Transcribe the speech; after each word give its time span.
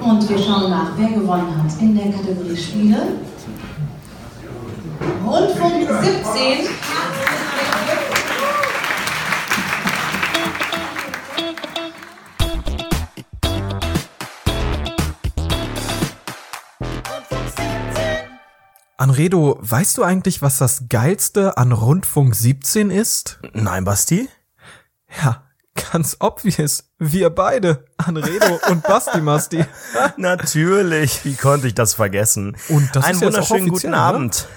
Und 0.00 0.28
wir 0.28 0.38
schauen 0.38 0.70
nach, 0.70 0.92
wer 0.96 1.08
gewonnen 1.08 1.62
hat 1.62 1.80
in 1.80 1.94
der 1.94 2.10
Kategorie 2.12 2.56
Spiele. 2.56 3.18
Rundfunk 5.24 5.88
17. 6.02 6.68
Anredo, 18.96 19.58
weißt 19.60 19.98
du 19.98 20.02
eigentlich, 20.02 20.42
was 20.42 20.58
das 20.58 20.88
Geilste 20.88 21.56
an 21.56 21.72
Rundfunk 21.72 22.34
17 22.34 22.90
ist? 22.90 23.38
Nein, 23.52 23.84
Basti? 23.84 24.28
Ja, 25.22 25.47
ganz 25.92 26.16
obvious. 26.20 26.84
Wir 26.98 27.30
beide, 27.30 27.84
Anredo 27.96 28.60
und 28.68 28.82
Basti 28.82 29.20
Masti. 29.20 29.64
Natürlich, 30.16 31.24
wie 31.24 31.34
konnte 31.34 31.68
ich 31.68 31.74
das 31.74 31.94
vergessen? 31.94 32.56
Und 32.68 32.94
das 32.94 33.04
Einen 33.04 33.16
ist 33.16 33.24
wunderschönen 33.24 33.68
guten 33.68 33.90
ne? 33.90 33.96
Abend. 33.96 34.48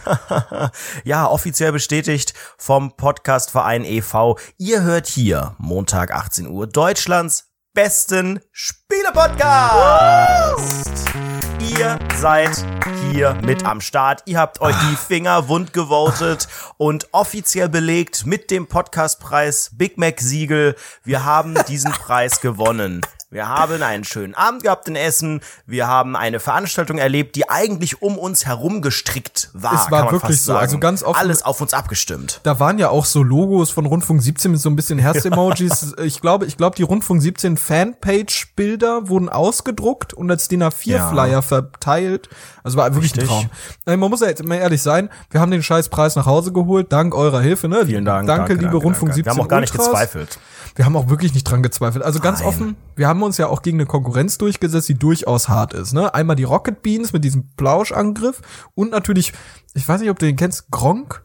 ja, 1.04 1.27
offiziell 1.27 1.72
bestätigt 1.72 2.34
vom 2.58 2.96
Podcastverein 2.96 3.86
e.V. 3.86 4.38
Ihr 4.58 4.82
hört 4.82 5.08
hier 5.08 5.55
Montag 5.58 6.12
18 6.12 6.48
Uhr 6.48 6.68
Deutschlands 6.68 7.52
besten 7.74 8.40
Spiele-Podcast. 8.52 11.30
Ihr 11.78 12.00
seid 12.18 12.66
hier 13.12 13.38
mit 13.44 13.66
am 13.66 13.80
Start. 13.80 14.24
Ihr 14.26 14.40
habt 14.40 14.60
euch 14.60 14.76
die 14.90 14.96
Finger 14.98 15.48
wund 15.48 15.72
gewotet 15.72 16.50
und 16.78 17.08
offiziell 17.14 17.70
belegt 17.70 18.26
mit 18.26 18.52
dem 18.52 18.68
Podcastpreis 18.68 19.72
Big 19.74 19.98
Mac 19.98 20.20
Siegel. 20.20 20.76
Wir 21.06 21.24
haben 21.24 21.56
diesen 21.70 21.92
Preis 21.94 22.42
gewonnen. 22.42 23.02
Wir 23.31 23.48
haben 23.48 23.81
einen 23.81 24.03
schönen 24.03 24.35
Abend 24.35 24.63
gehabt 24.63 24.90
in 24.90 24.98
Essen. 24.98 25.40
Wir 25.66 25.88
haben 25.88 26.17
eine 26.17 26.41
Veranstaltung 26.41 26.98
erlebt, 26.98 27.38
die 27.38 27.49
eigentlich 27.49 28.01
um 28.01 28.18
uns 28.18 28.46
herum 28.46 28.82
gestrickt 28.82 29.49
war. 29.54 29.85
Es 29.85 29.90
war 29.90 30.12
wirklich 30.12 30.41
so. 30.41 30.54
Also 30.57 30.79
ganz 30.79 31.01
offen- 31.01 31.18
Alles 31.18 31.41
auf 31.43 31.62
uns 31.62 31.73
abgestimmt. 31.73 32.41
Da 32.43 32.60
waren 32.60 32.77
ja 32.77 32.90
auch 32.90 33.05
so 33.05 33.23
Logos 33.23 33.71
von 33.71 33.85
Rundfunk 33.85 34.21
17 34.21 34.51
mit 34.51 34.60
so 34.60 34.70
ein 34.70 34.76
bisschen 34.76 34.99
Herz-Emojis. 34.99 35.96
Ich 36.04 36.20
glaube, 36.20 36.46
ich 36.46 36.57
glaube, 36.57 36.76
die 36.76 36.84
Rundfunk 36.84 37.21
17 37.21 37.55
Fanpage-Bilder 37.57 39.07
wurden 39.07 39.29
ausgedruckt 39.29 40.13
und 40.13 40.29
als 40.29 40.48
DIN 40.48 40.63
A4-Flyer 40.63 41.27
Ja. 41.27 41.41
verteilt. 41.41 42.27
Also 42.63 42.77
war 42.77 42.93
wirklich 42.93 43.13
Richtig. 43.13 43.23
ein 43.23 43.27
Traum. 43.27 43.49
Äh, 43.85 43.98
Man 43.98 44.10
muss 44.10 44.20
ja 44.21 44.27
jetzt 44.27 44.43
mal 44.43 44.55
ehrlich 44.55 44.82
sein, 44.82 45.10
wir 45.29 45.40
haben 45.41 45.51
den 45.51 45.63
scheiß 45.63 45.90
Preis 45.90 46.16
nach 46.16 46.26
Hause 46.26 46.51
geholt, 46.51 46.91
dank 46.91 47.16
eurer 47.16 47.40
Hilfe. 47.41 47.68
Ne? 47.68 47.85
Vielen 47.85 48.05
Dank. 48.05 48.27
Danke, 48.27 48.54
liebe 48.55 48.76
Rundfunk 48.77 49.13
17 49.13 49.26
Wir 49.26 49.32
haben 49.32 49.41
auch 49.45 49.48
gar 49.48 49.62
nicht 49.62 49.71
Ultras. 49.71 49.88
gezweifelt. 49.88 50.40
Wir 50.76 50.86
haben 50.86 50.96
auch 50.96 51.10
wirklich 51.10 51.34
nicht 51.34 51.44
dran 51.44 51.64
gezweifelt. 51.64 52.04
Also 52.04 52.20
ganz 52.20 52.40
Nein. 52.40 52.48
offen, 52.48 52.76
wir 52.96 53.08
haben 53.08 53.22
uns 53.24 53.38
ja 53.38 53.48
auch 53.48 53.62
gegen 53.62 53.77
eine 53.77 53.86
Konkurrenz 53.86 54.38
durchgesetzt, 54.38 54.90
die 54.90 54.96
durchaus 54.96 55.50
hart 55.50 55.74
ist. 55.74 55.94
Ne? 55.94 56.13
Einmal 56.13 56.36
die 56.36 56.44
Rocket 56.44 56.82
Beans 56.82 57.13
mit 57.13 57.24
diesem 57.24 57.50
Plauschangriff 57.55 58.41
und 58.76 58.91
natürlich, 58.91 59.34
ich 59.74 59.88
weiß 59.88 60.02
nicht, 60.02 60.10
ob 60.10 60.20
du 60.20 60.26
den 60.26 60.36
kennst, 60.36 60.72
Gronk. 60.72 61.24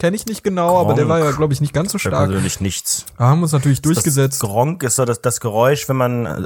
Kenne 0.00 0.16
ich 0.16 0.26
nicht 0.26 0.42
genau, 0.42 0.78
aber 0.80 0.94
der 0.94 1.08
war 1.08 1.20
ja, 1.20 1.30
glaube 1.30 1.54
ich, 1.54 1.60
nicht 1.60 1.72
ganz 1.72 1.92
so 1.92 1.98
stark. 1.98 2.26
persönlich 2.28 2.60
nichts. 2.60 3.06
Da 3.16 3.28
haben 3.28 3.38
wir 3.38 3.44
uns 3.44 3.52
natürlich 3.52 3.80
durchgesetzt. 3.80 4.42
Das 4.42 4.50
Gronk 4.50 4.82
ist 4.82 4.96
so 4.96 5.04
das, 5.04 5.22
das 5.22 5.40
Geräusch, 5.40 5.88
wenn 5.88 5.96
man 5.96 6.26
äh, 6.26 6.44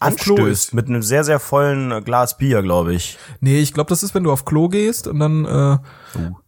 anstößt 0.00 0.68
ist. 0.68 0.74
mit 0.74 0.88
einem 0.88 1.02
sehr, 1.02 1.22
sehr 1.22 1.38
vollen 1.38 2.02
Glas 2.04 2.38
Bier, 2.38 2.62
glaube 2.62 2.94
ich. 2.94 3.18
Nee, 3.40 3.60
ich 3.60 3.74
glaube, 3.74 3.90
das 3.90 4.02
ist, 4.02 4.14
wenn 4.14 4.24
du 4.24 4.32
auf 4.32 4.44
Klo 4.44 4.68
gehst 4.68 5.06
und 5.06 5.20
dann, 5.20 5.44
äh, 5.44 5.78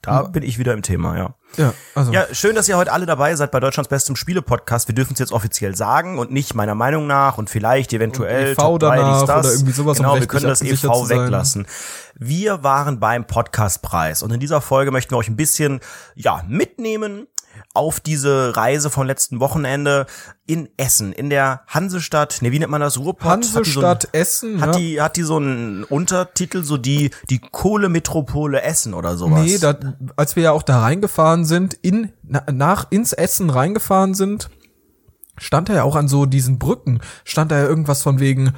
Da 0.03 0.23
bin 0.23 0.43
ich 0.43 0.59
wieder 0.59 0.73
im 0.73 0.83
Thema, 0.83 1.17
ja. 1.17 1.35
Ja, 1.57 1.75
also. 1.95 2.13
Ja, 2.13 2.27
schön, 2.33 2.55
dass 2.55 2.69
ihr 2.69 2.77
heute 2.77 2.93
alle 2.93 3.07
dabei 3.07 3.35
seid 3.35 3.51
bei 3.51 3.61
Deutschlands 3.61 3.89
bestem 3.89 4.17
Spiele-Podcast. 4.17 4.89
Wir 4.89 4.95
dürfen 4.95 5.15
es 5.15 5.19
jetzt 5.19 5.33
offiziell 5.33 5.75
sagen 5.75 6.19
und 6.19 6.31
nicht 6.31 6.55
meiner 6.55 6.75
Meinung 6.75 7.07
nach 7.07 7.39
und 7.39 7.51
vielleicht 7.51 7.93
eventuell 7.93 8.51
Und 8.51 8.53
EV 8.53 8.57
Top 8.57 8.81
3, 8.81 8.97
dies, 8.97 9.05
danach 9.05 9.27
das. 9.27 9.47
oder 9.47 9.55
irgendwie 9.55 9.73
sowas, 9.73 9.99
um 9.99 10.05
Genau, 10.05 10.15
wir 10.15 10.21
rechtlich 10.21 10.41
können 10.41 10.49
das 10.49 10.63
EV 10.63 11.09
weglassen. 11.09 11.67
Wir 12.15 12.63
waren 12.63 13.01
beim 13.01 13.27
Podcastpreis 13.27 14.23
und 14.23 14.33
in 14.33 14.41
dieser 14.41 14.61
Folge 14.61 14.91
möchten 14.91 15.13
wir 15.13 15.19
euch 15.19 15.29
ein 15.29 15.37
bisschen, 15.37 15.81
ja, 16.15 16.43
mitnehmen 16.49 17.27
auf 17.75 18.01
diese 18.01 18.57
Reise 18.57 18.91
vom 18.91 19.07
letzten 19.07 19.41
Wochenende 19.41 20.07
in 20.47 20.69
Essen, 20.77 21.13
in 21.13 21.31
der 21.31 21.63
Hansestadt, 21.67 22.43
ne, 22.43 22.53
wie 22.53 22.59
nennt 22.59 22.71
man 22.71 22.81
das? 22.81 22.99
Ruhrpott? 22.99 23.27
Hat 23.31 23.45
die 23.45 23.49
so 23.49 23.59
ein- 23.59 23.65
Hansestadt 23.65 24.09
Essen, 24.13 24.61
Hat 24.61 24.75
ja. 24.75 24.81
die, 24.81 25.01
hat 25.01 25.17
die 25.17 25.23
so 25.23 25.37
einen 25.37 25.85
Untertitel, 25.85 26.63
so 26.65 26.77
die, 26.77 27.11
die 27.31 27.39
Kohlemetropole 27.39 28.63
Essen 28.63 28.95
oder 28.95 29.17
sowas? 29.17 29.43
Nee, 29.45 29.59
da, 29.59 29.77
als 30.17 30.37
wir 30.37 30.45
ja 30.45 30.53
auch 30.53 30.63
da 30.63 30.81
reingefahren 30.81 31.45
sind, 31.45 31.75
in, 31.75 32.13
na, 32.23 32.43
nach, 32.53 32.87
ins 32.91 33.13
Essen 33.13 33.51
reingefahren 33.51 34.15
sind, 34.15 34.51
stand 35.37 35.69
er 35.69 35.77
ja 35.77 35.83
auch 35.85 35.97
an 35.97 36.09
so 36.09 36.27
diesen 36.27 36.59
Brücken, 36.59 37.01
stand 37.25 37.51
da 37.53 37.59
ja 37.59 37.67
irgendwas 37.67 38.03
von 38.03 38.19
wegen, 38.21 38.55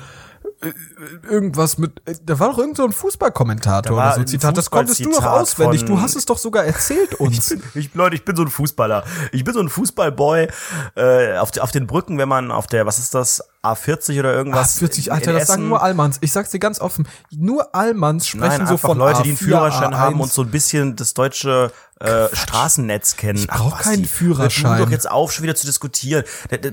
irgendwas 1.28 1.78
mit, 1.78 2.03
äh, 2.06 2.15
da 2.25 2.38
war 2.38 2.50
doch 2.50 2.59
irgend 2.59 2.76
so 2.76 2.84
ein 2.84 2.93
Fußballkommentator 2.93 3.97
oder 3.97 4.12
so 4.15 4.21
ein 4.21 4.26
Zitat, 4.26 4.56
das 4.59 4.71
konntest 4.71 5.03
du 5.04 5.10
doch 5.10 5.25
auswendig, 5.25 5.84
du 5.84 6.00
hast 6.00 6.16
es 6.16 6.26
doch 6.26 6.37
sogar 6.37 6.65
erzählt 6.65 7.15
uns. 7.21 7.54
Ich, 7.75 7.94
Leute, 7.94 8.16
ich 8.16 8.25
bin 8.25 8.37
so 8.37 8.43
ein 8.43 8.48
Fußballer. 8.48 9.04
Ich 9.32 9.43
bin 9.43 9.54
so 9.54 9.60
ein 9.60 9.71
Fußballboy 9.71 10.48
äh, 10.97 11.38
auf, 11.38 11.56
auf 11.59 11.71
den 11.71 11.87
Brücken, 11.87 12.19
wenn 12.19 12.28
man 12.28 12.50
auf 12.50 12.66
der, 12.66 12.84
was 12.84 12.98
ist 12.98 13.15
das, 13.15 13.43
A40 13.62 14.19
oder 14.21 14.34
irgendwas. 14.34 14.78
40, 14.78 15.12
Alter, 15.12 15.32
in 15.32 15.38
das 15.38 15.48
sagen 15.48 15.69
nur 15.69 15.82
Allmanns. 15.82 16.19
Ich 16.21 16.32
sag's 16.32 16.50
dir 16.50 16.59
ganz 16.59 16.81
offen, 16.81 17.09
nur 17.31 17.75
Allmanns 17.75 18.27
sprechen 18.27 18.59
Nein, 18.59 18.66
so 18.66 18.77
von 18.77 18.98
Leute, 18.98 19.22
die 19.22 19.31
einen 19.31 19.38
A4, 19.38 19.44
Führerschein 19.44 19.94
A1. 19.94 19.98
haben 19.98 20.21
und 20.21 20.32
so 20.32 20.42
ein 20.42 20.50
bisschen 20.50 20.97
das 20.97 21.15
deutsche 21.15 21.72
äh, 22.00 22.28
Straßennetz 22.32 23.16
kennen. 23.16 23.38
Ich 23.38 23.48
brauch 23.48 23.78
keinen 23.78 24.04
Führerschein. 24.04 24.78
Hör 24.78 24.87
doch 24.87 24.91
jetzt 24.91 25.10
auf, 25.10 25.32
schon 25.32 25.42
wieder 25.42 25.54
zu 25.54 25.66
diskutieren. 25.66 26.25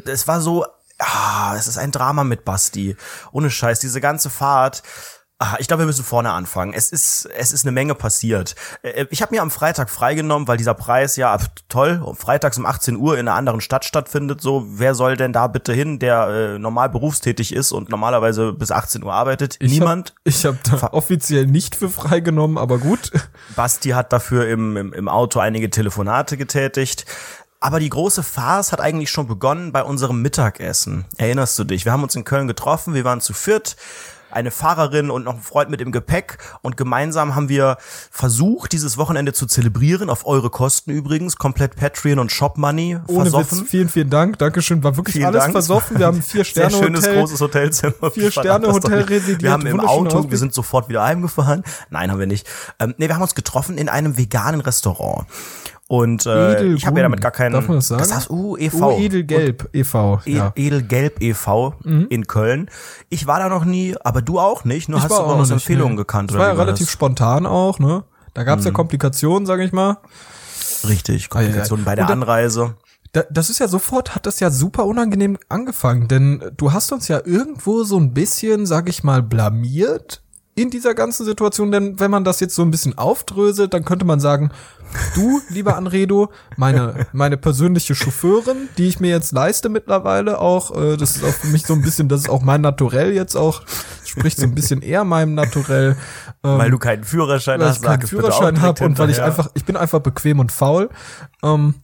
Das 0.06 0.28
war 0.28 0.42
so, 0.42 0.66
ah, 1.00 1.56
es 1.56 1.68
ist 1.68 1.78
ein 1.78 1.92
Drama 1.92 2.24
mit 2.24 2.46
Basti. 2.46 2.96
Ohne 3.32 3.50
Scheiß, 3.50 3.80
diese 3.80 4.02
ganze 4.02 4.30
Fahrt. 4.30 4.84
Ah, 5.40 5.58
ich 5.60 5.68
glaube, 5.68 5.84
wir 5.84 5.86
müssen 5.86 6.04
vorne 6.04 6.32
anfangen. 6.32 6.74
Es 6.74 6.92
ist, 6.92 7.30
es 7.38 7.52
ist 7.52 7.64
eine 7.64 7.72
Menge 7.72 7.94
passiert. 7.94 8.56
Ich 9.12 9.22
habe 9.22 9.36
mir 9.36 9.44
am 9.44 9.52
Freitag 9.52 9.92
freigenommen, 9.92 10.48
weil 10.48 10.58
dieser 10.58 10.74
Preis 10.74 11.16
ja 11.16 11.32
ab- 11.32 11.52
toll, 11.70 12.02
freitags 12.18 12.58
um 12.58 12.66
18 12.66 12.96
Uhr 12.96 13.20
in 13.20 13.28
einer 13.28 13.38
anderen 13.38 13.62
Stadt 13.62 13.86
stattfindet. 13.86 14.42
So, 14.42 14.66
wer 14.68 14.96
soll 14.96 15.16
denn 15.16 15.34
da 15.34 15.46
bitte 15.46 15.74
hin, 15.74 16.00
der 16.00 16.28
äh, 16.56 16.58
normal 16.58 16.90
berufstätig 16.90 17.54
ist 17.54 17.72
und 17.72 17.90
normalerweise 17.90 18.52
bis 18.52 18.72
18 18.72 19.04
Uhr 19.04 19.14
arbeitet? 19.14 19.58
Ich 19.60 19.74
Niemand. 19.74 20.10
Hab, 20.10 20.18
ich 20.24 20.44
habe 20.44 20.58
da 20.72 20.88
offiziell 20.94 21.46
nicht 21.46 21.76
für 21.76 21.90
freigenommen, 21.90 22.58
aber 22.58 22.80
gut. 22.80 23.12
Basti 23.56 23.90
hat 23.90 24.12
dafür 24.12 24.48
im, 24.48 24.76
im, 24.76 24.92
im 24.92 25.08
Auto 25.08 25.40
einige 25.40 25.70
Telefonate 25.70 26.38
getätigt. 26.38 27.06
Aber 27.60 27.80
die 27.80 27.90
große 27.90 28.22
Farce 28.22 28.72
hat 28.72 28.82
eigentlich 28.82 29.10
schon 29.10 29.28
begonnen 29.28 29.72
bei 29.72 29.84
unserem 29.84 30.22
Mittagessen. 30.22 31.06
Erinnerst 31.18 31.58
du 31.58 31.64
dich? 31.64 31.86
Wir 31.86 31.92
haben 31.92 32.04
uns 32.04 32.16
in 32.16 32.24
Köln 32.24 32.48
getroffen, 32.48 32.94
wir 32.94 33.04
waren 33.04 33.20
zu 33.20 33.34
viert, 33.34 33.76
eine 34.30 34.52
Fahrerin 34.52 35.10
und 35.10 35.24
noch 35.24 35.34
ein 35.36 35.42
Freund 35.42 35.72
mit 35.72 35.82
im 35.82 35.92
Gepäck 35.92 36.38
und 36.62 36.78
gemeinsam 36.78 37.34
haben 37.34 37.50
wir 37.50 37.78
versucht, 38.12 38.74
dieses 38.74 38.98
Wochenende 38.98 39.34
zu 39.34 39.48
zelebrieren, 39.48 40.10
auf 40.12 40.28
eure 40.28 40.50
Kosten 40.52 40.92
übrigens, 40.92 41.38
komplett 41.38 41.76
Patreon 41.78 42.20
und 42.20 42.32
Shop 42.32 42.58
Money 42.58 43.00
Ohne 43.08 43.22
versoffen. 43.32 43.62
Witz, 43.62 43.70
vielen, 43.70 43.90
vielen 43.90 44.10
Dank. 44.12 44.38
Dankeschön. 44.38 44.84
War 44.84 44.96
wirklich 44.98 45.14
Vielen 45.16 45.26
alles 45.28 45.42
Dank. 45.44 45.54
versoffen. 45.54 45.98
Wir 45.98 46.06
haben 46.08 46.22
vier 46.22 46.44
Sehr 46.46 46.70
Sterne 46.70 46.78
schönes 46.86 47.06
Hotel. 47.06 47.20
großes 47.22 47.42
Hotelzimmer. 47.42 48.12
Vier 48.12 48.30
Sterne 48.32 48.68
Hotel 48.72 49.02
residiert, 49.02 49.42
Wir 49.42 49.52
haben 49.52 49.66
im 49.66 49.80
Auto, 49.80 50.18
Ausblick. 50.18 50.32
wir 50.32 50.38
sind 50.38 50.54
sofort 50.54 50.90
wieder 50.90 51.04
heimgefahren. 51.04 51.64
Nein, 51.90 52.12
haben 52.12 52.20
wir 52.20 52.28
nicht. 52.28 52.46
Ähm, 52.80 52.94
nee, 52.98 53.08
wir 53.08 53.16
haben 53.16 53.24
uns 53.24 53.34
getroffen 53.34 53.78
in 53.80 53.90
einem 53.90 54.18
veganen 54.18 54.62
Restaurant. 54.62 55.26
Und 55.90 56.26
äh, 56.26 56.74
ich 56.74 56.86
habe 56.86 56.98
ja 57.00 57.04
damit 57.04 57.22
gar 57.22 57.32
keinen. 57.32 57.54
Darf 57.54 57.68
man 57.70 57.78
das 57.78 57.88
sagen? 57.88 58.00
Das 58.00 58.14
heißt, 58.14 58.30
uh, 58.30 58.58
e.V. 58.58 58.96
Oh, 58.96 59.00
Edelgelb 59.00 59.70
e.V. 59.74 60.20
E- 60.26 60.36
Ja. 60.36 60.52
Edelgelb 60.56 61.22
e.V. 61.22 61.76
in 62.10 62.28
Köln. 62.28 62.70
Ich 63.10 63.26
war 63.26 63.40
da 63.40 63.48
noch 63.48 63.64
nie, 63.64 63.96
aber 64.04 64.22
du 64.22 64.38
auch 64.40 64.66
nicht. 64.66 64.90
Nur 64.90 64.98
Ich 64.98 65.06
hast 65.06 65.12
war 65.12 65.20
du 65.20 65.26
auch 65.32 65.38
noch 65.38 65.50
Empfehlungen 65.50 65.94
nee. 65.94 65.98
gekannt. 66.02 66.32
Das 66.32 66.36
oder 66.36 66.44
war 66.44 66.52
ja 66.52 66.58
war 66.58 66.66
relativ 66.66 66.88
das? 66.88 66.92
spontan 66.94 67.46
auch, 67.46 67.80
ne? 67.80 68.04
Da 68.34 68.44
gab's 68.44 68.66
ja 68.66 68.72
Komplikationen, 68.72 69.46
sag 69.46 69.62
ich 69.62 69.72
mal. 69.72 69.98
Richtig, 70.88 71.30
Komplikationen 71.30 71.86
bei 71.86 71.96
der 71.96 72.06
dann- 72.06 72.22
Anreise. 72.24 72.76
Da, 73.14 73.24
das 73.32 73.50
ist 73.50 73.60
ja 73.60 73.70
sofort, 73.70 74.14
hat 74.16 74.26
das 74.26 74.42
ja 74.42 74.52
super 74.52 74.86
unangenehm 74.86 75.38
angefangen, 75.48 76.10
denn 76.10 76.44
du 76.58 76.74
hast 76.74 76.92
uns 76.92 77.08
ja 77.08 77.22
irgendwo 77.24 77.84
so 77.84 77.98
ein 77.98 78.14
bisschen, 78.14 78.66
sag 78.66 78.90
ich 78.90 79.04
mal, 79.04 79.24
blamiert 79.24 80.22
in 80.58 80.72
dieser 80.72 80.96
ganzen 80.96 81.24
Situation, 81.24 81.72
denn 81.72 82.00
wenn 82.00 82.10
man 82.10 82.24
das 82.24 82.40
jetzt 82.40 82.56
so 82.56 82.64
ein 82.64 82.72
bisschen 82.72 82.98
aufdröselt, 82.98 83.76
dann 83.76 83.86
könnte 83.86 84.06
man 84.06 84.20
sagen, 84.20 84.50
du, 85.14 85.40
lieber 85.50 85.78
Anredo, 85.78 86.32
meine, 86.56 87.06
meine 87.14 87.38
persönliche 87.38 87.94
Chauffeurin, 87.94 88.68
die 88.76 88.88
ich 88.88 89.00
mir 89.00 89.12
jetzt 89.12 89.32
leiste 89.34 89.70
mittlerweile 89.70 90.40
auch, 90.40 90.76
äh, 90.76 90.98
das 90.98 91.16
ist 91.16 91.24
auch 91.24 91.34
für 91.34 91.48
mich 91.48 91.64
so 91.64 91.74
ein 91.74 91.84
bisschen, 91.84 92.10
das 92.10 92.22
ist 92.22 92.30
auch 92.30 92.42
mein 92.42 92.62
Naturell 92.62 93.14
jetzt 93.14 93.36
auch, 93.36 93.62
spricht 94.04 94.40
so 94.40 94.46
ein 94.46 94.56
bisschen 94.56 94.82
eher 94.82 95.04
meinem 95.04 95.36
Naturell. 95.36 95.96
Ähm, 96.44 96.58
Weil 96.58 96.72
du 96.72 96.80
keinen 96.80 97.04
Führerschein 97.04 97.60
weil 97.60 97.68
hast, 97.68 97.78
ich 97.78 97.84
keinen 97.84 98.08
Führerschein 98.08 98.60
habe 98.60 98.84
und 98.84 98.98
weil 98.98 99.12
ich 99.12 99.22
einfach, 99.22 99.52
ich 99.54 99.64
bin 99.64 99.78
einfach 99.78 100.00
bequem 100.00 100.40
und 100.40 100.52
faul. 100.52 100.90
Ähm, 101.44 101.76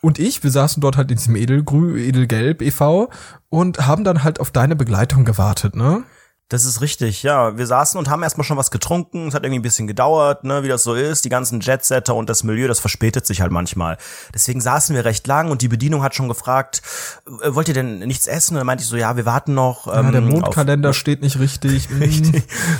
und 0.00 0.18
ich, 0.18 0.42
wir 0.42 0.50
saßen 0.50 0.80
dort 0.80 0.96
halt 0.96 1.12
in 1.12 1.18
diesem 1.18 1.36
Edelgrü, 1.36 2.00
Edelgelb 2.00 2.62
e.V. 2.62 3.10
und 3.48 3.86
haben 3.86 4.02
dann 4.02 4.24
halt 4.24 4.40
auf 4.40 4.50
deine 4.50 4.74
Begleitung 4.74 5.24
gewartet, 5.24 5.76
ne? 5.76 6.02
Das 6.50 6.64
ist 6.64 6.80
richtig, 6.80 7.22
ja. 7.24 7.58
Wir 7.58 7.66
saßen 7.66 7.98
und 7.98 8.08
haben 8.08 8.22
erstmal 8.22 8.46
schon 8.46 8.56
was 8.56 8.70
getrunken. 8.70 9.28
Es 9.28 9.34
hat 9.34 9.44
irgendwie 9.44 9.58
ein 9.58 9.62
bisschen 9.62 9.86
gedauert, 9.86 10.44
ne, 10.44 10.62
wie 10.62 10.68
das 10.68 10.82
so 10.82 10.94
ist. 10.94 11.26
Die 11.26 11.28
ganzen 11.28 11.60
Jetsetter 11.60 12.14
und 12.14 12.30
das 12.30 12.42
Milieu, 12.42 12.68
das 12.68 12.80
verspätet 12.80 13.26
sich 13.26 13.42
halt 13.42 13.52
manchmal. 13.52 13.98
Deswegen 14.32 14.62
saßen 14.62 14.96
wir 14.96 15.04
recht 15.04 15.26
lang 15.26 15.50
und 15.50 15.60
die 15.60 15.68
Bedienung 15.68 16.02
hat 16.02 16.14
schon 16.14 16.26
gefragt, 16.26 16.80
äh, 17.42 17.54
wollt 17.54 17.68
ihr 17.68 17.74
denn 17.74 17.98
nichts 17.98 18.26
essen? 18.26 18.54
Und 18.54 18.60
dann 18.60 18.66
meinte 18.66 18.82
ich 18.82 18.88
so, 18.88 18.96
ja, 18.96 19.14
wir 19.18 19.26
warten 19.26 19.52
noch. 19.52 19.88
Ja, 19.88 20.00
der 20.00 20.22
ähm, 20.22 20.30
Mondkalender 20.30 20.94
steht 20.94 21.20
nicht 21.20 21.38
richtig. 21.38 21.88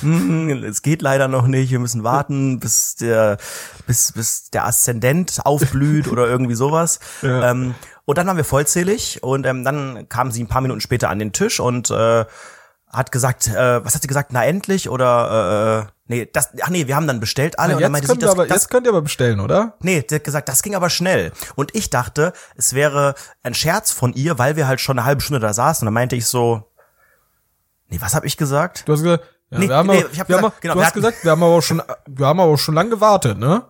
Hm. 0.01 0.49
Hm, 0.51 0.65
es 0.65 0.83
geht 0.83 1.03
leider 1.03 1.29
noch 1.29 1.47
nicht. 1.47 1.71
Wir 1.71 1.79
müssen 1.79 2.05
warten, 2.05 2.61
bis 2.61 2.95
der, 2.97 3.37
bis, 3.87 4.13
bis 4.13 4.51
der 4.51 4.67
Aszendent 4.67 5.41
aufblüht 5.45 6.09
oder 6.09 6.27
irgendwie 6.27 6.55
sowas. 6.55 7.01
Ja. 7.23 7.51
Ähm, 7.51 7.75
und 8.05 8.17
dann 8.17 8.27
waren 8.27 8.37
wir 8.37 8.45
vollzählig 8.45 9.23
und 9.23 9.45
ähm, 9.45 9.65
dann 9.65 10.09
kam 10.09 10.31
sie 10.31 10.43
ein 10.43 10.47
paar 10.47 10.63
Minuten 10.63 10.81
später 10.81 11.11
an 11.11 11.19
den 11.19 11.33
Tisch 11.33 11.59
und 11.59 11.91
äh, 11.91 12.25
hat 12.93 13.13
gesagt, 13.13 13.49
äh, 13.49 13.85
was 13.85 13.95
hat 13.95 14.03
sie 14.03 14.09
gesagt? 14.09 14.33
Na 14.33 14.45
endlich 14.45 14.89
oder 14.89 15.85
äh, 15.85 15.89
äh, 15.89 15.93
nee, 16.07 16.31
das, 16.33 16.51
ach 16.63 16.69
nee, 16.71 16.87
wir 16.87 16.97
haben 16.97 17.07
dann 17.07 17.21
bestellt 17.21 17.59
alle 17.59 17.77
und 17.77 17.83
dann 17.83 17.93
meinte 17.93 18.09
sie, 18.09 18.19
das, 18.19 18.31
aber, 18.31 18.47
das 18.47 18.63
jetzt 18.63 18.71
könnt 18.71 18.87
ihr 18.87 18.91
aber 18.93 19.03
bestellen, 19.03 19.41
oder? 19.41 19.75
Nee, 19.81 20.03
der 20.03 20.17
hat 20.17 20.25
gesagt, 20.25 20.49
das 20.49 20.63
ging 20.63 20.75
aber 20.75 20.91
schnell. 20.91 21.33
Und 21.55 21.75
ich 21.75 21.91
dachte, 21.91 22.33
es 22.57 22.73
wäre 22.75 23.15
ein 23.43 23.55
Scherz 23.55 23.93
von 23.93 24.13
ihr, 24.15 24.39
weil 24.39 24.57
wir 24.57 24.67
halt 24.67 24.81
schon 24.81 24.99
eine 24.99 25.07
halbe 25.07 25.21
Stunde 25.21 25.41
da 25.41 25.53
saßen. 25.53 25.83
Und 25.83 25.87
dann 25.87 25.95
meinte 25.95 26.17
ich 26.17 26.27
so, 26.27 26.71
nee, 27.89 27.99
was 28.01 28.15
habe 28.15 28.27
ich 28.27 28.37
gesagt? 28.37 28.87
Du 28.87 28.93
hast 28.93 29.03
gesagt, 29.03 29.25
ja, 29.51 29.59
Nee, 29.59 29.69
wir 29.69 29.77
haben 29.77 29.87
nee, 29.89 29.99
aber, 30.01 30.11
ich 30.13 30.21
hab 30.21 30.29
wir 30.29 30.37
gesagt, 30.37 30.55
haben, 30.55 30.61
genau, 30.61 30.75
du 30.75 30.81
wir 30.81 30.87
hast 30.87 30.95
gesagt, 30.95 31.25
wir 31.25 31.31
haben 31.31 31.43
aber 31.43 31.53
auch 31.55 31.63
schon, 31.63 31.83
wir 32.07 32.27
haben 32.27 32.41
aber 32.41 32.53
auch 32.53 32.57
schon 32.59 32.75
lang 32.75 32.91
gewartet, 32.91 33.39
ne? 33.39 33.63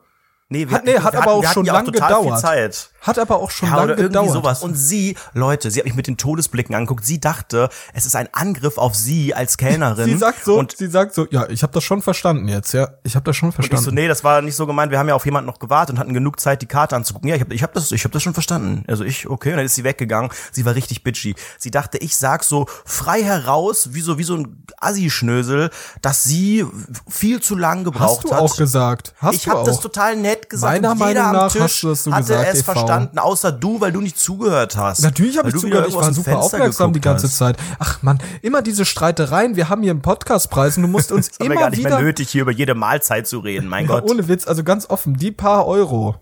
Nee, 0.49 0.67
Hat- 0.67 0.85
nee, 0.85 0.99
hat 0.99 1.15
aber 1.15 1.19
hatten- 1.19 1.29
auch 1.29 1.43
wir 1.43 1.49
schon 1.51 1.65
ja 1.67 1.75
lang 1.75 1.85
total 1.85 2.09
Viel 2.15 2.23
gedauert. 2.23 2.41
Zeit. 2.41 2.91
Hat 3.01 3.19
aber 3.19 3.37
auch 3.37 3.51
schon 3.51 3.69
Ja, 3.69 3.77
lange 3.77 3.93
irgendwie 3.93 4.09
gedauert. 4.09 4.31
sowas. 4.33 4.63
Und 4.63 4.75
sie, 4.75 5.17
Leute, 5.33 5.71
sie 5.71 5.79
hat 5.79 5.87
mich 5.87 5.95
mit 5.95 6.07
den 6.09 6.17
Todesblicken 6.17 6.75
angeguckt. 6.75 7.07
Sie 7.07 7.21
dachte, 7.21 7.69
es 7.95 8.07
ist 8.07 8.17
ein 8.17 8.29
Angriff 8.33 8.77
auf 8.77 8.95
sie 8.97 9.35
als 9.35 9.57
Kellnerin. 9.57 10.07
Sie 10.09 10.17
sagt 10.19 10.45
so, 10.45 10.59
Und 10.59 10.77
sie 10.77 10.89
sagt 10.89 11.15
so, 11.15 11.27
ja, 11.31 11.49
ich 11.49 11.63
habe 11.63 11.73
das 11.73 11.85
schon 11.85 12.03
verstanden 12.03 12.49
jetzt, 12.49 12.73
ja, 12.73 12.89
ich 13.05 13.15
habe 13.15 13.25
das 13.25 13.37
schon 13.37 13.51
ich 13.51 13.55
so, 13.57 13.63
verstanden. 13.63 13.95
nee, 13.95 14.09
das 14.09 14.25
war 14.25 14.43
nicht 14.43 14.57
so 14.57 14.67
gemeint. 14.67 14.91
Wir 14.91 14.99
haben 14.99 15.09
ja 15.09 15.15
auf 15.15 15.25
jemanden 15.25 15.47
noch 15.47 15.59
gewartet 15.59 15.95
und 15.95 16.01
hatten 16.01 16.13
genug 16.13 16.41
Zeit, 16.41 16.61
die 16.61 16.67
Karte 16.67 16.97
anzugucken. 16.97 17.29
Ja, 17.29 17.37
ich 17.37 17.41
habe 17.41 17.55
ich 17.55 17.63
hab 17.63 17.73
das, 17.73 17.93
ich 17.93 18.05
hab 18.05 18.13
das 18.13 18.23
schon 18.23 18.35
verstanden. 18.35 18.85
Also 18.89 19.05
ich, 19.05 19.29
okay, 19.29 19.51
und 19.51 19.57
dann 19.59 19.67
ist 19.67 19.75
sie 19.77 19.85
weggegangen. 19.85 20.31
Sie 20.53 20.65
war 20.65 20.75
richtig 20.75 21.05
bitchy. 21.05 21.35
Sie 21.59 21.71
dachte, 21.71 21.99
ich 21.99 22.17
sag 22.17 22.43
so 22.43 22.67
frei 22.85 23.23
heraus, 23.23 23.91
wie 23.93 24.01
so, 24.01 24.19
wie 24.19 24.25
so 24.25 24.35
ein 24.35 24.65
Assi-Schnösel, 24.79 25.71
dass 26.03 26.25
sie 26.25 26.67
viel 27.09 27.41
zu 27.41 27.55
lang 27.57 27.85
gebraucht 27.85 28.25
Hast 28.25 28.31
du 28.31 28.35
hat. 28.35 28.41
auch 28.41 28.57
gesagt? 28.57 29.15
Hast 29.19 29.35
ich 29.35 29.49
habe 29.49 29.65
das 29.65 29.81
total 29.81 30.17
nett 30.17 30.51
gesagt. 30.51 30.83
Meiner 30.83 30.93
und 30.93 30.99
jeder 30.99 31.07
Meinung 31.07 31.25
am 31.25 31.33
nach 31.47 31.53
Tisch 31.53 31.63
hast 31.63 31.83
du 31.83 31.89
das 31.89 32.05
so 32.05 32.11
gesagt. 32.11 32.57
Verstanden, 32.89 33.19
außer 33.19 33.53
du, 33.53 33.81
weil 33.81 33.93
du 33.93 34.01
nicht 34.01 34.19
zugehört 34.19 34.77
hast. 34.77 35.03
Natürlich 35.03 35.39
habe 35.39 35.49
ich 35.49 35.57
zugehört, 35.57 35.89
ich 35.89 35.95
war 35.95 36.13
super 36.13 36.39
aufmerksam 36.39 36.93
die 36.93 37.01
ganze 37.01 37.27
hast. 37.27 37.37
Zeit. 37.37 37.57
Ach 37.79 38.03
man, 38.03 38.19
immer 38.43 38.63
diese 38.63 38.85
Streitereien, 38.85 39.57
wir 39.57 39.69
haben 39.69 39.83
hier 39.83 39.93
einen 39.93 40.03
Podcastpreis 40.03 40.77
und 40.77 40.83
du 40.85 40.89
musst 40.89 41.13
uns 41.13 41.29
Das 41.39 41.47
immer 41.47 41.55
gar 41.55 41.71
nicht 41.71 41.79
wieder 41.79 41.91
mehr 41.91 42.01
nötig, 42.01 42.31
hier 42.31 42.43
über 42.43 42.53
jede 42.53 42.75
Mahlzeit 42.75 43.27
zu 43.27 43.39
reden, 43.39 43.69
mein 43.69 43.87
Ja, 43.87 44.01
Gott. 44.01 44.11
ohne 44.11 44.29
Witz, 44.29 44.47
also 44.47 44.65
ganz 44.65 44.89
offen, 44.89 45.15
die 45.15 45.31
paar 45.31 45.67
Euro, 45.67 46.17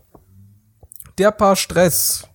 der 1.18 1.30
paar 1.30 1.56
Stress, 1.56 2.26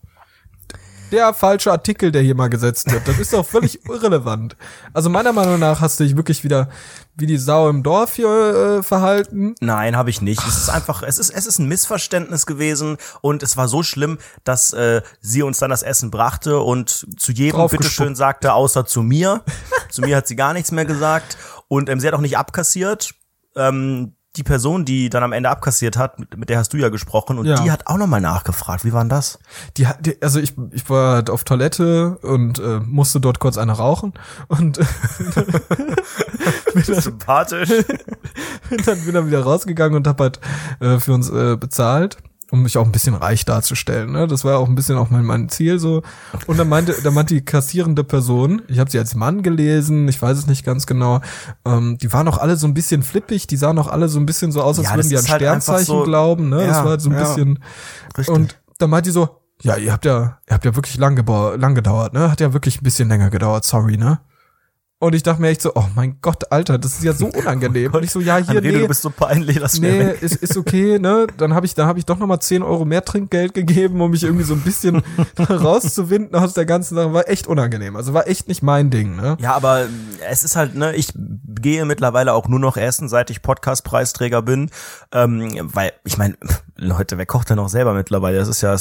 der 1.12 1.34
falsche 1.34 1.72
Artikel, 1.72 2.12
der 2.12 2.22
hier 2.22 2.36
mal 2.36 2.50
gesetzt 2.50 2.92
wird, 2.92 3.08
das 3.08 3.20
ist 3.20 3.34
doch 3.34 3.46
völlig 3.46 3.86
irrelevant. 3.90 4.56
Also 4.94 5.10
meiner 5.10 5.34
Meinung 5.34 5.60
nach 5.60 5.82
hast 5.82 6.00
du 6.00 6.04
dich 6.04 6.16
wirklich 6.16 6.44
wieder 6.44 6.70
wie 7.16 7.26
die 7.26 7.38
Sau 7.38 7.70
im 7.70 7.84
Dorf 7.84 8.16
hier 8.16 8.80
äh, 8.80 8.84
verhalten. 8.84 9.56
Nein, 9.60 9.96
habe 9.96 10.10
ich 10.10 10.22
nicht. 10.22 10.42
Es 10.48 10.58
ist 10.58 10.70
einfach, 10.70 11.04
es 11.04 11.20
ist, 11.20 11.30
es 11.30 11.46
ist 11.46 11.60
ein 11.60 11.68
Missverständnis 11.68 12.46
gewesen 12.46 12.98
und 13.22 13.44
es 13.44 13.58
war 13.58 13.68
so 13.68 13.84
schlimm, 13.84 14.18
dass 14.44 14.74
äh, 14.74 15.02
sie 15.20 15.44
uns 15.44 15.60
dann 15.60 15.70
das 15.70 15.84
Essen 15.84 16.12
brachte 16.12 16.60
und 16.60 17.06
zu 17.18 17.32
jedem 17.32 17.68
bitteschön 17.68 18.16
sagte, 18.16 18.54
außer 18.54 18.86
zu 18.86 19.02
mir. 19.02 19.44
zu 19.90 20.02
mir 20.02 20.18
hat 20.18 20.28
sie 20.28 20.36
gar 20.36 20.54
nichts 20.54 20.72
mehr 20.72 20.86
gesagt 20.86 21.38
und 21.68 21.90
ähm, 21.90 22.00
sie 22.00 22.08
hat 22.08 22.14
auch 22.14 22.22
nicht 22.22 22.38
abkassiert. 22.38 23.14
Ähm, 23.56 24.16
die 24.38 24.44
Person, 24.44 24.86
die 24.86 25.10
dann 25.10 25.24
am 25.24 25.34
Ende 25.34 25.50
abkassiert 25.50 25.98
hat, 25.98 26.18
mit, 26.20 26.38
mit 26.38 26.50
der 26.50 26.60
hast 26.60 26.72
du 26.72 26.78
ja 26.78 26.88
gesprochen 26.90 27.38
und 27.38 27.48
Ja. 27.48 27.56
die 27.56 27.70
hat 27.70 27.88
auch 27.88 27.98
nochmal 27.98 28.22
nachgefragt. 28.22 28.86
Wie 28.86 28.94
war 28.94 29.02
denn 29.04 29.10
das? 29.10 29.40
Die, 29.76 29.88
hat- 29.88 30.06
die, 30.06 30.22
also 30.22 30.40
ich, 30.40 30.54
ich 30.72 30.90
war 30.90 31.16
halt 31.16 31.30
auf 31.30 31.44
Toilette 31.44 32.18
und 32.20 32.60
äh, 32.60 32.80
musste 32.80 33.20
dort 33.20 33.40
kurz 33.40 33.58
eine 33.58 33.74
rauchen 33.74 34.14
und 34.48 34.78
bin, 34.78 34.86
dann, 36.88 37.02
Sympathisch. 37.02 37.70
bin 38.70 38.82
dann 38.86 39.04
bin 39.06 39.14
dann 39.14 39.28
wieder 39.28 39.44
rausgegangen 39.44 39.98
und 39.98 40.08
hab 40.08 40.20
halt 40.22 40.40
äh, 40.80 40.98
für 41.00 41.14
uns 41.14 41.30
äh, 41.30 41.58
bezahlt, 41.58 42.18
um 42.52 42.62
mich 42.64 42.78
auch 42.78 42.86
ein 42.86 42.92
bisschen 42.92 43.16
reich 43.16 43.46
darzustellen. 43.46 44.12
Ne? 44.12 44.28
Das 44.28 44.44
war 44.46 44.60
auch 44.60 44.68
ein 44.68 44.76
bisschen 44.76 44.98
auch 44.98 45.10
mein, 45.10 45.24
mein 45.26 45.50
Ziel 45.50 45.80
so. 45.80 46.02
Und 46.48 46.60
dann 46.60 46.70
meinte, 46.70 46.94
dann 47.04 47.14
meinte 47.14 47.34
die 47.34 47.44
kassierende 47.46 48.04
Person, 48.04 48.62
ich 48.68 48.78
habe 48.80 48.92
sie 48.92 49.00
als 49.00 49.16
Mann 49.16 49.42
gelesen, 49.42 50.08
ich 50.08 50.22
weiß 50.22 50.38
es 50.38 50.48
nicht 50.48 50.64
ganz 50.66 50.86
genau, 50.86 51.22
ähm, 51.66 51.98
die 51.98 52.12
waren 52.14 52.28
auch 52.28 52.38
alle 52.38 52.58
so 52.58 52.68
ein 52.68 52.74
bisschen 52.74 53.04
flippig, 53.04 53.48
die 53.48 53.58
sahen 53.58 53.80
auch 53.80 53.88
alle 53.88 54.10
so 54.10 54.20
ein 54.20 54.26
bisschen 54.26 54.52
so 54.52 54.62
aus, 54.62 54.78
als 54.78 54.88
Ja, 54.90 54.96
würden 54.96 55.10
das 55.10 55.10
die 55.10 55.18
an 55.18 55.28
halt 55.32 55.42
Sternzeichen 55.42 55.86
so- 55.86 56.04
glauben. 56.04 56.50
Ne? 56.50 56.58
das 56.58 56.78
Ja, 56.78 56.84
war 56.84 56.90
halt 56.92 57.02
so 57.02 57.10
ein 57.10 57.16
ja. 57.16 57.22
bisschen. 57.22 57.60
Richtig. 58.18 58.36
Und 58.36 58.58
dann 58.78 58.90
meinte 58.90 59.10
die 59.10 59.14
so, 59.14 59.30
ja, 59.64 59.78
ihr 59.78 59.92
habt 59.94 60.06
ja, 60.06 60.40
ihr 60.50 60.54
habt 60.54 60.66
ja 60.66 60.76
wirklich 60.76 60.98
lang, 60.98 61.16
lang 61.60 61.76
gedauert, 61.76 62.14
ne? 62.14 62.32
Hat 62.32 62.42
ja 62.42 62.52
wirklich 62.52 62.82
ein 62.82 62.84
bisschen 62.84 63.08
länger 63.10 63.30
gedauert, 63.30 63.64
sorry, 63.64 63.96
ne? 63.96 64.20
Und 65.02 65.16
ich 65.16 65.24
dachte 65.24 65.42
mir 65.42 65.50
echt 65.50 65.64
so, 65.64 65.72
oh 65.74 65.86
mein 65.96 66.18
Gott, 66.22 66.52
Alter, 66.52 66.78
das 66.78 66.94
ist 66.94 67.04
ja 67.04 67.14
so 67.14 67.26
unangenehm. 67.36 67.92
Und 67.92 68.04
ich 68.04 68.12
so, 68.12 68.20
ja, 68.20 68.38
hier, 68.38 68.60
Anrede, 68.60 68.68
nee, 68.68 68.82
du 68.82 68.88
bist 68.88 69.02
so 69.02 69.10
peinlich, 69.10 69.60
lass 69.60 69.80
nee, 69.80 70.12
ist, 70.22 70.36
ist 70.36 70.56
okay, 70.56 71.00
ne? 71.00 71.26
Dann 71.38 71.56
habe 71.56 71.66
ich, 71.66 71.74
dann 71.74 71.88
habe 71.88 71.98
ich 71.98 72.06
doch 72.06 72.20
noch 72.20 72.28
mal 72.28 72.40
10 72.40 72.62
Euro 72.62 72.86
mehr 72.86 73.04
Trinkgeld 73.04 73.56
gegeben, 73.56 74.00
um 74.00 74.12
mich 74.12 74.24
irgendwie 74.24 74.44
so 74.44 74.54
ein 74.54 74.62
bisschen 74.62 75.02
rauszuwinden 75.40 76.36
aus 76.36 76.54
der 76.54 76.68
ganzen 76.68 76.94
Sache. 76.94 77.14
War 77.14 77.28
echt 77.28 77.48
unangenehm. 77.48 77.96
Also 77.96 78.14
war 78.14 78.28
echt 78.28 78.48
nicht 78.48 78.62
mein 78.62 78.92
Ding, 78.92 79.16
ne? 79.16 79.38
Ja, 79.40 79.56
aber 79.56 79.88
es 80.30 80.44
ist 80.44 80.56
halt, 80.56 80.76
ne, 80.76 80.96
ich 80.96 81.14
gehe 81.16 81.84
mittlerweile 81.86 82.34
auch 82.34 82.48
nur 82.48 82.60
noch 82.60 82.78
essen, 82.78 83.10
seit 83.10 83.32
ich 83.32 83.42
Podcast-Preisträger 83.42 84.44
bin. 84.44 84.70
Ähm, 85.12 85.52
weil, 85.74 85.94
ich 86.04 86.20
meine, 86.20 86.38
Leute, 86.76 87.18
wer 87.18 87.26
kocht 87.26 87.50
denn 87.50 87.58
noch 87.58 87.70
selber 87.70 87.94
mittlerweile? 87.94 88.38
Das 88.38 88.48
ist 88.48 88.62
ja 88.62 88.76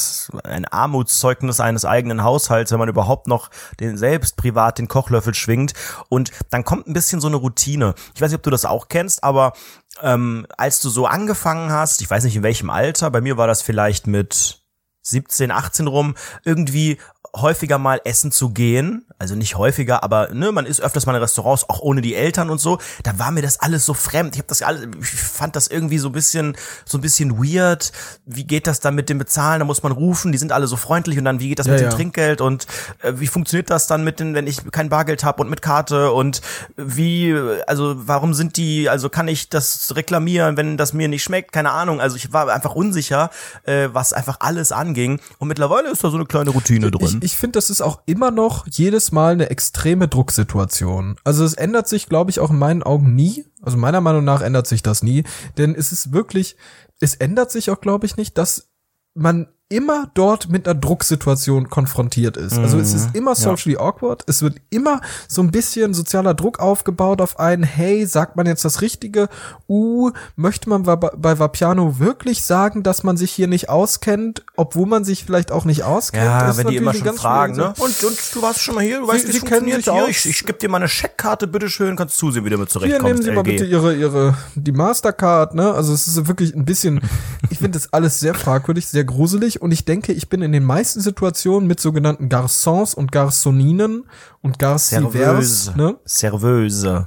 ein 0.45 0.67
Armutszeugnis 0.67 1.61
eines 1.61 1.85
eigenen 1.85 2.25
Haushalts, 2.25 2.73
wenn 2.73 2.79
man 2.79 2.89
überhaupt 2.89 3.27
noch 3.27 3.51
den 3.79 3.97
selbst 3.97 4.37
privat 4.37 4.79
den 4.79 4.89
Kochlöffel 4.89 5.35
schwingt. 5.35 5.73
Und 6.11 6.31
dann 6.51 6.65
kommt 6.65 6.87
ein 6.87 6.93
bisschen 6.93 7.21
so 7.21 7.29
eine 7.29 7.37
Routine. 7.37 7.95
Ich 8.15 8.21
weiß 8.21 8.31
nicht, 8.31 8.39
ob 8.39 8.43
du 8.43 8.51
das 8.51 8.67
auch 8.67 8.89
kennst, 8.89 9.25
aber 9.25 9.55
ähm, 10.03 10.47
als 10.59 10.81
du 10.81 10.91
so 10.91 11.07
angefangen 11.07 11.71
hast, 11.73 12.03
ich 12.03 12.11
weiß 12.11 12.25
nicht 12.25 12.37
in 12.37 12.43
welchem 12.43 12.69
Alter, 12.69 13.11
bei 13.11 13.23
mir 13.23 13.39
war 13.39 13.47
das 13.47 13.63
vielleicht 13.63 14.07
mit 14.07 14.61
17, 15.03 15.51
18 15.51 15.87
rum, 15.87 16.15
irgendwie 16.45 16.99
häufiger 17.37 17.79
mal 17.79 18.01
essen 18.05 18.33
zu 18.33 18.51
gehen. 18.51 19.05
Also 19.19 19.35
nicht 19.35 19.57
häufiger, 19.57 20.03
aber 20.03 20.31
ne, 20.33 20.51
man 20.51 20.65
ist 20.65 20.81
öfters 20.81 21.05
mal 21.05 21.15
in 21.15 21.21
Restaurants, 21.21 21.69
auch 21.69 21.81
ohne 21.81 22.01
die 22.01 22.15
Eltern 22.15 22.49
und 22.49 22.59
so. 22.59 22.79
Da 23.03 23.19
war 23.19 23.31
mir 23.31 23.43
das 23.43 23.61
alles 23.61 23.85
so 23.85 23.93
fremd. 23.93 24.35
Ich 24.35 24.39
habe 24.39 24.49
das 24.49 24.63
alles, 24.63 24.89
ich 24.99 25.09
fand 25.09 25.57
das 25.57 25.67
irgendwie 25.69 25.99
so 25.99 26.09
ein 26.09 26.13
bisschen, 26.13 26.57
so 26.87 26.97
ein 26.97 27.03
bisschen 27.03 27.37
weird. 27.39 27.93
Wie 28.25 28.45
geht 28.45 28.67
das 28.67 28.81
dann 28.81 28.95
mit 28.95 29.11
dem 29.11 29.19
Bezahlen? 29.19 29.59
Da 29.59 29.67
muss 29.67 29.83
man 29.83 29.93
rufen, 29.93 30.33
die 30.33 30.39
sind 30.39 30.53
alle 30.53 30.67
so 30.67 30.77
freundlich 30.77 31.19
und 31.19 31.25
dann 31.27 31.39
wie 31.39 31.51
geht 31.51 31.59
das 31.59 31.67
Ja, 31.67 31.73
mit 31.75 31.83
ja. 31.83 31.91
dem 31.91 31.95
Trinkgeld 31.95 32.41
und 32.41 32.67
äh, 33.03 33.13
wie 33.17 33.27
funktioniert 33.27 33.69
das 33.69 33.87
dann 33.87 34.05
mit 34.05 34.21
den, 34.21 34.35
wenn 34.35 34.47
ich 34.47 34.71
kein 34.73 34.89
Bargeld 34.89 35.23
habe 35.23 35.43
und 35.43 35.51
mit 35.51 35.61
Karte 35.61 36.13
und 36.13 36.41
wie, 36.77 37.37
also 37.67 37.95
warum 37.97 38.33
sind 38.33 38.57
die, 38.57 38.89
also 38.89 39.11
kann 39.11 39.29
ich 39.29 39.51
das 39.51 39.95
reklamieren, 39.95 40.57
wenn 40.57 40.79
das 40.79 40.95
mir 40.95 41.09
nicht 41.09 41.23
schmeckt? 41.23 41.53
Keine 41.53 41.73
Ahnung. 41.73 42.01
Also 42.01 42.17
ich 42.17 42.33
war 42.33 42.49
einfach 42.49 42.75
unsicher, 42.75 43.29
äh, 43.65 43.89
was 43.93 44.15
einfach 44.15 44.39
alles 44.41 44.73
anging. 44.73 45.21
Und 45.39 45.49
mittlerweile 45.49 45.91
ist 45.91 46.03
da 46.03 46.11
so 46.11 46.17
eine 46.17 46.25
kleine 46.25 46.51
Routine 46.51 46.91
drin. 46.91 47.19
Ich, 47.19 47.20
ich 47.25 47.37
finde, 47.37 47.59
das 47.59 47.71
ist 47.71 47.81
auch 47.81 48.03
immer 48.07 48.31
noch 48.31 48.67
jedes 48.69 49.13
Mal 49.13 49.33
eine 49.33 49.51
extreme 49.51 50.09
Drucksituation. 50.09 51.17
Also 51.25 51.45
es 51.45 51.55
ändert 51.55 51.89
sich, 51.89 52.09
glaube 52.09 52.31
ich, 52.31 52.41
auch 52.41 52.51
in 52.51 52.59
meinen 52.59 52.83
Augen 52.83 53.15
nie. 53.15 53.47
Also 53.63 53.77
meiner 53.77 54.01
Meinung 54.01 54.25
nach 54.25 54.43
ändert 54.43 54.67
sich 54.67 54.83
das 54.83 55.03
nie. 55.03 55.25
Denn 55.59 55.75
es 55.75 55.93
ist 55.93 56.13
wirklich, 56.13 56.57
es 57.01 57.15
ändert 57.15 57.51
sich 57.51 57.71
auch, 57.71 57.81
glaube 57.81 58.07
ich, 58.07 58.17
nicht, 58.17 58.39
dass 58.39 58.69
man 59.15 59.49
immer 59.71 60.11
dort 60.15 60.49
mit 60.49 60.67
einer 60.67 60.79
Drucksituation 60.79 61.71
konfrontiert 61.71 62.37
ist. 62.37 62.59
Also 62.59 62.79
es 62.79 62.93
ist 62.93 63.15
immer 63.15 63.37
socially 63.37 63.79
awkward. 63.79 64.25
Es 64.27 64.43
wird 64.43 64.57
immer 64.69 65.01
so 65.29 65.43
ein 65.43 65.53
bisschen 65.53 65.95
sozialer 65.95 66.35
Druck 66.35 66.59
aufgebaut 66.59 67.21
auf 67.21 67.39
einen, 67.39 67.63
hey, 67.63 68.05
sagt 68.05 68.35
man 68.37 68.47
jetzt 68.47 68.65
das 68.65 68.83
Richtige? 68.83 69.29
Uh, 69.69 70.11
möchte 70.35 70.69
man 70.69 70.83
bei, 70.83 71.39
Vapiano 71.39 72.01
wirklich 72.01 72.43
sagen, 72.43 72.83
dass 72.83 73.05
man 73.05 73.17
sich 73.17 73.31
hier 73.31 73.47
nicht 73.47 73.69
auskennt, 73.69 74.45
obwohl 74.57 74.87
man 74.87 75.05
sich 75.05 75.25
vielleicht 75.25 75.53
auch 75.53 75.65
nicht 75.65 75.85
auskennt? 75.85 76.25
Ja, 76.25 76.41
Das 76.41 76.59
ist 76.59 76.65
wenn 76.65 76.73
die 76.73 76.77
immer 76.77 76.93
schon 76.93 77.15
fragen, 77.15 77.55
ne? 77.55 77.73
Und, 77.79 78.03
und 78.03 78.19
du 78.35 78.43
warst 78.43 78.61
schon 78.61 78.75
mal 78.75 78.83
hier, 78.83 78.99
du 78.99 79.07
weißt, 79.07 79.29
wie 79.29 79.33
Sie 79.33 79.39
es 79.39 79.45
kennen 79.45 79.71
funktioniert 79.71 79.85
sich 79.85 80.25
hier. 80.25 80.31
Ich, 80.33 80.41
ich 80.41 80.47
gebe 80.47 80.59
dir 80.59 80.69
mal 80.69 80.79
eine 80.79 80.89
Scheckkarte, 80.89 81.47
bitteschön, 81.47 81.95
kannst 81.95 82.17
zusehen, 82.17 82.45
wie 82.45 82.51
du 82.51 82.59
mit 82.59 82.73
Hier 82.73 82.81
nehmen 82.81 82.91
zurechtkommst, 82.91 83.23
Sie 83.23 83.31
mal 83.31 83.41
LG. 83.43 83.45
bitte 83.45 83.65
Ihre, 83.67 83.95
Ihre, 83.95 84.37
die 84.57 84.73
Mastercard, 84.73 85.55
ne? 85.55 85.73
Also 85.73 85.93
es 85.93 86.09
ist 86.09 86.27
wirklich 86.27 86.57
ein 86.57 86.65
bisschen, 86.65 87.01
ich 87.51 87.59
finde 87.59 87.79
das 87.79 87.93
alles 87.93 88.19
sehr 88.19 88.35
fragwürdig, 88.35 88.89
sehr 88.89 89.05
gruselig 89.05 89.60
und 89.61 89.73
ich 89.73 89.85
denke, 89.85 90.13
ich 90.13 90.29
bin 90.29 90.43
in 90.43 90.53
den 90.53 90.65
meisten 90.65 91.01
Situationen 91.01 91.69
mit 91.69 91.81
sogenannten 91.81 92.29
Garçons 92.29 92.95
und 92.95 93.13
Garçoninen 93.13 94.05
und 94.43 94.59
Garcivers, 94.59 95.75
ne? 95.77 95.97
Serveuse. 96.05 97.07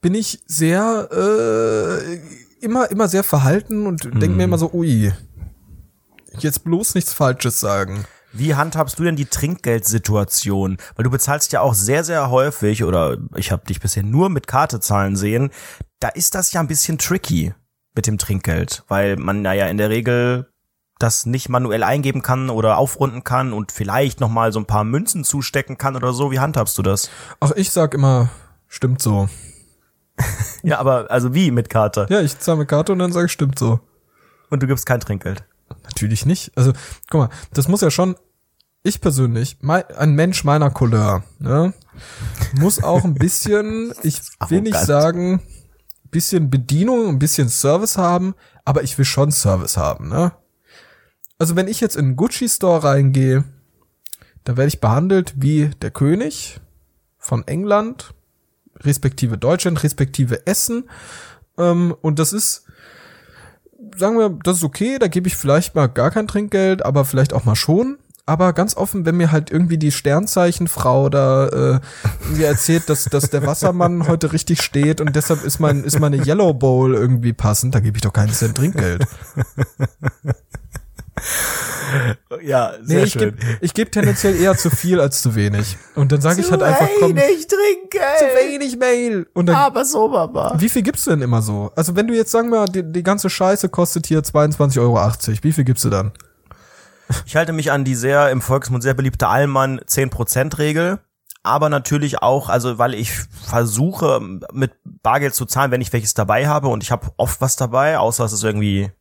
Bin 0.00 0.14
ich 0.14 0.42
sehr, 0.46 1.08
äh, 1.12 2.20
immer, 2.64 2.90
immer 2.90 3.08
sehr 3.08 3.24
verhalten 3.24 3.86
und 3.86 4.04
denke 4.04 4.28
Mhm. 4.30 4.36
mir 4.36 4.44
immer 4.44 4.58
so, 4.58 4.70
ui, 4.72 5.12
jetzt 6.38 6.64
bloß 6.64 6.94
nichts 6.94 7.12
Falsches 7.12 7.60
sagen. 7.60 8.04
Wie 8.32 8.54
handhabst 8.54 8.98
du 8.98 9.02
denn 9.02 9.16
die 9.16 9.26
Trinkgeldsituation? 9.26 10.76
Weil 10.94 11.02
du 11.04 11.10
bezahlst 11.10 11.52
ja 11.52 11.60
auch 11.62 11.74
sehr, 11.74 12.04
sehr 12.04 12.30
häufig, 12.30 12.84
oder 12.84 13.16
ich 13.34 13.50
habe 13.50 13.66
dich 13.66 13.80
bisher 13.80 14.04
nur 14.04 14.28
mit 14.30 14.46
Karte 14.46 14.78
zahlen 14.80 15.16
sehen, 15.16 15.50
da 15.98 16.08
ist 16.08 16.34
das 16.34 16.52
ja 16.52 16.60
ein 16.60 16.68
bisschen 16.68 16.96
tricky 16.98 17.52
mit 17.94 18.06
dem 18.06 18.18
Trinkgeld, 18.18 18.84
weil 18.86 19.16
man 19.16 19.44
ja 19.44 19.66
in 19.66 19.78
der 19.78 19.90
Regel 19.90 20.46
das 21.02 21.26
nicht 21.26 21.48
manuell 21.48 21.82
eingeben 21.82 22.22
kann 22.22 22.50
oder 22.50 22.78
aufrunden 22.78 23.24
kann 23.24 23.52
und 23.52 23.72
vielleicht 23.72 24.20
noch 24.20 24.28
mal 24.28 24.52
so 24.52 24.60
ein 24.60 24.66
paar 24.66 24.84
Münzen 24.84 25.24
zustecken 25.24 25.78
kann 25.78 25.96
oder 25.96 26.12
so. 26.12 26.30
Wie 26.30 26.38
handhabst 26.38 26.76
du 26.78 26.82
das? 26.82 27.10
Ach, 27.40 27.52
ich 27.56 27.70
sag 27.70 27.94
immer, 27.94 28.30
stimmt 28.68 29.02
so. 29.02 29.28
Ja, 30.62 30.78
aber 30.78 31.10
also 31.10 31.32
wie 31.32 31.50
mit 31.50 31.70
Karte? 31.70 32.06
Ja, 32.10 32.20
ich 32.20 32.38
zahle 32.38 32.58
mit 32.58 32.68
Karte 32.68 32.92
und 32.92 32.98
dann 32.98 33.12
sage 33.12 33.26
ich, 33.26 33.32
stimmt 33.32 33.58
so. 33.58 33.80
Und 34.50 34.62
du 34.62 34.66
gibst 34.66 34.84
kein 34.84 35.00
Trinkgeld. 35.00 35.44
Natürlich 35.84 36.26
nicht. 36.26 36.52
Also, 36.54 36.72
guck 37.08 37.20
mal, 37.20 37.28
das 37.54 37.68
muss 37.68 37.80
ja 37.80 37.90
schon, 37.90 38.16
ich 38.82 39.00
persönlich, 39.00 39.56
mein, 39.62 39.84
ein 39.96 40.14
Mensch 40.14 40.44
meiner 40.44 40.70
Couleur, 40.70 41.22
ne, 41.38 41.72
muss 42.52 42.82
auch 42.82 43.04
ein 43.04 43.14
bisschen, 43.14 43.94
ich 44.02 44.20
will 44.48 44.60
nicht 44.60 44.78
sagen, 44.78 45.40
bisschen 46.10 46.50
Bedienung, 46.50 47.08
ein 47.08 47.18
bisschen 47.18 47.48
Service 47.48 47.96
haben, 47.96 48.34
aber 48.64 48.82
ich 48.82 48.98
will 48.98 49.04
schon 49.04 49.30
Service 49.32 49.76
haben, 49.76 50.08
ne? 50.08 50.32
Also, 51.40 51.56
wenn 51.56 51.68
ich 51.68 51.80
jetzt 51.80 51.96
in 51.96 52.04
einen 52.04 52.16
Gucci-Store 52.16 52.84
reingehe, 52.84 53.44
dann 54.44 54.58
werde 54.58 54.68
ich 54.68 54.78
behandelt 54.78 55.32
wie 55.38 55.70
der 55.80 55.90
König 55.90 56.60
von 57.16 57.48
England, 57.48 58.12
respektive 58.80 59.38
Deutschland, 59.38 59.82
respektive 59.82 60.46
Essen. 60.46 60.90
Ähm, 61.56 61.94
und 62.02 62.18
das 62.18 62.34
ist, 62.34 62.66
sagen 63.96 64.18
wir, 64.18 64.38
das 64.44 64.58
ist 64.58 64.64
okay, 64.64 64.98
da 64.98 65.08
gebe 65.08 65.28
ich 65.28 65.36
vielleicht 65.36 65.74
mal 65.74 65.86
gar 65.86 66.10
kein 66.10 66.26
Trinkgeld, 66.26 66.84
aber 66.84 67.06
vielleicht 67.06 67.32
auch 67.32 67.46
mal 67.46 67.56
schon. 67.56 67.96
Aber 68.26 68.52
ganz 68.52 68.76
offen, 68.76 69.06
wenn 69.06 69.16
mir 69.16 69.32
halt 69.32 69.50
irgendwie 69.50 69.78
die 69.78 69.92
Sternzeichenfrau 69.92 71.08
da 71.08 71.80
äh, 72.36 72.42
erzählt, 72.42 72.90
dass, 72.90 73.04
dass 73.04 73.30
der 73.30 73.46
Wassermann 73.46 74.06
heute 74.08 74.34
richtig 74.34 74.60
steht 74.60 75.00
und 75.00 75.16
deshalb 75.16 75.42
ist 75.42 75.58
mein 75.58 75.84
ist 75.84 75.98
meine 75.98 76.18
Yellow 76.18 76.52
Bowl 76.52 76.94
irgendwie 76.94 77.32
passend, 77.32 77.74
da 77.74 77.80
gebe 77.80 77.96
ich 77.96 78.02
doch 78.02 78.12
keinen 78.12 78.34
Cent 78.34 78.58
Trinkgeld. 78.58 79.06
Ja, 82.42 82.74
Nee, 82.84 83.02
ich 83.02 83.14
gebe 83.14 83.36
ich 83.60 83.74
geb 83.74 83.90
tendenziell 83.92 84.36
eher 84.40 84.56
zu 84.56 84.70
viel 84.70 85.00
als 85.00 85.22
zu 85.22 85.34
wenig. 85.34 85.76
Und 85.96 86.12
dann 86.12 86.20
sage 86.20 86.40
ich 86.40 86.50
halt 86.50 86.62
einfach, 86.62 86.88
komm, 87.00 87.16
zu 87.16 87.46
Trinkgeld. 87.46 88.50
wenig 88.52 88.78
Mail. 88.78 89.26
Und 89.34 89.46
dann, 89.46 89.56
Aber 89.56 89.84
so, 89.84 90.08
Mama. 90.08 90.54
wie 90.58 90.68
viel 90.68 90.82
gibst 90.82 91.06
du 91.06 91.10
denn 91.10 91.22
immer 91.22 91.42
so? 91.42 91.72
Also 91.74 91.96
wenn 91.96 92.06
du 92.06 92.14
jetzt 92.14 92.30
sagen 92.30 92.50
wir, 92.50 92.66
die, 92.66 92.84
die 92.84 93.02
ganze 93.02 93.28
Scheiße 93.28 93.68
kostet 93.68 94.06
hier 94.06 94.20
22,80 94.20 94.80
Euro, 94.80 94.98
wie 95.42 95.52
viel 95.52 95.64
gibst 95.64 95.84
du 95.84 95.90
dann? 95.90 96.12
Ich 97.26 97.34
halte 97.34 97.52
mich 97.52 97.72
an 97.72 97.84
die 97.84 97.96
sehr 97.96 98.30
im 98.30 98.40
Volksmund 98.40 98.84
sehr 98.84 98.94
beliebte 98.94 99.26
Allmann 99.26 99.80
10% 99.80 100.58
Regel. 100.58 101.00
Aber 101.42 101.70
natürlich 101.70 102.22
auch, 102.22 102.48
also 102.50 102.78
weil 102.78 102.94
ich 102.94 103.12
versuche 103.12 104.20
mit 104.52 104.72
Bargeld 104.84 105.34
zu 105.34 105.46
zahlen, 105.46 105.70
wenn 105.70 105.80
ich 105.80 105.92
welches 105.92 106.12
dabei 106.14 106.46
habe 106.46 106.68
und 106.68 106.82
ich 106.82 106.90
habe 106.92 107.08
oft 107.16 107.40
was 107.40 107.56
dabei, 107.56 107.98
außer 107.98 108.24
es 108.26 108.32
ist 108.32 108.44
irgendwie 108.44 108.92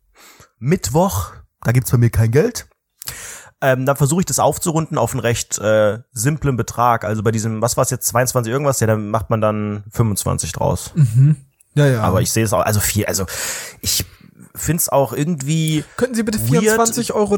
Mittwoch, 0.57 1.31
da 1.63 1.71
gibt's 1.71 1.91
bei 1.91 1.97
mir 1.97 2.09
kein 2.09 2.31
Geld. 2.31 2.67
Ähm, 3.61 3.85
dann 3.85 3.97
versuche 3.97 4.21
ich 4.21 4.25
das 4.25 4.39
aufzurunden 4.39 4.97
auf 4.97 5.11
einen 5.11 5.19
recht 5.19 5.57
äh, 5.59 5.99
simplen 6.11 6.55
Betrag. 6.55 7.03
Also 7.03 7.23
bei 7.23 7.31
diesem, 7.31 7.61
was 7.61 7.75
war 7.75 7.83
es 7.83 7.89
jetzt, 7.89 8.07
22 8.07 8.51
irgendwas, 8.51 8.79
ja, 8.79 8.87
dann 8.87 9.09
macht 9.09 9.29
man 9.29 9.41
dann 9.41 9.83
25 9.91 10.53
draus. 10.53 10.93
Ja, 11.75 11.85
ja. 11.87 12.01
Aber 12.01 12.21
ich 12.21 12.31
sehe 12.31 12.43
es 12.45 12.53
auch, 12.53 12.61
also 12.61 12.79
viel, 12.79 13.05
also 13.05 13.25
ich 13.81 14.05
find's 14.55 14.87
auch 14.89 15.11
irgendwie 15.13 15.83
Könnten 15.97 16.15
Sie 16.15 16.23
bitte 16.23 16.39
weird- 16.49 16.63
24,36 16.79 17.13
Euro 17.13 17.37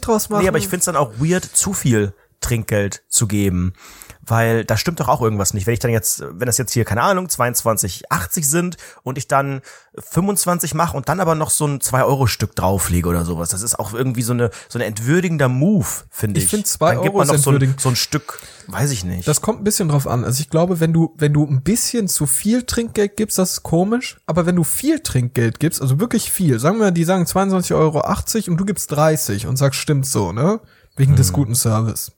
draus 0.00 0.28
machen? 0.30 0.42
Nee, 0.42 0.48
aber 0.48 0.58
ich 0.58 0.68
find's 0.68 0.86
dann 0.86 0.96
auch 0.96 1.12
weird, 1.18 1.44
zu 1.44 1.72
viel 1.72 2.14
Trinkgeld 2.40 3.02
zu 3.08 3.26
geben. 3.26 3.74
Weil 4.22 4.64
da 4.64 4.76
stimmt 4.76 5.00
doch 5.00 5.08
auch 5.08 5.22
irgendwas 5.22 5.54
nicht. 5.54 5.66
Wenn 5.66 5.74
ich 5.74 5.80
dann 5.80 5.90
jetzt, 5.90 6.22
wenn 6.22 6.46
das 6.46 6.58
jetzt 6.58 6.72
hier, 6.72 6.84
keine 6.84 7.02
Ahnung, 7.02 7.26
22,80 7.26 8.44
sind 8.44 8.76
und 9.02 9.16
ich 9.16 9.28
dann 9.28 9.62
25 9.98 10.74
mache 10.74 10.96
und 10.96 11.08
dann 11.08 11.20
aber 11.20 11.34
noch 11.34 11.50
so 11.50 11.66
ein 11.66 11.80
2-Euro-Stück 11.80 12.54
drauflege 12.54 13.08
oder 13.08 13.24
sowas. 13.24 13.48
Das 13.48 13.62
ist 13.62 13.78
auch 13.78 13.92
irgendwie 13.92 14.22
so 14.22 14.32
eine, 14.32 14.50
so 14.68 14.78
ein 14.78 14.82
entwürdigender 14.82 15.48
Move, 15.48 15.86
finde 16.10 16.38
Ich 16.38 16.44
ich. 16.44 16.50
find, 16.50 16.66
zwei 16.66 16.94
Dann 16.94 17.02
gibt 17.02 17.14
Euro 17.14 17.24
man 17.24 17.36
noch 17.36 17.42
so 17.42 17.50
ein, 17.50 17.74
so 17.78 17.88
ein 17.88 17.96
Stück, 17.96 18.40
weiß 18.68 18.90
ich 18.90 19.04
nicht. 19.04 19.26
Das 19.26 19.40
kommt 19.40 19.62
ein 19.62 19.64
bisschen 19.64 19.88
drauf 19.88 20.06
an. 20.06 20.24
Also 20.24 20.40
ich 20.40 20.50
glaube, 20.50 20.80
wenn 20.80 20.92
du, 20.92 21.14
wenn 21.16 21.32
du 21.32 21.46
ein 21.46 21.62
bisschen 21.62 22.06
zu 22.06 22.26
viel 22.26 22.62
Trinkgeld 22.64 23.16
gibst, 23.16 23.38
das 23.38 23.52
ist 23.52 23.62
komisch. 23.62 24.18
Aber 24.26 24.46
wenn 24.46 24.56
du 24.56 24.64
viel 24.64 25.00
Trinkgeld 25.00 25.60
gibst, 25.60 25.80
also 25.80 25.98
wirklich 25.98 26.30
viel, 26.30 26.58
sagen 26.58 26.78
wir, 26.78 26.90
die 26.90 27.04
sagen 27.04 27.24
22,80 27.24 27.74
Euro 27.74 28.02
und 28.50 28.56
du 28.58 28.64
gibst 28.64 28.92
30 28.92 29.46
und 29.46 29.56
sagst, 29.56 29.80
stimmt 29.80 30.06
so, 30.06 30.32
ne? 30.32 30.60
Wegen 30.96 31.16
des 31.16 31.32
guten 31.32 31.54
Service. 31.54 32.12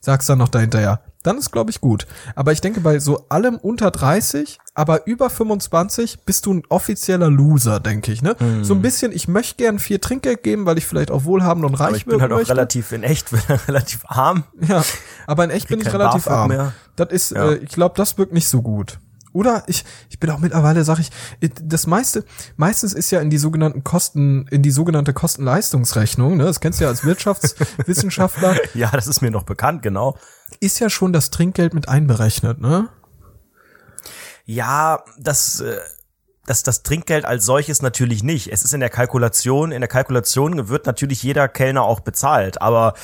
Sagst 0.00 0.28
dann 0.28 0.38
noch 0.38 0.48
dahinterher. 0.48 1.00
Dann 1.22 1.38
ist, 1.38 1.52
glaube 1.52 1.70
ich, 1.70 1.80
gut. 1.80 2.06
Aber 2.34 2.52
ich 2.52 2.60
denke, 2.60 2.80
bei 2.80 2.98
so 2.98 3.26
allem 3.28 3.56
unter 3.56 3.90
30, 3.90 4.58
aber 4.74 5.06
über 5.06 5.30
25 5.30 6.24
bist 6.24 6.46
du 6.46 6.54
ein 6.54 6.62
offizieller 6.68 7.30
Loser, 7.30 7.78
denke 7.80 8.10
ich, 8.12 8.22
ne? 8.22 8.34
So 8.62 8.74
ein 8.74 8.82
bisschen, 8.82 9.12
ich 9.12 9.28
möchte 9.28 9.56
gern 9.56 9.78
viel 9.78 9.98
Trinkgeld 10.00 10.42
geben, 10.42 10.66
weil 10.66 10.78
ich 10.78 10.86
vielleicht 10.86 11.10
auch 11.10 11.24
wohlhabend 11.24 11.64
und 11.64 11.74
reich 11.74 11.88
aber 11.88 11.96
ich 11.96 12.04
bin 12.06 12.12
wirken 12.12 12.22
halt 12.22 12.32
auch 12.32 12.36
möchte. 12.38 12.52
relativ, 12.54 12.92
in 12.92 13.02
echt, 13.04 13.28
relativ 13.68 14.00
arm. 14.08 14.44
Ja, 14.60 14.84
aber 15.26 15.44
in 15.44 15.50
echt 15.50 15.68
bin 15.68 15.80
ich 15.80 15.92
relativ 15.92 16.24
BAföG 16.24 16.32
arm. 16.32 16.48
mehr. 16.48 16.72
Das 16.96 17.10
ist, 17.10 17.30
Ja. 17.30 17.50
äh, 17.52 17.56
ich 17.56 17.70
glaube, 17.70 17.94
das 17.96 18.18
wirkt 18.18 18.32
nicht 18.32 18.48
so 18.48 18.60
gut. 18.62 18.98
Oder 19.34 19.62
ich, 19.66 19.84
ich 20.10 20.20
bin 20.20 20.28
auch 20.28 20.40
mittlerweile, 20.40 20.84
sag 20.84 20.98
ich, 20.98 21.08
das 21.62 21.86
meiste, 21.86 22.22
meistens 22.56 22.92
ist 22.92 23.10
ja 23.12 23.20
in 23.20 23.30
die 23.30 23.38
sogenannten 23.38 23.82
Kosten, 23.82 24.46
in 24.50 24.60
die 24.62 24.70
sogenannte 24.70 25.14
Kosten-Leistungsrechnung, 25.14 26.36
ne, 26.36 26.44
das 26.44 26.60
kennst 26.60 26.80
du 26.80 26.84
ja 26.84 26.90
als 26.90 27.02
Wirtschaftswissenschaftler, 27.04 28.56
Ja, 28.74 28.90
das 28.90 29.06
ist 29.06 29.22
mir 29.22 29.30
noch 29.30 29.44
bekannt, 29.44 29.82
genau. 29.82 30.16
Ist 30.60 30.78
ja 30.78 30.90
schon 30.90 31.12
das 31.12 31.30
Trinkgeld 31.30 31.74
mit 31.74 31.88
einberechnet, 31.88 32.60
ne? 32.60 32.88
Ja, 34.44 35.04
das, 35.18 35.60
äh, 35.60 35.78
das, 36.46 36.62
das 36.62 36.82
Trinkgeld 36.82 37.24
als 37.24 37.44
solches 37.44 37.82
natürlich 37.82 38.22
nicht. 38.22 38.48
Es 38.48 38.64
ist 38.64 38.74
in 38.74 38.80
der 38.80 38.90
Kalkulation, 38.90 39.72
in 39.72 39.80
der 39.80 39.88
Kalkulation 39.88 40.68
wird 40.68 40.86
natürlich 40.86 41.22
jeder 41.22 41.48
Kellner 41.48 41.82
auch 41.82 42.00
bezahlt, 42.00 42.60
aber 42.60 42.94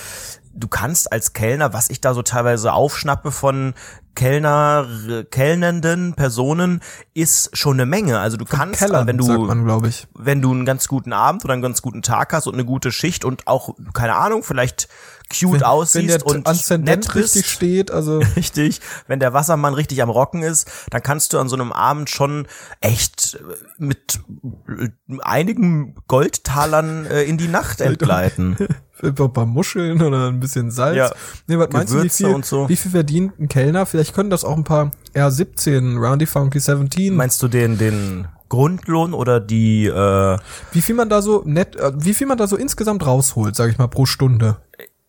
du 0.53 0.69
kannst 0.69 1.13
als 1.13 1.33
Kellner, 1.33 1.73
was 1.73 1.91
ich 1.91 2.01
da 2.01 2.15
so 2.15 2.23
teilweise 2.23 2.73
aufschnappe 2.73 3.31
von 3.31 3.75
Kellner, 4.15 4.87
kellnenden 5.31 6.15
Personen, 6.15 6.81
ist 7.15 7.57
schon 7.57 7.75
eine 7.75 7.87
Menge. 7.87 8.19
Also 8.19 8.37
du 8.37 8.45
kannst, 8.45 8.81
Kellern, 8.81 9.07
wenn 9.07 9.17
du, 9.17 9.27
man, 9.27 9.93
wenn 10.15 10.43
du 10.43 10.51
einen 10.51 10.67
ganz 10.67 10.89
guten 10.89 11.13
Abend 11.13 11.45
oder 11.45 11.53
einen 11.53 11.63
ganz 11.63 11.83
guten 11.83 12.03
Tag 12.03 12.33
hast 12.33 12.49
und 12.49 12.55
eine 12.55 12.65
gute 12.65 12.91
Schicht 12.91 13.25
und 13.25 13.47
auch, 13.47 13.77
keine 13.95 14.17
Ahnung, 14.17 14.43
vielleicht 14.43 14.89
cute 15.29 15.67
aussiehst 15.67 16.25
wenn 16.27 16.43
der 16.43 16.57
und 16.57 16.85
nett 16.85 17.01
bist. 17.01 17.15
richtig 17.15 17.51
steht, 17.51 17.91
also 17.91 18.19
Richtig, 18.37 18.81
wenn 19.07 19.21
der 19.21 19.33
Wassermann 19.33 19.75
richtig 19.75 20.03
am 20.03 20.11
Rocken 20.11 20.43
ist, 20.43 20.71
dann 20.91 21.03
kannst 21.03 21.33
du 21.33 21.39
an 21.39 21.49
so 21.49 21.57
einem 21.57 21.73
Abend 21.73 22.11
schon 22.11 22.47
echt 22.81 23.35
äh, 23.35 23.55
mit 23.79 24.21
äh, 24.69 24.89
einigen 25.21 25.95
Goldtalern 26.07 27.07
äh, 27.07 27.23
in 27.23 27.39
die 27.39 27.49
Nacht 27.49 27.81
entgleiten. 27.81 28.57
ein 29.03 29.15
paar 29.15 29.47
Muscheln 29.47 30.03
oder 30.03 30.29
ein 30.29 30.41
bisschen 30.41 30.71
Salz. 30.71 30.97
Ja, 30.97 31.11
nee, 31.47 31.59
was 31.59 31.71
meinst 31.71 31.95
du, 31.95 32.03
wie 32.03 32.09
viel, 32.09 32.45
so. 32.45 32.69
wie 32.69 32.77
viel 32.77 32.91
verdient 32.91 33.39
ein 33.39 33.49
Kellner? 33.49 33.87
Vielleicht 33.87 34.15
können 34.15 34.31
das 34.31 34.45
auch 34.45 34.57
ein 34.57 34.65
paar 34.65 34.91
R17, 35.15 35.99
Roundy 35.99 36.27
Funky 36.27 36.59
17. 36.59 37.15
Meinst 37.15 37.41
du 37.43 37.49
den, 37.49 37.79
den 37.79 38.27
Grundlohn 38.49 39.15
oder 39.15 39.41
die, 39.41 39.87
äh, 39.87 40.39
Wie 40.73 40.81
viel 40.81 40.95
man 40.95 41.09
da 41.09 41.23
so 41.23 41.43
net, 41.45 41.77
äh, 41.77 41.93
wie 41.95 42.15
viel 42.15 42.27
man 42.27 42.39
da 42.39 42.47
so 42.47 42.57
insgesamt 42.57 43.07
rausholt, 43.07 43.55
sage 43.55 43.71
ich 43.71 43.79
mal, 43.79 43.89
pro 43.89 44.07
Stunde? 44.07 44.57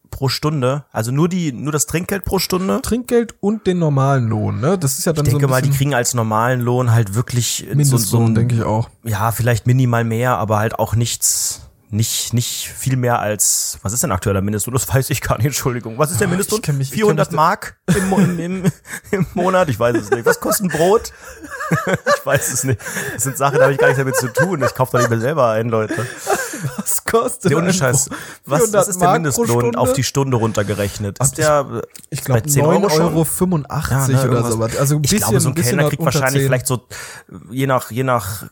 Pro 0.09 0.29
Stunde? 0.29 0.85
Also 0.91 1.11
nur 1.11 1.29
die, 1.29 1.51
nur 1.51 1.71
das 1.71 1.85
Trinkgeld 1.85 2.25
pro 2.25 2.39
Stunde? 2.39 2.81
Trinkgeld 2.81 3.35
und 3.39 3.67
den 3.67 3.79
normalen 3.79 4.27
Lohn, 4.27 4.59
ne? 4.59 4.77
Das 4.77 4.99
ist 4.99 5.05
ja 5.05 5.13
dann 5.13 5.25
Ich 5.25 5.31
denke 5.31 5.47
so 5.47 5.47
ein 5.47 5.51
mal, 5.51 5.61
die 5.61 5.69
kriegen 5.69 5.93
als 5.93 6.13
normalen 6.13 6.61
Lohn 6.61 6.91
halt 6.91 7.15
wirklich 7.15 7.57
so, 7.57 7.69
so 7.69 7.75
Mindestlohn, 7.75 8.25
ein, 8.27 8.35
denke 8.35 8.55
ich 8.55 8.63
auch. 8.63 8.89
ja, 9.03 9.31
vielleicht 9.31 9.67
minimal 9.67 10.03
mehr, 10.03 10.37
aber 10.37 10.59
halt 10.59 10.77
auch 10.79 10.95
nichts, 10.95 11.68
nicht, 11.91 12.33
nicht 12.33 12.67
viel 12.69 12.97
mehr 12.97 13.19
als, 13.19 13.79
was 13.81 13.93
ist 13.93 14.03
denn 14.03 14.11
aktueller 14.11 14.41
Mindestlohn? 14.41 14.73
Das 14.73 14.87
weiß 14.87 15.09
ich 15.09 15.21
gar 15.21 15.37
nicht, 15.37 15.47
Entschuldigung. 15.47 15.97
Was 15.97 16.11
ist 16.11 16.19
der 16.19 16.27
Ah, 16.27 16.29
Mindestlohn? 16.29 16.59
ich 16.59 16.63
kenn 16.65 16.77
mich- 16.77 16.87
ich 16.89 16.93
kenn 16.93 16.99
400 16.99 17.31
mich- 17.31 17.35
Mark 17.35 17.77
im, 17.87 18.13
im, 18.13 18.39
im, 18.39 18.71
im 19.11 19.27
Monat? 19.33 19.69
Ich 19.69 19.79
weiß 19.79 19.95
es 19.95 20.11
nicht. 20.11 20.25
Was 20.25 20.39
kostet 20.39 20.67
ein 20.67 20.69
Brot? 20.77 21.11
ich 21.87 22.25
weiß 22.25 22.53
es 22.53 22.63
nicht. 22.63 22.79
Das 23.15 23.23
sind 23.23 23.37
Sachen, 23.37 23.57
da 23.57 23.63
habe 23.63 23.73
ich 23.73 23.79
gar 23.79 23.87
nichts 23.87 23.99
damit 23.99 24.15
zu 24.17 24.27
tun. 24.31 24.61
Ich 24.63 24.75
kaufe 24.75 24.97
doch 24.97 25.03
lieber 25.03 25.19
selber 25.19 25.49
ein, 25.49 25.69
Leute. 25.69 26.05
Was 26.77 27.03
kostet 27.05 27.55
ein 27.55 27.73
Scheiß. 27.73 28.09
Brot? 28.09 28.17
Was, 28.45 28.59
400 28.59 28.81
was 28.81 28.87
ist 28.89 29.01
der 29.01 29.11
Mindestlohn 29.13 29.75
auf 29.75 29.93
die 29.93 30.03
Stunde 30.03 30.37
runtergerechnet? 30.37 31.17
Ist 31.19 31.37
der 31.37 31.65
äh, 31.71 31.81
Ich 32.11 32.23
glaube 32.23 32.41
bei 32.41 32.47
10 32.49 32.65
9,85 32.65 32.91
Euro? 32.91 33.03
Euro 33.03 33.23
85 33.23 34.15
ne, 34.15 34.29
oder 34.29 34.51
sowas. 34.51 34.77
Also 34.77 34.95
ein 34.95 35.03
ich 35.03 35.09
bisschen, 35.09 35.19
glaube, 35.29 35.39
so 35.39 35.49
ein 35.49 35.55
ein 35.55 35.63
Kellner 35.63 35.89
kriegt 35.89 36.03
wahrscheinlich 36.05 36.41
10. 36.41 36.47
vielleicht 36.47 36.67
so, 36.67 36.85
je 37.49 37.65
nach, 37.65 37.89
je 37.91 38.03
nach 38.03 38.43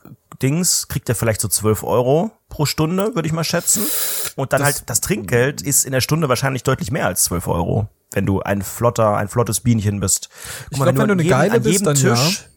Dings, 0.42 0.88
kriegt 0.88 1.08
er 1.08 1.14
vielleicht 1.14 1.40
so 1.40 1.48
12 1.48 1.82
Euro 1.84 2.30
pro 2.48 2.64
Stunde, 2.66 3.14
würde 3.14 3.26
ich 3.26 3.32
mal 3.32 3.44
schätzen. 3.44 3.82
Und 4.36 4.52
dann 4.52 4.60
Das- 4.60 4.66
halt, 4.66 4.82
das 4.90 5.00
Trinkgeld 5.00 5.62
ist 5.62 5.84
in 5.84 5.92
der 5.92 6.00
Stunde 6.00 6.28
wahrscheinlich 6.28 6.62
deutlich 6.62 6.90
mehr 6.90 7.06
als 7.06 7.24
12 7.24 7.48
Euro. 7.48 7.88
Wenn 8.12 8.24
du 8.24 8.40
ein 8.40 8.62
flotter, 8.62 9.16
ein 9.16 9.28
flottes 9.28 9.60
Bienchen 9.60 10.00
bist. 10.00 10.28
Guck 10.30 10.72
Ich 10.72 10.76
glaub, 10.82 10.86
wenn 10.96 11.06
du 11.08 11.12
eine 11.12 11.22
jedem- 11.22 11.30
Geile 11.38 11.52
an 11.54 11.62
bist, 11.62 11.72
jedem 11.80 11.84
dann 11.84 11.96
ja. 11.96 12.14
Tisch, 12.14 12.48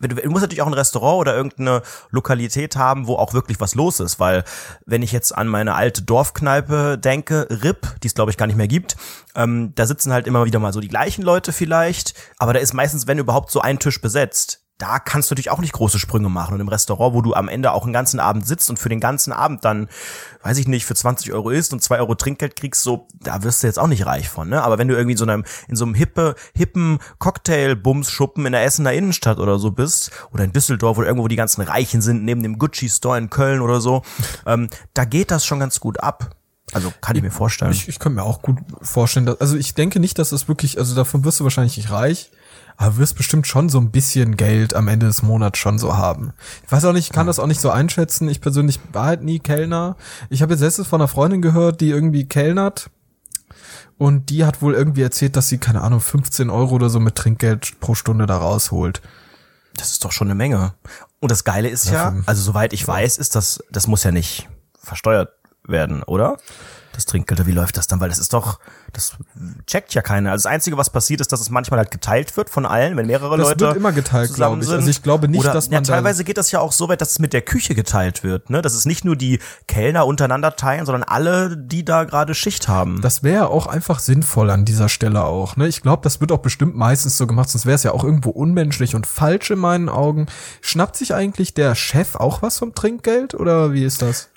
du, 0.00 0.08
du 0.08 0.30
musst 0.30 0.42
natürlich 0.42 0.62
auch 0.62 0.66
ein 0.66 0.72
Restaurant 0.74 1.20
oder 1.20 1.34
irgendeine 1.36 1.82
Lokalität 2.10 2.76
haben, 2.76 3.06
wo 3.06 3.16
auch 3.16 3.34
wirklich 3.34 3.60
was 3.60 3.74
los 3.74 4.00
ist, 4.00 4.18
weil 4.18 4.44
wenn 4.86 5.02
ich 5.02 5.12
jetzt 5.12 5.36
an 5.36 5.46
meine 5.48 5.74
alte 5.74 6.02
Dorfkneipe 6.02 6.96
denke, 6.98 7.46
RIP, 7.50 7.86
die 8.02 8.06
es 8.08 8.14
glaube 8.14 8.30
ich 8.30 8.36
gar 8.38 8.46
nicht 8.46 8.56
mehr 8.56 8.68
gibt, 8.68 8.96
ähm, 9.34 9.72
da 9.74 9.86
sitzen 9.86 10.12
halt 10.12 10.26
immer 10.26 10.44
wieder 10.46 10.58
mal 10.58 10.72
so 10.72 10.80
die 10.80 10.88
gleichen 10.88 11.22
Leute 11.22 11.52
vielleicht, 11.52 12.14
aber 12.38 12.54
da 12.54 12.60
ist 12.60 12.72
meistens, 12.74 13.06
wenn 13.06 13.18
überhaupt, 13.18 13.50
so 13.50 13.60
ein 13.60 13.78
Tisch 13.78 14.00
besetzt 14.00 14.63
da 14.78 14.98
kannst 14.98 15.30
du 15.30 15.34
natürlich 15.34 15.50
auch 15.50 15.60
nicht 15.60 15.72
große 15.72 15.98
Sprünge 15.98 16.28
machen. 16.28 16.54
Und 16.54 16.60
im 16.60 16.68
Restaurant, 16.68 17.14
wo 17.14 17.22
du 17.22 17.34
am 17.34 17.48
Ende 17.48 17.72
auch 17.72 17.84
einen 17.84 17.92
ganzen 17.92 18.18
Abend 18.18 18.46
sitzt 18.46 18.70
und 18.70 18.78
für 18.78 18.88
den 18.88 18.98
ganzen 18.98 19.32
Abend 19.32 19.64
dann, 19.64 19.88
weiß 20.42 20.58
ich 20.58 20.66
nicht, 20.66 20.84
für 20.84 20.94
20 20.96 21.32
Euro 21.32 21.50
isst 21.50 21.72
und 21.72 21.82
2 21.82 21.98
Euro 21.98 22.16
Trinkgeld 22.16 22.56
kriegst, 22.56 22.82
so, 22.82 23.06
da 23.20 23.44
wirst 23.44 23.62
du 23.62 23.68
jetzt 23.68 23.78
auch 23.78 23.86
nicht 23.86 24.04
reich 24.04 24.28
von, 24.28 24.48
ne? 24.48 24.62
Aber 24.62 24.78
wenn 24.78 24.88
du 24.88 24.94
irgendwie 24.94 25.12
in 25.12 25.18
so 25.18 25.24
einem, 25.24 25.44
in 25.68 25.76
so 25.76 25.84
einem 25.84 25.94
hippe, 25.94 26.34
hippen 26.54 26.98
Cocktail-Bums-Schuppen 27.18 28.46
in 28.46 28.52
der 28.52 28.64
Essener 28.64 28.92
Innenstadt 28.92 29.38
oder 29.38 29.58
so 29.58 29.70
bist, 29.70 30.10
oder 30.32 30.44
in 30.44 30.52
Düsseldorf 30.52 30.98
oder 30.98 31.06
irgendwo, 31.06 31.24
wo 31.24 31.28
die 31.28 31.36
ganzen 31.36 31.62
Reichen 31.62 32.02
sind, 32.02 32.24
neben 32.24 32.42
dem 32.42 32.58
Gucci-Store 32.58 33.16
in 33.16 33.30
Köln 33.30 33.60
oder 33.60 33.80
so, 33.80 34.02
ähm, 34.44 34.68
da 34.92 35.04
geht 35.04 35.30
das 35.30 35.46
schon 35.46 35.60
ganz 35.60 35.78
gut 35.78 36.00
ab. 36.00 36.34
Also 36.72 36.92
kann 37.00 37.14
ich 37.14 37.22
mir 37.22 37.30
vorstellen. 37.30 37.70
Ich, 37.70 37.88
ich 37.88 37.98
kann 37.98 38.14
mir 38.14 38.24
auch 38.24 38.42
gut 38.42 38.58
vorstellen, 38.82 39.26
dass, 39.26 39.40
also 39.40 39.56
ich 39.56 39.74
denke 39.74 40.00
nicht, 40.00 40.18
dass 40.18 40.30
das 40.30 40.48
wirklich, 40.48 40.78
also 40.78 40.94
davon 40.94 41.24
wirst 41.24 41.38
du 41.38 41.44
wahrscheinlich 41.44 41.76
nicht 41.76 41.90
reich, 41.90 42.30
aber 42.76 42.96
wirst 42.96 43.16
bestimmt 43.16 43.46
schon 43.46 43.68
so 43.68 43.78
ein 43.78 43.90
bisschen 43.90 44.36
Geld 44.36 44.74
am 44.74 44.88
Ende 44.88 45.06
des 45.06 45.22
Monats 45.22 45.58
schon 45.58 45.78
so 45.78 45.96
haben. 45.96 46.32
Ich 46.64 46.72
weiß 46.72 46.84
auch 46.84 46.92
nicht, 46.92 47.06
ich 47.06 47.12
kann 47.12 47.26
das 47.26 47.38
auch 47.38 47.46
nicht 47.46 47.60
so 47.60 47.70
einschätzen. 47.70 48.28
Ich 48.28 48.40
persönlich 48.40 48.80
war 48.92 49.06
halt 49.06 49.22
nie 49.22 49.38
Kellner. 49.38 49.96
Ich 50.30 50.42
habe 50.42 50.52
jetzt 50.54 50.60
letztens 50.60 50.88
von 50.88 51.00
einer 51.00 51.08
Freundin 51.08 51.42
gehört, 51.42 51.80
die 51.80 51.90
irgendwie 51.90 52.26
kellnert. 52.26 52.90
Und 53.96 54.30
die 54.30 54.44
hat 54.44 54.60
wohl 54.60 54.74
irgendwie 54.74 55.02
erzählt, 55.02 55.36
dass 55.36 55.48
sie, 55.48 55.58
keine 55.58 55.82
Ahnung, 55.82 56.00
15 56.00 56.50
Euro 56.50 56.74
oder 56.74 56.90
so 56.90 56.98
mit 56.98 57.14
Trinkgeld 57.14 57.78
pro 57.78 57.94
Stunde 57.94 58.26
da 58.26 58.38
rausholt. 58.38 59.00
Das 59.76 59.92
ist 59.92 60.04
doch 60.04 60.12
schon 60.12 60.26
eine 60.28 60.34
Menge. 60.34 60.74
Und 61.20 61.30
das 61.30 61.44
Geile 61.44 61.68
ist 61.68 61.86
ja, 61.86 61.92
Ja, 61.92 62.22
also 62.26 62.42
soweit 62.42 62.72
ich 62.72 62.86
weiß, 62.86 63.18
ist 63.18 63.36
das, 63.36 63.62
das 63.70 63.86
muss 63.86 64.02
ja 64.02 64.10
nicht 64.10 64.48
versteuert 64.78 65.30
werden, 65.66 66.02
oder? 66.02 66.38
Das 66.94 67.06
Trinkgeld, 67.06 67.44
wie 67.46 67.52
läuft 67.52 67.76
das 67.76 67.86
dann? 67.88 68.00
Weil 68.00 68.08
das 68.08 68.18
ist 68.18 68.32
doch, 68.32 68.60
das 68.92 69.14
checkt 69.66 69.94
ja 69.94 70.02
keiner. 70.02 70.30
Also 70.30 70.44
das 70.44 70.52
Einzige, 70.52 70.76
was 70.76 70.90
passiert, 70.90 71.20
ist, 71.20 71.32
dass 71.32 71.40
es 71.40 71.50
manchmal 71.50 71.78
halt 71.78 71.90
geteilt 71.90 72.36
wird 72.36 72.50
von 72.50 72.66
allen, 72.66 72.96
wenn 72.96 73.06
mehrere 73.06 73.36
Das 73.36 73.48
Leute 73.48 73.64
wird 73.66 73.76
immer 73.76 73.92
geteilt, 73.92 74.32
glaube 74.34 74.60
ich. 74.60 74.66
sind. 74.66 74.76
Also 74.76 74.88
ich 74.90 75.02
glaube 75.02 75.28
nicht, 75.28 75.40
Oder, 75.40 75.52
dass 75.52 75.66
ja, 75.66 75.72
man 75.72 75.84
da- 75.84 75.94
teilweise 75.94 76.22
geht 76.24 76.38
das 76.38 76.50
ja 76.52 76.60
auch 76.60 76.72
so 76.72 76.88
weit, 76.88 77.00
dass 77.00 77.10
es 77.12 77.18
mit 77.18 77.32
der 77.32 77.42
Küche 77.42 77.74
geteilt 77.74 78.22
wird, 78.22 78.48
ne? 78.50 78.62
Dass 78.62 78.74
es 78.74 78.84
nicht 78.84 79.04
nur 79.04 79.16
die 79.16 79.40
Kellner 79.66 80.06
untereinander 80.06 80.54
teilen, 80.56 80.86
sondern 80.86 81.02
alle, 81.02 81.56
die 81.56 81.84
da 81.84 82.04
gerade 82.04 82.34
Schicht 82.34 82.68
haben. 82.68 83.00
Das 83.00 83.22
wäre 83.22 83.48
auch 83.48 83.66
einfach 83.66 83.98
sinnvoll 83.98 84.50
an 84.50 84.64
dieser 84.64 84.88
Stelle 84.88 85.24
auch. 85.24 85.56
Ne? 85.56 85.66
Ich 85.66 85.82
glaube, 85.82 86.02
das 86.02 86.20
wird 86.20 86.30
auch 86.30 86.38
bestimmt 86.38 86.76
meistens 86.76 87.16
so 87.18 87.26
gemacht, 87.26 87.48
sonst 87.50 87.66
wäre 87.66 87.74
es 87.74 87.82
ja 87.82 87.92
auch 87.92 88.04
irgendwo 88.04 88.30
unmenschlich 88.30 88.94
und 88.94 89.06
falsch 89.06 89.50
in 89.50 89.58
meinen 89.58 89.88
Augen. 89.88 90.26
Schnappt 90.60 90.96
sich 90.96 91.12
eigentlich 91.14 91.54
der 91.54 91.74
Chef 91.74 92.14
auch 92.14 92.42
was 92.42 92.58
vom 92.58 92.74
Trinkgeld 92.74 93.34
oder 93.34 93.72
wie 93.72 93.84
ist 93.84 94.00
das? 94.02 94.28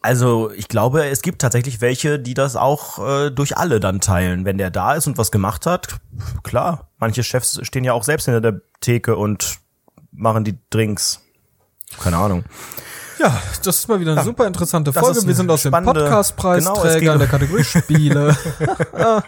Also 0.00 0.50
ich 0.52 0.68
glaube, 0.68 1.06
es 1.06 1.22
gibt 1.22 1.40
tatsächlich 1.40 1.80
welche, 1.80 2.18
die 2.18 2.34
das 2.34 2.56
auch 2.56 2.98
äh, 2.98 3.30
durch 3.30 3.56
alle 3.56 3.80
dann 3.80 4.00
teilen. 4.00 4.44
Wenn 4.44 4.58
der 4.58 4.70
da 4.70 4.94
ist 4.94 5.06
und 5.06 5.18
was 5.18 5.30
gemacht 5.30 5.66
hat, 5.66 5.96
klar. 6.42 6.88
Manche 6.98 7.22
Chefs 7.22 7.58
stehen 7.62 7.84
ja 7.84 7.92
auch 7.92 8.04
selbst 8.04 8.26
hinter 8.26 8.40
der 8.40 8.60
Theke 8.80 9.16
und 9.16 9.58
machen 10.12 10.44
die 10.44 10.58
Drinks. 10.70 11.20
Keine 12.00 12.16
Ahnung. 12.16 12.44
Ja, 13.18 13.40
das 13.64 13.78
ist 13.78 13.88
mal 13.88 13.98
wieder 13.98 14.12
eine 14.12 14.22
super 14.22 14.46
interessante 14.46 14.92
Folge. 14.92 15.26
Wir 15.26 15.34
sind 15.34 15.50
aus 15.50 15.62
dem 15.62 15.72
Podcastpreisträger 15.72 17.00
Genau, 17.00 17.12
in 17.14 17.18
der 17.18 17.28
Kategorie 17.28 17.64
Spiele. 17.64 18.36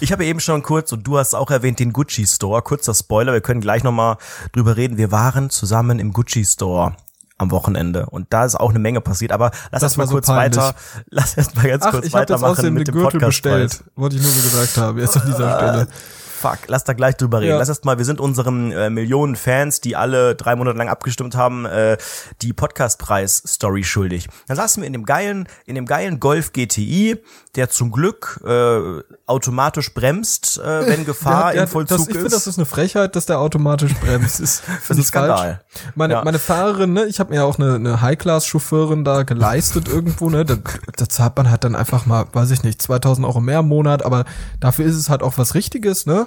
Ich 0.00 0.12
habe 0.12 0.26
eben 0.26 0.40
schon 0.40 0.62
kurz, 0.62 0.92
und 0.92 1.06
du 1.06 1.18
hast 1.18 1.34
auch 1.34 1.50
erwähnt, 1.50 1.78
den 1.78 1.92
Gucci 1.92 2.26
Store. 2.26 2.60
Kurzer 2.62 2.94
Spoiler, 2.94 3.32
wir 3.32 3.40
können 3.40 3.60
gleich 3.62 3.82
nochmal 3.82 4.18
drüber 4.52 4.76
reden. 4.76 4.98
Wir 4.98 5.10
waren 5.10 5.48
zusammen 5.50 5.98
im 5.98 6.12
Gucci 6.12 6.44
Store 6.44 6.94
am 7.44 7.50
Wochenende 7.52 8.06
und 8.06 8.26
da 8.30 8.44
ist 8.44 8.56
auch 8.58 8.70
eine 8.70 8.78
Menge 8.80 9.00
passiert, 9.00 9.32
aber 9.32 9.50
lass 9.70 9.80
Das 9.80 9.82
erst 9.82 9.98
mal 9.98 10.06
so 10.06 10.12
kurz 10.14 10.26
peinlich. 10.26 10.56
weiter, 10.60 10.74
lass 11.10 11.36
erst 11.36 11.56
mal 11.56 11.68
ganz 11.68 11.84
Ach, 11.86 11.90
kurz 11.92 12.06
ich 12.06 12.12
habe 12.12 12.22
jetzt 12.22 12.30
weitermachen 12.32 12.50
außerdem 12.52 12.74
den 12.74 12.78
mit 12.80 12.88
dem 12.88 12.94
Gürtel 12.94 13.10
Podcastpreis. 13.20 13.68
bestellt. 13.78 13.84
Wollte 13.96 14.16
ich 14.16 14.22
nur 14.22 14.30
so 14.32 14.40
gesagt 14.42 14.76
haben, 14.78 14.98
jetzt 14.98 15.16
an 15.16 15.22
dieser 15.26 15.56
Stelle. 15.58 15.86
Fuck, 16.44 16.58
lass 16.68 16.84
da 16.84 16.92
gleich 16.92 17.16
drüber 17.16 17.40
reden. 17.40 17.52
Ja. 17.52 17.58
Lass 17.58 17.68
erst 17.68 17.84
mal, 17.84 17.96
wir 17.98 18.04
sind 18.04 18.20
unseren 18.20 18.70
äh, 18.72 18.90
Millionen 18.90 19.34
Fans, 19.36 19.80
die 19.80 19.96
alle 19.96 20.34
drei 20.34 20.56
Monate 20.56 20.76
lang 20.76 20.88
abgestimmt 20.88 21.34
haben, 21.36 21.64
äh, 21.64 21.96
die 22.42 22.52
Podcastpreis-Story 22.52 23.84
schuldig. 23.84 24.28
Dann 24.46 24.56
saßen 24.56 24.82
wir 24.82 24.86
in 24.86 24.92
dem 24.92 25.04
geilen, 25.04 25.48
in 25.66 25.74
dem 25.74 25.86
geilen 25.86 26.20
Golf 26.20 26.52
GTI, 26.52 27.16
der 27.56 27.70
zum 27.70 27.90
Glück 27.92 28.40
äh, 28.46 28.78
automatisch 29.26 29.94
bremst, 29.94 30.58
äh, 30.58 30.86
wenn 30.86 31.04
Gefahr 31.04 31.44
Der- 31.44 31.52
der- 31.52 31.62
im 31.64 31.68
Vollzug 31.68 31.98
das, 31.98 32.06
ich 32.08 32.12
finde, 32.12 32.26
ist. 32.28 32.34
das 32.34 32.46
ist 32.46 32.58
eine 32.58 32.66
Frechheit, 32.66 33.16
dass 33.16 33.26
der 33.26 33.38
automatisch 33.38 33.94
bremst. 33.94 34.40
Ist, 34.40 34.60
Finde 34.82 35.00
ich 35.02 35.06
ist 35.08 35.12
falsch. 35.14 35.26
Skandal. 35.34 35.60
Meine, 35.94 36.14
Ja. 36.14 36.24
meine 36.24 36.38
Fahrerin, 36.38 36.92
ne, 36.92 37.04
ich 37.06 37.20
habe 37.20 37.32
mir 37.32 37.44
auch 37.44 37.58
eine, 37.58 37.74
eine 37.76 38.00
High-Class-Chauffeurin 38.00 39.04
da 39.04 39.22
geleistet 39.22 39.88
irgendwo, 39.88 40.30
ne, 40.30 40.44
da, 40.44 40.56
da 40.96 41.08
zahlt 41.08 41.36
man 41.36 41.50
halt 41.50 41.64
dann 41.64 41.74
einfach 41.74 42.06
mal, 42.06 42.26
weiß 42.32 42.50
ich 42.50 42.62
nicht, 42.62 42.80
2000 42.82 43.26
Euro 43.26 43.40
mehr 43.40 43.60
im 43.60 43.68
Monat, 43.68 44.04
aber 44.04 44.24
dafür 44.60 44.84
ist 44.84 44.96
es 44.96 45.08
halt 45.08 45.22
auch 45.22 45.38
was 45.38 45.54
Richtiges, 45.54 46.06
ne, 46.06 46.26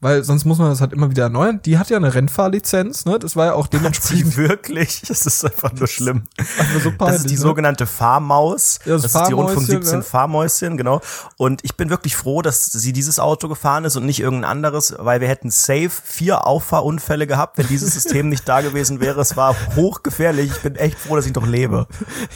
weil 0.00 0.22
sonst 0.24 0.44
muss 0.44 0.58
man 0.58 0.68
das 0.70 0.80
halt 0.80 0.92
immer 0.92 1.10
wieder 1.10 1.24
erneuern. 1.24 1.60
Die 1.64 1.78
hat 1.78 1.90
ja 1.90 1.96
eine 1.96 2.14
Rennfahrlizenz, 2.14 3.04
ne, 3.06 3.18
das 3.18 3.36
war 3.36 3.46
ja 3.46 3.52
auch 3.54 3.66
dementsprechend 3.66 4.32
Die 4.32 4.36
wirklich? 4.36 5.02
Das 5.08 5.26
ist 5.26 5.44
einfach 5.44 5.72
nur 5.72 5.86
schlimm. 5.86 6.24
einfach 6.38 6.80
so 6.82 6.90
Das 6.90 6.98
peinlich. 6.98 7.16
ist 7.16 7.30
die 7.30 7.34
ne? 7.34 7.40
sogenannte 7.40 7.86
Fahrmaus. 7.86 8.80
Ja, 8.84 8.94
das 8.94 9.02
das, 9.02 9.14
ist 9.14 9.28
die 9.28 9.32
Rundfunk 9.32 9.66
Fahrmäuschen, 9.66 9.82
17 9.82 9.98
ja. 10.00 10.02
Fahrmäuschen, 10.04 10.76
genau. 10.76 11.00
Und 11.36 11.64
ich 11.64 11.76
bin 11.76 11.90
wirklich 11.90 12.16
froh, 12.16 12.42
dass 12.42 12.66
sie 12.66 12.92
dieses 12.92 13.18
Auto 13.18 13.48
gefahren 13.48 13.84
ist 13.84 13.96
und 13.96 14.04
nicht 14.06 14.20
irgendein 14.20 14.50
anderes, 14.50 14.94
weil 14.98 15.20
wir 15.20 15.28
hätten 15.28 15.50
safe 15.50 15.90
vier 15.90 16.46
Auffahrunfälle 16.46 17.26
gehabt, 17.26 17.58
wenn 17.58 17.66
dieses 17.68 17.94
System 17.94 18.28
nicht 18.28 18.48
da 18.48 18.60
gewesen 18.60 19.00
wäre. 19.00 19.20
Es 19.20 19.36
war 19.36 19.56
hochgefährlich. 19.76 20.50
Ich 20.50 20.62
bin 20.62 20.76
echt 20.76 20.98
froh, 20.98 21.16
dass 21.16 21.26
ich 21.26 21.34
noch 21.34 21.46
lebe. 21.46 21.86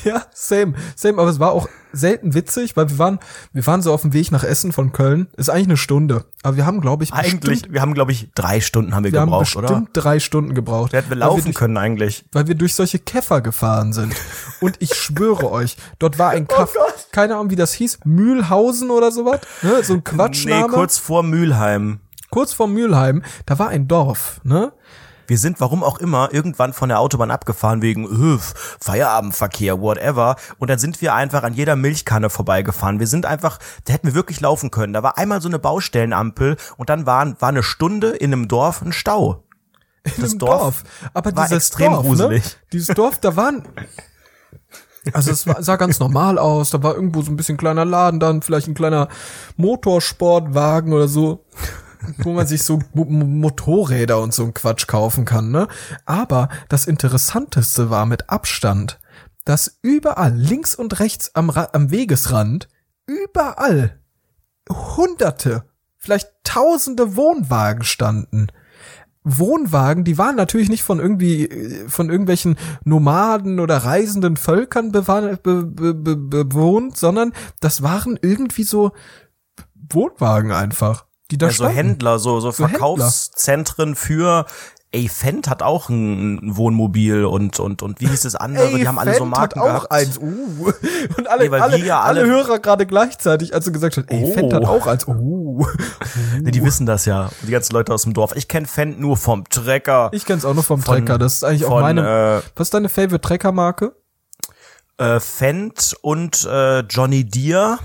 Ja, 0.04 0.22
same, 0.32 0.74
same, 0.96 1.20
aber 1.20 1.30
es 1.30 1.38
war 1.40 1.52
auch 1.52 1.68
selten 1.92 2.34
witzig, 2.34 2.76
weil 2.76 2.88
wir 2.90 2.98
waren, 2.98 3.18
wir 3.52 3.66
waren 3.66 3.82
so 3.82 3.92
auf 3.92 4.02
dem 4.02 4.12
Weg 4.12 4.30
nach 4.30 4.44
Essen 4.44 4.72
von 4.72 4.92
Köln. 4.92 5.28
Ist 5.36 5.48
eigentlich 5.50 5.68
eine 5.68 5.76
Stunde, 5.76 6.24
aber 6.42 6.56
wir 6.56 6.66
haben, 6.66 6.80
glaube 6.80 7.04
ich, 7.04 7.12
Eigentlich, 7.12 7.40
bestimmt, 7.50 7.74
wir 7.74 7.80
haben, 7.80 7.94
glaube 7.94 8.12
ich, 8.12 8.28
drei 8.34 8.60
Stunden 8.60 8.94
haben 8.94 9.04
wir, 9.04 9.12
wir 9.12 9.20
haben 9.20 9.26
gebraucht, 9.28 9.54
bestimmt 9.54 9.70
oder? 9.70 9.86
drei 9.92 10.20
Stunden 10.20 10.54
gebraucht. 10.54 10.92
Da 10.92 10.98
hätten 10.98 11.08
wir 11.10 11.16
weil 11.16 11.20
wir 11.20 11.26
laufen 11.26 11.44
durch, 11.44 11.54
können 11.56 11.76
eigentlich. 11.76 12.24
Weil 12.32 12.46
wir 12.48 12.54
durch 12.54 12.74
solche 12.74 12.98
Käfer 12.98 13.40
gefahren 13.40 13.92
sind. 13.92 14.14
Und 14.60 14.76
ich 14.80 14.94
schwöre 14.94 15.50
euch, 15.50 15.76
dort 15.98 16.18
war 16.18 16.30
ein 16.30 16.46
Oh 16.50 16.54
Kaff, 16.54 16.74
keine 17.12 17.34
Ahnung, 17.36 17.50
wie 17.50 17.56
das 17.56 17.72
hieß, 17.74 18.00
Mühlhausen 18.04 18.90
oder 18.90 19.10
sowas, 19.12 19.40
ne? 19.62 19.82
so 19.82 19.94
ein 19.94 19.96
Nee, 19.98 20.02
Quatschname. 20.04 20.68
kurz 20.72 20.98
vor 20.98 21.22
Mülheim. 21.22 22.00
kurz 22.30 22.52
vor 22.52 22.68
Mülheim, 22.68 23.22
da 23.46 23.58
war 23.58 23.68
ein 23.68 23.88
Dorf, 23.88 24.40
ne? 24.44 24.72
Wir 25.28 25.38
sind, 25.38 25.60
warum 25.60 25.84
auch 25.84 25.98
immer, 25.98 26.32
irgendwann 26.32 26.72
von 26.72 26.88
der 26.88 26.98
Autobahn 26.98 27.30
abgefahren 27.30 27.82
wegen 27.82 28.06
öh, 28.06 28.38
Feierabendverkehr, 28.80 29.80
whatever. 29.80 30.36
Und 30.58 30.70
dann 30.70 30.78
sind 30.78 31.02
wir 31.02 31.14
einfach 31.14 31.42
an 31.42 31.52
jeder 31.52 31.76
Milchkanne 31.76 32.30
vorbeigefahren. 32.30 32.98
Wir 32.98 33.06
sind 33.06 33.26
einfach, 33.26 33.58
da 33.84 33.92
hätten 33.92 34.06
wir 34.08 34.14
wirklich 34.14 34.40
laufen 34.40 34.70
können. 34.70 34.94
Da 34.94 35.02
war 35.02 35.18
einmal 35.18 35.42
so 35.42 35.48
eine 35.48 35.58
Baustellenampel 35.58 36.56
und 36.78 36.88
dann 36.88 37.04
war, 37.04 37.40
war 37.40 37.50
eine 37.50 37.62
Stunde 37.62 38.08
in 38.08 38.32
einem 38.32 38.48
Dorf 38.48 38.80
ein 38.80 38.92
Stau. 38.92 39.44
Das 40.16 40.32
Im 40.32 40.38
Dorf 40.38 40.84
Aber 41.12 41.36
war 41.36 41.44
dieses 41.44 41.68
extrem 41.68 41.92
Dorf, 41.92 42.06
gruselig. 42.06 42.44
Ne? 42.44 42.50
Dieses 42.72 42.94
Dorf, 42.94 43.18
da 43.20 43.36
waren. 43.36 43.68
Also 45.14 45.30
es 45.30 45.46
sah 45.64 45.76
ganz 45.76 46.00
normal 46.00 46.38
aus. 46.38 46.68
Da 46.68 46.82
war 46.82 46.94
irgendwo 46.94 47.22
so 47.22 47.30
ein 47.30 47.36
bisschen 47.36 47.56
kleiner 47.56 47.86
Laden, 47.86 48.20
dann 48.20 48.42
vielleicht 48.42 48.68
ein 48.68 48.74
kleiner 48.74 49.08
Motorsportwagen 49.56 50.92
oder 50.92 51.08
so, 51.08 51.46
wo 52.18 52.32
man 52.32 52.46
sich 52.46 52.62
so 52.62 52.80
Mo 52.94 53.04
Mo- 53.04 53.24
Motorräder 53.24 54.20
und 54.20 54.34
so 54.34 54.44
ein 54.44 54.54
Quatsch 54.54 54.86
kaufen 54.86 55.24
kann. 55.24 55.50
Ne? 55.50 55.68
Aber 56.06 56.48
das 56.68 56.86
Interessanteste 56.86 57.90
war 57.90 58.06
mit 58.06 58.30
Abstand, 58.30 59.00
dass 59.44 59.78
überall 59.82 60.34
links 60.34 60.74
und 60.74 61.00
rechts 61.00 61.34
am, 61.34 61.50
Ra 61.50 61.68
am 61.72 61.90
Wegesrand 61.90 62.68
überall 63.06 63.98
Hunderte, 64.70 65.64
vielleicht 65.96 66.28
Tausende 66.44 67.16
Wohnwagen 67.16 67.84
standen. 67.84 68.46
Wohnwagen, 69.22 70.04
die 70.04 70.16
waren 70.16 70.36
natürlich 70.36 70.70
nicht 70.70 70.82
von 70.82 70.98
irgendwie 70.98 71.44
äh, 71.44 71.86
von 71.88 72.08
irgendwelchen 72.08 72.56
Nomaden 72.84 73.60
oder 73.60 73.76
reisenden 73.78 74.38
Völkern 74.38 74.92
bewohnt, 74.92 76.96
sondern 76.96 77.34
das 77.60 77.82
waren 77.82 78.18
irgendwie 78.22 78.62
so 78.62 78.92
Wohnwagen 79.74 80.52
einfach, 80.52 81.04
die 81.30 81.38
da 81.38 81.46
Ja, 81.46 81.52
so 81.52 81.56
standen. 81.64 81.74
Händler, 81.76 82.18
so, 82.18 82.40
so, 82.40 82.50
So. 82.50 82.66
Verkaufszentren 82.66 83.94
für 83.94 84.46
Ey, 84.90 85.06
Fendt 85.10 85.50
hat 85.50 85.62
auch 85.62 85.90
ein 85.90 86.40
Wohnmobil 86.56 87.26
und, 87.26 87.60
und, 87.60 87.82
und 87.82 88.00
wie 88.00 88.06
hieß 88.06 88.22
das 88.22 88.34
andere? 88.36 88.68
Ey, 88.68 88.76
die 88.78 88.88
haben 88.88 88.98
alle 88.98 89.12
so 89.12 89.18
Fendt 89.18 89.32
Marken 89.36 89.60
hat 89.60 89.66
auch 89.68 89.74
gehabt. 89.88 89.92
eins. 89.92 90.16
Uh. 90.16 90.72
Und 91.18 91.28
alle, 91.28 91.50
Nee, 91.50 91.56
alle, 91.58 91.76
ja 91.84 92.00
alle, 92.00 92.20
alle- 92.22 92.30
Hörer 92.30 92.58
gerade 92.58 92.86
gleichzeitig, 92.86 93.52
als 93.52 93.66
du 93.66 93.72
gesagt 93.72 93.98
hast, 93.98 94.10
ey, 94.10 94.24
Oh. 94.24 94.32
Fendt 94.32 94.54
hat 94.54 94.64
auch 94.64 94.86
eins. 94.86 95.06
Uh. 95.06 95.66
Ne, 96.40 96.52
die 96.52 96.64
wissen 96.64 96.86
das 96.86 97.04
ja. 97.04 97.28
Die 97.46 97.50
ganzen 97.50 97.74
Leute 97.74 97.92
aus 97.92 98.04
dem 98.04 98.14
Dorf. 98.14 98.34
Ich 98.34 98.48
kenne 98.48 98.66
Fendt 98.66 98.98
nur 98.98 99.18
vom 99.18 99.44
Trecker. 99.50 100.08
Ich 100.12 100.24
kenn's 100.24 100.46
auch 100.46 100.54
nur 100.54 100.62
vom 100.64 100.80
Von- 100.80 100.94
Trecker. 100.94 101.18
Das 101.18 101.34
ist 101.34 101.44
eigentlich 101.44 101.66
auch 101.66 101.70
von, 101.72 101.82
meine. 101.82 102.40
äh, 102.42 102.48
was 102.56 102.68
ist 102.68 102.74
deine 102.74 102.88
Favorite 102.88 103.20
Treckermarke? 103.20 103.94
äh, 104.96 105.20
Fendt 105.20 105.96
und 106.00 106.46
äh, 106.50 106.78
Johnny 106.80 107.24
Deere. 107.24 107.78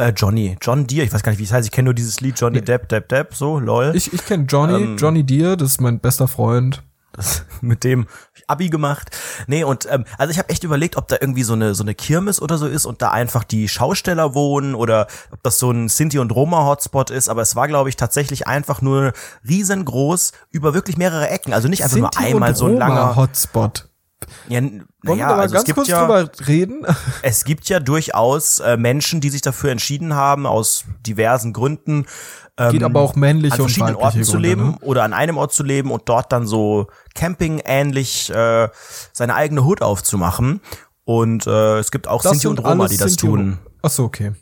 Äh, 0.00 0.14
Johnny, 0.16 0.56
John 0.62 0.86
Deere, 0.86 1.04
ich 1.04 1.12
weiß 1.12 1.22
gar 1.22 1.30
nicht, 1.32 1.38
wie 1.38 1.44
es 1.44 1.52
heißt, 1.52 1.66
ich 1.66 1.72
kenne 1.72 1.86
nur 1.86 1.94
dieses 1.94 2.22
Lied 2.22 2.40
Johnny 2.40 2.62
Depp, 2.62 2.88
Depp, 2.88 3.08
Depp, 3.10 3.34
so, 3.34 3.58
lol. 3.58 3.92
Ich, 3.94 4.12
ich 4.12 4.24
kenne 4.24 4.44
Johnny, 4.48 4.82
Ähm, 4.82 4.96
Johnny 4.96 5.24
Deere, 5.24 5.58
das 5.58 5.72
ist 5.72 5.80
mein 5.82 6.00
bester 6.00 6.26
Freund. 6.26 6.82
Das, 7.12 7.44
mit 7.60 7.84
dem 7.84 8.06
Abi 8.46 8.70
gemacht. 8.70 9.10
Nee, 9.46 9.62
und 9.64 9.86
ähm, 9.90 10.04
also 10.16 10.30
ich 10.30 10.38
habe 10.38 10.48
echt 10.48 10.64
überlegt, 10.64 10.96
ob 10.96 11.08
da 11.08 11.16
irgendwie 11.20 11.42
so 11.42 11.52
eine 11.52 11.74
so 11.74 11.82
eine 11.82 11.94
Kirmes 11.94 12.40
oder 12.40 12.56
so 12.56 12.66
ist 12.66 12.86
und 12.86 13.02
da 13.02 13.10
einfach 13.10 13.44
die 13.44 13.68
Schausteller 13.68 14.34
wohnen 14.34 14.74
oder 14.74 15.06
ob 15.32 15.42
das 15.42 15.58
so 15.58 15.70
ein 15.70 15.88
Sinti 15.88 16.18
und 16.18 16.30
Roma 16.32 16.64
Hotspot 16.64 17.10
ist, 17.10 17.28
aber 17.28 17.42
es 17.42 17.54
war 17.56 17.68
glaube 17.68 17.88
ich 17.90 17.96
tatsächlich 17.96 18.46
einfach 18.46 18.80
nur 18.80 19.12
riesengroß 19.46 20.32
über 20.50 20.72
wirklich 20.72 20.96
mehrere 20.96 21.28
Ecken, 21.28 21.52
also 21.52 21.68
nicht 21.68 21.82
einfach 21.84 21.98
nur 21.98 22.10
Sinti 22.14 22.32
einmal 22.32 22.50
und 22.50 22.56
so 22.56 22.66
ein 22.66 22.76
langer 22.76 23.16
Hotspot. 23.16 23.89
Ja, 24.48 24.60
Wollen 24.60 24.84
naja, 25.02 25.16
wir 25.16 25.16
da 25.16 25.26
mal 25.28 25.40
also 25.40 25.54
ganz 25.54 25.74
kurz 25.74 25.88
ja 25.88 26.00
drüber 26.00 26.30
reden? 26.46 26.86
es 27.22 27.44
gibt 27.44 27.68
ja 27.68 27.80
durchaus 27.80 28.58
äh, 28.60 28.76
Menschen, 28.76 29.20
die 29.20 29.30
sich 29.30 29.42
dafür 29.42 29.70
entschieden 29.70 30.14
haben 30.14 30.46
aus 30.46 30.84
diversen 31.06 31.52
Gründen 31.52 32.06
Geht 32.68 32.82
aber 32.82 33.00
auch 33.00 33.16
männliche 33.16 33.54
an 33.54 33.60
und 33.62 33.68
verschiedenen 33.68 33.94
weibliche 33.94 34.18
Orten 34.18 34.24
zu 34.24 34.36
leben 34.36 34.70
ne? 34.72 34.78
oder 34.82 35.04
an 35.04 35.14
einem 35.14 35.38
Ort 35.38 35.54
zu 35.54 35.62
leben 35.62 35.90
und 35.90 36.08
dort 36.10 36.30
dann 36.30 36.46
so 36.46 36.88
Camping-ähnlich 37.14 38.28
äh, 38.30 38.68
seine 39.12 39.34
eigene 39.34 39.64
Hut 39.64 39.80
aufzumachen. 39.80 40.60
Und 41.04 41.46
äh, 41.46 41.78
es 41.78 41.90
gibt 41.90 42.06
auch 42.06 42.22
Das 42.22 42.32
Sinti 42.32 42.48
und 42.48 42.58
Roma, 42.58 42.86
die 42.86 42.98
das 42.98 43.12
Sinti 43.12 43.28
und- 43.28 43.38
tun. 43.38 43.58
Ach 43.82 43.90
so, 43.90 44.04
okay. 44.04 44.32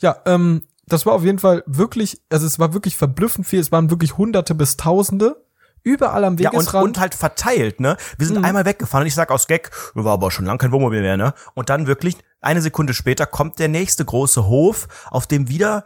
Ja, 0.00 0.18
ähm, 0.24 0.62
das 0.86 1.04
war 1.04 1.14
auf 1.14 1.24
jeden 1.24 1.40
Fall 1.40 1.64
wirklich, 1.66 2.22
also 2.30 2.46
es 2.46 2.60
war 2.60 2.72
wirklich 2.72 2.96
verblüffend 2.96 3.46
viel. 3.46 3.58
Es 3.58 3.72
waren 3.72 3.90
wirklich 3.90 4.16
Hunderte 4.16 4.54
bis 4.54 4.76
Tausende 4.76 5.44
überall 5.86 6.24
am 6.24 6.36
Ja, 6.36 6.50
und, 6.50 6.74
und 6.74 6.98
halt 6.98 7.14
verteilt, 7.14 7.80
ne? 7.80 7.96
Wir 8.18 8.26
Mhm. 8.28 8.34
sind 8.34 8.44
einmal 8.44 8.64
weggefahren 8.66 9.04
und 9.04 9.06
ich 9.08 9.14
sag 9.14 9.30
aus 9.30 9.46
Gag, 9.46 9.70
war 9.94 10.12
aber 10.12 10.30
schon 10.30 10.44
lang 10.44 10.58
kein 10.58 10.72
Wohnmobil 10.72 11.00
mehr, 11.00 11.16
ne? 11.16 11.32
Und 11.54 11.70
dann 11.70 11.86
wirklich, 11.86 12.16
eine 12.40 12.60
Sekunde 12.60 12.92
später 12.92 13.24
kommt 13.26 13.58
der 13.58 13.68
nächste 13.68 14.04
große 14.04 14.46
Hof, 14.46 14.88
auf 15.10 15.26
dem 15.26 15.48
wieder 15.48 15.84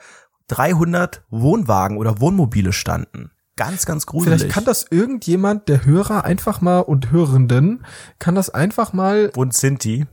300 0.49 1.23
Wohnwagen 1.31 1.97
oder 1.97 2.21
Wohnmobile 2.21 2.73
standen. 2.73 3.31
Ganz, 3.57 3.85
ganz 3.85 4.07
gruselig. 4.07 4.39
Vielleicht 4.41 4.55
kann 4.55 4.65
das 4.65 4.87
irgendjemand, 4.91 5.69
der 5.69 5.85
Hörer, 5.85 6.25
einfach 6.25 6.61
mal 6.63 6.81
und 6.81 7.11
Hörenden, 7.11 7.85
kann 8.19 8.35
das 8.35 8.49
einfach 8.51 8.93
mal 8.95 9.31
und 9.37 9.55
Sinti. 9.55 10.07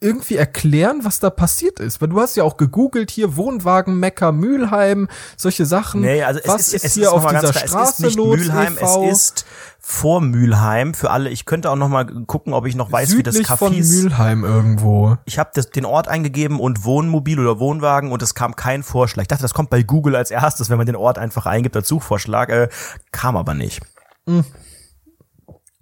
Irgendwie 0.00 0.36
erklären, 0.36 1.00
was 1.02 1.20
da 1.20 1.30
passiert 1.30 1.80
ist. 1.80 2.00
Weil 2.00 2.08
du 2.08 2.20
hast 2.20 2.36
ja 2.36 2.44
auch 2.44 2.56
gegoogelt 2.56 3.10
hier 3.10 3.36
Wohnwagen, 3.36 3.98
Mecker, 3.98 4.32
Mülheim, 4.32 5.08
solche 5.36 5.66
Sachen. 5.66 6.02
Nee, 6.02 6.22
also 6.22 6.40
es 6.40 6.48
was 6.48 6.60
ist, 6.68 6.74
ist, 6.74 6.84
es 6.84 6.94
hier 6.94 7.04
ist 7.04 7.08
auf 7.08 7.26
dieser 7.26 7.40
klar, 7.40 7.52
Straße 7.52 7.82
es 7.82 7.98
ist 7.98 8.04
nicht 8.04 8.16
los? 8.16 8.36
Mülheim, 8.36 8.78
es 8.80 8.96
ist 9.10 9.46
vor 9.78 10.20
Mülheim 10.20 10.94
für 10.94 11.10
alle. 11.10 11.28
Ich 11.28 11.44
könnte 11.44 11.70
auch 11.70 11.76
noch 11.76 11.88
mal 11.88 12.06
gucken, 12.26 12.54
ob 12.54 12.66
ich 12.66 12.74
noch 12.74 12.90
weiß, 12.90 13.16
wie 13.16 13.22
das 13.22 13.34
südlich 13.34 13.50
Café 13.50 13.56
von 13.56 13.72
hieß. 13.72 14.02
Mülheim 14.02 14.44
irgendwo. 14.44 15.18
Ich 15.26 15.38
habe 15.38 15.50
den 15.60 15.84
Ort 15.84 16.08
eingegeben 16.08 16.58
und 16.58 16.84
Wohnmobil 16.84 17.38
oder 17.38 17.58
Wohnwagen 17.58 18.10
und 18.10 18.22
es 18.22 18.34
kam 18.34 18.56
kein 18.56 18.82
Vorschlag. 18.82 19.22
Ich 19.22 19.28
dachte, 19.28 19.42
das 19.42 19.52
kommt 19.52 19.70
bei 19.70 19.82
Google 19.82 20.16
als 20.16 20.30
erstes, 20.30 20.70
wenn 20.70 20.78
man 20.78 20.86
den 20.86 20.96
Ort 20.96 21.18
einfach 21.18 21.46
eingibt 21.46 21.76
als 21.76 21.88
Suchvorschlag. 21.88 22.48
Äh, 22.48 22.68
kam 23.12 23.36
aber 23.36 23.52
nicht. 23.52 23.82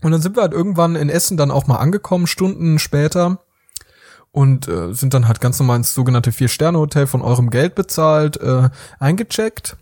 Und 0.03 0.11
dann 0.11 0.21
sind 0.21 0.37
wir 0.37 0.43
halt 0.43 0.53
irgendwann 0.53 0.97
in 0.97 1.09
Essen 1.09 1.37
dann 1.37 1.51
auch 1.51 1.67
mal 1.69 1.77
angekommen, 1.77 2.27
Stunden 2.27 2.79
später. 2.79 3.39
Und 4.33 4.67
äh, 4.67 4.95
sind 4.95 5.15
dann 5.15 5.29
halt 5.29 5.41
ganz 5.41 5.59
normal 5.59 5.77
ins 5.77 5.95
sogenannte 5.95 6.33
Vier-Sterne-Hotel 6.33 7.07
von 7.07 7.23
eurem 7.23 7.51
Geld 7.51 7.75
bezahlt, 7.75 8.39
äh, 8.41 8.71
eingecheckt. 8.99 9.77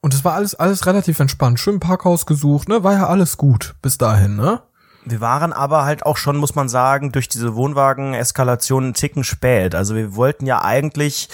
Und 0.00 0.14
es 0.14 0.24
war 0.24 0.34
alles, 0.34 0.54
alles 0.54 0.86
relativ 0.86 1.18
entspannt. 1.18 1.58
Schön 1.58 1.80
Parkhaus 1.80 2.26
gesucht, 2.26 2.68
ne? 2.68 2.84
War 2.84 2.92
ja 2.92 3.06
alles 3.06 3.38
gut 3.38 3.74
bis 3.82 3.98
dahin, 3.98 4.36
ne? 4.36 4.62
Wir 5.04 5.20
waren 5.20 5.52
aber 5.52 5.84
halt 5.84 6.04
auch 6.04 6.16
schon, 6.16 6.36
muss 6.36 6.54
man 6.54 6.68
sagen, 6.68 7.12
durch 7.12 7.28
diese 7.28 7.54
Wohnwagen-Eskalation 7.54 8.84
einen 8.84 8.94
Ticken 8.94 9.24
spät. 9.24 9.74
Also 9.74 9.94
wir 9.94 10.14
wollten 10.16 10.46
ja 10.46 10.62
eigentlich 10.62 11.28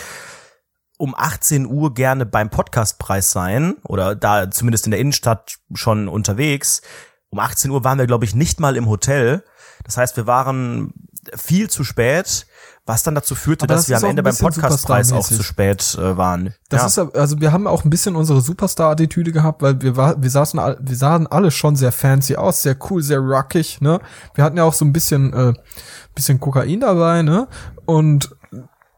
um 0.98 1.14
18 1.16 1.66
Uhr 1.66 1.94
gerne 1.94 2.26
beim 2.26 2.50
Podcastpreis 2.50 3.32
sein 3.32 3.76
oder 3.82 4.14
da 4.14 4.50
zumindest 4.50 4.86
in 4.86 4.90
der 4.90 5.00
Innenstadt 5.00 5.56
schon 5.74 6.06
unterwegs. 6.06 6.82
Um 7.30 7.38
18 7.40 7.70
Uhr 7.70 7.82
waren 7.82 7.98
wir, 7.98 8.06
glaube 8.06 8.24
ich, 8.26 8.34
nicht 8.34 8.60
mal 8.60 8.76
im 8.76 8.88
Hotel. 8.88 9.42
Das 9.84 9.96
heißt, 9.96 10.16
wir 10.16 10.26
waren 10.26 10.92
viel 11.36 11.70
zu 11.70 11.84
spät, 11.84 12.46
was 12.84 13.04
dann 13.04 13.14
dazu 13.14 13.34
führte, 13.36 13.64
Aber 13.64 13.74
dass 13.74 13.82
das 13.86 13.88
wir 13.90 13.96
am 13.98 14.10
Ende 14.10 14.22
beim 14.24 14.36
Podcastpreis 14.36 15.12
auch 15.12 15.26
zu 15.26 15.42
spät 15.42 15.96
äh, 16.00 16.16
waren. 16.16 16.54
Das 16.68 16.80
ja. 16.80 16.86
ist 16.86 16.96
ja- 16.96 17.20
also 17.20 17.40
wir 17.40 17.52
haben 17.52 17.66
auch 17.68 17.84
ein 17.84 17.90
bisschen 17.90 18.16
unsere 18.16 18.40
Superstar-Attitüde 18.40 19.30
gehabt, 19.30 19.62
weil 19.62 19.80
wir 19.82 19.96
war, 19.96 20.20
wir 20.20 20.30
saßen, 20.30 20.58
wir 20.80 20.96
sahen 20.96 21.26
alle 21.28 21.50
schon 21.52 21.76
sehr 21.76 21.92
fancy 21.92 22.34
aus, 22.36 22.62
sehr 22.62 22.76
cool, 22.90 23.02
sehr 23.02 23.20
rockig, 23.20 23.80
ne? 23.80 24.00
Wir 24.34 24.42
hatten 24.42 24.56
ja 24.56 24.64
auch 24.64 24.74
so 24.74 24.84
ein 24.84 24.92
bisschen, 24.92 25.32
äh, 25.32 25.52
bisschen 26.14 26.40
Kokain 26.40 26.80
dabei, 26.80 27.22
ne? 27.22 27.46
Und 27.86 28.34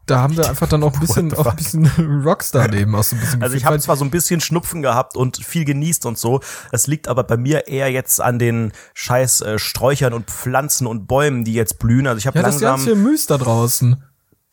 da 0.05 0.19
haben 0.19 0.37
wir 0.37 0.47
einfach 0.47 0.67
dann 0.67 0.83
auch 0.83 0.93
ein 0.93 0.99
bisschen, 0.99 1.33
auch 1.33 1.47
ein 1.47 1.55
bisschen 1.55 1.85
Rockstar-Leben 2.23 2.93
aus 2.95 3.09
so 3.09 3.15
ein 3.15 3.19
bisschen 3.19 3.41
Also 3.41 3.55
ich 3.55 3.65
habe 3.65 3.79
zwar 3.79 3.97
so 3.97 4.05
ein 4.05 4.11
bisschen 4.11 4.39
Schnupfen 4.39 4.81
gehabt 4.81 5.17
und 5.17 5.37
viel 5.43 5.65
genießt 5.65 6.05
und 6.05 6.17
so. 6.17 6.41
Das 6.71 6.87
liegt 6.87 7.07
aber 7.07 7.23
bei 7.23 7.37
mir 7.37 7.67
eher 7.67 7.91
jetzt 7.91 8.21
an 8.21 8.37
den 8.37 8.71
scheiß 8.93 9.41
äh, 9.41 9.59
Sträuchern 9.59 10.13
und 10.13 10.29
Pflanzen 10.29 10.85
und 10.85 11.07
Bäumen, 11.07 11.43
die 11.43 11.53
jetzt 11.53 11.79
blühen. 11.79 12.05
Also 12.07 12.19
ich 12.19 12.27
habe 12.27 12.37
ja, 12.37 12.43
das 12.43 12.61
langsam 12.61 12.85
ganze 12.85 12.89
Gemüse 13.01 13.27
da 13.27 13.37
draußen. 13.37 14.03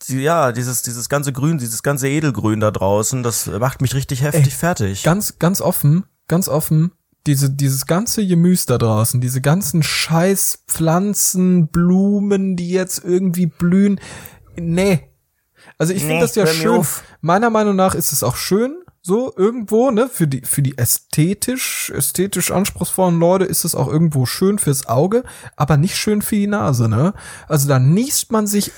ja 0.09 0.53
dieses 0.53 0.83
dieses 0.83 1.09
ganze 1.09 1.33
Grün, 1.33 1.59
dieses 1.59 1.83
ganze 1.83 2.09
Edelgrün 2.09 2.61
da 2.61 2.71
draußen, 2.71 3.23
das 3.23 3.47
macht 3.47 3.83
mich 3.83 3.95
richtig 3.95 4.23
heftig 4.23 4.57
fertig. 4.57 5.03
Ganz, 5.03 5.39
ganz 5.39 5.61
offen, 5.61 6.05
ganz 6.29 6.49
offen, 6.49 6.93
diese, 7.27 7.51
dieses 7.51 7.87
ganze 7.87 8.27
Gemüse 8.27 8.67
da 8.67 8.79
draußen, 8.79 9.21
diese 9.21 9.41
ganzen 9.41 9.83
scheiß 9.83 10.65
Pflanzen, 10.67 11.69
Blumen, 11.69 12.57
die 12.57 12.71
jetzt 12.71 13.05
irgendwie 13.05 13.47
blühen. 13.47 14.01
Nee. 14.57 15.12
Also 15.79 15.93
ich 15.93 16.03
Nee, 16.03 16.09
finde 16.09 16.23
das 16.23 16.35
ja 16.35 16.47
schön. 16.47 16.85
Meiner 17.21 17.51
Meinung 17.51 17.77
nach 17.77 17.95
ist 17.95 18.13
es 18.13 18.23
auch 18.23 18.37
schön, 18.37 18.83
so 19.05 19.35
irgendwo, 19.37 19.91
ne, 19.91 20.09
für 20.09 20.29
die, 20.29 20.43
für 20.43 20.63
die 20.63 20.79
ästhetisch, 20.79 21.91
ästhetisch 21.91 22.53
anspruchsvollen 22.53 23.19
Leute 23.19 23.45
ist 23.45 23.65
es 23.65 23.75
auch 23.75 23.89
irgendwo 23.89 24.27
schön 24.27 24.61
fürs 24.61 24.87
Auge, 24.87 25.25
aber 25.57 25.77
nicht 25.77 25.97
schön 25.97 26.23
für 26.23 26.37
die 26.37 26.47
Nase, 26.47 26.89
ne? 26.89 27.13
Also 27.49 27.69
da 27.69 27.81
niest 27.81 28.31
man 28.31 28.47
sich 28.47 28.71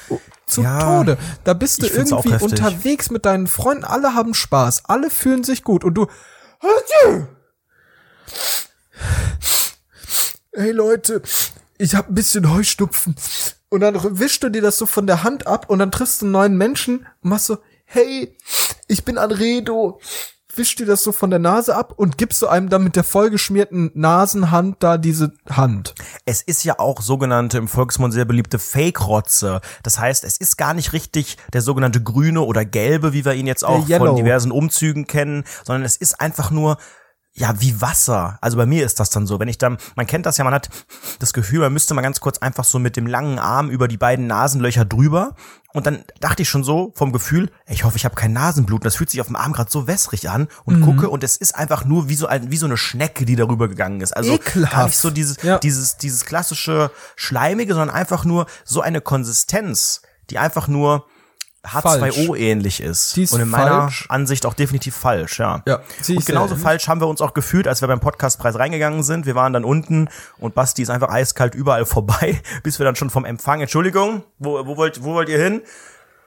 zu 0.46 0.62
Ja, 0.62 0.98
Tode. 0.98 1.18
Da 1.44 1.52
bist 1.52 1.82
du 1.82 1.86
irgendwie 1.86 2.42
unterwegs 2.42 3.10
mit 3.10 3.26
deinen 3.26 3.46
Freunden, 3.46 3.84
alle 3.84 4.14
haben 4.14 4.32
Spaß, 4.32 4.86
alle 4.86 5.10
fühlen 5.10 5.44
sich 5.44 5.62
gut 5.62 5.84
und 5.84 5.92
du, 5.94 6.06
hey 10.54 10.70
Leute, 10.72 11.20
ich 11.76 11.94
hab 11.94 12.08
ein 12.08 12.14
bisschen 12.14 12.50
Heuschnupfen. 12.50 13.14
Und 13.74 13.80
dann 13.80 13.96
wischst 14.20 14.44
du 14.44 14.50
dir 14.50 14.62
das 14.62 14.78
so 14.78 14.86
von 14.86 15.08
der 15.08 15.24
Hand 15.24 15.48
ab 15.48 15.68
und 15.68 15.80
dann 15.80 15.90
triffst 15.90 16.22
du 16.22 16.26
einen 16.26 16.32
neuen 16.32 16.56
Menschen 16.56 17.08
und 17.22 17.30
machst 17.30 17.46
so, 17.46 17.58
hey, 17.86 18.32
ich 18.86 19.04
bin 19.04 19.18
Anredo. 19.18 19.98
Wisch 20.54 20.76
dir 20.76 20.86
das 20.86 21.02
so 21.02 21.10
von 21.10 21.30
der 21.30 21.40
Nase 21.40 21.74
ab 21.74 21.92
und 21.96 22.16
gibst 22.16 22.40
du 22.40 22.46
einem 22.46 22.68
dann 22.68 22.84
mit 22.84 22.94
der 22.94 23.02
vollgeschmierten 23.02 23.90
Nasenhand 23.94 24.76
da 24.78 24.96
diese 24.96 25.32
Hand. 25.50 25.96
Es 26.24 26.40
ist 26.40 26.62
ja 26.62 26.78
auch 26.78 27.00
sogenannte 27.00 27.58
im 27.58 27.66
Volksmund 27.66 28.14
sehr 28.14 28.24
beliebte 28.24 28.60
Fake-Rotze. 28.60 29.60
Das 29.82 29.98
heißt, 29.98 30.22
es 30.22 30.36
ist 30.36 30.56
gar 30.56 30.72
nicht 30.72 30.92
richtig 30.92 31.36
der 31.52 31.60
sogenannte 31.60 32.00
grüne 32.00 32.42
oder 32.42 32.64
gelbe, 32.64 33.12
wie 33.12 33.24
wir 33.24 33.34
ihn 33.34 33.48
jetzt 33.48 33.64
auch 33.64 33.88
von 33.88 34.14
diversen 34.14 34.52
Umzügen 34.52 35.08
kennen, 35.08 35.42
sondern 35.64 35.82
es 35.82 35.96
ist 35.96 36.20
einfach 36.20 36.52
nur 36.52 36.76
ja, 37.36 37.60
wie 37.60 37.80
Wasser. 37.80 38.38
Also 38.40 38.56
bei 38.56 38.64
mir 38.64 38.86
ist 38.86 39.00
das 39.00 39.10
dann 39.10 39.26
so, 39.26 39.40
wenn 39.40 39.48
ich 39.48 39.58
dann, 39.58 39.76
man 39.96 40.06
kennt 40.06 40.24
das 40.24 40.38
ja, 40.38 40.44
man 40.44 40.54
hat 40.54 40.68
das 41.18 41.32
Gefühl, 41.32 41.58
man 41.60 41.72
müsste 41.72 41.92
mal 41.92 42.00
ganz 42.02 42.20
kurz 42.20 42.38
einfach 42.38 42.62
so 42.64 42.78
mit 42.78 42.96
dem 42.96 43.08
langen 43.08 43.40
Arm 43.40 43.70
über 43.70 43.88
die 43.88 43.96
beiden 43.96 44.28
Nasenlöcher 44.28 44.84
drüber. 44.84 45.34
Und 45.72 45.86
dann 45.86 46.04
dachte 46.20 46.42
ich 46.42 46.48
schon 46.48 46.62
so 46.62 46.92
vom 46.94 47.10
Gefühl, 47.10 47.50
ich 47.66 47.82
hoffe, 47.82 47.96
ich 47.96 48.04
habe 48.04 48.14
kein 48.14 48.32
Nasenblut. 48.32 48.84
Das 48.84 48.94
fühlt 48.94 49.10
sich 49.10 49.20
auf 49.20 49.26
dem 49.26 49.34
Arm 49.34 49.52
gerade 49.52 49.68
so 49.68 49.88
wässrig 49.88 50.30
an 50.30 50.46
und 50.64 50.78
Mhm. 50.78 50.84
gucke 50.84 51.08
und 51.10 51.24
es 51.24 51.36
ist 51.36 51.56
einfach 51.56 51.84
nur 51.84 52.08
wie 52.08 52.14
so 52.14 52.28
ein, 52.28 52.52
wie 52.52 52.56
so 52.56 52.66
eine 52.66 52.76
Schnecke, 52.76 53.24
die 53.24 53.34
darüber 53.34 53.66
gegangen 53.66 54.00
ist. 54.00 54.16
Also 54.16 54.34
Ekelhaft. 54.34 54.72
gar 54.72 54.84
nicht 54.86 54.96
so 54.98 55.10
dieses, 55.10 55.42
Ja. 55.42 55.58
dieses, 55.58 55.96
dieses 55.96 56.24
klassische 56.26 56.92
Schleimige, 57.16 57.74
sondern 57.74 57.90
einfach 57.96 58.24
nur 58.24 58.46
so 58.64 58.80
eine 58.80 59.00
Konsistenz, 59.00 60.02
die 60.30 60.38
einfach 60.38 60.68
nur 60.68 61.06
H2O 61.64 62.36
ähnlich 62.36 62.82
ist. 62.82 63.16
Die 63.16 63.22
ist 63.22 63.32
und 63.32 63.40
in 63.40 63.48
meiner 63.48 63.82
falsch. 63.82 64.06
Ansicht 64.08 64.46
auch 64.46 64.54
definitiv 64.54 64.94
falsch, 64.94 65.38
ja. 65.38 65.62
Ja, 65.66 65.80
und 66.08 66.26
genauso 66.26 66.56
falsch 66.56 66.88
haben 66.88 67.00
wir 67.00 67.08
uns 67.08 67.20
auch 67.20 67.34
gefühlt, 67.34 67.66
als 67.68 67.80
wir 67.80 67.88
beim 67.88 68.00
Podcastpreis 68.00 68.58
reingegangen 68.58 69.02
sind. 69.02 69.26
Wir 69.26 69.34
waren 69.34 69.52
dann 69.52 69.64
unten 69.64 70.08
und 70.38 70.54
Basti 70.54 70.82
ist 70.82 70.90
einfach 70.90 71.08
eiskalt 71.08 71.54
überall 71.54 71.84
vorbei, 71.86 72.40
bis 72.62 72.78
wir 72.78 72.84
dann 72.84 72.96
schon 72.96 73.10
vom 73.10 73.24
Empfang, 73.24 73.60
Entschuldigung, 73.60 74.24
wo, 74.38 74.66
wo, 74.66 74.76
wollt, 74.76 75.02
wo 75.02 75.14
wollt 75.14 75.28
ihr 75.28 75.38
hin? 75.38 75.62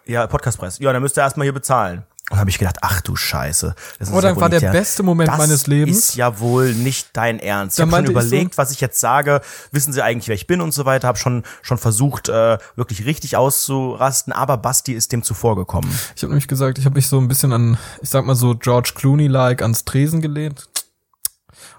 Ja, 0.06 0.26
Podcastpreis. 0.26 0.80
Ja, 0.80 0.94
dann 0.94 1.02
müsst 1.02 1.18
ihr 1.18 1.22
erstmal 1.22 1.46
hier 1.46 1.54
bezahlen. 1.54 2.04
Und 2.30 2.40
habe 2.40 2.50
ich 2.50 2.58
gedacht, 2.60 2.80
ach 2.82 3.00
du 3.00 3.16
Scheiße. 3.16 3.74
Das 4.00 4.10
ist 4.10 4.14
Oh, 4.14 4.20
dann 4.20 4.36
wohl 4.36 4.42
war 4.42 4.50
der 4.50 4.60
beste 4.72 5.02
Moment 5.02 5.30
das 5.30 5.38
meines 5.38 5.66
Lebens. 5.68 5.98
ist 5.98 6.16
ja 6.16 6.40
wohl 6.42 6.74
nicht 6.74 7.10
dein 7.14 7.40
Ernst. 7.40 7.78
Ich 7.80 7.82
habe 7.82 7.92
schon 7.92 8.02
ich 8.02 8.08
so- 8.08 8.12
überlegt, 8.12 8.58
was 8.58 8.72
ich 8.72 8.82
jetzt 8.82 9.00
sage. 9.00 9.40
Wissen 9.72 9.94
Sie 9.94 10.02
eigentlich, 10.04 10.28
wer 10.28 10.36
ich 10.36 10.46
bin 10.46 10.60
und 10.60 10.74
so 10.74 10.84
weiter. 10.84 11.08
Habe 11.08 11.18
schon 11.18 11.44
schon 11.62 11.78
versucht, 11.78 12.28
äh, 12.28 12.58
wirklich 12.76 13.06
richtig 13.06 13.38
auszurasten. 13.38 14.34
Aber 14.34 14.58
Basti 14.58 14.92
ist 14.92 15.14
dem 15.14 15.24
zuvorgekommen. 15.24 15.90
Ich 16.18 16.22
habe 16.24 16.32
nämlich 16.34 16.50
gesagt, 16.50 16.78
ich 16.80 16.86
habe 16.86 16.96
mich 16.96 17.08
so 17.08 17.18
ein 17.18 17.30
bisschen 17.30 17.54
an, 17.54 17.78
ich 18.02 18.10
sag 18.10 18.26
mal 18.26 18.36
so 18.36 18.56
George 18.56 18.92
Clooney-like 18.96 19.62
ans 19.62 19.86
Tresen 19.86 20.20
gelehnt. 20.22 20.68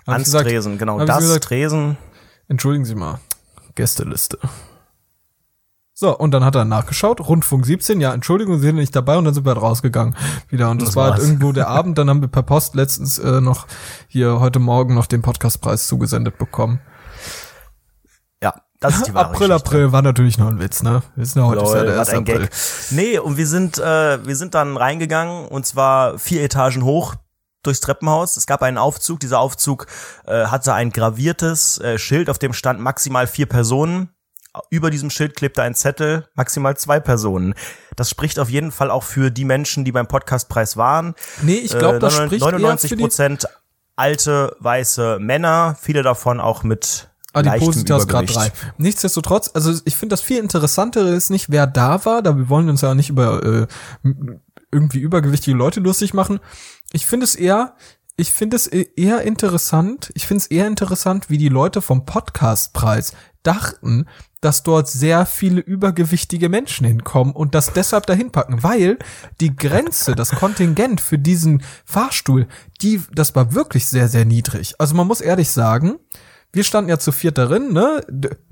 Ans 0.07 0.25
gesagt, 0.25 0.47
Tresen, 0.49 0.79
genau. 0.79 1.05
Das 1.05 1.19
gesagt, 1.19 1.45
Tresen. 1.45 1.99
Entschuldigen 2.49 2.87
Sie 2.87 2.95
mal, 2.95 3.21
Gästeliste. 3.75 4.39
So, 6.01 6.17
und 6.17 6.31
dann 6.31 6.45
hat 6.45 6.55
er 6.55 6.65
nachgeschaut, 6.65 7.21
Rundfunk 7.21 7.67
17, 7.67 8.01
ja, 8.01 8.15
Entschuldigung, 8.15 8.61
Sie 8.61 8.67
sind 8.67 8.77
nicht 8.77 8.95
dabei 8.95 9.19
und 9.19 9.25
dann 9.25 9.35
sind 9.35 9.45
wir 9.45 9.55
halt 9.55 9.61
rausgegangen 9.61 10.15
wieder. 10.49 10.71
Und 10.71 10.81
das, 10.81 10.91
Das 10.91 10.97
war 10.97 11.11
halt 11.11 11.21
irgendwo 11.21 11.51
der 11.51 11.67
Abend, 11.67 11.99
dann 11.99 12.09
haben 12.09 12.21
wir 12.21 12.29
per 12.29 12.45
Post 12.45 12.77
letztens 12.77 13.19
äh, 13.19 13.41
noch 13.41 13.67
hier 14.07 14.39
heute 14.39 14.61
Morgen 14.61 14.95
noch 14.95 15.07
den 15.07 15.23
Podcastpreis 15.23 15.89
zugesendet 15.89 16.39
bekommen. 16.39 16.79
Ja, 18.41 18.55
das 18.79 18.95
ist 18.95 19.09
die 19.09 19.15
wahre 19.15 19.31
April, 19.31 19.49
Geschichte. 19.49 19.69
April 19.69 19.91
war 19.91 20.03
natürlich 20.03 20.39
noch 20.39 20.47
ein 20.47 20.61
Witz, 20.61 20.85
ne? 20.85 21.03
Wir 21.17 21.23
wissen 21.23 21.41
ja, 21.41 21.47
heute 21.47 21.65
ist 21.65 21.73
ja 21.73 21.79
Lol, 21.79 21.87
der 21.87 21.97
was 21.97 22.09
1. 22.11 22.17
ein 22.17 22.23
April. 22.23 22.41
Gag. 22.43 22.51
Nee, 22.91 23.19
und 23.19 23.37
wir 23.37 23.47
sind, 23.49 23.79
äh, 23.79 24.25
wir 24.25 24.37
sind 24.37 24.55
dann 24.55 24.77
reingegangen 24.77 25.49
und 25.49 25.67
zwar 25.67 26.17
vier 26.21 26.45
Etagen 26.45 26.85
hoch 26.85 27.17
durchs 27.65 27.81
Treppenhaus. 27.81 28.37
Es 28.37 28.47
gab 28.47 28.63
einen 28.63 28.79
Aufzug. 28.79 29.19
Dieser 29.19 29.41
Aufzug 29.41 29.89
äh, 30.27 30.45
hatte 30.45 30.75
ein 30.75 30.91
graviertes 30.91 31.81
äh, 31.81 31.99
Schild, 31.99 32.31
auf 32.31 32.39
dem 32.39 32.53
stand 32.53 32.79
maximal 32.79 33.27
vier 33.27 33.47
Personen. 33.47 34.11
Über 34.71 34.91
diesem 34.91 35.11
Schild 35.11 35.37
klebte 35.37 35.63
ein 35.63 35.75
Zettel, 35.75 36.27
maximal 36.35 36.77
zwei 36.77 37.01
Personen. 37.01 37.55
Das 37.97 38.11
spricht 38.11 38.39
auf 38.39 38.49
jeden 38.51 38.71
Fall 38.73 38.91
auch 38.91 39.03
für 39.03 39.31
die 39.31 39.45
Menschen, 39.45 39.85
die 39.85 39.93
beim 39.93 40.07
Podcastpreis 40.09 40.77
waren. 40.77 41.15
Nee, 41.43 41.55
ich 41.57 41.77
glaube, 41.79 41.99
das 41.99 42.19
Äh, 42.19 42.27
spricht 42.27 42.45
eher 42.45 42.53
99 42.53 42.91
für 42.91 42.97
die 42.97 43.03
Prozent 43.03 43.47
alte, 43.97 44.57
weiße 44.61 45.19
Männer, 45.21 45.77
viele 45.81 46.03
davon 46.03 46.39
auch 46.41 46.63
mit 46.63 47.09
leichtem 47.35 47.53
Adipositas 47.53 48.07
Grad 48.09 48.31
Übergewicht. 48.31 48.55
3. 48.63 48.73
Nichtsdestotrotz, 48.79 49.51
also 49.55 49.73
ich 49.85 49.97
finde 49.97 50.13
das 50.15 50.21
viel 50.23 50.39
interessantere 50.39 51.11
ist 51.11 51.31
nicht, 51.31 51.51
wer 51.51 51.67
da 51.67 52.05
war, 52.05 52.23
da 52.23 52.37
wir 52.37 52.49
wollen 52.49 52.69
uns 52.69 52.81
ja 52.81 52.95
nicht 52.95 53.11
über 53.11 53.43
äh, 53.43 53.67
irgendwie 54.71 55.01
übergewichtige 55.01 55.57
Leute 55.57 55.81
lustig 55.81 56.15
machen. 56.15 56.41
Ich 56.93 57.07
finde 57.07 57.25
es 57.25 57.35
eher, 57.35 57.75
ich 58.17 58.33
finde 58.33 58.57
es 58.57 58.71
e- 58.71 58.89
eher 58.97 59.23
interessant, 59.23 60.11
ich 60.15 60.27
finde 60.27 60.43
es 60.43 60.47
eher 60.47 60.67
interessant, 60.67 61.29
wie 61.31 61.39
die 61.39 61.49
Leute 61.49 61.81
vom 61.83 62.07
Podcastpreis 62.07 63.13
dachten, 63.43 64.07
dass 64.41 64.63
dort 64.63 64.89
sehr 64.89 65.27
viele 65.27 65.61
übergewichtige 65.61 66.49
Menschen 66.49 66.87
hinkommen 66.87 67.35
und 67.35 67.55
das 67.55 67.73
deshalb 67.73 68.07
dahin 68.07 68.31
packen, 68.31 68.63
weil 68.63 68.99
die 69.41 69.55
Grenze, 69.57 70.15
das 70.15 70.31
Kontingent 70.31 71.01
für 71.01 71.19
diesen 71.19 71.63
Fahrstuhl, 71.85 72.47
die, 72.81 73.03
das 73.13 73.35
war 73.35 73.55
wirklich 73.55 73.87
sehr, 73.87 74.09
sehr 74.09 74.25
niedrig. 74.25 74.75
Also 74.79 74.95
man 74.95 75.07
muss 75.07 75.21
ehrlich 75.21 75.51
sagen, 75.51 75.99
wir 76.53 76.65
standen 76.65 76.91
ja 76.91 76.99
zu 76.99 77.13
viert 77.13 77.39
darin, 77.39 77.73
ne? 77.73 78.01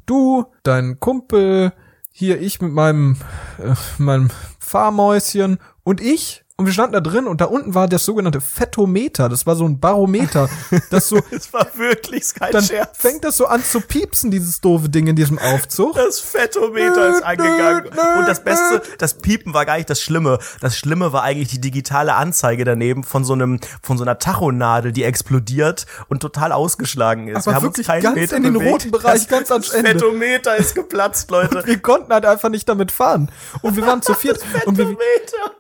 Du, 0.05 0.47
dein 0.63 1.01
Kumpel, 1.01 1.73
hier 2.11 2.41
ich 2.41 2.61
mit 2.61 2.73
meinem, 2.73 3.17
äh, 3.59 3.75
meinem 3.99 4.31
Fahrmäuschen 4.59 5.59
und 5.83 6.01
ich. 6.01 6.46
Und 6.59 6.65
wir 6.65 6.73
standen 6.73 6.95
da 6.95 7.01
drin 7.01 7.27
und 7.27 7.43
da 7.43 7.45
unten 7.45 7.75
war 7.75 7.87
das 7.87 8.07
sogenannte 8.07 8.41
Fettometer. 8.41 9.29
Das 9.29 9.45
war 9.45 9.57
so 9.57 9.67
ein 9.67 9.79
Barometer. 9.79 10.49
Das 10.91 11.09
so, 11.09 11.21
Das 11.31 11.53
war 11.53 11.67
wirklich 11.77 12.33
kein 12.35 12.53
dann 12.53 12.65
Scherz. 12.65 12.97
fängt 12.97 13.25
das 13.25 13.37
so 13.37 13.47
an 13.47 13.63
zu 13.63 13.81
piepsen, 13.81 14.31
dieses 14.31 14.61
doofe 14.61 14.89
Ding 14.89 15.07
in 15.07 15.17
diesem 15.17 15.39
Aufzug. 15.39 15.95
Das 15.97 16.21
Fettometer 16.21 17.11
ist 17.11 17.23
angegangen. 17.23 17.87
Und 18.19 18.27
das 18.27 18.43
Beste, 18.43 18.83
das 18.99 19.15
Piepen 19.15 19.53
war 19.53 19.67
gar 19.67 19.77
nicht 19.77 19.91
das 19.91 20.01
Schlimme. 20.01 20.39
Das 20.61 20.79
Schlimme 20.79 21.13
war 21.13 21.23
eigentlich 21.23 21.49
die 21.49 21.61
digitale 21.61 22.15
Anzeige 22.15 22.65
daneben 22.65 23.05
von 23.05 23.25
so 23.25 23.35
einem, 23.35 23.61
von 23.83 23.99
so 23.99 24.05
einer 24.05 24.19
Tachonadel, 24.19 24.93
die 24.93 25.05
explodiert 25.05 25.87
und 26.09 26.21
total 26.21 26.53
ausgeschlagen 26.53 27.29
ist. 27.29 27.49
Aber 27.49 27.63
wirklich 27.63 27.87
ganz 27.87 28.33
in 28.33 28.43
den 28.45 28.57
roten 28.57 28.91
Bereich, 28.91 29.29
ganz 29.29 29.51
ans 29.51 29.67
das 29.69 29.75
Ende. 29.77 29.91
Fettometer 29.91 30.57
ist 30.57 30.75
geplatzt, 30.75 31.31
Leute. 31.31 31.67
Wir 31.67 31.79
konnten 31.79 32.13
halt 32.13 32.25
einfach 32.25 32.49
nicht 32.49 32.69
damit 32.69 32.93
fahren. 32.93 33.31
Und 33.63 33.77
wir 33.77 33.87
waren 33.87 34.01
zu 34.01 34.15
viert. 34.15 34.41
Und 34.65 34.79
wir, 34.79 34.97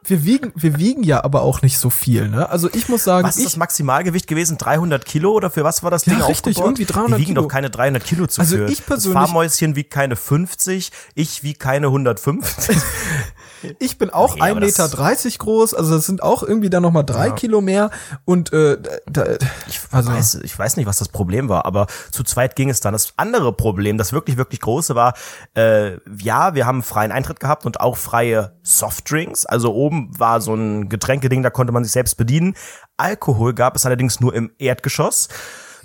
wir 0.05 0.25
wiegen, 0.25 0.53
wir 0.55 0.79
wiegen 0.79 0.86
ja 1.03 1.25
aber 1.25 1.42
auch 1.42 1.62
nicht 1.62 1.79
so 1.79 1.90
viel, 1.90 2.29
ne? 2.29 2.49
Also 2.49 2.68
ich 2.72 2.88
muss 2.88 3.05
sagen, 3.05 3.27
Was 3.27 3.37
ist 3.37 3.42
ich, 3.42 3.44
das 3.51 3.57
Maximalgewicht 3.57 4.27
gewesen? 4.27 4.59
300 4.59 5.05
Kilo 5.05 5.33
oder 5.33 5.51
für 5.51 5.64
was 5.64 5.83
war 5.83 5.90
das 5.90 6.07
Ja, 6.07 6.14
Ding 6.14 6.22
richtig, 6.22 6.57
aufgebaut? 6.57 6.64
irgendwie 6.79 6.85
300 6.85 7.18
Die 7.18 7.22
wiegen 7.22 7.35
Kilo. 7.35 7.42
doch 7.42 7.49
keine 7.49 7.70
300 7.70 8.05
Kilo 8.05 8.27
zu 8.27 8.40
Also 8.40 8.57
viel. 8.57 8.68
ich 8.70 8.85
persönlich- 8.87 9.14
Das 9.18 9.29
Fahrmäuschen 9.31 9.77
wiegt 9.77 9.90
keine 9.92 10.16
50, 10.16 10.90
ich 11.14 11.42
wiege 11.42 11.59
keine 11.59 11.87
150. 11.88 12.77
Ich 13.79 13.99
bin 13.99 14.11
auch 14.11 14.35
Nee, 14.37 14.42
aber 14.42 14.61
1,30 14.61 14.61
Meter 14.61 14.88
das- 14.88 15.38
groß, 15.38 15.75
also 15.75 15.95
das 15.97 16.07
sind 16.07 16.23
auch 16.23 16.42
irgendwie 16.42 16.71
dann 16.71 16.83
nochmal 16.83 17.05
drei 17.05 17.31
Kilo 17.31 17.61
mehr 17.61 17.90
und 18.25 18.53
äh, 18.53 18.79
da, 19.07 19.25
Ich 19.69 19.81
also 19.90 20.11
weiß, 20.11 20.35
ich 20.42 20.59
weiß 20.59 20.77
nicht, 20.77 20.87
was 20.87 20.99
das 20.99 21.09
Problem 21.09 21.49
war, 21.49 21.64
aber 21.66 21.87
zu 22.11 22.23
zweit 22.23 22.57
ging 22.57 22.71
es 22.71 22.81
dann. 22.81 22.92
Das 22.92 23.12
andere 23.16 23.53
Problem, 23.53 23.99
das 23.99 24.12
wirklich, 24.12 24.37
wirklich 24.37 24.61
große 24.61 24.95
war, 24.95 25.14
äh, 25.55 25.99
ja, 26.19 26.55
wir 26.55 26.66
haben 26.66 26.83
freien 26.83 27.12
Eintritt 27.12 27.40
gehabt 27.40 27.66
und 27.66 27.81
auch 27.81 27.97
freie 27.97 28.57
Softdrinks. 28.62 29.47
Also 29.47 29.75
oben 29.75 30.11
war 30.19 30.40
so 30.40 30.55
ein 30.55 30.88
Getränkeding, 30.88 31.42
da 31.42 31.51
konnte 31.51 31.73
man 31.73 31.85
sich 31.85 31.92
selbst 31.92 32.16
bedienen. 32.16 32.55
Alkohol 32.97 33.55
gab 33.55 33.77
es 33.77 33.87
allerdings 33.87 34.21
nur 34.21 34.35
im 34.35 34.51
Erdgeschoss. 34.59 35.29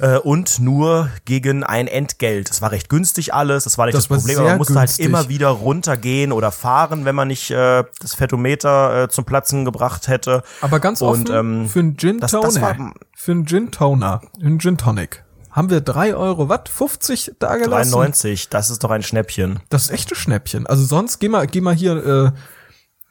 Äh, 0.01 0.17
Und 0.17 0.59
nur 0.59 1.09
gegen 1.25 1.63
ein 1.63 1.87
Entgelt. 1.87 2.49
Das 2.49 2.61
war 2.61 2.71
recht 2.71 2.89
günstig 2.89 3.33
alles, 3.33 3.63
das 3.65 3.77
war 3.77 3.85
nicht 3.85 3.95
Das 3.95 4.03
das, 4.05 4.09
war 4.09 4.17
Problem, 4.17 4.39
aber 4.39 4.49
man 4.49 4.57
musste 4.57 4.73
günstig. 4.73 5.05
halt 5.05 5.09
immer 5.09 5.29
wieder 5.29 5.49
runtergehen 5.49 6.31
oder 6.31 6.51
fahren, 6.51 7.05
wenn 7.05 7.15
man 7.15 7.27
nicht 7.27 7.51
äh, 7.51 7.83
das 8.01 8.15
Fettometer 8.15 9.03
äh, 9.03 9.09
zum 9.09 9.25
Platzen 9.25 9.63
gebracht 9.65 10.07
hätte. 10.07 10.43
aber 10.61 10.79
ganz 10.79 11.01
offen 11.01 11.21
Und, 11.21 11.29
ähm, 11.29 11.69
für 11.69 11.79
einen 11.79 11.97
Gin 11.97 12.19
das- 12.19 12.31
Toner, 12.31 12.43
das 12.45 12.61
war- 12.61 12.93
für 13.15 13.31
einen 13.31 13.45
Gin 13.45 13.71
Toner, 13.71 14.21
einen 14.41 14.59
Gin 14.59 14.77
Tonic, 14.77 15.23
haben 15.51 15.69
wir 15.69 15.81
drei 15.81 16.15
Euro, 16.15 16.47
was, 16.49 16.61
50 16.73 17.33
da 17.39 17.55
gelassen? 17.57 17.91
93, 17.91 18.49
das 18.49 18.69
ist 18.69 18.83
doch 18.83 18.89
ein 18.91 19.03
Schnäppchen. 19.03 19.59
Das 19.69 19.83
ist 19.83 19.91
echte 19.91 20.15
Schnäppchen. 20.15 20.65
Also 20.65 20.83
sonst 20.85 21.19
geh 21.19 21.27
mal, 21.29 21.45
geh 21.45 21.61
mal 21.61 21.75
hier, 21.75 22.33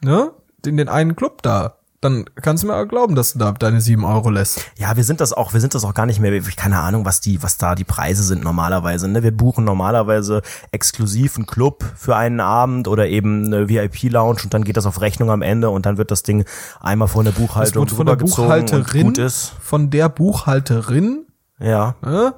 äh, 0.03 0.07
ne, 0.07 0.33
in 0.64 0.76
den 0.76 0.88
einen 0.88 1.16
Club 1.16 1.42
da. 1.42 1.76
Dann 2.03 2.25
kannst 2.41 2.63
du 2.63 2.67
mir 2.69 2.77
auch 2.77 2.87
glauben, 2.87 3.15
dass 3.15 3.35
du 3.35 3.39
da 3.39 3.53
deine 3.53 3.83
sieben 3.83 4.07
Euro 4.07 4.31
lässt. 4.31 4.65
Ja, 4.79 4.97
wir 4.97 5.05
sind 5.05 5.21
das 5.21 5.35
auch, 5.35 5.53
wir 5.53 5.61
sind 5.61 5.75
das 5.75 5.85
auch 5.85 5.93
gar 5.93 6.07
nicht 6.07 6.19
mehr, 6.19 6.33
ich 6.33 6.57
keine 6.57 6.79
Ahnung, 6.79 7.05
was 7.05 7.21
die, 7.21 7.43
was 7.43 7.59
da 7.59 7.75
die 7.75 7.85
Preise 7.85 8.23
sind 8.23 8.43
normalerweise. 8.43 9.07
Ne? 9.07 9.23
Wir 9.23 9.37
buchen 9.37 9.65
normalerweise 9.65 10.41
exklusiv 10.73 11.37
einen 11.37 11.45
Club 11.45 11.85
für 11.97 12.17
einen 12.17 12.41
Abend 12.41 12.89
oder 12.89 13.07
eben 13.09 13.45
eine 13.45 13.69
VIP-Lounge 13.69 14.41
und 14.45 14.55
dann 14.55 14.65
geht 14.65 14.79
das 14.79 14.87
auf 14.87 15.03
Rechnung 15.03 15.31
am 15.31 15.43
Ende 15.43 15.69
und 15.69 15.85
dann 15.85 15.99
wird 15.99 16.11
das 16.11 16.23
Ding 16.23 16.47
einmal 16.81 17.09
von 17.09 17.27
der 17.27 17.33
Buchhaltung 17.33 17.87
von 17.89 18.07
der 18.07 18.17
Buchhalterin, 18.17 19.03
gut 19.09 19.19
ist. 19.19 19.53
von 19.61 19.91
der 19.91 20.09
Buchhalterin, 20.09 21.27
Ja. 21.59 21.97
ne? 22.01 22.33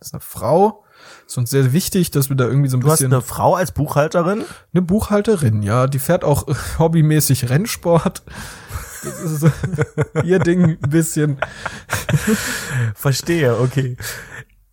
Das 0.00 0.08
ist 0.08 0.14
eine 0.14 0.20
Frau. 0.20 0.82
Ist 1.26 1.38
uns 1.38 1.50
sehr 1.50 1.72
wichtig, 1.72 2.10
dass 2.10 2.28
wir 2.30 2.36
da 2.36 2.44
irgendwie 2.46 2.68
so 2.68 2.76
ein 2.76 2.80
Du 2.80 2.88
hast 2.88 2.98
bisschen 2.98 3.12
eine 3.12 3.22
Frau 3.22 3.54
als 3.54 3.70
Buchhalterin? 3.70 4.42
Eine 4.74 4.82
Buchhalterin, 4.82 5.62
ja, 5.62 5.86
die 5.86 6.00
fährt 6.00 6.24
auch 6.24 6.46
hobbymäßig 6.80 7.48
Rennsport. 7.48 8.22
Das 9.04 9.20
ist 9.20 9.40
so 9.40 9.50
ihr 10.24 10.38
Ding 10.38 10.78
ein 10.82 10.90
bisschen. 10.90 11.38
Verstehe, 12.94 13.58
okay. 13.58 13.96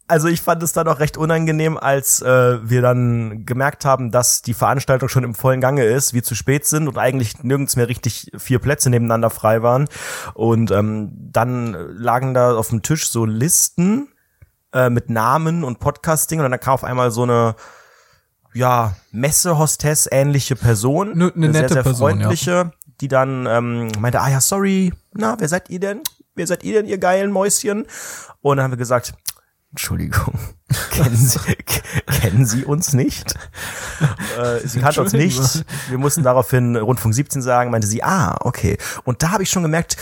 Also 0.08 0.28
ich 0.28 0.42
fand 0.42 0.64
es 0.64 0.74
dann 0.74 0.88
auch 0.88 1.00
recht 1.00 1.18
unangenehm, 1.18 1.78
als 1.78 2.22
äh, 2.24 2.58
wir 2.68 2.82
dann 2.82 3.46
gemerkt 3.46 3.86
haben, 3.86 4.10
dass 4.10 4.42
die 4.42 4.56
Veranstaltung 4.56 5.08
schon 5.08 5.24
im 5.24 5.36
vollen 5.36 5.62
Gange 5.62 5.84
ist, 5.84 6.16
wir 6.16 6.24
zu 6.24 6.34
spät 6.34 6.66
sind 6.66 6.88
und 6.88 6.98
eigentlich 6.98 7.44
nirgends 7.44 7.76
mehr 7.76 7.88
richtig 7.88 8.32
vier 8.36 8.58
Plätze 8.58 8.90
nebeneinander 8.90 9.30
frei 9.30 9.62
waren. 9.62 9.88
Und 10.34 10.72
ähm, 10.72 11.12
dann 11.32 11.74
lagen 11.96 12.34
da 12.34 12.56
auf 12.56 12.70
dem 12.70 12.82
Tisch 12.82 13.08
so 13.08 13.26
Listen 13.26 14.08
äh, 14.74 14.90
mit 14.90 15.12
Namen 15.12 15.64
und 15.64 15.80
Podcasting 15.80 16.40
und 16.40 16.50
dann 16.50 16.60
kam 16.60 16.74
auf 16.74 16.84
einmal 16.84 17.12
so 17.12 17.24
eine 17.24 17.56
ja, 18.56 18.96
Messe-Hostess 19.12 20.10
ähnliche 20.12 20.56
Person, 20.56 21.16
Ne- 21.16 21.32
ne 21.36 21.50
nette 21.50 21.60
sehr, 21.60 21.70
sehr 21.70 21.84
Person, 21.84 22.20
ja. 22.20 22.30
Die 23.02 23.08
dann 23.08 23.46
ähm, 23.48 23.92
meinte, 24.00 24.22
ah 24.22 24.30
ja, 24.30 24.42
sorry, 24.42 24.94
na, 25.14 25.36
wer 25.40 25.48
seid 25.48 25.70
ihr 25.70 25.80
denn? 25.80 26.02
Wer 26.36 26.48
seid 26.48 26.64
ihr 26.64 26.74
denn, 26.74 26.86
ihr 26.86 26.98
geilen 26.98 27.32
Mäuschen? 27.32 27.86
Und 28.42 28.58
dann 28.58 28.64
haben 28.64 28.72
wir 28.72 28.78
gesagt, 28.78 29.14
Entschuldigung, 29.72 30.34
kennen 30.92 31.16
Sie, 31.16 31.40
kennen 32.22 32.46
Sie 32.46 32.66
uns 32.66 32.94
nicht? 32.94 33.36
äh, 34.38 34.68
sie 34.68 34.80
kannte 34.80 35.02
uns 35.02 35.14
nicht. 35.14 35.66
Wir 35.90 35.98
mussten 35.98 36.24
daraufhin 36.24 36.76
Rundfunk 36.76 37.14
17 37.14 37.42
sagen, 37.42 37.70
meinte 37.70 37.88
sie, 37.88 38.04
ah, 38.04 38.36
okay. 38.42 38.78
Und 39.04 39.22
da 39.22 39.32
habe 39.32 39.44
ich 39.44 39.50
schon 39.50 39.64
gemerkt, 39.64 39.98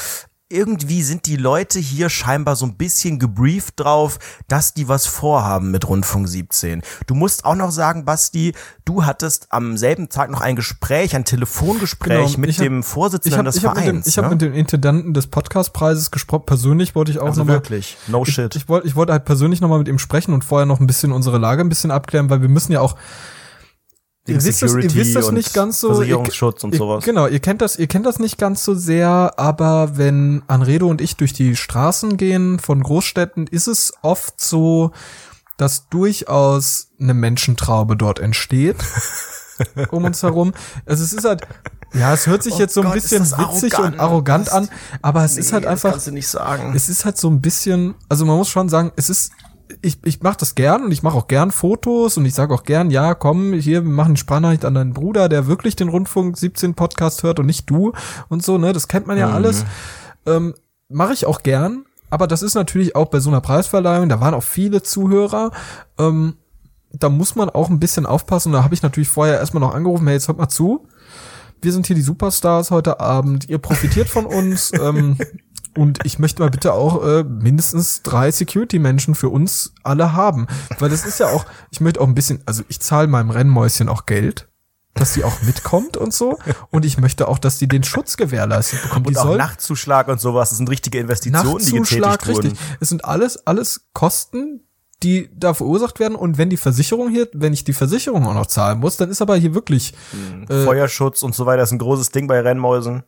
irgendwie 0.49 1.03
sind 1.03 1.25
die 1.25 1.36
Leute 1.36 1.77
hier 1.79 2.10
scheinbar 2.10 2.55
so 2.55 2.65
ein 2.65 2.75
bisschen 2.77 3.19
gebrieft 3.19 3.79
drauf, 3.79 4.17
dass 4.47 4.73
die 4.73 4.88
was 4.88 5.05
vorhaben 5.05 5.71
mit 5.71 5.88
Rundfunk 5.89 6.27
17. 6.27 6.81
Du 7.05 7.15
musst 7.15 7.43
auch 7.43 7.55
noch 7.55 7.71
sagen, 7.71 8.05
Basti, 8.05 8.53
du 8.86 9.05
hattest 9.05 9.47
am 9.49 9.77
selben 9.77 10.07
Tag 10.10 10.29
noch 10.31 10.39
ein 10.41 10.55
Gespräch, 10.55 11.15
ein 11.15 11.25
Telefongespräch 11.25 12.27
Genau, 12.36 12.39
mit 12.39 12.51
hab- 12.57 12.63
dem 12.63 12.83
Vorsitzenden 12.83 13.38
habe 13.39 13.45
des 13.47 13.57
ich 13.57 13.65
hab 13.65 13.75
mit, 13.75 13.83
dem- 13.83 13.88
Vereins. 13.89 14.07
ich 14.07 14.17
hab 14.17 14.25
ne? 14.25 14.31
mit 14.31 14.41
dem 14.41 14.53
Intendanten 14.53 15.13
des 15.13 15.27
Podcastpreises 15.27 16.12
gesprochen. 16.12 16.45
Persönlich 16.45 16.95
wollte 16.95 17.12
ich 17.12 17.19
auch 17.19 17.25
also 17.27 17.41
nochmal. 17.41 17.55
wirklich, 17.57 17.97
no 18.07 18.23
Ich, 18.25 18.33
shit. 18.33 18.55
ich, 18.55 18.69
wollte, 18.69 18.88
ich 18.88 18.95
wollte 18.95 19.12
halt 19.12 19.25
persönlich 19.25 19.60
nochmal 19.60 19.79
mit 19.79 19.88
ihm 19.89 19.99
sprechen 19.99 20.33
und 20.33 20.45
vorher 20.45 20.65
noch 20.65 20.79
ein 20.79 20.88
bisschen 20.88 21.12
unsere 21.12 21.38
Lage 21.39 21.62
ein 21.62 21.69
bisschen 21.69 21.91
abklären, 21.91 22.29
weil 22.29 22.41
wir 22.41 22.49
müssen 22.49 22.71
ja 22.71 22.79
auch. 22.81 22.95
Ihr 24.28 24.44
wisst, 24.44 24.62
das, 24.62 24.74
ihr 24.74 24.94
wisst 24.94 25.16
das 25.16 25.30
und 25.30 25.36
nicht 25.36 25.54
ganz 25.54 25.80
so. 25.80 25.90
Ihr, 25.90 25.96
Versicherungsschutz 25.96 26.63
und 26.63 26.74
ihr, 26.74 26.78
sowas. 26.78 27.04
Genau, 27.06 27.28
ihr 27.28 27.40
kennt 27.40 27.62
das, 27.62 27.78
ihr 27.78 27.88
kennt 27.88 28.06
das 28.06 28.20
nicht 28.20 28.38
ganz 28.38 28.63
so 28.63 28.76
sehr, 28.76 29.34
aber 29.38 29.98
wenn 29.98 30.44
Anredo 30.48 30.88
und 30.88 31.02
ich 31.02 31.16
durch 31.16 31.34
die 31.34 31.56
Straßen 31.56 32.18
gehen 32.18 32.60
von 32.60 32.84
Großstädten, 32.84 33.48
ist 33.48 33.68
es 33.68 33.94
oft 34.02 34.42
so, 34.42 34.92
dass 35.58 35.88
durchaus 35.90 36.90
eine 37.00 37.13
Menschentraube 37.13 37.96
dort 37.98 38.20
entsteht 38.20 38.76
um 39.92 40.04
uns 40.04 40.22
herum. 40.24 40.54
Also 40.86 41.04
es 41.04 41.13
ist 41.13 41.26
halt, 41.26 41.42
ja, 41.94 42.13
es 42.13 42.28
hört 42.28 42.44
sich 42.44 42.56
Oh 42.56 42.60
jetzt 42.60 42.74
so 42.74 42.82
ein 42.82 42.88
Gott, 42.88 42.96
bisschen 42.96 43.24
witzig 43.24 43.74
arrogant, 43.74 43.94
und 43.96 44.00
arrogant 44.00 44.52
an, 44.52 44.70
aber 45.02 45.24
es 45.24 45.38
ist 45.38 45.54
halt 45.54 45.63
Nee, 45.63 45.70
einfach, 45.70 45.92
kannst 45.92 46.08
du 46.08 46.12
nicht 46.12 46.28
sagen. 46.28 46.74
es 46.76 46.90
ist 46.90 47.06
halt 47.06 47.18
so 47.18 47.30
ein 47.30 47.42
bisschen, 47.42 47.96
also 48.10 48.26
man 48.26 48.38
muss 48.38 48.50
schon 48.50 48.70
sagen, 48.70 48.92
es 48.98 49.10
ist 49.10 49.32
ich, 49.82 49.99
ich 50.06 50.21
mache 50.21 50.38
das 50.39 50.56
gern 50.56 50.84
und 50.86 50.91
ich 50.91 51.03
mache 51.03 51.17
auch 51.17 51.27
gern 51.27 51.51
Fotos 51.51 52.17
und 52.17 52.25
ich 52.25 52.34
sage 52.34 52.53
auch 52.53 52.63
gern, 52.63 52.89
ja, 52.91 53.13
komm, 53.15 53.53
hier, 53.53 53.84
wir 53.84 53.91
machen 53.91 54.17
Sprachnachricht 54.17 54.65
an 54.65 54.73
deinen 54.73 54.93
Bruder, 54.93 55.30
der 55.30 55.47
wirklich 55.47 55.75
den 55.75 55.89
Rundfunk 55.89 56.38
17 56.38 56.73
Podcast 56.73 57.23
hört 57.23 57.39
und 57.39 57.45
nicht 57.45 57.69
du 57.69 57.93
und 58.30 58.43
so, 58.43 58.58
ne? 58.58 58.73
Das 58.73 58.88
kennt 58.88 59.08
man 59.08 59.17
ja 59.17 59.27
Mhm. 59.27 59.34
alles. 59.34 59.65
Ähm, 60.25 60.53
mache 60.89 61.13
ich 61.13 61.25
auch 61.25 61.43
gern, 61.43 61.86
aber 62.10 62.27
das 62.27 62.41
ist 62.41 62.56
natürlich 62.56 62.95
auch 62.95 63.08
bei 63.08 63.19
so 63.19 63.30
einer 63.30 63.41
Preisverleihung, 63.41 64.10
da 64.10 64.19
waren 64.21 64.34
auch 64.34 64.43
viele 64.43 64.82
Zuhörer. 64.84 65.51
Ähm, 65.97 66.36
da 66.93 67.10
muss 67.10 67.36
man 67.36 67.49
auch 67.49 67.69
ein 67.69 67.80
bisschen 67.80 68.06
aufpassen. 68.06 68.53
Da 68.53 68.63
habe 68.63 68.73
ich 68.73 68.82
natürlich 68.82 69.10
vorher 69.10 69.39
erstmal 69.39 69.62
noch 69.62 69.75
angerufen, 69.75 70.08
hey, 70.08 70.15
jetzt 70.15 70.30
hört 70.30 70.38
mal 70.38 70.47
zu. 70.47 70.88
Wir 71.62 71.73
sind 71.73 71.86
hier 71.88 71.95
die 71.95 72.01
Superstars 72.01 72.71
heute 72.71 72.99
Abend. 72.99 73.49
Ihr 73.49 73.58
profitiert 73.58 74.08
von 74.08 74.25
uns. 74.25 74.71
ähm, 74.82 75.17
und 75.78 76.00
ich 76.04 76.20
möchte 76.20 76.42
mal 76.42 76.50
bitte 76.50 76.74
auch 76.74 77.04
äh, 77.06 77.24
mindestens 77.24 78.02
drei 78.02 78.32
Security-Menschen 78.32 79.16
für 79.16 79.30
uns 79.30 79.74
alle 79.84 80.13
haben. 80.13 80.48
Weil 80.80 80.90
das 80.90 81.06
ist 81.06 81.20
ja 81.20 81.28
auch, 81.28 81.46
ich 81.70 81.80
möchte 81.80 82.02
auch 82.02 82.08
ein 82.08 82.16
bisschen, 82.16 82.42
also 82.46 82.63
ich 82.68 82.80
zahle 82.80 83.08
meinem 83.08 83.30
Rennmäuschen 83.30 83.88
auch 83.88 84.06
Geld, 84.06 84.48
dass 84.96 85.13
sie 85.13 85.24
auch 85.24 85.42
mitkommt 85.44 85.96
und 85.96 86.13
so. 86.13 86.40
Und 86.72 86.84
ich 86.84 86.98
möchte 86.98 87.28
auch, 87.28 87.38
dass 87.38 87.60
die 87.60 87.68
den 87.68 87.84
Schutz 87.84 88.18
gewährleistet 88.18 88.82
bekommt. 88.82 89.08
Und 89.08 89.13
die 89.13 89.20
auch 89.20 89.26
soll 89.26 89.38
Nachtzuschlag 89.38 90.08
und 90.08 90.20
sowas. 90.20 90.50
Das 90.50 90.58
sind 90.58 90.70
richtige 90.70 91.00
Investitionen, 91.00 91.63
die 91.63 91.74
Nachtzuschlag, 91.74 92.20
getätigt 92.20 92.28
wurden. 92.38 92.48
richtig. 92.52 92.78
Es 92.80 92.90
sind 92.90 93.06
alles, 93.06 93.46
alles 93.46 93.88
Kosten, 93.94 94.66
die 95.03 95.29
da 95.36 95.53
verursacht 95.53 95.99
werden. 95.99 96.15
Und 96.15 96.38
wenn 96.39 96.49
die 96.49 96.57
Versicherung 96.57 97.10
hier, 97.10 97.27
wenn 97.33 97.53
ich 97.53 97.63
die 97.63 97.73
Versicherung 97.73 98.25
auch 98.25 98.33
noch 98.33 98.47
zahlen 98.47 98.79
muss, 98.79 98.97
dann 98.97 99.10
ist 99.12 99.21
aber 99.21 99.36
hier 99.36 99.53
wirklich, 99.53 99.93
äh, 100.49 100.63
Feuerschutz 100.63 101.21
und 101.21 101.36
so 101.36 101.45
weiter 101.45 101.62
ist 101.63 101.71
ein 101.71 101.77
großes 101.77 102.10
Ding 102.12 102.27
bei 102.27 102.39
Rennmäusen. 102.39 103.03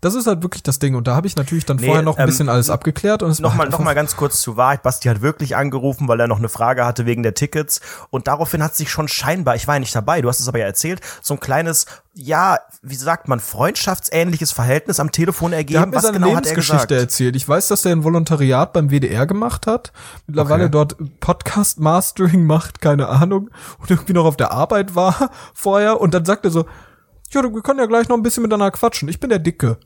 das 0.00 0.14
ist 0.14 0.26
halt 0.26 0.42
wirklich 0.42 0.62
das 0.62 0.78
Ding. 0.78 0.94
Und 0.94 1.06
da 1.06 1.14
habe 1.14 1.26
ich 1.26 1.36
natürlich 1.36 1.64
dann 1.66 1.76
Nee, 1.78 1.86
vorher 1.86 2.02
noch 2.02 2.16
ein 2.16 2.22
ähm, 2.22 2.26
bisschen 2.28 2.48
alles 2.48 2.68
abgeklärt. 2.70 3.22
Und 3.22 3.30
es 3.30 3.40
Nochmal, 3.40 3.60
halt 3.66 3.70
noch 3.72 3.78
mal 3.78 3.90
einfach- 3.90 3.94
ganz 3.94 4.16
kurz 4.16 4.40
zur 4.42 4.56
Wahrheit. 4.56 4.82
Basti 4.82 5.08
hat 5.08 5.22
wirklich 5.22 5.56
angerufen, 5.56 6.08
weil 6.08 6.20
er 6.20 6.26
noch 6.28 6.38
eine 6.38 6.48
Frage 6.48 6.84
hatte 6.84 7.06
wegen 7.06 7.22
der 7.22 7.34
Tickets. 7.34 7.80
Und 8.10 8.26
daraufhin 8.26 8.62
hat 8.62 8.74
sich 8.74 8.90
schon 8.90 9.08
scheinbar, 9.08 9.56
ich 9.56 9.66
war 9.66 9.76
ja 9.76 9.80
nicht 9.80 9.94
dabei, 9.94 10.20
du 10.22 10.28
hast 10.28 10.40
es 10.40 10.48
aber 10.48 10.58
ja 10.58 10.66
erzählt, 10.66 11.00
so 11.22 11.34
ein 11.34 11.40
kleines, 11.40 11.86
ja, 12.14 12.58
wie 12.82 12.96
sagt 12.96 13.28
man, 13.28 13.38
freundschaftsähnliches 13.40 14.50
Verhältnis 14.52 14.98
am 15.00 15.12
Telefon 15.12 15.52
ergeben. 15.52 15.74
Der 15.74 15.80
hat 15.82 15.88
mir 15.90 15.96
Was 15.96 16.02
seine 16.02 16.14
genau 16.18 16.34
hat 16.34 16.44
er 16.46 16.50
Lebensgeschichte 16.52 16.96
erzählt. 16.96 17.36
Ich 17.36 17.48
weiß, 17.48 17.68
dass 17.68 17.84
er 17.84 17.92
ein 17.92 18.02
Volontariat 18.04 18.72
beim 18.72 18.90
WDR 18.90 19.26
gemacht 19.26 19.66
hat. 19.66 19.92
Mittlerweile 20.26 20.64
Okay. 20.64 20.72
dort 20.72 20.96
Podcast 21.20 21.78
Mastering 21.78 22.44
macht, 22.46 22.80
keine 22.80 23.08
Ahnung. 23.08 23.50
Und 23.78 23.90
irgendwie 23.90 24.12
noch 24.12 24.24
auf 24.24 24.36
der 24.36 24.50
Arbeit 24.52 24.94
war 24.96 25.30
vorher. 25.54 26.00
Und 26.00 26.12
dann 26.14 26.24
sagt 26.24 26.44
er 26.44 26.50
so, 26.50 26.66
ja, 27.30 27.42
du- 27.42 27.54
wir 27.54 27.62
können 27.62 27.78
ja 27.78 27.86
gleich 27.86 28.08
noch 28.08 28.16
ein 28.16 28.22
bisschen 28.24 28.42
miteinander 28.42 28.72
quatschen. 28.72 29.08
Ich 29.08 29.20
bin 29.20 29.30
der 29.30 29.38
Dicke. 29.38 29.78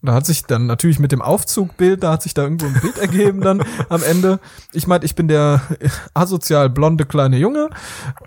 Da 0.00 0.12
hat 0.12 0.26
sich 0.26 0.44
dann 0.44 0.66
natürlich 0.66 0.98
mit 0.98 1.12
dem 1.12 1.22
Aufzugbild, 1.22 2.02
da 2.02 2.12
hat 2.12 2.22
sich 2.22 2.34
da 2.34 2.42
irgendwo 2.42 2.66
ein 2.66 2.74
Bild 2.78 2.98
ergeben 2.98 3.40
dann 3.40 3.62
am 3.88 4.02
Ende. 4.02 4.38
Ich 4.72 4.86
meinte, 4.86 5.06
ich 5.06 5.14
bin 5.14 5.28
der 5.28 5.62
asozial 6.14 6.68
blonde 6.68 7.06
kleine 7.06 7.38
Junge. 7.38 7.70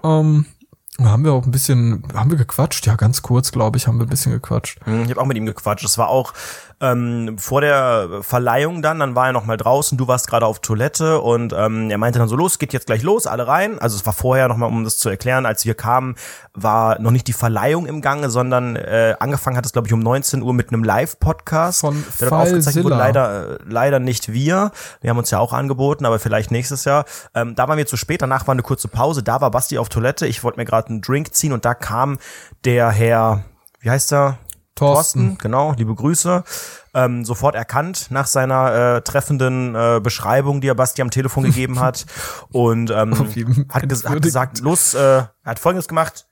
Ähm, 0.04 0.46
haben 1.04 1.24
wir 1.24 1.34
auch 1.34 1.46
ein 1.46 1.52
bisschen, 1.52 2.04
haben 2.14 2.30
wir 2.32 2.38
gequatscht? 2.38 2.86
Ja, 2.88 2.96
ganz 2.96 3.22
kurz, 3.22 3.52
glaube 3.52 3.78
ich, 3.78 3.88
haben 3.88 3.98
wir 4.00 4.06
ein 4.06 4.10
bisschen 4.10 4.32
gequatscht. 4.32 4.80
Hm, 4.86 5.04
Ich 5.04 5.10
habe 5.12 5.22
auch 5.22 5.26
mit 5.26 5.38
ihm 5.38 5.46
gequatscht. 5.46 5.84
Das 5.86 5.98
war 5.98 6.10
auch 6.10 6.34
ähm, 6.80 7.38
vor 7.40 7.62
der 7.62 8.08
Verleihung 8.22 8.82
dann, 8.84 9.00
dann 9.00 9.16
war 9.16 9.28
er 9.28 9.34
noch 9.34 9.46
mal 9.46 9.58
draußen, 9.58 9.98
du 9.98 10.08
warst 10.08 10.28
gerade 10.28 10.46
auf 10.46 10.60
Toilette 10.60 11.20
und 11.22 11.52
ähm, 11.58 11.90
er 11.90 11.98
meinte 11.98 12.20
dann 12.20 12.28
so, 12.28 12.36
los, 12.36 12.60
geht 12.60 12.72
jetzt 12.72 12.86
gleich 12.86 13.02
los, 13.02 13.26
alle 13.26 13.48
rein. 13.48 13.80
Also 13.80 13.96
es 13.96 14.06
war 14.06 14.14
vorher 14.14 14.48
noch 14.48 14.58
mal, 14.58 14.68
um 14.68 14.84
das 14.84 14.98
zu 14.98 15.10
erklären, 15.10 15.48
als 15.48 15.66
wir 15.66 15.74
kamen, 15.74 16.16
war 16.54 17.00
noch 17.02 17.10
nicht 17.12 17.28
die 17.28 17.34
Verleihung 17.34 17.88
im 17.88 18.02
Gange, 18.02 18.30
sondern 18.30 18.76
äh, 18.76 19.16
angefangen 19.20 19.58
hat 19.58 19.66
es, 19.66 19.74
glaube 19.74 19.88
ich, 19.88 19.94
um 19.94 20.00
19 20.00 20.44
Uhr 20.44 20.54
mit 20.54 20.70
einem 20.72 20.84
Live-Podcast. 20.84 21.82
Von 21.82 22.04
der 22.20 22.30
dort 22.30 22.42
aufgezeichnet 22.44 22.84
wurde. 22.86 22.96
Leider, 22.96 23.50
äh, 23.54 23.58
leider 23.68 24.00
nicht 24.00 24.32
wir. 24.32 24.72
Wir 25.02 25.10
haben 25.10 25.18
uns 25.18 25.32
ja 25.32 25.40
auch 25.40 25.54
angeboten, 25.54 26.06
aber 26.06 26.20
vielleicht 26.20 26.52
nächstes 26.52 26.86
Jahr. 26.86 27.06
Ähm, 27.34 27.56
da 27.56 27.68
waren 27.68 27.78
wir 27.78 27.88
zu 27.88 27.98
spät, 27.98 28.22
danach 28.22 28.46
war 28.48 28.52
eine 28.54 28.62
kurze 28.64 28.88
Pause, 28.88 29.24
da 29.24 29.42
war 29.42 29.50
Basti 29.50 29.80
auf 29.80 29.90
Toilette, 29.90 30.28
ich 30.28 30.44
wollte 30.44 30.60
mir 30.60 30.66
gerade 30.66 30.87
einen 30.90 31.02
Drink 31.02 31.34
ziehen 31.34 31.54
und 31.54 31.66
da 31.66 31.74
kam 31.74 32.18
der 32.66 32.90
Herr, 32.90 33.44
wie 33.80 33.90
heißt 33.90 34.14
er? 34.14 34.38
Thorsten. 34.76 35.38
genau, 35.42 35.74
liebe 35.76 35.96
Grüße. 35.96 36.44
Ähm, 36.94 37.26
sofort 37.26 37.56
erkannt 37.56 38.08
nach 38.10 38.28
seiner 38.28 38.98
äh, 38.98 39.02
treffenden 39.02 39.76
äh, 39.76 40.00
Beschreibung, 40.02 40.62
die 40.62 40.68
er 40.68 40.76
Basti 40.76 41.02
am 41.02 41.10
Telefon 41.10 41.46
gegeben 41.46 41.80
hat. 41.82 42.06
Und 42.52 42.92
ähm, 42.92 43.68
hat, 43.72 43.90
ges 43.90 44.06
hat 44.06 44.22
gesagt, 44.22 44.60
los, 44.60 44.94
äh, 44.94 45.00
er 45.00 45.32
hat 45.46 45.60
folgendes 45.60 45.88
gemacht. 45.88 46.28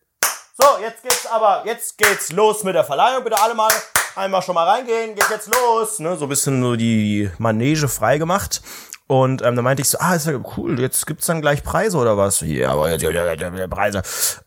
So, 0.58 0.66
jetzt 0.82 1.04
geht's 1.04 1.26
aber, 1.26 1.64
jetzt 1.66 1.98
geht's 1.98 2.32
los 2.32 2.64
mit 2.64 2.76
der 2.76 2.84
Verleihung. 2.84 3.24
Bitte 3.24 3.42
alle 3.42 3.56
mal 3.56 3.72
einmal 4.16 4.42
schon 4.42 4.56
mal 4.56 4.68
reingehen, 4.68 5.16
geht 5.16 5.30
jetzt 5.30 5.50
los. 5.54 6.00
Ne, 6.00 6.16
so 6.16 6.26
ein 6.26 6.30
bisschen 6.30 6.62
so 6.62 6.76
die 6.76 7.30
Manege 7.38 7.88
frei 7.88 8.18
gemacht. 8.18 8.62
Und 9.08 9.44
ähm, 9.44 9.56
dann 9.56 9.64
meinte 9.64 9.82
ich 9.82 9.90
so, 9.90 10.00
ah, 10.00 10.16
ist 10.16 10.26
ja 10.26 10.40
cool, 10.58 10.80
jetzt 10.80 11.06
gibt's 11.06 11.28
dann 11.28 11.42
gleich 11.42 11.64
Preise 11.64 11.98
oder 11.98 12.18
was? 12.18 12.42
Ja, 12.42 12.72
aber 12.72 12.90
jetzt 12.90 13.04
ja, 13.04 13.12
ja, 13.12 13.34
ja, 13.34 13.68
Preise. 13.68 14.00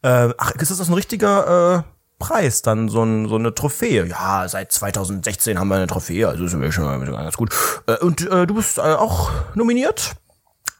Äh, 0.02 0.30
ach, 0.36 0.50
ist 0.52 0.70
das 0.70 0.88
ein 0.88 0.94
richtiger 0.94 1.76
äh, 1.76 1.82
Preis, 2.18 2.62
dann 2.62 2.88
so, 2.88 3.04
ein, 3.04 3.28
so 3.28 3.36
eine 3.36 3.54
Trophäe? 3.54 4.06
Ja, 4.06 4.48
seit 4.48 4.72
2016 4.72 5.60
haben 5.60 5.68
wir 5.68 5.76
eine 5.76 5.86
Trophäe, 5.86 6.28
also 6.28 6.44
ist 6.44 6.54
mir 6.54 6.72
schon 6.72 7.06
ganz 7.06 7.36
gut. 7.36 7.54
Äh, 7.86 7.98
und 7.98 8.28
äh, 8.28 8.46
du 8.46 8.54
bist 8.54 8.78
äh, 8.78 8.80
auch 8.80 9.30
nominiert? 9.54 10.16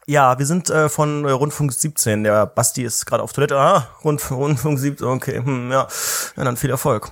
Ja, 0.05 0.37
wir 0.39 0.45
sind 0.45 0.69
äh, 0.69 0.89
von 0.89 1.23
äh, 1.23 1.31
Rundfunk 1.31 1.71
17. 1.71 2.23
Der 2.23 2.47
Basti 2.47 2.83
ist 2.83 3.05
gerade 3.05 3.23
auf 3.23 3.31
Toilette. 3.31 3.57
Ah, 3.57 3.89
Rundf 4.03 4.31
Rundfunk 4.31 4.79
17, 4.79 5.07
okay, 5.07 5.37
hm, 5.37 5.71
ja. 5.71 5.87
ja, 6.35 6.43
dann 6.43 6.57
viel 6.57 6.71
Erfolg. 6.71 7.11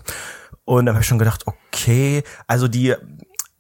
Und 0.66 0.86
dann 0.86 0.96
habe 0.96 1.02
ich 1.02 1.08
schon 1.08 1.20
gedacht, 1.20 1.46
okay, 1.46 2.24
also 2.48 2.68
die 2.68 2.96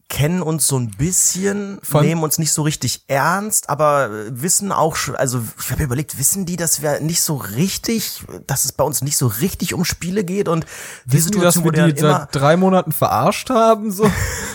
kennen 0.10 0.42
uns 0.42 0.68
so 0.68 0.78
ein 0.78 0.92
bisschen, 0.92 1.80
Von- 1.84 2.06
nehmen 2.06 2.24
uns 2.24 2.38
nicht 2.38 2.54
so 2.54 2.62
richtig 2.62 3.04
ernst, 3.08 3.70
aber 3.70 4.10
äh, 4.10 4.42
wissen 4.42 4.72
auch 4.72 4.96
schon, 4.96 5.16
also 5.16 5.42
ich 5.60 5.70
habe 5.70 5.80
mir 5.80 5.86
überlegt, 5.86 6.18
wissen 6.18 6.46
die, 6.46 6.56
dass 6.56 6.82
wir 6.82 7.02
nicht 7.02 7.22
so 7.22 7.36
richtig, 7.36 8.24
dass 8.48 8.64
es 8.64 8.72
bei 8.72 8.84
uns 8.84 9.02
nicht 9.02 9.18
so 9.18 9.28
richtig 9.28 9.74
um 9.74 9.84
Spiele 9.84 10.24
geht 10.24 10.48
und 10.48 10.66
Wissen 11.06 11.34
die, 11.34 11.40
dass 11.40 11.62
wir 11.62 11.72
die 11.72 12.00
seit 12.00 12.34
drei 12.34 12.56
Monaten 12.56 12.94
verarscht 12.94 13.50
haben? 13.50 13.92
So? 13.92 14.10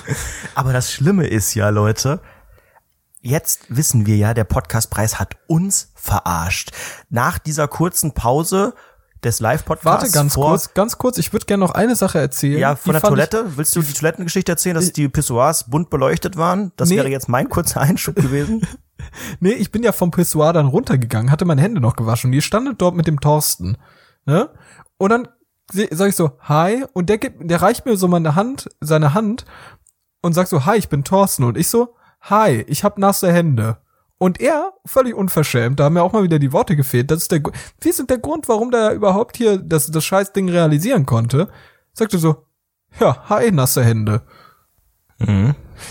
aber 0.54 0.72
das 0.72 0.90
Schlimme 0.90 1.26
ist 1.26 1.54
ja, 1.54 1.68
Leute, 1.68 2.20
jetzt 3.20 3.60
wissen 3.68 4.06
wir 4.06 4.16
ja, 4.16 4.32
der 4.32 4.44
Podcastpreis 4.44 5.18
hat 5.18 5.36
uns 5.46 5.92
verarscht. 5.94 6.72
Nach 7.10 7.38
dieser 7.38 7.68
kurzen 7.68 8.12
Pause 8.12 8.74
des 9.24 9.40
Live-Podcasts 9.40 9.84
Warte 10.02 10.10
ganz 10.12 10.34
vor, 10.34 10.50
kurz, 10.50 10.74
ganz 10.74 10.98
kurz. 10.98 11.18
Ich 11.18 11.32
würde 11.32 11.46
gerne 11.46 11.64
noch 11.64 11.72
eine 11.72 11.94
Sache 11.96 12.18
erzählen. 12.18 12.58
Ja, 12.58 12.74
Die 12.74 12.80
von 12.80 12.92
der 12.92 13.00
fand 13.00 13.10
Toilette. 13.12 13.56
Willst 13.56 13.74
du 13.76 13.82
die 13.82 13.92
Toilettengeschichte 13.92 14.52
erzählen, 14.52 14.74
dass 14.74 14.92
die 14.92 15.08
Pissoirs 15.08 15.70
bunt 15.70 15.90
beleuchtet 15.90 16.36
waren? 16.36 16.72
Das 16.76 16.88
Nee. 16.88 16.96
wäre 16.96 17.08
jetzt 17.08 17.28
mein 17.28 17.48
kurzer 17.48 17.80
Einschub 17.80 18.16
gewesen. 18.16 18.62
Ich, 18.62 18.68
nee, 19.40 19.52
ich 19.52 19.70
bin 19.70 19.82
ja 19.82 19.92
vom 19.92 20.10
Pissoir 20.10 20.52
dann 20.52 20.66
runtergegangen, 20.66 21.30
hatte 21.30 21.44
meine 21.44 21.62
Hände 21.62 21.80
noch 21.80 21.96
gewaschen. 21.96 22.28
Und 22.28 22.32
die 22.32 22.42
standet 22.42 22.80
dort 22.80 22.94
mit 22.96 23.06
dem 23.06 23.20
Thorsten. 23.20 23.76
Ne? 24.26 24.50
Und 24.98 25.10
dann 25.10 25.28
sag 25.72 26.08
ich 26.08 26.16
so, 26.16 26.32
hi. 26.40 26.84
Und 26.92 27.08
der 27.08 27.18
gibt, 27.18 27.48
der 27.48 27.62
reicht 27.62 27.86
mir 27.86 27.96
so 27.96 28.08
meine 28.08 28.34
Hand, 28.34 28.68
seine 28.80 29.14
Hand 29.14 29.44
und 30.20 30.32
sagt 30.32 30.48
so, 30.48 30.64
hi, 30.66 30.76
ich 30.76 30.88
bin 30.88 31.04
Thorsten. 31.04 31.44
Und 31.44 31.56
ich 31.56 31.68
so, 31.68 31.94
hi, 32.22 32.64
ich 32.66 32.82
hab 32.84 32.98
nasse 32.98 33.32
Hände. 33.32 33.78
Und 34.22 34.40
er, 34.40 34.74
völlig 34.86 35.16
unverschämt, 35.16 35.80
da 35.80 35.84
haben 35.84 35.94
mir 35.94 36.02
auch 36.04 36.12
mal 36.12 36.22
wieder 36.22 36.38
die 36.38 36.52
Worte 36.52 36.76
gefehlt. 36.76 37.10
Das 37.10 37.22
ist 37.22 37.32
der, 37.32 37.42
wir 37.80 37.92
sind 37.92 38.08
der 38.08 38.18
Grund, 38.18 38.48
warum 38.48 38.70
der 38.70 38.92
überhaupt 38.92 39.36
hier 39.36 39.58
das, 39.58 39.88
das 39.88 40.04
Scheißding 40.04 40.48
realisieren 40.48 41.06
konnte. 41.06 41.48
Sagte 41.92 42.18
so, 42.18 42.46
ja, 43.00 43.28
hi, 43.28 43.50
nasse 43.50 43.82
Hände. 43.82 44.22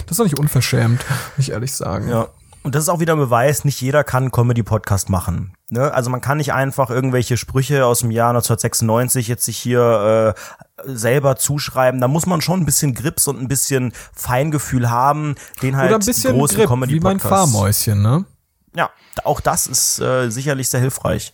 Das 0.06 0.12
ist 0.12 0.20
doch 0.22 0.24
nicht 0.24 0.40
unverschämt, 0.40 1.04
muss 1.36 1.46
ich 1.46 1.52
ehrlich 1.52 1.74
sagen. 1.74 2.08
Ja. 2.08 2.30
Und 2.64 2.76
das 2.76 2.84
ist 2.84 2.90
auch 2.90 3.00
wieder 3.00 3.14
ein 3.14 3.20
Beweis, 3.20 3.66
nicht 3.66 3.82
jeder 3.82 4.04
kann 4.04 4.24
einen 4.24 4.32
Comedy-Podcast 4.32 5.10
machen. 5.10 5.56
Ne? 5.70 5.92
Also 5.94 6.12
man 6.12 6.22
kann 6.22 6.38
nicht 6.38 6.54
einfach 6.54 6.92
irgendwelche 6.92 7.36
Sprüche 7.38 7.86
aus 7.86 8.02
dem 8.02 8.12
Jahr 8.12 8.30
1996 8.30 9.28
jetzt 9.28 9.46
sich 9.46 9.58
hier 9.58 10.36
äh, 10.36 10.86
selber 10.86 11.38
zuschreiben. 11.38 12.00
Da 12.00 12.08
muss 12.08 12.28
man 12.28 12.42
schon 12.42 12.60
ein 12.60 12.66
bisschen 12.66 12.94
Grips 12.94 13.28
und 13.28 13.42
ein 13.42 13.48
bisschen 13.48 13.94
Feingefühl 14.14 14.92
haben, 14.92 15.36
den 15.64 15.76
halt 15.76 15.90
Oder 15.90 15.98
ein 16.00 16.06
bisschen 16.06 16.34
die 16.34 16.40
großen 16.40 16.58
Grip, 16.58 16.66
wie 16.66 16.74
Comedy-Podcasts. 16.74 17.24
mein 17.24 17.30
Fahrmäuschen, 17.30 18.02
ne? 18.02 18.26
Ja, 18.74 18.90
auch 19.26 19.42
das 19.42 19.68
ist 19.68 20.00
äh, 20.00 20.30
sicherlich 20.30 20.70
sehr 20.70 20.80
hilfreich. 20.80 21.34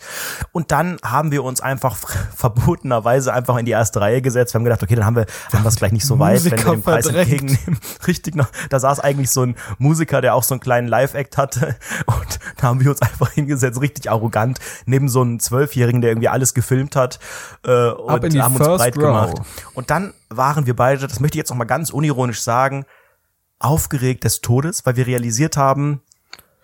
Und 0.52 0.72
dann 0.72 0.98
haben 1.04 1.32
wir 1.32 1.44
uns 1.44 1.62
einfach 1.62 1.98
verbotenerweise 2.36 3.32
einfach 3.32 3.58
in 3.58 3.66
die 3.66 3.74
erste 3.74 4.02
Reihe 4.02 4.24
gesetzt. 4.24 4.54
Wir 4.54 4.60
haben 4.60 4.64
gedacht, 4.64 4.82
okay, 4.82 4.96
dann 4.96 5.06
haben 5.06 5.16
wir, 5.16 5.28
haben 5.54 5.64
wir 5.64 5.70
es 5.70 5.76
gleich 5.76 5.92
nicht 5.92 6.06
so 6.06 6.18
weit, 6.18 6.44
wenn 6.46 6.52
wir 6.52 6.58
Musiker 6.58 6.72
den 6.72 6.82
Preis 6.82 7.06
verdrängt. 7.06 7.32
entgegennehmen. 7.32 7.80
Richtig 8.08 8.36
noch. 8.36 8.48
Da 8.70 8.80
saß 8.80 9.00
eigentlich 9.02 9.30
so 9.30 9.44
ein 9.44 9.56
Musiker, 9.78 10.22
der 10.22 10.34
auch 10.34 10.42
so 10.42 10.56
einen 10.56 10.62
kleinen 10.62 10.88
Live-Act 10.88 11.38
hatte. 11.38 11.76
Und 12.08 12.40
da 12.58 12.68
haben 12.68 12.80
wir 12.80 12.90
uns 12.90 13.04
einfach 13.04 13.32
hingesetzt, 13.32 13.80
richtig 13.82 14.10
arrogant, 14.10 14.60
neben 14.86 15.10
so 15.10 15.22
einem 15.22 15.40
Zwölfjährigen, 15.40 16.02
der 16.02 16.12
irgendwie 16.12 16.30
alles 16.30 16.54
gefilmt 16.54 16.96
hat. 16.96 17.20
Äh, 17.64 17.90
und 17.90 18.24
in 18.24 18.32
die 18.32 18.42
haben 18.42 18.56
uns 18.56 18.66
breit 18.66 18.96
row. 18.96 19.04
gemacht. 19.04 19.42
Und 19.74 19.90
dann 19.90 20.14
waren 20.30 20.66
wir 20.66 20.76
beide, 20.76 21.08
das 21.08 21.20
möchte 21.20 21.38
ich 21.38 21.40
jetzt 21.40 21.50
noch 21.50 21.58
mal 21.58 21.66
ganz 21.66 21.92
unironisch 21.92 22.42
sagen, 22.42 22.86
aufgeregt 23.60 24.24
des 24.24 24.42
Todes, 24.42 24.86
weil 24.86 24.96
wir 24.96 25.08
realisiert 25.08 25.58
haben, 25.58 26.02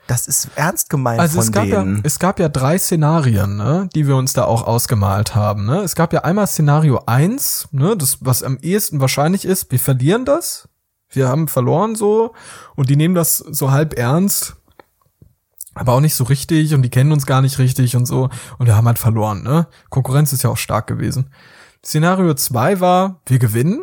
das 0.07 0.27
ist 0.27 0.49
ernst 0.55 0.89
gemeint 0.89 1.19
Also 1.19 1.35
von 1.35 1.43
es 1.43 1.51
gab, 1.51 1.65
ja, 1.65 1.81
denen. 1.81 2.01
es 2.03 2.19
gab 2.19 2.39
ja 2.39 2.49
drei 2.49 2.77
Szenarien, 2.77 3.57
ne, 3.57 3.89
die 3.95 4.07
wir 4.07 4.15
uns 4.15 4.33
da 4.33 4.45
auch 4.45 4.63
ausgemalt 4.67 5.35
haben. 5.35 5.65
Ne? 5.65 5.79
Es 5.79 5.95
gab 5.95 6.13
ja 6.13 6.21
einmal 6.21 6.47
Szenario 6.47 7.03
eins, 7.05 7.67
ne, 7.71 7.95
das, 7.95 8.17
was 8.21 8.43
am 8.43 8.57
ehesten 8.61 8.99
wahrscheinlich 8.99 9.45
ist, 9.45 9.71
wir 9.71 9.79
verlieren 9.79 10.25
das, 10.25 10.67
wir 11.09 11.29
haben 11.29 11.47
verloren 11.47 11.95
so 11.95 12.33
und 12.75 12.89
die 12.89 12.95
nehmen 12.95 13.15
das 13.15 13.37
so 13.37 13.71
halb 13.71 13.97
ernst 13.97 14.55
aber 15.75 15.93
auch 15.93 15.99
nicht 16.01 16.15
so 16.15 16.23
richtig 16.25 16.73
und 16.73 16.81
die 16.83 16.89
kennen 16.89 17.11
uns 17.11 17.25
gar 17.25 17.41
nicht 17.41 17.57
richtig 17.59 17.95
und 17.95 18.05
so. 18.05 18.29
Und 18.57 18.67
wir 18.67 18.75
haben 18.75 18.87
halt 18.87 18.99
verloren, 18.99 19.43
ne? 19.43 19.67
Konkurrenz 19.89 20.33
ist 20.33 20.43
ja 20.43 20.49
auch 20.49 20.57
stark 20.57 20.87
gewesen. 20.87 21.31
Szenario 21.83 22.33
2 22.33 22.79
war, 22.79 23.21
wir 23.25 23.39
gewinnen. 23.39 23.81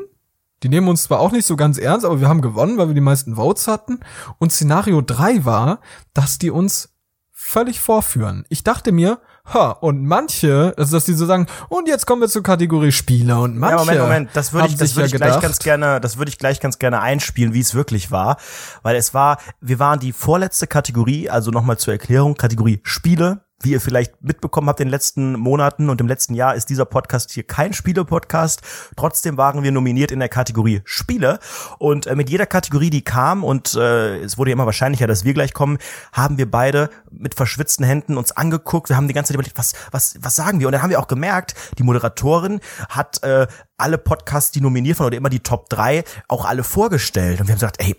Die 0.62 0.68
nehmen 0.68 0.88
uns 0.88 1.04
zwar 1.04 1.20
auch 1.20 1.32
nicht 1.32 1.46
so 1.46 1.56
ganz 1.56 1.78
ernst, 1.78 2.04
aber 2.04 2.20
wir 2.20 2.28
haben 2.28 2.42
gewonnen, 2.42 2.78
weil 2.78 2.88
wir 2.88 2.94
die 2.94 3.00
meisten 3.00 3.36
Votes 3.36 3.66
hatten. 3.66 4.00
Und 4.38 4.52
Szenario 4.52 5.00
3 5.00 5.44
war, 5.44 5.80
dass 6.12 6.38
die 6.38 6.50
uns 6.50 6.90
völlig 7.32 7.80
vorführen. 7.80 8.44
Ich 8.48 8.62
dachte 8.62 8.92
mir, 8.92 9.18
ha, 9.52 9.70
und 9.70 10.04
manche, 10.04 10.74
also 10.76 10.96
dass 10.96 11.06
die 11.06 11.14
so 11.14 11.26
sagen, 11.26 11.46
und 11.68 11.88
jetzt 11.88 12.06
kommen 12.06 12.20
wir 12.20 12.28
zur 12.28 12.42
Kategorie 12.42 12.92
Spiele 12.92 13.38
und 13.38 13.58
manche. 13.58 13.76
Ja, 13.76 13.80
Moment, 13.80 14.00
Moment, 14.00 14.30
das 14.34 14.52
würde 14.52 14.68
ich, 14.68 14.76
das 14.76 14.94
würde 14.94 15.00
ja 15.00 15.06
ich 15.06 15.12
gleich 15.12 15.28
gedacht, 15.30 15.42
ganz 15.42 15.58
gerne, 15.58 16.00
das 16.00 16.18
würde 16.18 16.28
ich 16.28 16.38
gleich 16.38 16.60
ganz 16.60 16.78
gerne 16.78 17.00
einspielen, 17.00 17.54
wie 17.54 17.60
es 17.60 17.74
wirklich 17.74 18.10
war, 18.10 18.36
weil 18.82 18.96
es 18.96 19.14
war, 19.14 19.38
wir 19.60 19.78
waren 19.78 19.98
die 19.98 20.12
vorletzte 20.12 20.66
Kategorie, 20.66 21.30
also 21.30 21.50
nochmal 21.50 21.78
zur 21.78 21.94
Erklärung, 21.94 22.34
Kategorie 22.34 22.80
Spiele. 22.84 23.40
Wie 23.62 23.72
ihr 23.72 23.80
vielleicht 23.80 24.22
mitbekommen 24.22 24.68
habt 24.68 24.80
in 24.80 24.86
den 24.86 24.90
letzten 24.90 25.34
Monaten 25.34 25.90
und 25.90 26.00
im 26.00 26.08
letzten 26.08 26.32
Jahr 26.32 26.54
ist 26.54 26.70
dieser 26.70 26.86
Podcast 26.86 27.30
hier 27.30 27.42
kein 27.42 27.74
Spiele-Podcast. 27.74 28.62
Trotzdem 28.96 29.36
waren 29.36 29.62
wir 29.62 29.70
nominiert 29.70 30.10
in 30.10 30.18
der 30.18 30.30
Kategorie 30.30 30.80
Spiele. 30.84 31.38
Und 31.78 32.06
äh, 32.06 32.16
mit 32.16 32.30
jeder 32.30 32.46
Kategorie, 32.46 32.88
die 32.88 33.02
kam, 33.02 33.44
und 33.44 33.74
äh, 33.74 34.18
es 34.20 34.38
wurde 34.38 34.50
ja 34.50 34.52
immer 34.54 34.64
wahrscheinlicher, 34.64 35.06
dass 35.06 35.24
wir 35.24 35.34
gleich 35.34 35.52
kommen, 35.52 35.76
haben 36.12 36.38
wir 36.38 36.50
beide 36.50 36.88
mit 37.10 37.34
verschwitzten 37.34 37.84
Händen 37.84 38.16
uns 38.16 38.32
angeguckt. 38.32 38.88
Wir 38.88 38.96
haben 38.96 39.08
die 39.08 39.14
ganze 39.14 39.28
Zeit 39.28 39.34
überlegt, 39.34 39.58
was, 39.58 39.74
was, 39.90 40.14
was 40.22 40.36
sagen 40.36 40.60
wir? 40.60 40.66
Und 40.66 40.72
dann 40.72 40.80
haben 40.80 40.90
wir 40.90 40.98
auch 40.98 41.08
gemerkt, 41.08 41.54
die 41.76 41.82
Moderatorin 41.82 42.60
hat 42.88 43.22
äh, 43.22 43.46
alle 43.76 43.98
Podcasts, 43.98 44.52
die 44.52 44.62
nominiert 44.62 44.98
waren, 44.98 45.08
oder 45.08 45.18
immer 45.18 45.28
die 45.28 45.40
Top 45.40 45.68
3, 45.68 46.04
auch 46.28 46.46
alle 46.46 46.64
vorgestellt. 46.64 47.40
Und 47.40 47.48
wir 47.48 47.52
haben 47.52 47.58
gesagt, 47.58 47.76
ey, 47.82 47.94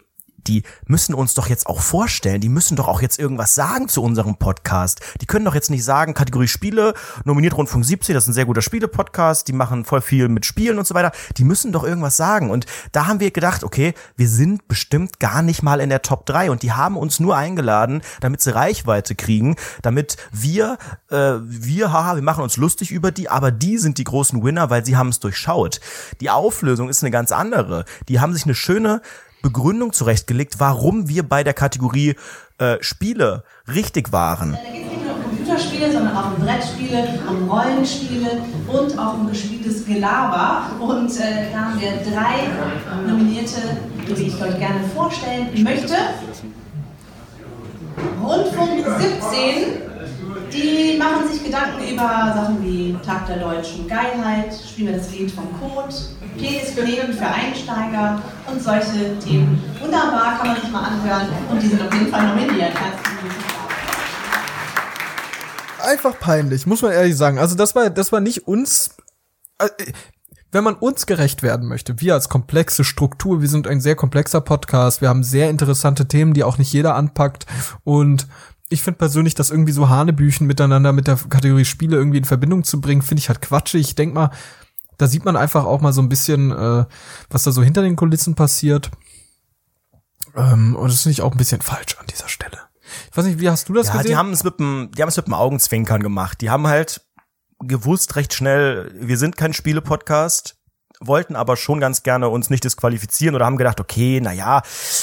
die 0.48 0.64
müssen 0.86 1.14
uns 1.14 1.34
doch 1.34 1.48
jetzt 1.48 1.68
auch 1.68 1.82
vorstellen, 1.82 2.42
die 2.42 2.50
müssen 2.50 2.76
doch 2.76 2.88
auch 2.88 3.02
jetzt 3.02 3.20
irgendwas 3.20 3.56
sagen 3.56 3.88
zu 3.88 4.02
unserem 4.04 4.36
Podcast. 4.38 5.02
Die 5.22 5.26
können 5.26 5.46
doch 5.46 5.56
jetzt 5.56 5.70
nicht 5.70 5.84
sagen, 5.84 6.14
Kategorie 6.14 6.48
Spiele, 6.48 6.94
nominiert 7.26 7.58
Rundfunk 7.58 7.86
70, 7.86 8.14
das 8.14 8.24
ist 8.24 8.30
ein 8.30 8.34
sehr 8.34 8.46
guter 8.46 8.62
Spiele-Podcast, 8.62 9.48
die 9.48 9.54
machen 9.54 9.86
voll 9.86 10.02
viel 10.02 10.28
mit 10.30 10.46
Spielen 10.46 10.80
und 10.80 10.88
so 10.88 10.96
weiter. 10.96 11.12
Die 11.38 11.44
müssen 11.44 11.72
doch 11.72 11.84
irgendwas 11.84 12.18
sagen. 12.18 12.50
Und 12.50 12.66
da 12.92 13.08
haben 13.08 13.20
wir 13.20 13.32
gedacht, 13.32 13.64
okay, 13.64 13.94
wir 14.16 14.28
sind 14.28 14.68
bestimmt 14.68 15.20
gar 15.20 15.42
nicht 15.42 15.64
mal 15.64 15.80
in 15.80 15.89
der 15.89 16.02
Top 16.02 16.26
3 16.26 16.52
und 16.52 16.64
die 16.64 16.72
haben 16.72 16.98
uns 16.98 17.20
nur 17.20 17.36
eingeladen, 17.36 18.02
damit 18.20 18.42
sie 18.42 18.54
Reichweite 18.54 19.16
kriegen, 19.16 19.56
damit 19.82 20.18
wir, 20.32 20.78
äh, 21.10 21.34
wir, 21.42 21.92
haha, 21.92 22.16
wir 22.16 22.24
machen 22.24 22.44
uns 22.44 22.58
lustig 22.58 22.92
über 22.92 23.12
die, 23.12 23.30
aber 23.30 23.52
die 23.52 23.78
sind 23.78 23.98
die 23.98 24.04
großen 24.04 24.44
Winner, 24.44 24.70
weil 24.70 24.86
sie 24.86 24.98
haben 24.98 25.10
es 25.10 25.20
durchschaut. 25.20 25.80
Die 26.20 26.30
Auflösung 26.30 26.89
ist 26.89 27.04
eine 27.04 27.12
ganz 27.12 27.32
andere. 27.32 27.86
Die 28.08 28.20
haben 28.20 28.34
sich 28.34 28.46
eine 28.46 28.56
schöne 28.56 29.02
Begründung 29.42 29.94
zurechtgelegt, 29.94 30.56
warum 30.60 31.08
wir 31.08 31.24
bei 31.24 31.44
der 31.44 31.54
Kategorie 31.54 32.16
äh, 32.58 32.78
Spiele 32.82 33.44
richtig 33.68 34.12
waren. 34.12 34.52
Da 34.52 34.72
geht 34.72 34.86
es 34.86 34.92
nicht 34.92 35.06
nur 35.06 35.16
um 35.16 35.24
Computerspiele, 35.24 35.92
sondern 35.92 36.16
auch 36.16 36.38
um 36.38 36.44
Brettspiele, 36.44 37.20
um 37.30 37.50
Rollenspiele 37.50 38.30
und 38.68 39.00
auch 39.00 39.14
um 39.16 39.30
gespieltes 39.30 39.86
Gelaber. 39.86 40.72
Und 40.80 41.10
äh, 41.18 41.52
da 41.52 41.66
haben 41.66 41.80
wir 41.80 41.92
drei 42.12 43.08
Nominierte, 43.08 43.62
die 44.08 44.24
ich 44.24 44.42
euch 44.42 44.58
gerne 44.60 44.84
vorstellen 44.96 45.64
möchte. 45.64 45.96
Rundfunk 48.22 48.86
17, 49.00 49.91
die 50.54 50.97
machen 50.97 51.28
sich 51.28 51.43
Gedanken 51.43 51.82
über 51.93 52.34
Sachen 52.36 52.64
wie 52.64 52.95
Tag 53.06 53.28
der 53.28 53.38
deutschen 53.38 53.88
Geilheit, 53.88 54.54
spielen 54.54 54.89
wir 54.89 54.97
das 54.97 55.12
Lied 55.12 55.32
vom 55.32 55.47
Code, 55.60 55.93
Penisbelehren 56.38 57.14
für 57.14 57.28
Einsteiger 57.28 58.22
und 58.47 58.62
solche 58.62 59.18
Themen. 59.20 59.62
Wunderbar, 59.80 60.38
kann 60.38 60.47
man 60.47 60.62
sich 60.62 60.72
mal 60.72 60.84
anhören 60.84 61.28
und 61.49 61.62
die 61.62 61.68
sind 61.68 61.82
auf 61.82 61.93
jeden 61.93 62.08
Fall 62.08 62.28
nominiert. 62.28 62.74
Einfach 65.84 66.20
peinlich, 66.20 66.68
muss 66.68 66.82
man 66.82 66.91
ehrlich 66.91 67.16
sagen. 67.16 67.39
Also 67.39 67.56
das 67.56 67.74
war, 67.74 67.89
das 67.89 68.12
war 68.12 68.20
nicht 68.20 68.47
uns, 68.47 68.95
äh, 69.58 69.68
wenn 70.52 70.64
man 70.64 70.76
uns 70.76 71.06
gerecht 71.06 71.43
werden 71.43 71.68
möchte, 71.68 72.02
wir 72.02 72.14
als 72.14 72.30
komplexe 72.30 72.84
Struktur, 72.84 73.41
wir 73.41 73.47
sind 73.47 73.68
ein 73.68 73.80
sehr 73.80 73.95
komplexer 73.95 74.41
Podcast, 74.41 75.02
wir 75.02 75.10
haben 75.10 75.24
sehr 75.24 75.49
interessante 75.49 76.08
Themen, 76.08 76.34
die 76.34 76.43
auch 76.43 76.58
nicht 76.58 76.74
jeder 76.74 76.95
anpackt 76.95 77.45
und 77.84 78.28
ich 78.72 78.82
finde 78.82 78.97
persönlich, 78.97 79.36
das 79.36 79.51
irgendwie 79.51 79.72
so 79.72 79.89
Hanebüchen 79.89 80.47
miteinander 80.47 80.93
mit 80.93 81.07
der 81.07 81.15
Kategorie 81.17 81.65
Spiele 81.65 81.97
irgendwie 81.97 82.17
in 82.19 82.26
Verbindung 82.26 82.63
zu 82.63 82.80
bringen, 82.82 83.01
finde 83.01 83.19
ich 83.19 83.30
halt 83.30 83.41
quatschig. 83.41 83.82
Ich 83.88 83.95
denk 83.95 84.13
mal, 84.13 84.32
da 84.97 85.07
sieht 85.07 85.26
man 85.26 85.36
einfach 85.36 85.65
auch 85.65 85.82
mal 85.82 85.93
so 85.93 86.01
ein 86.01 86.09
bisschen, 86.09 86.51
äh, 86.51 86.86
was 87.30 87.43
da 87.43 87.51
so 87.51 87.63
hinter 87.63 87.82
den 87.82 87.95
Kulissen 87.95 88.36
passiert. 88.36 88.91
Ähm, 90.36 90.76
und 90.76 90.89
das 90.91 91.01
finde 91.01 91.13
ich 91.13 91.22
auch 91.22 91.32
ein 91.32 91.38
bisschen 91.38 91.61
falsch 91.61 91.97
an 91.99 92.05
dieser 92.07 92.28
Stelle. 92.30 92.57
Ich 93.09 93.17
weiß 93.17 93.26
nicht, 93.26 93.39
wie 93.39 93.49
hast 93.49 93.69
du 93.69 93.74
das 93.74 93.88
Ja, 93.88 93.93
gesehen? 93.93 94.07
die 94.07 94.15
haben 94.15 94.32
es 94.32 94.43
mit 94.43 94.59
dem, 94.59 94.89
die 94.95 95.01
haben 95.01 95.09
es 95.09 95.17
mit 95.17 95.28
dem 95.28 95.34
Augenzwinkern 95.34 96.01
gemacht. 96.03 96.41
Die 96.41 96.49
haben 96.49 96.67
halt 96.67 97.01
gewusst 97.59 98.15
recht 98.15 98.34
schnell, 98.34 98.91
wir 98.95 99.17
sind 99.17 99.38
kein 99.38 99.53
Spiele-Podcast, 99.53 100.57
wollten 101.02 101.36
aber 101.36 101.58
schon 101.58 101.80
ganz 101.80 102.04
gerne 102.04 102.30
uns 102.30 102.49
nicht 102.49 102.64
disqualifizieren 102.64 103.36
oder 103.36 103.45
haben 103.45 103.58
gedacht, 103.58 103.80
okay, 103.80 104.20
na 104.22 104.32
ja, 104.32 104.62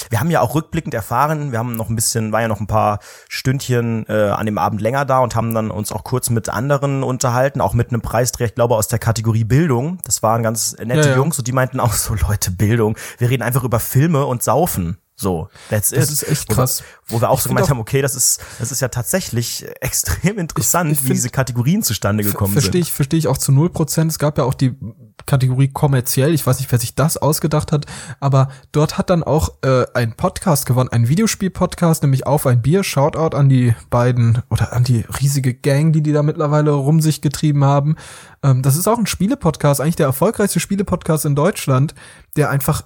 wir 0.09 0.19
haben 0.19 0.31
ja 0.31 0.41
auch 0.41 0.55
rückblickend 0.55 0.93
erfahren, 0.93 1.51
wir 1.51 1.59
haben 1.59 1.75
noch 1.75 1.89
ein 1.89 1.95
bisschen, 1.95 2.31
war 2.31 2.41
ja 2.41 2.47
noch 2.47 2.59
ein 2.59 2.67
paar 2.67 2.99
Stündchen 3.27 4.05
äh, 4.07 4.29
an 4.29 4.45
dem 4.45 4.57
Abend 4.57 4.81
länger 4.81 5.05
da 5.05 5.19
und 5.19 5.35
haben 5.35 5.53
dann 5.53 5.71
uns 5.71 5.91
auch 5.91 6.03
kurz 6.03 6.29
mit 6.29 6.49
anderen 6.49 7.03
unterhalten, 7.03 7.61
auch 7.61 7.73
mit 7.73 7.89
einem 7.89 8.01
Preisträger, 8.01 8.49
ich 8.49 8.55
glaube 8.55 8.75
aus 8.75 8.87
der 8.87 8.99
Kategorie 8.99 9.43
Bildung. 9.43 9.99
Das 10.03 10.23
waren 10.23 10.43
ganz 10.43 10.75
nette 10.77 11.01
Ja, 11.01 11.07
ja. 11.09 11.15
Jungs 11.15 11.37
und 11.37 11.47
die 11.47 11.51
meinten 11.51 11.79
auch 11.79 11.93
so, 11.93 12.13
Leute, 12.27 12.51
Bildung, 12.51 12.97
wir 13.17 13.29
reden 13.29 13.43
einfach 13.43 13.63
über 13.63 13.79
Filme 13.79 14.25
und 14.25 14.43
Saufen. 14.43 14.97
So, 15.21 15.49
that's 15.69 15.91
it. 15.91 15.97
Das 15.97 16.09
ist 16.11 16.23
echt 16.29 16.49
Wo 16.49 16.53
krass. 16.55 16.81
Wo 17.07 17.19
wir 17.19 17.29
auch 17.29 17.39
Ich 17.39 17.43
so 17.43 17.49
gemeint 17.49 17.65
auch- 17.65 17.71
haben, 17.71 17.79
okay, 17.81 18.01
das 18.01 18.15
ist, 18.15 18.39
das 18.57 18.71
ist 18.71 18.79
ja 18.79 18.87
tatsächlich 18.87 19.65
extrem 19.81 20.37
interessant, 20.39 20.89
Ich- 20.91 20.99
ich 20.99 21.03
wie 21.03 21.07
find- 21.07 21.17
diese 21.17 21.29
Kategorien 21.29 21.83
zustande 21.83 22.23
gekommen 22.23 22.53
Verstehe 22.53 22.71
sind. 22.71 22.81
ich, 22.83 22.93
verstehe 22.93 23.17
ich 23.19 23.27
auch 23.27 23.37
zu 23.37 23.51
null 23.51 23.69
Prozent. 23.69 24.09
Es 24.11 24.17
gab 24.17 24.37
ja 24.37 24.45
auch 24.45 24.53
die 24.53 24.77
Kategorie 25.25 25.67
kommerziell. 25.67 26.33
Ich 26.33 26.47
weiß 26.47 26.59
nicht, 26.59 26.71
wer 26.71 26.79
sich 26.79 26.95
das 26.95 27.17
ausgedacht 27.17 27.73
hat, 27.73 27.85
aber 28.21 28.47
dort 28.71 28.97
hat 28.97 29.09
dann 29.09 29.21
auch 29.23 29.49
äh, 29.61 29.85
ein 29.93 30.13
Podcast 30.15 30.65
gewonnen, 30.65 30.87
ein 30.89 31.09
Videospiel-Podcast, 31.09 32.01
nämlich 32.03 32.25
auf 32.25 32.47
ein 32.47 32.61
Bier. 32.61 32.85
Shoutout 32.85 33.35
an 33.35 33.49
die 33.49 33.75
beiden 33.89 34.41
oder 34.49 34.71
an 34.71 34.85
die 34.85 35.03
riesige 35.21 35.53
Gang, 35.53 35.91
die 35.91 36.01
die 36.01 36.13
da 36.13 36.23
mittlerweile 36.23 36.71
rum 36.71 37.01
sich 37.01 37.21
getrieben 37.21 37.65
haben. 37.65 37.97
Ähm, 38.41 38.61
das 38.61 38.77
ist 38.77 38.87
auch 38.87 38.97
ein 38.97 39.05
Spiele-Podcast, 39.05 39.81
eigentlich 39.81 39.97
der 39.97 40.05
erfolgreichste 40.07 40.61
Spiele-Podcast 40.61 41.25
in 41.25 41.35
Deutschland, 41.35 41.93
der 42.37 42.49
einfach 42.49 42.83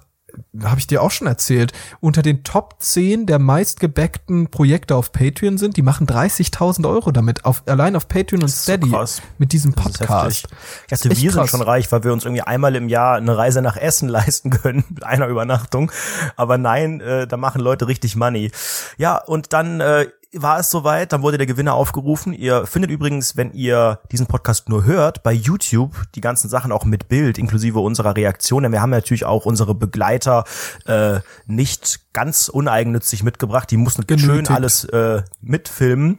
habe 0.62 0.78
ich 0.78 0.86
dir 0.86 1.02
auch 1.02 1.10
schon 1.10 1.26
erzählt, 1.26 1.72
unter 2.00 2.22
den 2.22 2.44
Top 2.44 2.76
10 2.78 3.26
der 3.26 3.38
meistgebackten 3.38 4.48
Projekte 4.48 4.96
auf 4.96 5.12
Patreon 5.12 5.58
sind. 5.58 5.76
Die 5.76 5.82
machen 5.82 6.06
30.000 6.06 6.88
Euro 6.88 7.10
damit, 7.10 7.44
auf, 7.44 7.62
allein 7.66 7.96
auf 7.96 8.08
Patreon 8.08 8.42
und 8.42 8.48
ist 8.48 8.64
so 8.66 8.72
Steady 8.72 8.90
krass. 8.90 9.22
mit 9.38 9.52
diesem 9.52 9.74
Das 9.74 9.86
ist 9.86 9.98
Podcast. 9.98 10.42
heftig. 10.42 10.58
Ich 10.82 10.86
dachte, 10.88 11.10
echt 11.10 11.22
wir 11.22 11.30
sind 11.30 11.40
krass. 11.40 11.50
schon 11.50 11.62
reich, 11.62 11.90
weil 11.92 12.04
wir 12.04 12.12
uns 12.12 12.24
irgendwie 12.24 12.42
einmal 12.42 12.74
im 12.76 12.88
Jahr 12.88 13.16
eine 13.16 13.36
Reise 13.36 13.62
nach 13.62 13.76
Essen 13.76 14.08
leisten 14.14 14.50
können 14.50 14.84
mit 14.90 15.04
einer 15.04 15.28
Übernachtung. 15.28 15.90
Aber 16.36 16.58
nein, 16.58 17.00
äh, 17.00 17.26
da 17.26 17.36
machen 17.36 17.60
Leute 17.60 17.88
richtig 17.88 18.16
Money. 18.16 18.50
Ja, 18.98 19.16
und 19.18 19.52
dann 19.52 19.80
äh, 19.80 20.06
war 20.36 20.58
es 20.58 20.70
soweit, 20.70 21.12
dann 21.12 21.22
wurde 21.22 21.38
der 21.38 21.46
Gewinner 21.46 21.74
aufgerufen. 21.74 22.32
Ihr 22.32 22.66
findet 22.66 22.90
übrigens, 22.90 23.36
wenn 23.36 23.52
ihr 23.52 24.00
diesen 24.10 24.26
Podcast 24.26 24.68
nur 24.68 24.84
hört, 24.84 25.22
bei 25.22 25.32
YouTube 25.32 25.94
die 26.14 26.20
ganzen 26.20 26.48
Sachen 26.48 26.72
auch 26.72 26.84
mit 26.84 27.08
Bild, 27.08 27.38
inklusive 27.38 27.80
unserer 27.80 28.16
Reaktion. 28.16 28.62
Denn 28.62 28.72
wir 28.72 28.80
haben 28.80 28.90
natürlich 28.90 29.24
auch 29.24 29.46
unsere 29.46 29.74
Begleiter 29.74 30.44
äh, 30.86 31.20
nicht 31.46 32.12
ganz 32.12 32.48
uneigennützig 32.48 33.22
mitgebracht. 33.22 33.70
Die 33.70 33.76
mussten 33.76 34.02
schön 34.08 34.18
Genötigt. 34.18 34.50
alles 34.50 34.84
äh, 34.84 35.22
mitfilmen. 35.40 36.18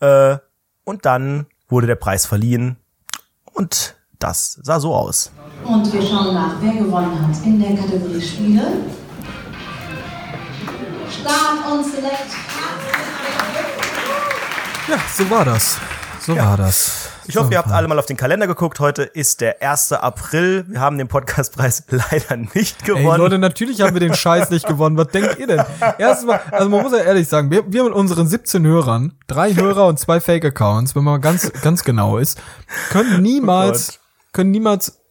Äh, 0.00 0.38
und 0.84 1.04
dann 1.04 1.46
wurde 1.68 1.86
der 1.86 1.96
Preis 1.96 2.26
verliehen. 2.26 2.76
Und 3.52 3.96
das 4.18 4.58
sah 4.62 4.80
so 4.80 4.94
aus. 4.94 5.30
Und 5.64 5.92
wir 5.92 6.02
schauen 6.02 6.34
nach, 6.34 6.56
wer 6.60 6.72
gewonnen 6.72 7.26
hat 7.26 7.44
in 7.44 7.60
der 7.60 7.76
Kategorie 7.76 8.20
Spiele. 8.20 8.62
Start 11.10 11.70
und 11.70 11.84
Select. 11.84 12.51
Ja, 14.88 14.98
so 15.14 15.30
war 15.30 15.44
das. 15.44 15.78
So 16.20 16.36
war 16.36 16.56
das. 16.56 17.08
Ich 17.26 17.36
hoffe, 17.36 17.52
ihr 17.52 17.58
habt 17.58 17.70
alle 17.70 17.86
mal 17.86 17.98
auf 18.00 18.06
den 18.06 18.16
Kalender 18.16 18.48
geguckt. 18.48 18.80
Heute 18.80 19.04
ist 19.04 19.40
der 19.40 19.62
1. 19.62 19.92
April. 19.92 20.64
Wir 20.68 20.80
haben 20.80 20.98
den 20.98 21.06
Podcastpreis 21.06 21.84
leider 21.88 22.36
nicht 22.36 22.82
Ey, 22.82 22.94
gewonnen. 22.94 23.18
Leute, 23.18 23.38
natürlich 23.38 23.80
haben 23.80 23.94
wir 23.94 24.00
den 24.00 24.14
Scheiß 24.14 24.50
nicht 24.50 24.66
gewonnen. 24.66 24.96
Was 24.96 25.08
denkt 25.08 25.38
ihr 25.38 25.46
denn? 25.46 25.62
Erstmal, 25.98 26.40
also 26.50 26.68
man 26.68 26.82
muss 26.82 26.92
ja 26.92 26.98
ehrlich 26.98 27.28
sagen, 27.28 27.50
wir, 27.50 27.72
wir 27.72 27.84
mit 27.84 27.92
unseren 27.92 28.26
17 28.26 28.66
Hörern, 28.66 29.14
drei 29.28 29.54
Hörer 29.54 29.86
und 29.86 30.00
zwei 30.00 30.20
Fake-Accounts, 30.20 30.96
wenn 30.96 31.04
man 31.04 31.20
ganz, 31.20 31.52
ganz 31.62 31.84
genau 31.84 32.18
ist, 32.18 32.40
können 32.90 33.22
niemals, 33.22 34.00
können 34.32 34.50
niemals 34.50 35.01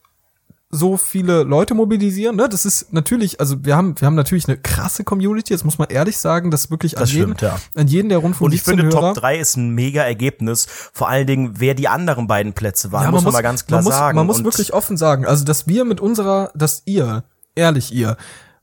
so 0.72 0.98
viele 0.98 1.44
Leute 1.44 1.74
mobilisieren. 1.74 2.36
Ne? 2.38 2.48
Das 2.50 2.66
ist 2.66 2.94
natürlich, 2.94 3.40
also 3.40 3.64
wir 3.64 3.76
haben, 3.76 4.00
wir 4.00 4.06
haben 4.06 4.16
natürlich 4.16 4.48
eine 4.48 4.58
krasse 4.58 5.04
Community, 5.04 5.54
das 5.54 5.64
muss 5.64 5.78
man 5.78 5.90
ehrlich 5.90 6.18
sagen, 6.18 6.50
das 6.50 6.72
wirklich 6.72 6.98
an 6.98 7.04
Das 7.04 7.12
jeden, 7.12 7.36
stimmt, 7.36 7.42
ja. 7.42 7.60
an 7.76 7.88
jeden 7.88 8.10
der 8.10 8.20
Rundfunk 8.20 8.48
und 8.48 8.54
ich 8.54 8.64
17 8.64 8.80
finde, 8.80 8.96
Hörer. 8.96 9.14
Top 9.14 9.22
3 9.22 9.38
ist 9.38 9.58
ein 9.58 9.70
mega 9.72 10.02
Ergebnis. 10.04 10.68
Vor 10.94 11.10
allen 11.10 11.28
Dingen, 11.28 11.56
wer 11.60 11.74
die 11.74 11.88
anderen 11.88 12.28
beiden 12.28 12.54
Plätze 12.54 12.92
waren, 12.92 13.12
muss 13.12 13.24
man 13.24 13.34
mal 13.34 13.42
ganz 13.42 13.66
klar 13.66 13.80
man 13.80 13.86
muss, 13.86 13.94
sagen. 13.94 14.16
Man 14.16 14.28
muss 14.28 14.38
Und 14.40 14.46
wirklich 14.46 14.74
offen 14.74 14.98
sagen, 14.98 15.26
also 15.26 15.44
dass 15.44 15.68
wir 15.68 15.86
mit 15.86 16.00
unserer, 16.00 16.52
dass 16.56 16.84
ihr, 16.86 17.24
ehrlich 17.56 17.94
ihr, 17.94 18.18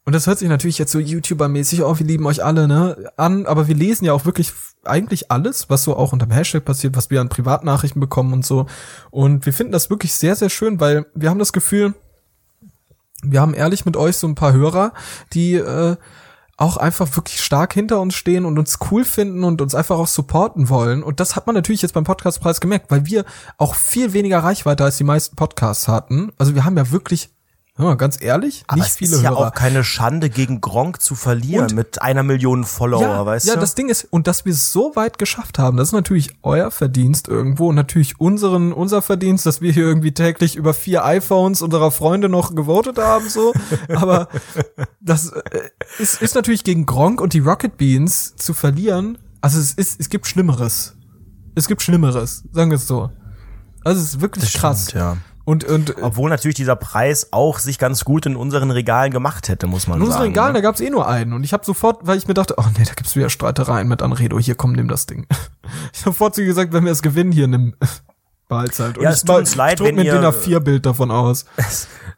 Und 0.09 0.15
das 0.15 0.27
hört 0.27 0.39
sich 0.39 0.49
natürlich 0.49 0.79
jetzt 0.79 0.91
so 0.91 0.99
YouTuber-mäßig, 0.99 1.83
oh, 1.83 1.99
wir 1.99 2.07
lieben 2.07 2.25
euch 2.25 2.43
alle, 2.43 2.67
ne, 2.67 3.11
an, 3.19 3.45
aber 3.45 3.69
wir 3.69 3.75
lesen 3.75 4.07
ja 4.07 4.15
auch 4.15 4.25
wirklich 4.25 4.55
eigentlich 4.83 5.31
alles, 5.31 5.69
was 5.69 5.85
so 5.85 5.95
auch 5.95 6.15
unter 6.15 6.25
dem 6.25 6.33
Hashtag 6.33 6.65
passiert, 6.65 6.97
was 6.97 7.11
wir 7.11 7.21
an 7.21 7.29
Privatnachrichten 7.29 8.01
bekommen 8.01 8.33
und 8.33 8.43
so. 8.43 8.65
Und 9.11 9.45
wir 9.45 9.53
finden 9.53 9.71
das 9.71 9.91
wirklich 9.91 10.15
sehr, 10.15 10.35
sehr 10.35 10.49
schön, 10.49 10.81
weil 10.81 11.05
wir 11.15 11.29
haben 11.29 11.39
das 11.39 11.53
Gefühl, 11.53 11.93
wir 13.23 13.43
haben 13.43 13.53
ehrlich 13.53 13.85
mit 13.85 13.99
euch 13.99 14.17
so 14.17 14.27
ein 14.27 14.35
paar 14.35 14.55
Hörer, 14.55 14.95
die 15.35 15.57
äh, 15.57 15.97
auch 16.57 16.79
einfach 16.79 17.15
wirklich 17.15 17.45
stark 17.45 17.75
hinter 17.75 18.01
uns 18.01 18.15
stehen 18.15 18.47
und 18.47 18.59
uns 18.59 18.79
cool 18.91 19.05
finden 19.05 19.45
und 19.45 19.61
uns 19.61 19.75
einfach 19.75 19.99
auch 19.99 20.07
supporten 20.07 20.71
wollen. 20.71 21.03
Und 21.03 21.21
das 21.21 21.37
hat 21.37 21.47
man 21.47 21.55
natürlich 21.55 21.83
jetzt 21.83 21.93
beim 21.93 22.05
Podcastpreis 22.05 22.63
gemerkt, 22.63 22.91
weil 22.91 23.05
wir 23.05 23.27
auch 23.59 23.75
viel 23.75 24.15
weniger 24.15 24.39
Reichweite 24.39 24.85
als 24.85 24.97
die 24.97 25.05
meisten 25.05 25.37
Podcasts 25.37 25.87
hatten. 25.87 26.33
Also 26.39 26.55
wir 26.55 26.65
haben 26.65 26.79
ja 26.79 26.91
wirklich 26.93 27.29
ja, 27.79 27.95
ganz 27.95 28.20
ehrlich, 28.20 28.64
Aber 28.66 28.79
nicht 28.81 28.89
es 28.91 28.97
viele 28.97 29.16
ist 29.16 29.22
ja 29.22 29.31
Hörer. 29.31 29.49
auch 29.49 29.55
keine 29.55 29.85
Schande, 29.85 30.31
gegen 30.31 30.61
Gronk 30.61 31.01
zu 31.01 31.14
verlieren 31.14 31.64
Und- 31.66 31.74
mit 31.74 32.03
einer 32.03 32.22
Million 32.22 32.64
Follower, 32.64 33.01
ja, 33.03 33.24
weißt 33.26 33.47
ja, 33.47 33.55
du? 33.55 33.61
das 33.61 33.74
Ding 33.74 33.89
ist, 33.89 34.05
und 34.11 34.26
dass 34.26 34.45
wir 34.45 34.53
es 34.53 34.72
so 34.72 34.93
weit 34.97 35.18
geschafft 35.18 35.59
haben, 35.59 35.76
das 35.76 35.89
ist 35.89 35.93
natürlich 35.93 36.31
euer 36.43 36.70
Verdienst 36.70 37.29
irgendwo 37.29 37.68
und 37.68 37.74
natürlich 37.76 38.18
unseren, 38.20 38.72
unser 38.72 39.01
Verdienst, 39.03 39.47
dass 39.47 39.61
wir 39.61 39.72
hier 39.72 39.85
irgendwie 39.85 40.12
täglich 40.12 40.57
über 40.57 40.74
vier 40.74 41.05
iPhones 41.05 41.62
unserer 41.62 41.91
Freunde 41.91 42.29
noch 42.29 42.55
gewotet 42.55 42.99
haben, 42.99 43.29
so. 43.29 43.53
Aber 43.95 44.29
das 45.01 45.31
äh, 45.31 45.43
ist, 45.99 46.20
ist 46.20 46.35
natürlich 46.35 46.64
gegen 46.64 46.85
Gronk 46.87 47.20
und 47.20 47.33
die 47.33 47.39
Rocket 47.41 47.76
Beans 47.76 48.35
zu 48.37 48.55
verlieren. 48.55 49.18
Also 49.41 49.61
es 49.61 49.72
ist, 49.72 50.01
es 50.01 50.09
gibt 50.09 50.26
Schlimmeres. 50.26 50.97
Es 51.55 51.68
gibt 51.68 51.83
Schlimmeres, 51.83 52.45
sagen 52.53 52.70
wir 52.70 52.76
es 52.76 52.87
so. 52.87 53.11
Also 53.85 54.01
es 54.01 54.09
ist 54.14 54.20
wirklich 54.20 54.45
Das 54.45 54.61
krass. 54.61 54.83
stimmt, 54.89 55.01
ja. 55.01 55.16
Und, 55.49 55.65
und 55.65 55.95
Obwohl 56.03 56.29
natürlich 56.29 56.57
dieser 56.57 56.77
Preis 56.77 57.29
auch 57.31 57.59
sich 57.59 57.79
ganz 57.79 58.05
gut 58.05 58.27
in 58.27 58.37
unseren 58.37 58.71
Regalen 58.71 59.11
gemacht 59.11 59.49
hätte, 59.49 59.67
muss 59.67 59.87
man 59.87 59.97
In 59.97 60.03
unseren 60.03 60.19
sagen. 60.19 60.29
Regalen, 60.33 60.53
ne? 60.53 60.59
da 60.59 60.61
gab's 60.61 60.81
eh 60.81 60.91
nur 60.91 61.09
einen. 61.09 61.33
Und 61.33 61.43
ich 61.43 61.55
habe 61.55 61.65
sofort, 61.65 62.07
weil 62.07 62.19
ich 62.19 62.29
mir 62.29 62.35
dachte, 62.35 62.57
oh 62.59 62.65
nee, 62.77 62.85
da 62.85 62.93
gibt's 62.93 63.17
wieder 63.17 63.31
Streitereien 63.31 63.89
mit 63.89 64.03
Anredo. 64.03 64.39
Hier, 64.39 64.57
komm, 64.57 64.73
nimm 64.73 64.89
das 64.89 65.07
Ding. 65.07 65.27
Ich 65.93 66.01
habe 66.01 66.13
sofort 66.13 66.35
zu 66.35 66.45
gesagt, 66.45 66.73
wenn 66.73 66.85
wir 66.85 66.93
es 66.93 67.03
gewinnen, 67.03 67.31
hier, 67.31 67.47
nimm. 67.47 67.75
Behalt's 68.49 68.81
halt. 68.81 68.97
Und 68.97 69.05
Ja, 69.05 69.11
es 69.11 69.23
tut 69.25 69.37
uns 69.37 69.55
leid, 69.55 69.79
wenn 69.81 69.95
mir 69.95 70.01
ein 70.01 70.07
ihr- 70.07 70.15
DIN 70.15 70.25
A4-Bild 70.57 70.87
davon 70.87 71.11
aus. 71.11 71.45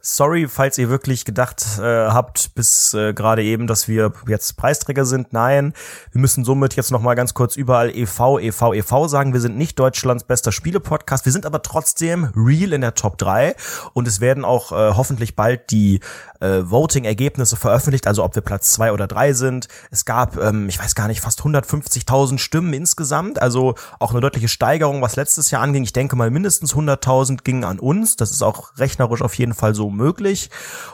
Sorry, 0.01 0.47
falls 0.49 0.79
ihr 0.79 0.89
wirklich 0.89 1.25
gedacht 1.25 1.65
äh, 1.79 1.83
habt 1.83 2.55
bis 2.55 2.95
äh, 2.95 3.13
gerade 3.13 3.43
eben, 3.43 3.67
dass 3.67 3.89
wir 3.89 4.13
jetzt 4.29 4.57
Preisträger 4.57 5.05
sind. 5.05 5.33
Nein, 5.33 5.75
wir 6.13 6.21
müssen 6.21 6.45
somit 6.45 6.75
jetzt 6.77 6.91
noch 6.93 7.03
mal 7.03 7.15
ganz 7.15 7.35
kurz 7.35 7.57
überall 7.57 7.91
EV, 7.91 8.39
EV, 8.41 8.73
EV 8.75 9.09
sagen. 9.09 9.33
Wir 9.35 9.41
sind 9.41 9.59
nicht 9.59 9.79
Deutschlands 9.79 10.25
bester 10.25 10.53
Spiele-Podcast. 10.53 11.25
Wir 11.27 11.33
sind 11.33 11.45
aber 11.45 11.63
trotzdem 11.63 12.31
real 12.37 12.73
in 12.73 12.81
der 12.81 12.95
Top 12.95 13.19
3 13.19 13.55
und 13.93 14.07
es 14.09 14.21
werden 14.21 14.45
auch 14.45 14.73
äh, 14.73 14.95
hoffentlich 14.95 15.37
bald 15.37 15.71
die 15.71 16.01
äh, 16.41 16.69
Voting-Ergebnisse 16.71 17.57
veröffentlicht, 17.57 18.07
also 18.07 18.25
ob 18.25 18.35
wir 18.35 18.43
Platz 18.43 18.73
2 18.73 18.93
oder 18.93 19.07
3 19.07 19.33
sind. 19.35 19.69
Es 19.91 20.05
gab, 20.05 20.37
ähm, 20.37 20.69
ich 20.69 20.79
weiß 20.79 20.95
gar 20.95 21.07
nicht, 21.09 21.21
fast 21.21 21.41
150.000 21.41 22.39
Stimmen 22.39 22.73
insgesamt, 22.73 23.41
also 23.41 23.75
auch 23.99 24.11
eine 24.11 24.21
deutliche 24.21 24.49
Steigerung, 24.49 25.03
was 25.03 25.17
letztes 25.17 25.51
Jahr 25.51 25.63
anging. 25.63 25.83
Ich 25.85 25.93
denke 25.93 26.17
mal, 26.17 26.31
mindestens 26.31 26.75
100.000 26.75 27.43
gingen 27.45 27.65
an 27.65 27.79
uns. 27.79 28.17
Das 28.17 28.31
ist 28.31 28.43
auch 28.43 28.77
rechnerisch 28.79 29.23
auf 29.23 29.35
jeden 29.35 29.55
Fall 29.55 29.75
so 29.75 29.91
möglich. 29.91 30.51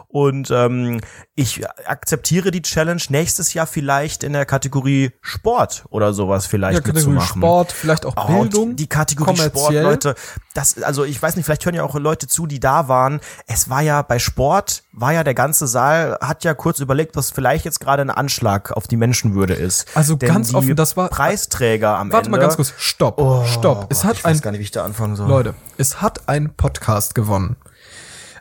Und 0.09 0.51
ähm, 0.51 1.01
ich 1.34 1.62
akzeptiere 1.86 2.51
die 2.51 2.62
Challenge 2.62 3.03
nächstes 3.11 3.53
Jahr 3.55 3.66
vielleicht 3.66 4.24
in 4.24 4.32
der 4.32 4.47
Kategorie 4.47 5.11
Sport 5.20 5.84
oder 5.90 6.14
sowas 6.14 6.47
vielleicht 6.47 6.74
Ja, 6.86 6.92
Kategorie. 6.92 7.20
Sport, 7.20 7.72
vielleicht 7.72 8.07
auch 8.07 8.14
Oh, 8.16 8.40
Bildung. 8.42 8.76
die, 8.76 8.86
Kategorie 8.86 9.36
Sport. 9.36 9.74
Leute. 9.74 10.14
Das, 10.55 10.82
also 10.82 11.05
ich 11.05 11.20
weiß 11.20 11.36
nicht, 11.36 11.44
vielleicht 11.44 11.64
hören 11.66 11.74
ja 11.74 11.82
auch 11.82 11.94
Leute 11.97 12.26
zu, 12.26 12.47
die 12.47 12.61
da 12.61 12.88
waren. 12.88 13.20
Es 13.47 13.68
war 13.68 13.82
ja 13.82 14.01
bei 14.03 14.18
Sport, 14.18 14.84
war 14.92 15.12
ja 15.12 15.22
der 15.22 15.34
ganze 15.37 15.68
Saal, 15.68 16.18
hat 16.20 16.43
ja 16.43 16.55
kurz 16.55 16.80
überlegt, 16.80 17.14
was 17.14 17.30
vielleicht 17.30 17.64
jetzt 17.64 17.78
gerade 17.78 18.03
ein 18.03 18.11
Anschlag 18.11 18.72
auf 18.72 18.89
die 18.89 18.97
Menschenwürde 18.97 19.55
ist. 19.55 19.87
Also 19.95 20.16
Denn 20.16 20.28
ganz 20.28 20.53
offen, 20.53 20.74
das 20.74 20.97
war- 20.97 21.09
Preisträger 21.09 21.97
am 21.97 22.11
Warte 22.11 22.26
Ende. 22.26 22.30
mal 22.39 22.43
ganz 22.43 22.57
kurz. 22.57 22.72
Stopp. 22.76 23.20
Oh, 23.20 23.45
Stopp. 23.45 23.87
Es 23.91 24.01
Gott, 24.01 24.09
hat 24.11 24.16
ich 24.16 24.24
weiß 24.24 24.39
ein, 24.39 24.41
gar 24.43 24.51
nicht, 24.51 24.59
wie 24.59 24.64
ich 24.64 24.70
da 24.72 24.84
anfangen 24.84 25.14
soll. 25.14 25.28
Leute, 25.28 25.55
es 25.78 26.03
hat 26.03 26.28
ein 26.28 26.55
Podcast 26.57 27.14
gewonnen. 27.14 27.55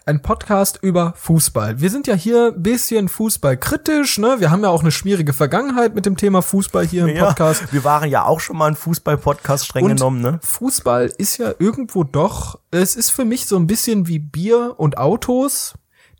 Ein 0.08 0.22
Podcast 0.22 0.78
über 0.84 1.14
Fußball. 1.18 1.82
Wir 1.82 1.90
sind 1.90 2.06
ja 2.06 2.14
hier 2.14 2.54
ein 2.56 2.62
bisschen 2.62 3.10
fußballkritisch, 3.10 4.20
ne? 4.20 4.36
Wir 4.38 4.52
haben 4.52 4.62
ja 4.62 4.70
auch 4.70 4.82
eine 4.82 4.92
schwierige 4.92 5.34
Vergangenheit 5.34 5.96
mit 5.96 6.06
dem 6.06 6.16
Thema 6.16 6.44
Fußball 6.44 6.86
hier 6.86 7.08
im 7.08 7.16
ja, 7.16 7.26
Podcast. 7.26 7.74
wir 7.74 7.84
waren 7.84 8.08
ja 8.08 8.24
auch 8.24 8.40
schon 8.40 8.56
mal 8.56 8.68
ein 8.68 8.76
Fußball-Podcast 8.76 9.66
streng 9.66 9.84
Und 9.86 9.96
genommen, 9.96 10.22
ne? 10.22 10.40
Fußball 10.44 11.12
ist 11.18 11.40
ja 11.40 11.54
irgendwo 11.58 12.04
doch, 12.04 12.60
es 12.70 12.96
ist 12.96 13.10
für 13.10 13.26
mich 13.26 13.48
so 13.48 13.56
ein 13.56 13.66
bisschen 13.66 14.08
wie 14.08 14.20
Bier 14.20 14.76
und 14.78 15.00
Autos. 15.00 15.74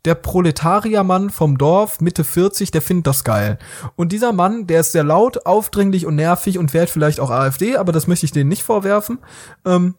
Der 0.06 0.14
Proletariermann 0.14 1.30
vom 1.30 1.58
Dorf, 1.58 2.00
Mitte 2.00 2.24
40, 2.24 2.70
der 2.70 2.80
findet 2.80 3.08
das 3.08 3.24
geil. 3.24 3.58
Und 3.96 4.12
dieser 4.12 4.32
Mann, 4.32 4.66
der 4.66 4.80
ist 4.80 4.92
sehr 4.92 5.04
laut, 5.04 5.44
aufdringlich 5.46 6.06
und 6.06 6.14
nervig 6.14 6.58
und 6.58 6.72
wählt 6.72 6.88
vielleicht 6.88 7.20
auch 7.20 7.30
AfD, 7.30 7.76
aber 7.76 7.92
das 7.92 8.06
möchte 8.06 8.24
ich 8.24 8.32
denen 8.32 8.48
nicht 8.48 8.62
vorwerfen. 8.62 9.18
Ähm, 9.64 9.96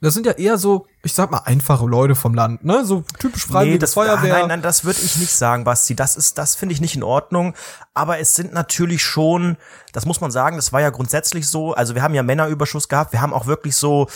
das 0.00 0.14
sind 0.14 0.24
ja 0.24 0.32
eher 0.32 0.56
so, 0.56 0.86
ich 1.02 1.12
sag 1.12 1.30
mal, 1.30 1.42
einfache 1.44 1.84
Leute 1.86 2.14
vom 2.14 2.32
Land, 2.34 2.64
ne? 2.64 2.84
So 2.86 3.04
typisch 3.18 3.46
Freiwillige 3.46 3.80
das, 3.80 3.94
Feuerwehr. 3.94 4.38
Nein, 4.38 4.48
nein, 4.48 4.62
das 4.62 4.84
würde 4.84 4.98
ich 5.02 5.16
nicht 5.18 5.32
sagen, 5.32 5.64
Basti. 5.64 5.94
Das 5.94 6.16
ist, 6.16 6.38
das 6.38 6.56
finde 6.56 6.72
ich 6.72 6.80
nicht 6.80 6.96
in 6.96 7.02
Ordnung. 7.02 7.54
Aber 7.92 8.18
es 8.18 8.34
sind 8.34 8.54
natürlich 8.54 9.04
schon, 9.04 9.58
das 9.92 10.06
muss 10.06 10.22
man 10.22 10.30
sagen, 10.30 10.56
das 10.56 10.72
war 10.72 10.80
ja 10.80 10.88
grundsätzlich 10.88 11.48
so. 11.48 11.74
Also 11.74 11.94
wir 11.94 12.02
haben 12.02 12.14
ja 12.14 12.22
Männerüberschuss 12.22 12.88
gehabt. 12.88 13.12
Wir 13.12 13.20
haben 13.20 13.34
auch 13.34 13.46
wirklich 13.46 13.76
so, 13.76 14.08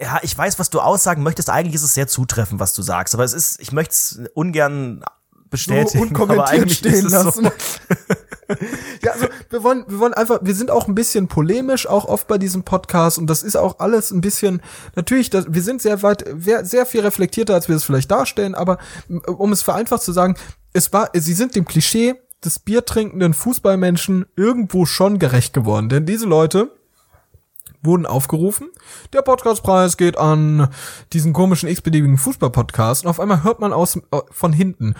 ja, 0.00 0.18
ich 0.22 0.36
weiß, 0.36 0.58
was 0.58 0.70
du 0.70 0.80
aussagen 0.80 1.22
möchtest. 1.22 1.50
Eigentlich 1.50 1.74
ist 1.74 1.82
es 1.82 1.94
sehr 1.94 2.06
zutreffend, 2.06 2.60
was 2.60 2.74
du 2.74 2.82
sagst. 2.82 3.14
Aber 3.14 3.24
es 3.24 3.32
ist, 3.32 3.60
ich 3.60 3.72
möchte 3.72 3.92
es 3.92 4.20
ungern 4.34 5.02
bestätigen. 5.50 5.88
so 5.88 5.98
unkommentiert 6.06 6.38
aber 6.40 6.48
eigentlich 6.48 6.78
stehen 6.78 7.08
lassen. 7.08 7.44
So. 7.44 7.50
Ja, 9.02 9.12
also 9.12 9.26
wir 9.50 9.62
wollen, 9.62 9.84
wir 9.88 9.98
wollen 9.98 10.14
einfach, 10.14 10.38
wir 10.42 10.54
sind 10.54 10.70
auch 10.70 10.88
ein 10.88 10.94
bisschen 10.94 11.28
polemisch, 11.28 11.86
auch 11.86 12.06
oft 12.06 12.26
bei 12.28 12.38
diesem 12.38 12.62
Podcast 12.62 13.18
und 13.18 13.26
das 13.28 13.42
ist 13.42 13.56
auch 13.56 13.78
alles 13.78 14.10
ein 14.10 14.22
bisschen, 14.22 14.62
natürlich, 14.96 15.28
das, 15.28 15.44
wir 15.50 15.60
sind 15.62 15.82
sehr 15.82 16.02
weit, 16.02 16.24
sehr, 16.62 16.86
viel 16.86 17.02
reflektierter, 17.02 17.52
als 17.52 17.68
wir 17.68 17.76
es 17.76 17.84
vielleicht 17.84 18.10
darstellen, 18.10 18.54
aber 18.54 18.78
m- 19.10 19.20
um 19.26 19.52
es 19.52 19.60
vereinfacht 19.62 20.02
zu 20.02 20.12
sagen, 20.12 20.34
es 20.72 20.94
war, 20.94 21.10
sie 21.12 21.34
sind 21.34 21.56
dem 21.56 21.66
Klischee 21.66 22.14
des 22.42 22.58
biertrinkenden 22.58 23.34
Fußballmenschen 23.34 24.24
irgendwo 24.34 24.86
schon 24.86 25.18
gerecht 25.18 25.52
geworden, 25.52 25.90
denn 25.90 26.06
diese 26.06 26.24
Leute 26.26 26.72
wurden 27.82 28.06
aufgerufen. 28.06 28.68
Der 29.12 29.22
Podcastpreis 29.22 29.96
geht 29.96 30.18
an 30.18 30.68
diesen 31.12 31.32
komischen 31.32 31.68
x-beliebigen 31.68 32.18
Fußball-Podcast 32.18 33.04
und 33.04 33.10
auf 33.10 33.20
einmal 33.20 33.44
hört 33.44 33.60
man 33.60 33.72
aus, 33.72 33.96
äh, 33.96 34.20
von 34.30 34.52
hinten, 34.52 34.94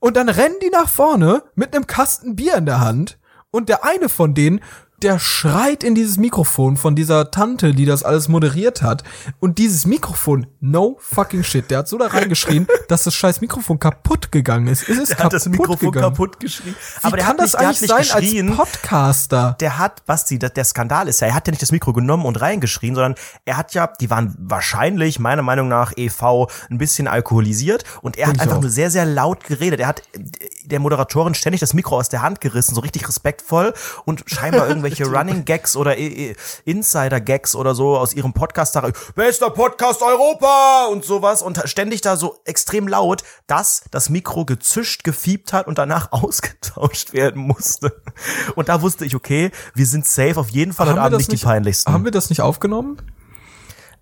Und 0.00 0.16
dann 0.16 0.28
rennen 0.28 0.56
die 0.60 0.70
nach 0.70 0.88
vorne 0.88 1.44
mit 1.54 1.74
einem 1.74 1.86
Kasten 1.86 2.34
Bier 2.34 2.56
in 2.56 2.66
der 2.66 2.80
Hand 2.80 3.18
und 3.52 3.68
der 3.68 3.84
eine 3.84 4.08
von 4.08 4.34
denen, 4.34 4.60
der 5.02 5.18
schreit 5.18 5.82
in 5.84 5.94
dieses 5.94 6.16
Mikrofon 6.16 6.76
von 6.76 6.94
dieser 6.94 7.30
Tante, 7.30 7.74
die 7.74 7.84
das 7.84 8.02
alles 8.02 8.28
moderiert 8.28 8.82
hat. 8.82 9.02
Und 9.40 9.58
dieses 9.58 9.84
Mikrofon, 9.86 10.46
no 10.60 10.96
fucking 11.00 11.42
shit, 11.42 11.70
der 11.70 11.78
hat 11.78 11.88
so 11.88 11.98
da 11.98 12.06
reingeschrien, 12.06 12.66
dass 12.88 13.04
das 13.04 13.14
scheiß 13.14 13.40
Mikrofon 13.40 13.78
kaputt 13.78 14.30
gegangen 14.30 14.68
ist. 14.68 14.88
Es 14.88 14.98
ist 14.98 15.08
Der 15.10 15.16
kaputt 15.16 15.24
hat 15.24 15.32
das 15.32 15.48
Mikrofon 15.48 15.90
gegangen. 15.92 16.14
kaputt 16.14 16.40
geschrien. 16.40 16.74
Wie 16.74 17.06
aber 17.06 17.16
der 17.16 17.26
kann 17.26 17.38
hat 17.38 17.40
das 17.40 17.52
nicht, 17.52 17.60
hat 17.60 17.66
eigentlich 17.66 17.88
sein 17.88 18.20
geschrien. 18.20 18.48
als 18.50 18.56
Podcaster? 18.58 19.56
der 19.60 19.78
hat, 19.78 20.04
Basti, 20.06 20.38
der, 20.38 20.50
der 20.50 20.64
Skandal 20.64 21.08
ist 21.08 21.20
ja, 21.20 21.28
er 21.28 21.34
hat 21.34 21.46
ja 21.48 21.50
nicht 21.50 21.62
das 21.62 21.72
Mikro 21.72 21.92
genommen 21.92 22.24
und 22.24 22.40
reingeschrien, 22.40 22.94
sondern 22.94 23.14
er 23.44 23.56
hat 23.56 23.74
ja, 23.74 23.88
die 24.00 24.10
waren 24.10 24.34
wahrscheinlich, 24.38 25.18
meiner 25.18 25.42
Meinung 25.42 25.68
nach, 25.68 25.92
EV 25.96 26.46
ein 26.70 26.78
bisschen 26.78 27.08
alkoholisiert 27.08 27.84
und 28.02 28.16
er 28.16 28.26
hat 28.28 28.34
Denk 28.34 28.36
ich 28.36 28.42
einfach 28.42 28.56
auch. 28.58 28.62
nur 28.62 28.70
sehr, 28.70 28.90
sehr 28.90 29.04
laut 29.04 29.44
geredet. 29.44 29.80
Er 29.80 29.88
hat 29.88 30.02
der 30.64 30.78
Moderatorin 30.78 31.34
ständig 31.34 31.60
das 31.60 31.74
Mikro 31.74 31.96
aus 31.98 32.08
der 32.08 32.22
Hand 32.22 32.40
gerissen, 32.40 32.74
so 32.74 32.80
richtig 32.80 33.08
respektvoll 33.08 33.74
und 34.04 34.22
scheinbar 34.26 34.68
irgendwelche 34.72 34.91
Running 35.00 35.44
Gags 35.44 35.76
oder 35.76 35.96
Insider 36.64 37.20
Gags 37.20 37.54
oder 37.54 37.74
so 37.74 37.96
aus 37.96 38.12
ihrem 38.14 38.32
Podcast 38.32 38.78
bester 39.14 39.50
Podcast 39.50 40.02
Europa 40.02 40.88
und 40.90 41.04
sowas 41.04 41.42
und 41.42 41.62
ständig 41.64 42.00
da 42.00 42.16
so 42.16 42.38
extrem 42.44 42.88
laut, 42.88 43.22
dass 43.46 43.84
das 43.90 44.08
Mikro 44.08 44.44
gezischt, 44.44 45.04
gefiebt 45.04 45.52
hat 45.52 45.66
und 45.66 45.78
danach 45.78 46.12
ausgetauscht 46.12 47.12
werden 47.12 47.42
musste. 47.42 48.00
Und 48.54 48.68
da 48.68 48.82
wusste 48.82 49.04
ich, 49.04 49.14
okay, 49.14 49.50
wir 49.74 49.86
sind 49.86 50.06
safe, 50.06 50.38
auf 50.38 50.50
jeden 50.50 50.72
Fall 50.72 50.86
heute 50.86 50.96
wir 50.96 51.02
Abend 51.02 51.18
nicht 51.18 51.32
die 51.32 51.36
peinlichsten. 51.36 51.92
Haben 51.92 52.04
wir 52.04 52.12
das 52.12 52.30
nicht 52.30 52.40
aufgenommen? 52.40 53.00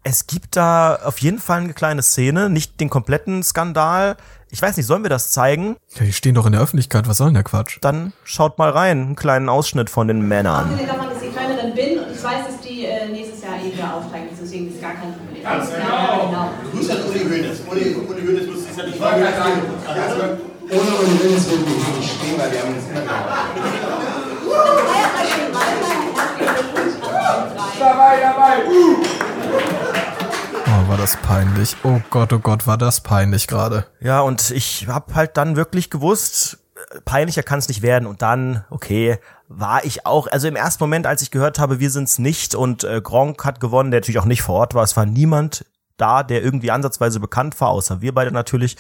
Es 0.02 0.26
gibt 0.26 0.56
da 0.56 0.96
auf 0.96 1.18
jeden 1.18 1.38
Fall 1.38 1.60
eine 1.60 1.74
kleine 1.74 2.02
Szene, 2.02 2.48
nicht 2.48 2.80
den 2.80 2.88
kompletten 2.88 3.42
Skandal. 3.42 4.16
Ich 4.52 4.60
weiß 4.60 4.76
nicht, 4.76 4.86
sollen 4.86 5.04
wir 5.04 5.10
das 5.10 5.30
zeigen? 5.30 5.76
Ja, 5.94 6.04
die 6.04 6.12
stehen 6.12 6.34
doch 6.34 6.44
in 6.44 6.52
der 6.52 6.60
Öffentlichkeit, 6.60 7.06
was 7.06 7.18
soll 7.18 7.28
denn 7.28 7.34
der 7.34 7.44
Quatsch? 7.44 7.78
Dann 7.80 8.12
schaut 8.24 8.58
mal 8.58 8.70
rein, 8.70 9.00
einen 9.00 9.16
kleinen 9.16 9.48
Ausschnitt 9.48 9.90
von 9.90 10.08
den 10.08 10.26
Männern. 10.26 10.64
Abgesehen 10.64 10.88
davon, 10.88 11.06
dass 11.08 11.22
ich 11.22 11.32
Kölnerin 11.34 11.74
bin 11.74 11.98
und 12.00 12.10
ich 12.12 12.22
weiß, 12.22 12.46
dass 12.48 12.60
die 12.60 12.84
äh, 12.84 13.08
nächstes 13.08 13.42
Jahr 13.44 13.54
eh 13.62 13.72
wieder 13.72 13.94
aufsteigen, 13.94 14.26
deswegen 14.42 14.68
ist 14.68 14.80
gar 14.80 14.94
kein 14.94 15.14
Problem. 15.14 15.42
Ganz 15.44 15.70
Ja, 15.70 15.76
genau. 15.78 16.26
genau. 16.26 16.50
Du 16.64 16.76
grüßt 16.78 16.90
an 16.90 16.98
Uli 17.08 17.20
Hoeneß. 17.20 17.60
Uli, 17.70 17.94
Uli 17.94 18.26
Hoeneß 18.26 18.46
muss 18.48 18.64
sich 18.66 18.76
ja 18.76 18.86
nicht 18.86 19.00
also, 19.00 20.22
ohne 20.70 20.90
Uli 20.98 21.18
Hoeneß 21.22 21.50
würden 21.50 21.66
wir 21.66 21.98
nicht 21.98 22.10
stehen, 22.10 22.38
weil 22.38 22.50
wir 22.50 22.60
haben 22.60 22.74
uns 22.74 22.84
immer 22.90 23.02
gehabt. 23.02 23.58
Feiert 27.78 28.36
mal 28.38 28.58
war 30.90 30.96
das 30.96 31.16
peinlich. 31.18 31.76
Oh 31.84 32.00
Gott, 32.10 32.32
oh 32.32 32.40
Gott, 32.40 32.66
war 32.66 32.76
das 32.76 33.00
peinlich 33.00 33.46
gerade. 33.46 33.86
Ja, 34.00 34.22
und 34.22 34.50
ich 34.50 34.88
habe 34.88 35.14
halt 35.14 35.36
dann 35.36 35.54
wirklich 35.54 35.88
gewusst, 35.88 36.58
äh, 36.74 37.00
peinlicher 37.02 37.44
kann 37.44 37.60
es 37.60 37.68
nicht 37.68 37.80
werden. 37.80 38.08
Und 38.08 38.22
dann, 38.22 38.64
okay, 38.70 39.20
war 39.46 39.84
ich 39.84 40.04
auch, 40.04 40.26
also 40.26 40.48
im 40.48 40.56
ersten 40.56 40.82
Moment, 40.82 41.06
als 41.06 41.22
ich 41.22 41.30
gehört 41.30 41.60
habe, 41.60 41.78
wir 41.78 41.92
sind's 41.92 42.18
nicht 42.18 42.56
und 42.56 42.82
äh, 42.82 43.00
Gronk 43.00 43.44
hat 43.44 43.60
gewonnen, 43.60 43.92
der 43.92 44.00
natürlich 44.00 44.18
auch 44.18 44.24
nicht 44.24 44.42
vor 44.42 44.56
Ort 44.56 44.74
war, 44.74 44.82
es 44.82 44.96
war 44.96 45.06
niemand 45.06 45.64
da, 46.00 46.22
der 46.22 46.42
irgendwie 46.42 46.70
ansatzweise 46.70 47.20
bekannt 47.20 47.60
war, 47.60 47.68
außer 47.68 48.00
wir 48.00 48.14
beide 48.14 48.32
natürlich, 48.32 48.76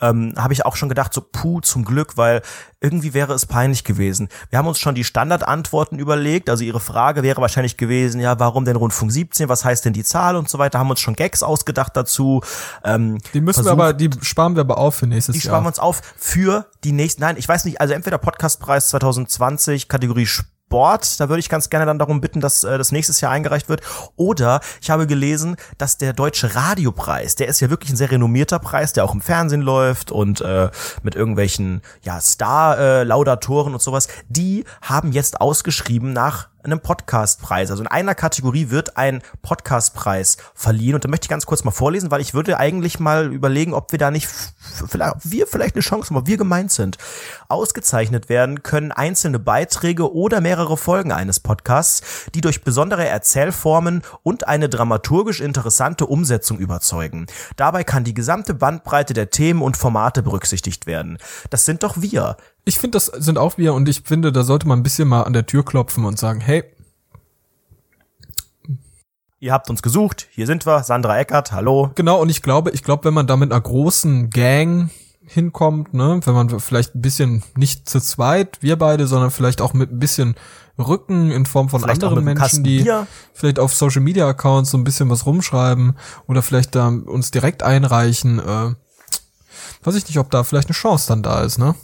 ähm, 0.00 0.32
habe 0.36 0.52
ich 0.52 0.64
auch 0.64 0.76
schon 0.76 0.88
gedacht, 0.88 1.12
so 1.12 1.20
puh, 1.20 1.60
zum 1.60 1.84
Glück, 1.84 2.16
weil 2.16 2.42
irgendwie 2.80 3.14
wäre 3.14 3.32
es 3.34 3.46
peinlich 3.46 3.84
gewesen. 3.84 4.28
Wir 4.50 4.58
haben 4.58 4.66
uns 4.66 4.78
schon 4.80 4.94
die 4.94 5.04
Standardantworten 5.04 5.98
überlegt, 5.98 6.50
also 6.50 6.64
ihre 6.64 6.80
Frage 6.80 7.22
wäre 7.22 7.40
wahrscheinlich 7.40 7.76
gewesen, 7.76 8.20
ja, 8.20 8.38
warum 8.40 8.64
denn 8.64 8.76
Rundfunk 8.76 9.12
17, 9.12 9.48
was 9.48 9.64
heißt 9.64 9.84
denn 9.84 9.92
die 9.92 10.02
Zahl 10.04 10.36
und 10.36 10.48
so 10.48 10.58
weiter, 10.58 10.78
haben 10.78 10.90
uns 10.90 11.00
schon 11.00 11.14
Gags 11.14 11.42
ausgedacht 11.42 11.96
dazu. 11.96 12.40
Ähm, 12.84 13.18
Die 13.34 13.40
müssen 13.40 13.60
wir 13.60 13.64
versucht- 13.64 13.72
aber, 13.72 13.92
die 13.92 14.10
sparen 14.22 14.54
wir 14.56 14.60
aber 14.62 14.78
auf 14.78 14.96
für 14.96 15.06
nächstes 15.06 15.34
die 15.34 15.38
Jahr. 15.40 15.52
sparen 15.52 15.64
wir 15.64 15.68
uns 15.68 15.78
auf 15.78 16.02
für 16.16 16.66
die 16.84 16.92
nächsten, 16.92 17.20
nein, 17.22 17.36
ich 17.36 17.46
weiß 17.48 17.64
nicht, 17.64 17.80
also 17.80 17.94
entweder 17.94 18.18
Podcastpreis 18.18 18.88
2020, 18.88 19.88
Kategorie 19.88 20.26
Sport, 20.26 20.48
da 20.72 21.28
würde 21.28 21.40
ich 21.40 21.48
ganz 21.48 21.70
gerne 21.70 21.86
dann 21.86 21.98
darum 21.98 22.20
bitten, 22.20 22.40
dass 22.40 22.64
äh, 22.64 22.78
das 22.78 22.92
nächstes 22.92 23.20
Jahr 23.20 23.30
eingereicht 23.30 23.68
wird. 23.68 23.82
Oder 24.16 24.60
ich 24.80 24.90
habe 24.90 25.06
gelesen, 25.06 25.56
dass 25.78 25.98
der 25.98 26.12
Deutsche 26.12 26.54
Radiopreis, 26.54 27.34
der 27.34 27.48
ist 27.48 27.60
ja 27.60 27.70
wirklich 27.70 27.90
ein 27.90 27.96
sehr 27.96 28.10
renommierter 28.10 28.58
Preis, 28.58 28.92
der 28.92 29.04
auch 29.04 29.14
im 29.14 29.20
Fernsehen 29.20 29.62
läuft 29.62 30.10
und 30.10 30.40
äh, 30.40 30.70
mit 31.02 31.14
irgendwelchen 31.14 31.82
ja, 32.02 32.20
Star-Laudatoren 32.20 33.74
und 33.74 33.82
sowas, 33.82 34.08
die 34.28 34.64
haben 34.80 35.12
jetzt 35.12 35.40
ausgeschrieben 35.40 36.12
nach 36.12 36.48
einem 36.64 36.80
Podcastpreis. 36.80 37.70
Also 37.70 37.82
in 37.82 37.88
einer 37.88 38.14
Kategorie 38.14 38.70
wird 38.70 38.96
ein 38.96 39.22
Podcastpreis 39.42 40.36
verliehen. 40.54 40.94
Und 40.94 41.04
da 41.04 41.08
möchte 41.08 41.26
ich 41.26 41.30
ganz 41.30 41.46
kurz 41.46 41.64
mal 41.64 41.70
vorlesen, 41.70 42.10
weil 42.10 42.20
ich 42.20 42.34
würde 42.34 42.58
eigentlich 42.58 43.00
mal 43.00 43.32
überlegen, 43.32 43.74
ob 43.74 43.92
wir 43.92 43.98
da 43.98 44.10
nicht, 44.10 44.28
vielleicht, 44.88 45.16
wir 45.24 45.46
vielleicht 45.46 45.74
eine 45.74 45.82
Chance 45.82 46.10
haben, 46.10 46.16
ob 46.16 46.26
wir 46.26 46.36
gemeint 46.36 46.72
sind. 46.72 46.98
Ausgezeichnet 47.48 48.28
werden 48.28 48.62
können 48.62 48.92
einzelne 48.92 49.38
Beiträge 49.38 50.12
oder 50.12 50.40
mehrere 50.40 50.76
Folgen 50.76 51.12
eines 51.12 51.40
Podcasts, 51.40 52.26
die 52.34 52.40
durch 52.40 52.64
besondere 52.64 53.06
Erzählformen 53.06 54.02
und 54.22 54.48
eine 54.48 54.68
dramaturgisch 54.68 55.40
interessante 55.40 56.06
Umsetzung 56.06 56.58
überzeugen. 56.58 57.26
Dabei 57.56 57.84
kann 57.84 58.04
die 58.04 58.14
gesamte 58.14 58.54
Bandbreite 58.54 59.14
der 59.14 59.30
Themen 59.30 59.62
und 59.62 59.76
Formate 59.76 60.22
berücksichtigt 60.22 60.86
werden. 60.86 61.18
Das 61.50 61.64
sind 61.64 61.82
doch 61.82 62.00
wir. 62.00 62.36
Ich 62.64 62.78
finde, 62.78 62.96
das 62.96 63.06
sind 63.06 63.38
auch 63.38 63.58
wir 63.58 63.74
und 63.74 63.88
ich 63.88 64.02
finde, 64.04 64.32
da 64.32 64.44
sollte 64.44 64.68
man 64.68 64.80
ein 64.80 64.82
bisschen 64.82 65.08
mal 65.08 65.22
an 65.22 65.32
der 65.32 65.46
Tür 65.46 65.64
klopfen 65.64 66.04
und 66.04 66.18
sagen, 66.18 66.40
hey, 66.40 66.64
Ihr 69.40 69.52
habt 69.52 69.68
uns 69.68 69.82
gesucht, 69.82 70.28
hier 70.30 70.46
sind 70.46 70.66
wir, 70.66 70.84
Sandra 70.84 71.18
Eckert, 71.18 71.50
hallo. 71.50 71.90
genau, 71.96 72.20
und 72.22 72.28
ich 72.28 72.42
glaube, 72.42 72.70
ich 72.70 72.84
glaube, 72.84 73.06
wenn 73.06 73.14
man 73.14 73.26
da 73.26 73.36
mit 73.36 73.50
einer 73.50 73.60
großen 73.60 74.30
Gang 74.30 74.90
hinkommt, 75.24 75.94
ne, 75.94 76.20
wenn 76.24 76.34
man 76.34 76.60
vielleicht 76.60 76.94
ein 76.94 77.02
bisschen 77.02 77.42
nicht 77.56 77.88
zu 77.88 78.00
zweit, 78.00 78.58
wir 78.60 78.78
beide, 78.78 79.08
sondern 79.08 79.32
vielleicht 79.32 79.60
auch 79.60 79.72
mit 79.72 79.90
ein 79.90 79.98
bisschen 79.98 80.36
Rücken 80.78 81.32
in 81.32 81.44
Form 81.44 81.68
von 81.68 81.80
Vielleicht 81.80 82.04
anderen 82.04 82.22
Menschen, 82.22 82.62
die 82.62 82.88
vielleicht 83.34 83.58
auf 83.58 83.74
Social 83.74 84.00
Media 84.00 84.28
Accounts 84.28 84.70
so 84.70 84.78
ein 84.78 84.84
bisschen 84.84 85.10
was 85.10 85.26
rumschreiben 85.26 85.96
oder 86.28 86.42
vielleicht 86.42 86.76
da 86.76 86.86
uns 86.88 87.32
direkt 87.32 87.64
einreichen, 87.64 88.38
äh, 88.38 88.74
weiß 89.82 89.96
ich 89.96 90.06
nicht, 90.06 90.18
ob 90.18 90.30
da 90.30 90.44
vielleicht 90.44 90.68
eine 90.68 90.74
Chance 90.74 91.08
dann 91.08 91.24
da 91.24 91.42
ist, 91.42 91.58
ne? 91.58 91.74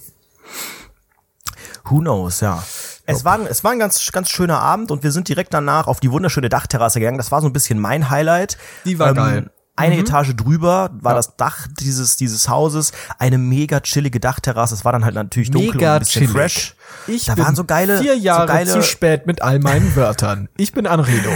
Who 1.85 1.99
knows, 2.01 2.41
ja. 2.41 2.63
Es 3.07 3.25
war, 3.25 3.35
ein- 3.39 3.47
es 3.47 3.65
war 3.65 3.71
ein 3.73 3.79
ganz, 3.79 4.11
ganz 4.13 4.29
schöner 4.29 4.61
Abend 4.61 4.91
und 4.91 5.03
wir 5.03 5.13
sind 5.13 5.29
direkt 5.29 5.55
danach 5.55 5.87
auf 5.87 6.01
die 6.01 6.11
wunderschöne 6.11 6.51
Dachterrasse 6.51 7.01
gegangen. 7.01 7.17
Das 7.17 7.33
war 7.33 7.41
so 7.41 7.47
ein 7.47 7.53
bisschen 7.55 7.79
mein 7.79 8.11
Highlight. 8.11 8.59
Die 8.85 8.99
war 8.99 9.15
geil. 9.15 9.41
Mhm. 9.43 9.51
Eine 9.77 9.97
Etage 9.99 10.35
drüber 10.35 10.91
war 11.01 11.15
das 11.15 11.37
Dach 11.37 11.69
dieses, 11.81 12.17
dieses 12.17 12.49
Hauses. 12.49 12.91
Eine 13.19 13.39
mega 13.39 13.79
chillige 13.81 14.19
Dachterrasse. 14.19 14.75
Es 14.75 14.85
war 14.85 14.91
dann 14.93 15.05
halt 15.05 15.15
natürlich 15.15 15.53
dunkel 15.53 15.71
und 15.71 15.77
Mega 15.77 15.95
ein 15.95 15.99
bisschen 16.01 16.23
chillig. 16.27 16.33
fresh. 16.37 16.75
Ich 17.07 17.25
da 17.27 17.37
bin 17.37 17.45
waren 17.45 17.55
so 17.55 17.65
geile, 17.65 18.01
vier 18.01 18.17
Jahre 18.19 18.49
so 18.49 18.53
geile, 18.53 18.73
zu 18.73 18.83
spät 18.83 19.27
mit 19.27 19.41
all 19.41 19.61
meinen 19.61 19.95
Wörtern. 19.97 20.49
Ich 20.57 20.73
bin 20.73 20.87
Anredo. 20.89 21.31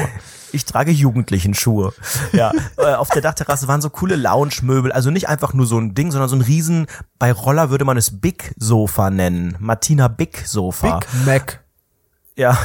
Ich 0.53 0.65
trage 0.65 0.91
jugendlichen 0.91 1.55
Schuhe. 1.55 1.93
Ja, 2.33 2.53
äh, 2.77 2.95
auf 2.95 3.09
der 3.09 3.23
Dachterrasse 3.23 3.69
waren 3.69 3.81
so 3.81 3.91
coole 3.91 4.17
Lounge-Möbel. 4.17 4.93
Also 4.93 5.11
nicht 5.11 5.29
einfach 5.29 5.55
nur 5.55 5.67
so 5.67 5.79
ein 5.79 5.95
Ding, 5.95 6.11
sondern 6.11 6.29
so 6.29 6.37
ein 6.37 6.43
riesen, 6.43 6.87
bei 7.19 7.33
Roller 7.33 7.71
würde 7.71 7.85
man 7.85 7.97
es 7.97 8.21
Big 8.21 8.55
Sofa 8.57 9.11
nennen. 9.11 9.57
Martina 9.59 10.09
Big 10.09 10.47
Sofa. 10.47 10.99
Big 10.99 11.27
Mac. 11.27 11.62
Ja, 12.35 12.57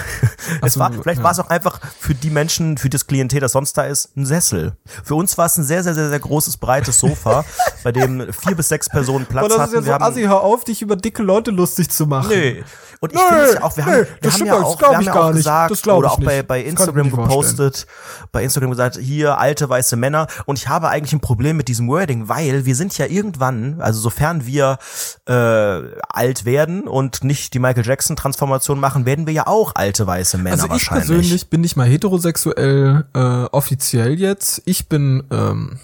es 0.61 0.75
so, 0.75 0.79
war, 0.79 0.93
vielleicht 0.93 1.17
ja. 1.17 1.23
war 1.25 1.31
es 1.31 1.39
auch 1.39 1.49
einfach 1.49 1.79
für 1.99 2.15
die 2.15 2.29
Menschen, 2.29 2.77
für 2.77 2.89
das 2.89 3.05
Klientel, 3.05 3.41
das 3.41 3.51
sonst 3.51 3.77
da 3.77 3.83
ist, 3.83 4.15
ein 4.15 4.25
Sessel. 4.25 4.77
Für 5.03 5.15
uns 5.15 5.37
war 5.37 5.47
es 5.47 5.57
ein 5.57 5.65
sehr, 5.65 5.83
sehr, 5.83 5.93
sehr, 5.93 6.07
sehr 6.09 6.19
großes, 6.19 6.55
breites 6.57 6.99
Sofa, 7.01 7.43
bei 7.83 7.91
dem 7.91 8.31
vier 8.31 8.55
bis 8.55 8.69
sechs 8.69 8.87
Personen 8.87 9.25
Platz 9.25 9.43
Oh, 9.45 9.47
das 9.49 9.57
ist 9.57 9.61
hatten. 9.63 9.73
ja 9.75 9.81
so 9.81 9.93
haben- 9.93 10.03
assi, 10.03 10.21
hör 10.21 10.41
auf, 10.41 10.63
dich 10.63 10.81
über 10.81 10.95
dicke 10.95 11.21
Leute 11.21 11.51
lustig 11.51 11.89
zu 11.89 12.07
machen. 12.07 12.29
Nö. 12.29 12.61
Und 12.99 13.13
ich 13.13 13.19
finde 13.19 13.43
es 13.43 13.53
ja 13.53 13.61
auch, 13.63 13.77
wir 13.77 13.85
haben, 13.85 13.91
nö, 13.93 13.97
wir 13.99 14.07
das 14.21 14.33
haben 14.39 14.45
ja 14.47 14.53
auch, 14.55 14.79
wir 14.79 14.87
haben 14.87 14.99
ich 15.01 15.05
ja 15.07 15.13
gar 15.13 15.23
auch 15.25 15.27
nicht. 15.27 15.37
gesagt, 15.37 15.83
glaub 15.83 15.97
oder 15.99 16.11
auch 16.13 16.19
bei, 16.19 16.37
nicht. 16.37 16.47
bei 16.47 16.63
Instagram 16.63 17.05
nicht 17.07 17.15
vorstellen. 17.15 17.29
gepostet, 17.29 17.87
bei 18.31 18.43
Instagram 18.43 18.71
gesagt, 18.71 18.97
hier 18.97 19.37
alte 19.37 19.69
weiße 19.69 19.97
Männer. 19.97 20.25
Und 20.45 20.57
ich 20.57 20.67
habe 20.67 20.87
eigentlich 20.89 21.13
ein 21.13 21.19
Problem 21.19 21.57
mit 21.57 21.67
diesem 21.67 21.87
Wording, 21.89 22.27
weil 22.29 22.65
wir 22.65 22.75
sind 22.75 22.97
ja 22.97 23.05
irgendwann, 23.05 23.81
also 23.81 23.99
sofern 23.99 24.47
wir 24.47 24.79
äh, 25.27 25.31
alt 26.09 26.45
werden 26.45 26.87
und 26.87 27.23
nicht 27.23 27.53
die 27.53 27.59
Michael 27.59 27.85
Jackson 27.85 28.15
Transformation 28.15 28.79
machen, 28.79 29.05
werden 29.05 29.27
wir 29.27 29.33
ja 29.33 29.45
auch 29.45 29.56
alte 29.75 30.05
weiße 30.07 30.37
Männer 30.37 30.51
Also 30.51 30.65
ich 30.65 30.71
wahrscheinlich. 30.71 31.07
persönlich 31.07 31.49
bin 31.49 31.61
nicht 31.61 31.75
mal 31.75 31.87
heterosexuell 31.87 33.05
äh, 33.13 33.19
offiziell 33.51 34.19
jetzt. 34.19 34.61
Ich 34.65 34.87
bin 34.87 35.23
ähm, 35.31 35.79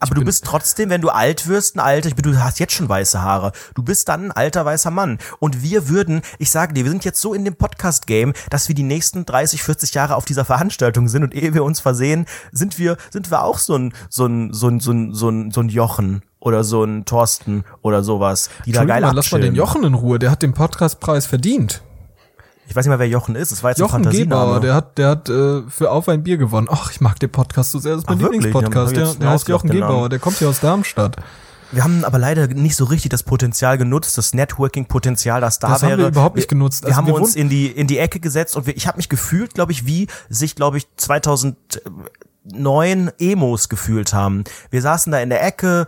Aber 0.00 0.14
du 0.14 0.24
bist 0.24 0.44
trotzdem, 0.44 0.90
wenn 0.90 1.00
du 1.00 1.08
alt 1.08 1.46
wirst, 1.48 1.76
ein 1.76 1.80
alter, 1.80 2.08
ich 2.08 2.14
bin, 2.14 2.30
du 2.30 2.38
hast 2.38 2.58
jetzt 2.58 2.74
schon 2.74 2.88
weiße 2.88 3.22
Haare. 3.22 3.52
Du 3.74 3.82
bist 3.82 4.08
dann 4.08 4.26
ein 4.26 4.32
alter 4.32 4.64
weißer 4.64 4.90
Mann. 4.90 5.18
Und 5.38 5.62
wir 5.62 5.88
würden, 5.88 6.20
ich 6.38 6.50
sage 6.50 6.74
dir, 6.74 6.84
wir 6.84 6.90
sind 6.90 7.04
jetzt 7.04 7.20
so 7.20 7.32
in 7.32 7.44
dem 7.44 7.56
Podcast-Game, 7.56 8.34
dass 8.50 8.68
wir 8.68 8.74
die 8.74 8.82
nächsten 8.82 9.24
30, 9.24 9.62
40 9.62 9.94
Jahre 9.94 10.16
auf 10.16 10.24
dieser 10.26 10.44
Veranstaltung 10.44 11.08
sind 11.08 11.22
und 11.22 11.34
ehe 11.34 11.54
wir 11.54 11.64
uns 11.64 11.80
versehen, 11.80 12.26
sind 12.52 12.78
wir, 12.78 12.96
sind 13.10 13.30
wir 13.30 13.42
auch 13.42 13.58
so 13.58 13.76
ein, 13.76 13.94
so 14.10 14.26
ein, 14.26 14.52
so 14.52 14.68
ein, 14.68 14.80
so 14.80 14.92
ein, 14.92 15.14
so 15.14 15.28
ein, 15.30 15.50
so 15.50 15.60
ein 15.60 15.68
Jochen 15.70 16.22
oder 16.38 16.62
so 16.62 16.84
ein 16.84 17.06
Thorsten 17.06 17.64
oder 17.80 18.04
sowas, 18.04 18.50
die 18.66 18.72
da 18.72 18.84
geil 18.84 19.00
mal, 19.00 19.12
lass 19.14 19.32
mal 19.32 19.40
den. 19.40 19.54
Jochen 19.54 19.82
in 19.84 19.94
Ruhe, 19.94 20.18
der 20.18 20.30
hat 20.30 20.42
den 20.42 20.52
Podcastpreis 20.52 21.24
verdient. 21.24 21.82
Ich 22.66 22.74
weiß 22.74 22.86
nicht 22.86 22.90
mal, 22.90 22.98
wer 22.98 23.08
Jochen 23.08 23.36
ist. 23.36 23.52
Das 23.52 23.62
war 23.62 23.70
jetzt 23.70 23.78
Jochen 23.78 23.96
ein 23.96 24.04
Fantasiename. 24.04 24.44
Gebauer, 24.44 24.60
der 24.60 24.74
hat, 24.74 24.98
der 24.98 25.08
hat 25.08 25.28
äh, 25.28 25.62
für 25.68 25.90
Auf 25.90 26.08
ein 26.08 26.22
Bier 26.22 26.38
gewonnen. 26.38 26.68
Ach, 26.70 26.90
ich 26.90 27.00
mag 27.00 27.18
den 27.20 27.30
Podcast 27.30 27.72
so 27.72 27.78
sehr, 27.78 27.92
das 27.92 28.02
ist 28.04 28.08
mein? 28.08 28.18
Lieblingspodcast. 28.18 28.96
Der, 28.96 29.14
der 29.14 29.30
heißt 29.30 29.48
Jochen 29.48 29.70
Gebauer, 29.70 30.08
der 30.08 30.18
kommt 30.18 30.38
hier 30.38 30.48
aus 30.48 30.60
Darmstadt. 30.60 31.16
Wir 31.72 31.82
haben 31.82 32.04
aber 32.04 32.18
leider 32.18 32.46
nicht 32.46 32.76
so 32.76 32.84
richtig 32.84 33.10
das 33.10 33.24
Potenzial 33.24 33.78
genutzt, 33.78 34.16
das 34.16 34.32
Networking-Potenzial, 34.32 35.40
das 35.40 35.58
da 35.58 35.68
Das 35.68 35.82
haben 35.82 35.88
wäre. 35.90 35.98
wir 36.00 36.08
überhaupt 36.08 36.36
nicht 36.36 36.48
genutzt. 36.48 36.82
Wir 36.84 36.88
Also 36.88 36.98
haben 36.98 37.06
wir 37.08 37.14
uns 37.14 37.34
in 37.34 37.48
die 37.48 37.66
in 37.66 37.86
die 37.88 37.98
Ecke 37.98 38.20
gesetzt 38.20 38.56
und 38.56 38.66
wir, 38.66 38.76
ich 38.76 38.86
habe 38.86 38.96
mich 38.98 39.08
gefühlt, 39.08 39.54
glaube 39.54 39.72
ich, 39.72 39.84
wie 39.86 40.06
sich, 40.28 40.54
glaube 40.54 40.78
ich, 40.78 40.86
2009 40.96 43.10
Emos 43.18 43.68
gefühlt 43.68 44.14
haben. 44.14 44.44
Wir 44.70 44.82
saßen 44.82 45.10
da 45.12 45.18
in 45.20 45.30
der 45.30 45.44
Ecke. 45.44 45.86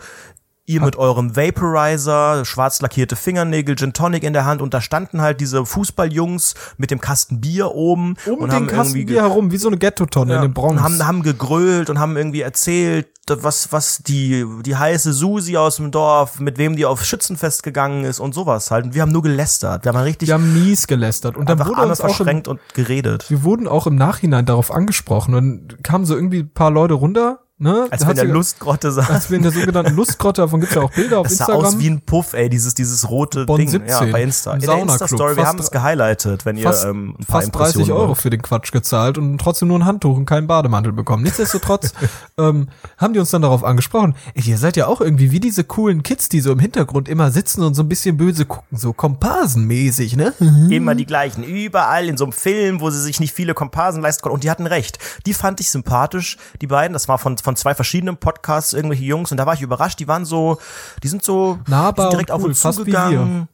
Ihr 0.68 0.82
mit 0.82 0.96
eurem 0.96 1.36
Vaporizer, 1.36 2.44
schwarz 2.44 2.80
lackierte 2.80 3.14
Fingernägel, 3.14 3.76
Gin 3.76 3.92
Tonic 3.92 4.24
in 4.24 4.32
der 4.32 4.44
Hand 4.44 4.60
und 4.60 4.74
da 4.74 4.80
standen 4.80 5.20
halt 5.20 5.40
diese 5.40 5.64
Fußballjungs 5.64 6.54
mit 6.76 6.90
dem 6.90 7.00
Kasten 7.00 7.40
Bier 7.40 7.72
oben 7.72 8.16
Um 8.26 8.38
und 8.38 8.50
den 8.50 8.52
haben 8.52 8.66
Kasten 8.66 8.96
irgendwie 8.96 9.12
Bier 9.12 9.22
herum, 9.22 9.52
wie 9.52 9.58
so 9.58 9.68
eine 9.68 9.78
Ghetto-Tonne 9.78 10.34
in 10.34 10.42
den 10.42 10.54
Bronx. 10.54 10.76
und 10.76 10.82
haben, 10.82 11.06
haben 11.06 11.22
gegrölt 11.22 11.88
und 11.88 12.00
haben 12.00 12.16
irgendwie 12.16 12.40
erzählt, 12.40 13.06
was, 13.28 13.72
was 13.72 13.98
die, 13.98 14.44
die 14.62 14.76
heiße 14.76 15.12
Susi 15.12 15.56
aus 15.56 15.76
dem 15.76 15.90
Dorf, 15.90 16.38
mit 16.40 16.58
wem 16.58 16.76
die 16.76 16.86
auf 16.86 17.04
Schützenfest 17.04 17.62
gegangen 17.62 18.04
ist 18.04 18.20
und 18.20 18.34
sowas 18.34 18.70
halt. 18.70 18.86
Und 18.86 18.94
wir 18.94 19.02
haben 19.02 19.12
nur 19.12 19.22
gelästert. 19.22 19.84
Wir 19.84 19.92
haben 19.92 20.02
richtig 20.02 20.28
wir 20.28 20.34
haben 20.34 20.52
mies 20.52 20.86
gelästert. 20.86 21.36
Und 21.36 21.48
dann 21.48 21.58
wurde 21.58 21.76
Arme 21.76 21.90
uns 21.90 22.00
auch 22.00 22.08
im, 22.08 22.14
verschränkt 22.14 22.48
und 22.48 22.60
geredet. 22.74 23.30
wir 23.30 23.42
wurden 23.42 23.66
auch 23.66 23.86
im 23.86 23.96
Nachhinein 23.96 24.46
darauf 24.46 24.70
angesprochen. 24.70 25.34
Und 25.34 25.82
kamen 25.82 26.04
so 26.04 26.14
irgendwie 26.14 26.40
ein 26.40 26.50
paar 26.50 26.70
Leute 26.70 26.94
runter, 26.94 27.40
ne? 27.58 27.86
Als 27.90 28.02
Da 28.02 28.06
wir 28.08 28.12
in 28.12 28.18
hat 28.18 28.26
der 28.26 28.34
Lustgrotte 28.34 28.88
Als 28.88 28.94
saßen. 28.96 29.30
wir 29.30 29.36
in 29.36 29.42
der 29.42 29.52
sogenannten 29.52 29.94
Lustgrotte, 29.94 30.42
davon 30.42 30.60
gibt's 30.60 30.74
ja 30.74 30.82
auch 30.82 30.90
Bilder 30.92 31.20
auf 31.20 31.26
Das 31.28 31.36
sah 31.38 31.44
Instagram. 31.46 31.64
aus 31.74 31.78
wie 31.78 31.88
ein 31.90 32.00
Puff, 32.02 32.32
ey, 32.34 32.48
dieses, 32.48 32.74
dieses 32.74 33.08
rote 33.08 33.46
Bonn 33.46 33.58
Ding. 33.58 33.68
17, 33.68 33.88
ja, 33.88 34.04
bei 34.12 34.22
Insta. 34.22 34.52
im 34.54 34.60
In 34.60 34.66
der. 34.66 34.78
Insta-Story, 34.78 35.36
wir 35.36 35.46
haben 35.46 35.58
es 35.58 35.70
gehighlightet, 35.70 36.44
wenn 36.46 36.56
ihr 36.56 36.64
fast, 36.64 36.84
ähm, 36.84 37.14
ein 37.18 37.24
paar 37.24 37.40
fast 37.42 37.54
30 37.54 37.54
Impressionen 37.76 37.92
Euro 37.92 38.08
wollt. 38.08 38.18
für 38.18 38.30
den 38.30 38.42
Quatsch 38.42 38.72
gezahlt 38.72 39.18
und 39.18 39.38
trotzdem 39.38 39.68
nur 39.68 39.78
ein 39.78 39.84
Handtuch 39.84 40.16
und 40.16 40.26
keinen 40.26 40.46
Bademantel 40.46 40.92
bekommen. 40.92 41.22
Nichtsdestotrotz 41.22 41.92
ähm, 42.38 42.68
haben 42.98 43.12
die 43.12 43.18
uns 43.20 43.30
dann 43.30 43.42
darauf 43.42 43.64
angesprochen, 43.64 44.14
ey, 44.34 44.42
ihr 44.44 44.58
seid 44.58 44.76
ja 44.76 44.86
auch 44.86 45.00
irgendwie 45.00 45.30
wie 45.32 45.40
diese 45.40 45.64
coolen 45.64 46.02
Kids, 46.02 46.28
die 46.28 46.40
so 46.40 46.52
im 46.52 46.58
Hintergrund 46.58 47.08
immer 47.08 47.30
sitzen 47.30 47.62
und 47.62 47.74
so 47.74 47.82
ein 47.82 47.88
bisschen 47.88 48.16
böse 48.16 48.44
gucken, 48.44 48.76
so 48.78 48.92
komparsenmäßig, 48.92 50.16
ne? 50.16 50.32
Immer 50.70 50.94
die 50.94 51.06
gleichen. 51.06 51.42
Überall 51.44 52.08
in 52.08 52.16
so 52.16 52.24
einem 52.24 52.32
Film, 52.32 52.80
wo 52.80 52.90
sie 52.90 53.00
sich 53.00 53.20
nicht 53.20 53.32
viele 53.34 53.54
Komparsen 53.54 54.02
leisten 54.02 54.22
konnten. 54.22 54.34
Und 54.34 54.44
die 54.44 54.50
hatten 54.50 54.66
recht. 54.66 54.98
Die 55.26 55.34
fand 55.34 55.60
ich 55.60 55.70
sympathisch, 55.70 56.36
die 56.60 56.66
beiden. 56.66 56.92
Das 56.92 57.08
war 57.08 57.18
von, 57.18 57.38
von 57.46 57.54
zwei 57.54 57.76
verschiedenen 57.76 58.16
Podcasts, 58.16 58.72
irgendwelche 58.72 59.04
Jungs. 59.04 59.30
Und 59.30 59.38
da 59.38 59.46
war 59.46 59.54
ich 59.54 59.62
überrascht. 59.62 60.00
Die 60.00 60.08
waren 60.08 60.24
so, 60.24 60.58
die 61.04 61.08
sind 61.08 61.22
so 61.22 61.60
Nahbar 61.68 62.10
direkt 62.10 62.30
und 62.30 62.34
auf 62.34 62.42
cool, 62.42 62.48
uns 62.48 62.60
zugegangen. 62.60 63.48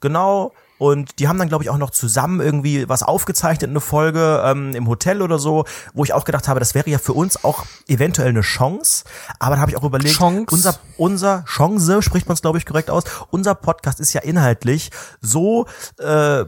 Genau. 0.00 0.54
Und 0.78 1.20
die 1.20 1.28
haben 1.28 1.38
dann, 1.38 1.48
glaube 1.48 1.64
ich, 1.64 1.70
auch 1.70 1.78
noch 1.78 1.90
zusammen 1.90 2.40
irgendwie 2.40 2.88
was 2.88 3.02
aufgezeichnet, 3.02 3.70
eine 3.70 3.80
Folge 3.80 4.42
ähm, 4.44 4.74
im 4.74 4.88
Hotel 4.88 5.22
oder 5.22 5.38
so, 5.38 5.64
wo 5.92 6.04
ich 6.04 6.12
auch 6.12 6.24
gedacht 6.24 6.48
habe, 6.48 6.58
das 6.58 6.74
wäre 6.74 6.90
ja 6.90 6.98
für 6.98 7.12
uns 7.12 7.44
auch 7.44 7.64
eventuell 7.86 8.28
eine 8.28 8.40
Chance. 8.40 9.04
Aber 9.38 9.54
da 9.54 9.60
habe 9.60 9.70
ich 9.70 9.76
auch 9.76 9.84
überlegt, 9.84 10.16
Chance. 10.16 10.46
unser, 10.50 10.74
unser 10.96 11.44
Chance, 11.44 12.02
spricht 12.02 12.26
man 12.26 12.34
es, 12.34 12.42
glaube 12.42 12.58
ich, 12.58 12.66
korrekt 12.66 12.90
aus, 12.90 13.04
unser 13.30 13.54
Podcast 13.54 14.00
ist 14.00 14.12
ja 14.12 14.20
inhaltlich 14.22 14.90
so 15.20 15.66
äh, 15.98 16.44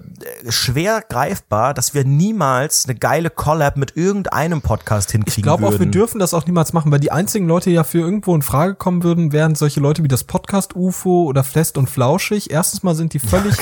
schwer 0.48 1.02
greifbar, 1.08 1.72
dass 1.72 1.94
wir 1.94 2.04
niemals 2.04 2.84
eine 2.86 2.96
geile 2.96 3.30
Collab 3.30 3.76
mit 3.76 3.96
irgendeinem 3.96 4.60
Podcast 4.60 5.12
hinkriegen 5.12 5.38
Ich 5.38 5.42
glaube 5.42 5.66
auch, 5.66 5.78
wir 5.78 5.86
dürfen 5.86 6.18
das 6.18 6.34
auch 6.34 6.46
niemals 6.46 6.72
machen, 6.72 6.90
weil 6.90 7.00
die 7.00 7.12
einzigen 7.12 7.46
Leute, 7.46 7.70
die 7.70 7.76
ja 7.76 7.84
für 7.84 7.98
irgendwo 7.98 8.34
in 8.34 8.42
Frage 8.42 8.74
kommen 8.74 9.04
würden, 9.04 9.32
wären 9.32 9.54
solche 9.54 9.80
Leute 9.80 10.02
wie 10.02 10.08
das 10.08 10.24
Podcast 10.24 10.74
UFO 10.74 11.24
oder 11.24 11.44
Fest 11.44 11.78
und 11.78 11.88
Flauschig. 11.88 12.50
Erstens 12.50 12.82
mal 12.82 12.94
sind 12.94 13.14
die 13.14 13.18
völlig 13.26 13.56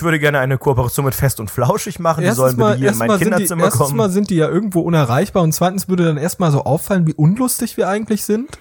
Ich 0.00 0.04
würde 0.04 0.18
gerne 0.18 0.38
eine 0.38 0.56
Kooperation 0.56 1.04
mit 1.04 1.14
Fest 1.14 1.40
und 1.40 1.50
Flauschig 1.50 1.98
machen. 1.98 2.22
Die 2.22 2.26
Erstens 2.28 2.38
sollen 2.38 2.56
bitte 2.56 2.62
mal, 2.70 2.76
hier 2.78 2.78
in 2.78 2.84
erstens 2.84 2.98
mein 3.00 3.08
mal 3.08 3.18
sind 3.18 3.26
die, 3.26 3.30
Kinderzimmer 3.32 3.64
erstens 3.64 3.82
kommen. 3.82 3.96
mal 3.98 4.08
sind 4.10 4.30
die 4.30 4.36
ja 4.36 4.48
irgendwo 4.48 4.80
unerreichbar 4.80 5.42
und 5.42 5.52
zweitens 5.52 5.88
würde 5.90 6.06
dann 6.06 6.16
erstmal 6.16 6.50
so 6.52 6.64
auffallen, 6.64 7.06
wie 7.06 7.12
unlustig 7.12 7.76
wir 7.76 7.86
eigentlich 7.86 8.24
sind. 8.24 8.58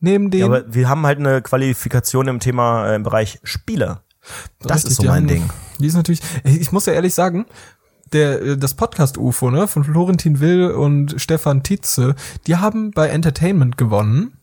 Neben 0.00 0.30
dem. 0.30 0.40
Ja, 0.40 0.46
aber 0.46 0.74
wir 0.74 0.88
haben 0.88 1.04
halt 1.04 1.18
eine 1.18 1.42
Qualifikation 1.42 2.28
im 2.28 2.40
Thema 2.40 2.88
äh, 2.88 2.94
im 2.96 3.02
Bereich 3.02 3.40
Spiele. 3.42 4.00
Das 4.58 4.76
Richtig, 4.76 4.90
ist 4.92 4.96
so 4.96 5.02
die 5.02 5.08
mein 5.08 5.16
haben- 5.24 5.28
Ding. 5.28 5.50
Die 5.80 5.86
ist 5.86 5.96
natürlich, 5.96 6.22
ich 6.44 6.72
muss 6.72 6.86
ja 6.86 6.94
ehrlich 6.94 7.12
sagen, 7.14 7.44
der, 8.14 8.40
äh, 8.40 8.56
das 8.56 8.72
Podcast 8.72 9.18
UFO, 9.18 9.50
ne, 9.50 9.66
von 9.68 9.84
Florentin 9.84 10.40
Will 10.40 10.70
und 10.70 11.14
Stefan 11.20 11.62
Tietze, 11.62 12.14
die 12.46 12.56
haben 12.56 12.90
bei 12.90 13.08
Entertainment 13.08 13.76
gewonnen 13.76 14.38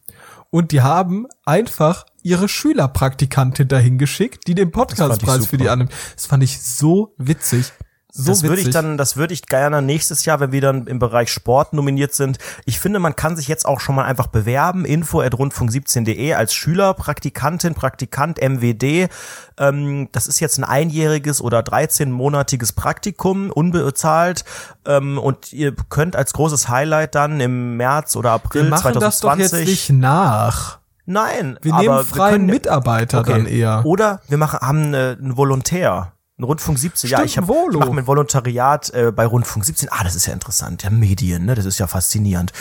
und 0.51 0.71
die 0.71 0.81
haben 0.81 1.25
einfach 1.45 2.05
ihre 2.21 2.47
Schülerpraktikantin 2.47 3.67
dahin 3.67 3.97
geschickt, 3.97 4.47
die 4.47 4.53
den 4.53 4.71
Podcastpreis 4.71 5.47
für 5.47 5.57
die 5.57 5.69
annimmt. 5.69 5.91
Das 6.15 6.27
fand 6.27 6.43
ich 6.43 6.61
so 6.61 7.15
witzig. 7.17 7.71
So 8.13 8.31
das 8.31 8.43
würde 8.43 8.61
ich 8.61 8.69
dann, 8.71 8.97
das 8.97 9.15
würde 9.15 9.33
ich 9.33 9.43
gerne 9.43 9.81
nächstes 9.81 10.25
Jahr, 10.25 10.39
wenn 10.41 10.51
wir 10.51 10.59
dann 10.61 10.85
im 10.87 10.99
Bereich 10.99 11.31
Sport 11.31 11.71
nominiert 11.73 12.13
sind. 12.13 12.39
Ich 12.65 12.79
finde, 12.79 12.99
man 12.99 13.15
kann 13.15 13.37
sich 13.37 13.47
jetzt 13.47 13.65
auch 13.65 13.79
schon 13.79 13.95
mal 13.95 14.03
einfach 14.03 14.27
bewerben. 14.27 14.83
Info 14.83 15.21
at 15.21 15.33
rundfunk17.de 15.33 16.33
als 16.33 16.53
Schüler, 16.53 16.93
Praktikantin, 16.93 17.73
Praktikant, 17.73 18.37
MWD. 18.41 19.09
Ähm, 19.57 20.09
das 20.11 20.27
ist 20.27 20.39
jetzt 20.41 20.57
ein 20.57 20.63
einjähriges 20.65 21.41
oder 21.41 21.59
13-monatiges 21.61 22.75
Praktikum, 22.75 23.49
unbezahlt. 23.49 24.43
Ähm, 24.85 25.17
und 25.17 25.53
ihr 25.53 25.73
könnt 25.89 26.15
als 26.15 26.33
großes 26.33 26.67
Highlight 26.69 27.15
dann 27.15 27.39
im 27.39 27.77
März 27.77 28.15
oder 28.15 28.31
April 28.31 28.63
wir 28.63 28.69
machen 28.71 28.93
2020. 28.93 29.01
das 29.41 29.51
doch 29.51 29.57
jetzt 29.59 29.67
nicht 29.67 29.89
nach. 29.91 30.79
Nein, 31.05 31.57
Wir 31.61 31.73
nehmen 31.75 31.95
wir 31.95 32.03
freien 32.05 32.31
können- 32.33 32.45
Mitarbeiter 32.47 33.23
dann 33.23 33.45
eher. 33.45 33.85
Oder 33.85 34.21
wir 34.27 34.37
machen, 34.37 34.59
haben 34.59 34.93
äh, 34.93 35.15
einen 35.19 35.35
Volontär. 35.37 36.13
Ein 36.41 36.45
Rundfunk 36.45 36.79
17, 36.79 37.07
ja, 37.07 37.17
Stimmt, 37.17 37.29
ich, 37.29 37.37
hab, 37.37 37.43
ich 37.43 37.77
mache 37.77 37.93
mein 37.93 38.07
Volontariat 38.07 38.89
äh, 38.95 39.11
bei 39.11 39.27
Rundfunk 39.27 39.63
17. 39.63 39.89
Ah, 39.91 40.03
das 40.03 40.15
ist 40.15 40.25
ja 40.25 40.33
interessant. 40.33 40.81
Ja, 40.81 40.89
Medien, 40.89 41.45
ne? 41.45 41.53
Das 41.53 41.65
ist 41.65 41.77
ja 41.77 41.85
faszinierend. 41.85 42.51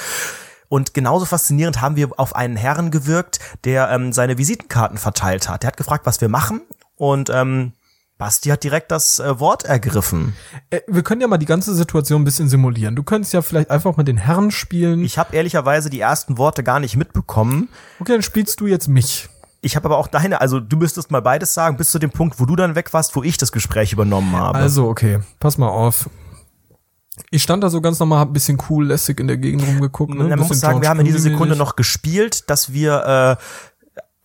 Und 0.68 0.92
genauso 0.92 1.24
faszinierend 1.24 1.80
haben 1.80 1.96
wir 1.96 2.10
auf 2.18 2.36
einen 2.36 2.56
Herrn 2.56 2.90
gewirkt, 2.90 3.38
der 3.64 3.88
ähm, 3.90 4.12
seine 4.12 4.36
Visitenkarten 4.36 4.98
verteilt 4.98 5.48
hat. 5.48 5.62
Der 5.62 5.68
hat 5.68 5.78
gefragt, 5.78 6.04
was 6.04 6.20
wir 6.20 6.28
machen. 6.28 6.60
Und 6.96 7.30
ähm, 7.30 7.72
Basti 8.18 8.50
hat 8.50 8.64
direkt 8.64 8.90
das 8.90 9.18
äh, 9.18 9.40
Wort 9.40 9.64
ergriffen. 9.64 10.36
Äh, 10.68 10.82
wir 10.86 11.02
können 11.02 11.22
ja 11.22 11.26
mal 11.26 11.38
die 11.38 11.46
ganze 11.46 11.74
Situation 11.74 12.20
ein 12.20 12.26
bisschen 12.26 12.50
simulieren. 12.50 12.96
Du 12.96 13.02
könntest 13.02 13.32
ja 13.32 13.40
vielleicht 13.40 13.70
einfach 13.70 13.96
mit 13.96 14.08
den 14.08 14.18
Herren 14.18 14.50
spielen. 14.50 15.02
Ich 15.06 15.16
habe 15.16 15.34
ehrlicherweise 15.34 15.88
die 15.88 16.00
ersten 16.00 16.36
Worte 16.36 16.62
gar 16.62 16.80
nicht 16.80 16.98
mitbekommen. 16.98 17.70
okay, 17.98 18.12
dann 18.12 18.22
spielst 18.22 18.60
du 18.60 18.66
jetzt 18.66 18.88
mich. 18.88 19.29
Ich 19.62 19.76
habe 19.76 19.86
aber 19.86 19.98
auch 19.98 20.06
deine, 20.06 20.40
also 20.40 20.58
du 20.58 20.76
müsstest 20.76 21.10
mal 21.10 21.20
beides 21.20 21.52
sagen, 21.52 21.76
bis 21.76 21.90
zu 21.90 21.98
dem 21.98 22.10
Punkt, 22.10 22.40
wo 22.40 22.46
du 22.46 22.56
dann 22.56 22.74
weg 22.74 22.92
warst, 22.94 23.14
wo 23.14 23.22
ich 23.22 23.36
das 23.36 23.52
Gespräch 23.52 23.92
übernommen 23.92 24.34
habe. 24.34 24.58
Also, 24.58 24.88
okay, 24.88 25.20
pass 25.38 25.58
mal 25.58 25.68
auf. 25.68 26.08
Ich 27.30 27.42
stand 27.42 27.62
da 27.62 27.68
so 27.68 27.82
ganz 27.82 27.98
normal, 27.98 28.20
hab 28.20 28.30
ein 28.30 28.32
bisschen 28.32 28.58
cool, 28.70 28.86
lässig 28.86 29.20
in 29.20 29.26
der 29.26 29.36
Gegend 29.36 29.66
rumgeguckt. 29.66 30.14
Ne? 30.14 30.24
Man 30.24 30.38
muss 30.38 30.60
sagen, 30.60 30.80
George 30.80 30.82
wir 30.82 30.88
haben 30.88 31.00
in 31.00 31.06
dieser 31.06 31.18
Sekunde 31.18 31.56
noch 31.56 31.76
gespielt, 31.76 32.48
dass 32.48 32.72
wir, 32.72 33.38
äh, 33.38 33.42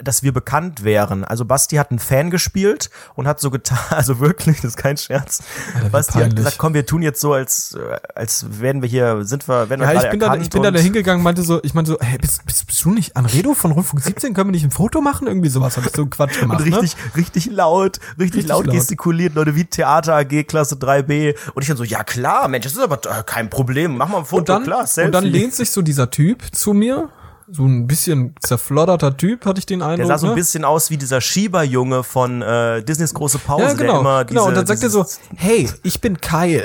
dass 0.04 0.24
wir 0.24 0.34
bekannt 0.34 0.84
wären. 0.84 1.24
Also 1.24 1.46
Basti 1.46 1.78
hat 1.78 1.89
einen 1.89 2.00
Fan 2.00 2.30
gespielt 2.30 2.89
und 3.16 3.28
hat 3.28 3.39
so 3.39 3.50
getan, 3.50 3.78
also 3.91 4.20
wirklich, 4.20 4.58
das 4.58 4.72
ist 4.72 4.78
kein 4.78 4.98
Scherz. 4.98 5.41
Wie 5.82 5.89
Basti 5.89 6.14
hat 6.14 6.22
peinlich. 6.22 6.36
gesagt, 6.36 6.58
komm, 6.58 6.74
wir 6.74 6.86
tun 6.86 7.02
jetzt 7.02 7.22
so, 7.22 7.32
als, 7.34 7.76
äh, 7.76 7.98
als 8.14 8.46
werden 8.60 8.82
wir 8.82 8.89
hier, 8.89 9.24
sind 9.24 9.48
wir, 9.48 9.70
werden 9.70 9.82
wir 9.82 9.93
Ja, 9.93 10.04
ich 10.04 10.10
bin, 10.10 10.20
da, 10.20 10.26
erkannt 10.28 10.43
ich 10.43 10.50
bin 10.50 10.64
da 10.64 10.72
hingegangen, 10.72 11.24
meinte 11.24 11.43
so, 11.43 11.64
ich 11.64 11.74
meinte 11.74 11.91
so, 11.91 11.98
hey, 12.02 12.18
bist, 12.18 12.46
bist, 12.46 12.68
bist 12.68 12.84
du 12.84 12.91
nicht 12.91 13.16
Anredo 13.16 13.54
von 13.54 13.72
Rundfunk 13.72 14.02
17? 14.04 14.34
Können 14.34 14.50
wir 14.50 14.52
nicht 14.52 14.66
ein 14.66 14.72
Foto 14.72 15.00
machen? 15.00 15.28
Irgendwie 15.28 15.50
sowas, 15.50 15.78
hab 15.78 15.86
ich 15.86 15.93
so 15.96 16.02
einen 16.02 16.10
Quatsch 16.10 16.41
gemacht. 16.41 16.60
und 16.60 16.66
richtig, 16.66 16.98
richtig 17.16 17.46
laut, 17.52 18.00
richtig, 18.20 18.20
Richtig 18.20 18.48
laut, 18.48 18.66
laut. 18.66 18.76
gestikuliert, 18.76 19.34
Leute, 19.36 19.56
wie 19.56 19.64
Theater 19.64 20.16
AG 20.16 20.43
Klasse 20.43 20.76
3B. 20.76 21.36
Und 21.54 21.62
ich 21.62 21.70
dann 21.70 21.78
so, 21.78 21.86
ja 21.86 22.04
klar, 22.04 22.50
Mensch, 22.50 22.66
das 22.66 22.74
ist 22.74 22.80
aber 22.80 23.00
äh, 23.06 23.24
kein 23.26 23.50
Problem, 23.50 23.96
mach 23.96 24.10
mal 24.10 24.18
ein 24.20 24.26
Foto, 24.26 24.39
Und 24.39 24.50
dann, 24.50 24.64
klar, 24.64 24.80
und 24.82 25.12
dann 25.14 25.24
Selfie. 25.24 25.28
lehnt 25.30 25.54
sich 25.54 25.72
so 25.72 25.82
dieser 25.82 26.12
Typ 26.12 26.43
zu 26.54 26.74
mir, 26.74 27.08
so 27.48 27.64
ein 27.64 27.86
bisschen 27.86 28.36
zerflodderter 28.39 29.16
Typ, 29.18 29.46
hatte 29.46 29.60
ich 29.60 29.66
den 29.66 29.82
Eindruck. 29.82 29.98
Der 29.98 30.08
sah 30.08 30.18
so 30.18 30.28
ein 30.28 30.30
ne? 30.32 30.36
bisschen 30.36 30.66
aus 30.66 30.89
wie 30.89 30.98
dieser 30.98 31.22
Schieberjunge 31.22 32.04
von 32.04 32.41
äh, 32.41 32.84
Disneys 32.84 33.14
große 33.14 33.39
Pause, 33.39 33.64
Ja, 33.64 33.74
der 33.74 33.78
genau, 33.78 34.00
immer 34.00 34.26
genau. 34.26 34.41
diese, 34.41 34.50
Und 34.50 34.58
dann 34.58 34.66
sagt 34.66 34.84
er 34.84 34.89
so, 34.89 35.06
hey, 35.36 35.70
ich 35.84 36.02
bin 36.02 36.20
Kyle. 36.20 36.64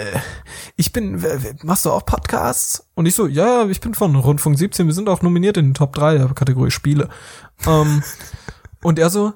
Ich 0.76 0.92
bin, 0.92 1.22
machst 1.62 1.84
du 1.84 1.90
auch 1.90 2.04
Podcasts? 2.06 2.86
Und 2.94 3.06
ich 3.06 3.14
so, 3.14 3.26
ja, 3.26 3.66
ich 3.66 3.80
bin 3.80 3.94
von 3.94 4.14
Rundfunk 4.16 4.58
17, 4.58 4.86
wir 4.86 4.94
sind 4.94 5.08
auch 5.08 5.22
nominiert 5.22 5.56
in 5.56 5.66
den 5.66 5.74
Top 5.74 5.92
3 5.94 6.18
der 6.18 6.28
Kategorie 6.28 6.70
Spiele. 6.70 7.08
Ähm, 7.66 8.02
und 8.82 8.98
er 8.98 9.10
so, 9.10 9.34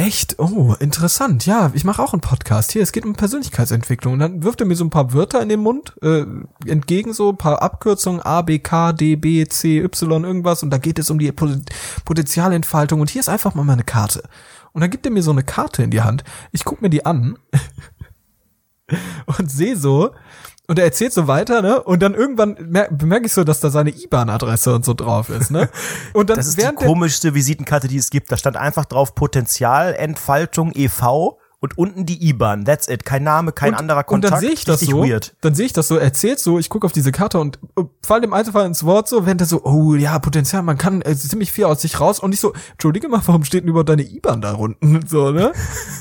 echt, 0.00 0.38
oh, 0.38 0.74
interessant, 0.80 1.44
ja, 1.44 1.70
ich 1.74 1.84
mache 1.84 2.02
auch 2.02 2.14
einen 2.14 2.22
Podcast. 2.22 2.72
Hier, 2.72 2.82
es 2.82 2.92
geht 2.92 3.04
um 3.04 3.12
Persönlichkeitsentwicklung. 3.12 4.14
Und 4.14 4.18
dann 4.20 4.42
wirft 4.42 4.60
er 4.60 4.66
mir 4.66 4.74
so 4.74 4.84
ein 4.84 4.90
paar 4.90 5.12
Wörter 5.12 5.42
in 5.42 5.50
den 5.50 5.60
Mund, 5.60 5.94
äh, 6.02 6.24
entgegen 6.66 7.12
so 7.12 7.30
ein 7.30 7.36
paar 7.36 7.60
Abkürzungen, 7.60 8.22
A, 8.22 8.40
B, 8.40 8.58
K, 8.58 8.92
D, 8.92 9.16
B, 9.16 9.46
C, 9.46 9.78
Y, 9.82 10.24
irgendwas. 10.24 10.62
Und 10.62 10.70
da 10.70 10.78
geht 10.78 10.98
es 10.98 11.10
um 11.10 11.18
die 11.18 11.30
Pot- 11.32 11.60
Potenzialentfaltung. 12.06 13.00
Und 13.00 13.10
hier 13.10 13.20
ist 13.20 13.28
einfach 13.28 13.54
mal 13.54 13.64
meine 13.64 13.84
Karte. 13.84 14.22
Und 14.72 14.80
dann 14.80 14.90
gibt 14.90 15.04
er 15.04 15.12
mir 15.12 15.22
so 15.22 15.32
eine 15.32 15.42
Karte 15.42 15.82
in 15.82 15.90
die 15.90 16.00
Hand. 16.00 16.24
Ich 16.52 16.64
guck 16.64 16.80
mir 16.80 16.90
die 16.90 17.04
an 17.04 17.36
und 19.38 19.50
sehe 19.50 19.76
so, 19.76 20.12
und 20.70 20.78
er 20.78 20.84
erzählt 20.84 21.12
so 21.12 21.26
weiter, 21.26 21.62
ne? 21.62 21.82
Und 21.82 22.00
dann 22.00 22.14
irgendwann 22.14 22.56
mer 22.60 22.86
bemerke 22.92 23.26
ich 23.26 23.32
so, 23.32 23.42
dass 23.42 23.58
da 23.58 23.70
seine 23.70 23.90
IBAN-Adresse 23.90 24.72
und 24.72 24.84
so 24.84 24.94
drauf 24.94 25.28
ist, 25.28 25.50
ne? 25.50 25.68
Und 26.12 26.30
dann 26.30 26.36
Das 26.36 26.46
ist 26.46 26.62
die 26.62 26.74
komischste 26.76 27.34
Visitenkarte, 27.34 27.88
die 27.88 27.96
es 27.96 28.08
gibt. 28.08 28.30
Da 28.30 28.36
stand 28.36 28.56
einfach 28.56 28.84
drauf 28.84 29.16
Potenzialentfaltung 29.16 30.70
e.V. 30.72 31.39
und 31.60 31.76
unten 31.76 32.06
die 32.06 32.26
IBAN. 32.28 32.64
That's 32.64 32.88
it. 32.88 33.04
Kein 33.04 33.22
Name, 33.22 33.52
kein 33.52 33.74
anderer 33.74 33.98
und 33.98 34.06
Kontakt. 34.06 34.32
dann 34.32 34.40
sehe 34.40 34.50
ich 34.50 34.64
das 34.64 34.80
so, 34.80 35.04
weird. 35.04 35.34
dann 35.42 35.54
sehe 35.54 35.66
ich 35.66 35.74
das 35.74 35.88
so, 35.88 35.96
er 35.96 36.02
erzählt 36.02 36.40
so, 36.40 36.58
ich 36.58 36.70
gucke 36.70 36.86
auf 36.86 36.92
diese 36.92 37.12
Karte 37.12 37.38
und 37.38 37.58
äh, 37.76 37.82
fall 38.02 38.22
dem 38.22 38.32
Einzelfall 38.32 38.66
ins 38.66 38.84
Wort 38.84 39.08
so, 39.08 39.26
wenn 39.26 39.36
der 39.36 39.46
so, 39.46 39.62
oh 39.64 39.94
ja, 39.94 40.18
Potenzial, 40.18 40.62
man 40.62 40.78
kann 40.78 41.02
äh, 41.02 41.14
ziemlich 41.14 41.52
viel 41.52 41.64
aus 41.64 41.82
sich 41.82 42.00
raus 42.00 42.18
und 42.18 42.32
ich 42.32 42.40
so, 42.40 42.54
entschuldige 42.72 43.08
mal, 43.08 43.20
warum 43.26 43.44
steht 43.44 43.64
denn 43.64 43.68
über 43.68 43.84
deine 43.84 44.02
IBAN 44.02 44.40
da 44.40 44.54
unten 44.54 44.96
und 44.96 45.10
so, 45.10 45.30
ne? 45.30 45.52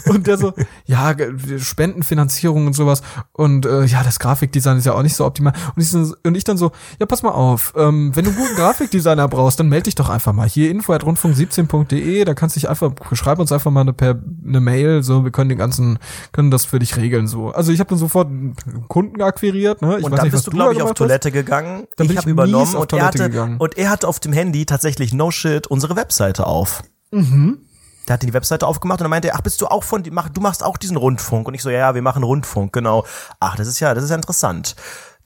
Und 0.05 0.27
der 0.27 0.37
so, 0.37 0.53
ja, 0.85 1.13
Spendenfinanzierung 1.57 2.65
und 2.65 2.73
sowas 2.73 3.01
und 3.33 3.65
äh, 3.65 3.83
ja, 3.83 4.01
das 4.03 4.19
Grafikdesign 4.19 4.77
ist 4.77 4.85
ja 4.85 4.93
auch 4.93 5.03
nicht 5.03 5.15
so 5.15 5.25
optimal 5.25 5.53
und 5.75 5.81
ich, 5.81 5.89
so, 5.89 6.15
und 6.23 6.35
ich 6.35 6.45
dann 6.45 6.57
so, 6.57 6.71
ja, 6.99 7.05
pass 7.05 7.21
mal 7.21 7.31
auf, 7.31 7.73
ähm, 7.75 8.15
wenn 8.15 8.23
du 8.23 8.31
einen 8.31 8.39
guten 8.39 8.55
Grafikdesigner 8.55 9.27
brauchst, 9.27 9.59
dann 9.59 9.67
melde 9.67 9.83
dich 9.83 9.95
doch 9.95 10.09
einfach 10.09 10.31
mal 10.31 10.47
hier 10.47 10.71
info 10.71 10.93
at 10.93 11.03
rundfunk17.de, 11.03 12.23
da 12.23 12.33
kannst 12.33 12.55
du 12.55 12.61
dich 12.61 12.69
einfach, 12.69 12.93
schreib 13.11 13.39
uns 13.39 13.51
einfach 13.51 13.71
mal 13.71 13.81
eine, 13.81 13.91
per, 13.91 14.17
eine 14.47 14.61
Mail, 14.61 15.03
so, 15.03 15.25
wir 15.25 15.31
können 15.31 15.48
den 15.49 15.57
ganzen, 15.57 15.99
können 16.31 16.51
das 16.51 16.65
für 16.65 16.79
dich 16.79 16.95
regeln, 16.95 17.27
so. 17.27 17.49
Also 17.49 17.71
ich 17.71 17.79
habe 17.79 17.89
dann 17.89 17.99
sofort 17.99 18.27
einen 18.27 18.55
Kunden 18.87 19.21
akquiriert, 19.21 19.81
ne? 19.81 19.97
Ich 19.97 20.05
Und 20.05 20.11
weiß 20.11 20.17
dann 20.17 20.25
nicht, 20.27 20.33
was 20.33 20.43
bist 20.43 20.47
du, 20.47 20.51
glaube 20.51 20.73
ich, 20.73 20.81
auf 20.81 20.89
hast. 20.89 20.97
Toilette 20.97 21.31
gegangen. 21.31 21.87
Dann 21.97 22.07
bin 22.07 22.07
ich 22.07 22.11
ich 22.13 22.17
habe 22.19 22.29
übernommen 22.29 22.75
und 22.75 22.81
er, 22.81 22.87
Toilette 22.87 23.05
hatte, 23.05 23.29
gegangen. 23.29 23.57
und 23.57 23.77
er 23.77 23.89
hatte 23.89 24.07
auf 24.07 24.19
dem 24.19 24.33
Handy 24.33 24.65
tatsächlich 24.65 25.13
no 25.13 25.31
shit 25.31 25.67
unsere 25.67 25.95
Webseite 25.95 26.47
auf. 26.47 26.83
Mhm. 27.11 27.59
Der 28.07 28.15
hat 28.15 28.23
die 28.23 28.33
Webseite 28.33 28.65
aufgemacht 28.65 28.99
und 29.01 29.03
dann 29.03 29.11
meinte 29.11 29.27
er, 29.27 29.35
ach, 29.35 29.41
bist 29.41 29.61
du 29.61 29.67
auch 29.67 29.83
von, 29.83 30.03
mach, 30.11 30.29
du 30.29 30.41
machst 30.41 30.63
auch 30.63 30.77
diesen 30.77 30.97
Rundfunk. 30.97 31.47
Und 31.47 31.53
ich 31.53 31.61
so, 31.61 31.69
ja, 31.69 31.77
ja, 31.77 31.95
wir 31.95 32.01
machen 32.01 32.23
Rundfunk, 32.23 32.73
genau. 32.73 33.05
Ach, 33.39 33.55
das 33.55 33.67
ist 33.67 33.79
ja, 33.79 33.93
das 33.93 34.03
ist 34.03 34.09
ja 34.09 34.15
interessant. 34.15 34.75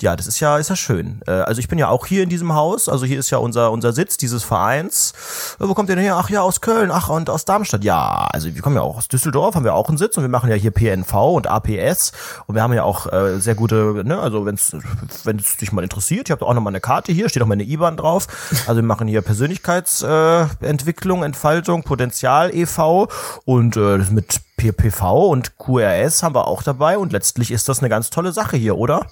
Ja, 0.01 0.15
das 0.15 0.25
ist 0.27 0.39
ja, 0.39 0.57
ist 0.57 0.69
ja 0.69 0.75
schön. 0.75 1.21
Äh, 1.27 1.31
Also 1.31 1.59
ich 1.59 1.67
bin 1.67 1.77
ja 1.77 1.87
auch 1.87 2.07
hier 2.07 2.23
in 2.23 2.29
diesem 2.29 2.53
Haus, 2.55 2.89
also 2.89 3.05
hier 3.05 3.19
ist 3.19 3.29
ja 3.29 3.37
unser, 3.37 3.71
unser 3.71 3.93
Sitz 3.93 4.17
dieses 4.17 4.43
Vereins. 4.43 5.13
Äh, 5.59 5.67
Wo 5.67 5.73
kommt 5.75 5.89
ihr 5.89 5.95
denn 5.95 6.03
her? 6.03 6.15
Ach 6.17 6.29
ja, 6.29 6.41
aus 6.41 6.61
Köln, 6.61 6.89
ach 6.91 7.09
und 7.09 7.29
aus 7.29 7.45
Darmstadt. 7.45 7.83
Ja, 7.83 8.27
also 8.31 8.53
wir 8.53 8.61
kommen 8.61 8.75
ja 8.75 8.81
auch 8.81 8.97
aus 8.97 9.07
Düsseldorf, 9.07 9.55
haben 9.55 9.63
wir 9.63 9.75
auch 9.75 9.89
einen 9.89 9.97
Sitz 9.99 10.17
und 10.17 10.23
wir 10.23 10.29
machen 10.29 10.49
ja 10.49 10.55
hier 10.55 10.71
PNV 10.71 11.13
und 11.13 11.47
APS 11.47 12.11
und 12.47 12.55
wir 12.55 12.63
haben 12.63 12.73
ja 12.73 12.83
auch 12.83 13.11
äh, 13.13 13.39
sehr 13.39 13.55
gute, 13.55 14.01
ne, 14.03 14.19
also 14.19 14.45
wenn's 14.45 14.75
wenn 15.23 15.37
es 15.37 15.57
dich 15.57 15.71
mal 15.71 15.83
interessiert, 15.83 16.27
ich 16.27 16.31
habe 16.31 16.45
auch 16.45 16.53
noch 16.53 16.61
mal 16.61 16.71
eine 16.71 16.81
Karte 16.81 17.11
hier, 17.11 17.29
steht 17.29 17.43
auch 17.43 17.47
meine 17.47 17.63
IBAN 17.63 17.95
drauf. 17.95 18.27
Also 18.67 18.77
wir 18.77 18.83
machen 18.83 19.07
hier 19.07 19.21
Persönlichkeitsentwicklung, 19.21 21.21
äh, 21.21 21.25
Entfaltung, 21.25 21.83
Potenzial 21.83 22.53
e.V. 22.53 23.07
und 23.45 23.77
äh, 23.77 23.99
mit 24.09 24.41
PPV 24.57 25.27
und 25.27 25.57
QRS 25.57 26.23
haben 26.23 26.35
wir 26.35 26.47
auch 26.47 26.63
dabei 26.63 26.97
und 26.97 27.11
letztlich 27.11 27.51
ist 27.51 27.69
das 27.69 27.79
eine 27.79 27.89
ganz 27.89 28.09
tolle 28.09 28.33
Sache 28.33 28.57
hier, 28.57 28.77
oder? 28.77 29.05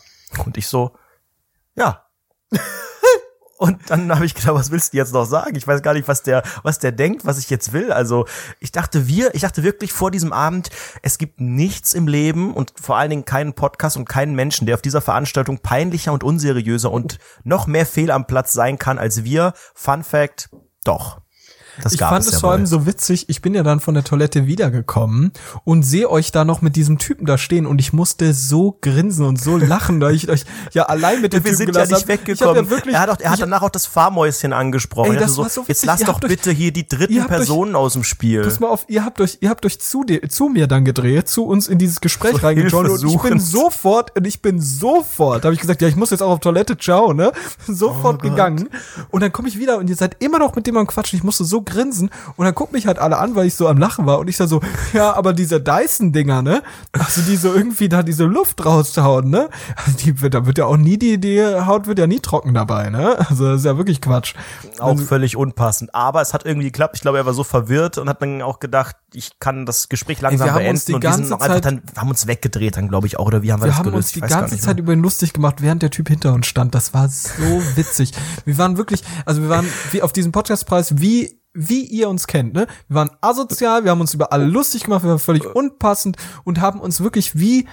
Und 0.45 0.57
ich 0.57 0.67
so, 0.67 0.95
ja. 1.75 2.05
Und 3.61 3.91
dann 3.91 4.11
habe 4.15 4.25
ich 4.25 4.33
gedacht, 4.33 4.55
was 4.55 4.71
willst 4.71 4.91
du 4.91 4.97
jetzt 4.97 5.13
noch 5.13 5.25
sagen? 5.25 5.55
Ich 5.55 5.67
weiß 5.67 5.83
gar 5.83 5.93
nicht, 5.93 6.07
was 6.07 6.23
der, 6.23 6.41
was 6.63 6.79
der 6.79 6.91
denkt, 6.91 7.27
was 7.27 7.37
ich 7.37 7.47
jetzt 7.51 7.73
will. 7.73 7.91
Also 7.91 8.25
ich 8.59 8.71
dachte 8.71 9.05
wir, 9.05 9.35
ich 9.35 9.41
dachte 9.41 9.61
wirklich 9.61 9.93
vor 9.93 10.09
diesem 10.09 10.33
Abend, 10.33 10.71
es 11.03 11.19
gibt 11.19 11.39
nichts 11.39 11.93
im 11.93 12.07
Leben 12.07 12.55
und 12.55 12.73
vor 12.81 12.97
allen 12.97 13.11
Dingen 13.11 13.25
keinen 13.25 13.53
Podcast 13.53 13.97
und 13.97 14.09
keinen 14.09 14.33
Menschen, 14.33 14.65
der 14.65 14.73
auf 14.73 14.81
dieser 14.81 14.99
Veranstaltung 14.99 15.59
peinlicher 15.59 16.11
und 16.11 16.23
unseriöser 16.23 16.91
und 16.91 17.19
noch 17.43 17.67
mehr 17.67 17.85
fehl 17.85 18.09
am 18.09 18.25
Platz 18.25 18.51
sein 18.51 18.79
kann 18.79 18.97
als 18.97 19.25
wir. 19.25 19.53
Fun 19.75 20.03
Fact, 20.03 20.49
doch. 20.83 21.21
Das 21.81 21.93
ich 21.93 21.99
fand 21.99 22.25
es 22.25 22.31
ja 22.33 22.39
vor 22.39 22.51
allem 22.51 22.65
so 22.65 22.85
witzig. 22.85 23.25
Ich 23.29 23.41
bin 23.41 23.53
ja 23.53 23.63
dann 23.63 23.79
von 23.79 23.93
der 23.93 24.03
Toilette 24.03 24.45
wiedergekommen 24.47 25.31
und 25.63 25.83
sehe 25.83 26.09
euch 26.09 26.31
da 26.31 26.43
noch 26.45 26.61
mit 26.61 26.75
diesem 26.75 26.97
Typen 26.97 27.25
da 27.25 27.37
stehen 27.37 27.65
und 27.65 27.79
ich 27.79 27.93
musste 27.93 28.33
so 28.33 28.77
grinsen 28.81 29.25
und 29.25 29.41
so 29.41 29.57
lachen, 29.57 30.01
weil 30.01 30.13
ich 30.15 30.29
euch 30.29 30.43
ja 30.73 30.83
allein 30.83 31.21
mit 31.21 31.33
dem 31.33 31.43
wir 31.43 31.51
Typen 31.51 31.57
sind 31.73 31.75
ja 31.75 31.83
nicht 31.85 31.93
hab. 31.93 32.07
weggekommen. 32.07 32.55
Ja 32.65 32.69
wirklich, 32.69 32.95
er 32.95 33.01
hat, 33.01 33.09
auch, 33.09 33.19
er 33.19 33.29
hat 33.29 33.37
ich, 33.37 33.41
danach 33.41 33.61
auch 33.61 33.69
das 33.69 33.85
Fahrmäuschen 33.85 34.53
angesprochen. 34.53 35.13
Ey, 35.13 35.17
das 35.19 35.35
so, 35.35 35.43
war 35.43 35.49
so 35.49 35.61
jetzt 35.61 35.69
witzig. 35.69 35.87
lass 35.87 35.99
Ihr 36.01 36.05
doch 36.07 36.15
euch- 36.21 36.27
bitte 36.29 36.51
hier 36.51 36.71
die 36.73 36.87
dritten 36.87 37.19
habt 37.21 37.31
euch- 37.31 37.37
Personen 37.37 37.75
aus 37.75 37.93
dem 37.93 38.03
Spiel. 38.03 38.43
Pass 38.43 38.59
mal 38.59 38.67
auf, 38.69 38.85
ihr 38.87 39.05
habt 39.05 39.21
euch, 39.21 39.37
ihr 39.41 39.49
habt 39.49 39.65
euch 39.65 39.79
zu 39.79 40.03
dir, 40.03 40.27
zu 40.29 40.49
mir 40.49 40.67
dann 40.67 40.83
gedreht, 40.85 41.29
zu 41.29 41.45
uns 41.45 41.67
in 41.67 41.77
dieses 41.77 42.01
Gespräch 42.01 42.33
So 42.33 42.37
reingejoint 42.45 42.89
und 42.89 43.03
ich 43.13 43.21
bin 43.21 43.39
sofort, 43.39 44.15
und 44.17 44.27
ich 44.27 44.41
bin 44.41 44.59
sofort, 44.61 45.45
habe 45.45 45.53
ich 45.53 45.61
gesagt, 45.61 45.81
ja, 45.81 45.87
ich 45.87 45.95
muss 45.95 46.09
jetzt 46.09 46.21
auch 46.21 46.31
auf 46.31 46.39
Toilette, 46.39 46.77
ciao, 46.77 47.13
ne? 47.13 47.31
Sofort 47.67 48.21
gegangen. 48.21 48.69
Und 49.09 49.21
dann 49.21 49.31
komme 49.31 49.47
ich 49.47 49.57
wieder 49.57 49.77
und 49.77 49.89
ihr 49.89 49.95
seid 49.95 50.17
immer 50.19 50.39
noch 50.39 50.55
mit 50.55 50.67
dem 50.67 50.77
am 50.77 50.87
Quatschen. 50.87 51.17
Ich 51.17 51.23
musste 51.23 51.43
so 51.45 51.60
grinsen 51.63 52.09
und 52.35 52.45
dann 52.45 52.55
gucken 52.55 52.73
mich 52.75 52.87
halt 52.87 52.99
alle 52.99 53.17
an, 53.17 53.35
weil 53.35 53.47
ich 53.47 53.55
so 53.55 53.67
am 53.67 53.77
Lachen 53.77 54.05
war 54.05 54.19
und 54.19 54.27
ich 54.27 54.37
sag 54.37 54.47
so, 54.47 54.61
ja, 54.93 55.13
aber 55.15 55.33
diese 55.33 55.61
Dyson-Dinger, 55.61 56.41
ne? 56.41 56.61
Also 56.91 57.21
die 57.21 57.35
so 57.35 57.53
irgendwie 57.53 57.89
da 57.89 58.03
diese 58.03 58.25
Luft 58.25 58.65
raushauen, 58.65 59.29
ne? 59.29 59.49
Also 59.75 59.97
die, 59.97 60.21
wird- 60.21 60.33
da 60.33 60.45
wird 60.45 60.57
ja 60.57 60.65
auch 60.65 60.77
nie, 60.77 60.97
die, 60.97 61.19
die 61.19 61.43
Haut 61.43 61.87
wird 61.87 61.99
ja 61.99 62.07
nie 62.07 62.19
trocken 62.19 62.53
dabei, 62.53 62.89
ne? 62.89 63.17
Also 63.29 63.47
das 63.47 63.59
ist 63.61 63.65
ja 63.65 63.77
wirklich 63.77 64.01
Quatsch. 64.01 64.33
auch 64.79 64.97
völlig 64.99 65.35
unpassend. 65.37 65.93
Aber 65.95 66.21
es 66.21 66.33
hat 66.33 66.45
irgendwie 66.45 66.67
geklappt. 66.67 66.95
Ich 66.95 67.01
glaube, 67.01 67.17
er 67.17 67.25
war 67.25 67.33
so 67.33 67.43
verwirrt 67.43 67.97
und 67.97 68.09
hat 68.09 68.21
dann 68.21 68.41
auch 68.41 68.59
gedacht, 68.59 68.95
ich 69.13 69.39
kann 69.39 69.65
das 69.65 69.89
Gespräch 69.89 70.21
langsam 70.21 70.47
wir 70.47 70.53
haben 70.53 70.65
uns 70.67 70.85
beenden. 70.85 70.87
die 70.87 70.93
und 70.95 71.03
wir 71.03 71.11
sind 71.13 71.21
ganze 71.21 71.31
noch 71.31 71.41
einfach 71.41 71.55
Zeit- 71.55 71.65
dann, 71.65 71.81
haben 72.01 72.09
uns 72.09 72.27
weggedreht 72.27 72.77
dann, 72.77 72.87
glaube 72.87 73.07
ich, 73.07 73.17
auch. 73.19 73.25
Oder 73.27 73.41
wie 73.43 73.51
haben 73.51 73.59
wir, 73.61 73.65
Wir 73.65 73.69
das 73.71 73.77
haben 73.79 73.85
gelöst? 73.85 73.97
uns 73.97 74.11
die 74.13 74.19
Ich 74.19 74.23
weiß 74.23 74.29
gar 74.31 74.39
ganze 74.41 74.57
Zeit 74.57 74.75
mehr. 74.77 74.83
über 74.83 74.93
ihn 74.93 75.01
lustig 75.01 75.33
gemacht, 75.33 75.61
während 75.61 75.81
der 75.81 75.91
Typ 75.91 76.07
hinter 76.07 76.33
uns 76.33 76.47
stand. 76.47 76.73
Das 76.75 76.93
war 76.93 77.09
so 77.09 77.41
witzig. 77.75 78.11
Wir 78.45 78.57
waren 78.57 78.77
wirklich, 78.77 79.03
also 79.25 79.41
wir 79.41 79.49
waren 79.49 79.67
wie 79.91 80.01
auf 80.01 80.13
diesem 80.13 80.31
Podcastpreis, 80.31 80.99
wie 81.01 81.37
wie 81.53 81.83
ihr 81.83 82.07
uns 82.07 82.27
kennt, 82.27 82.53
ne? 82.53 82.65
Wir 82.87 82.95
waren 82.95 83.09
asozial, 83.19 83.83
wir 83.83 83.91
haben 83.91 83.99
uns 83.99 84.13
über 84.13 84.31
alle 84.31 84.45
lustig 84.45 84.85
gemacht, 84.85 85.03
wir 85.03 85.09
waren 85.09 85.19
völlig 85.19 85.45
unpassend 85.45 86.15
und 86.45 86.61
haben 86.61 86.79
uns 86.79 87.01
wirklich 87.01 87.37
wie 87.37 87.67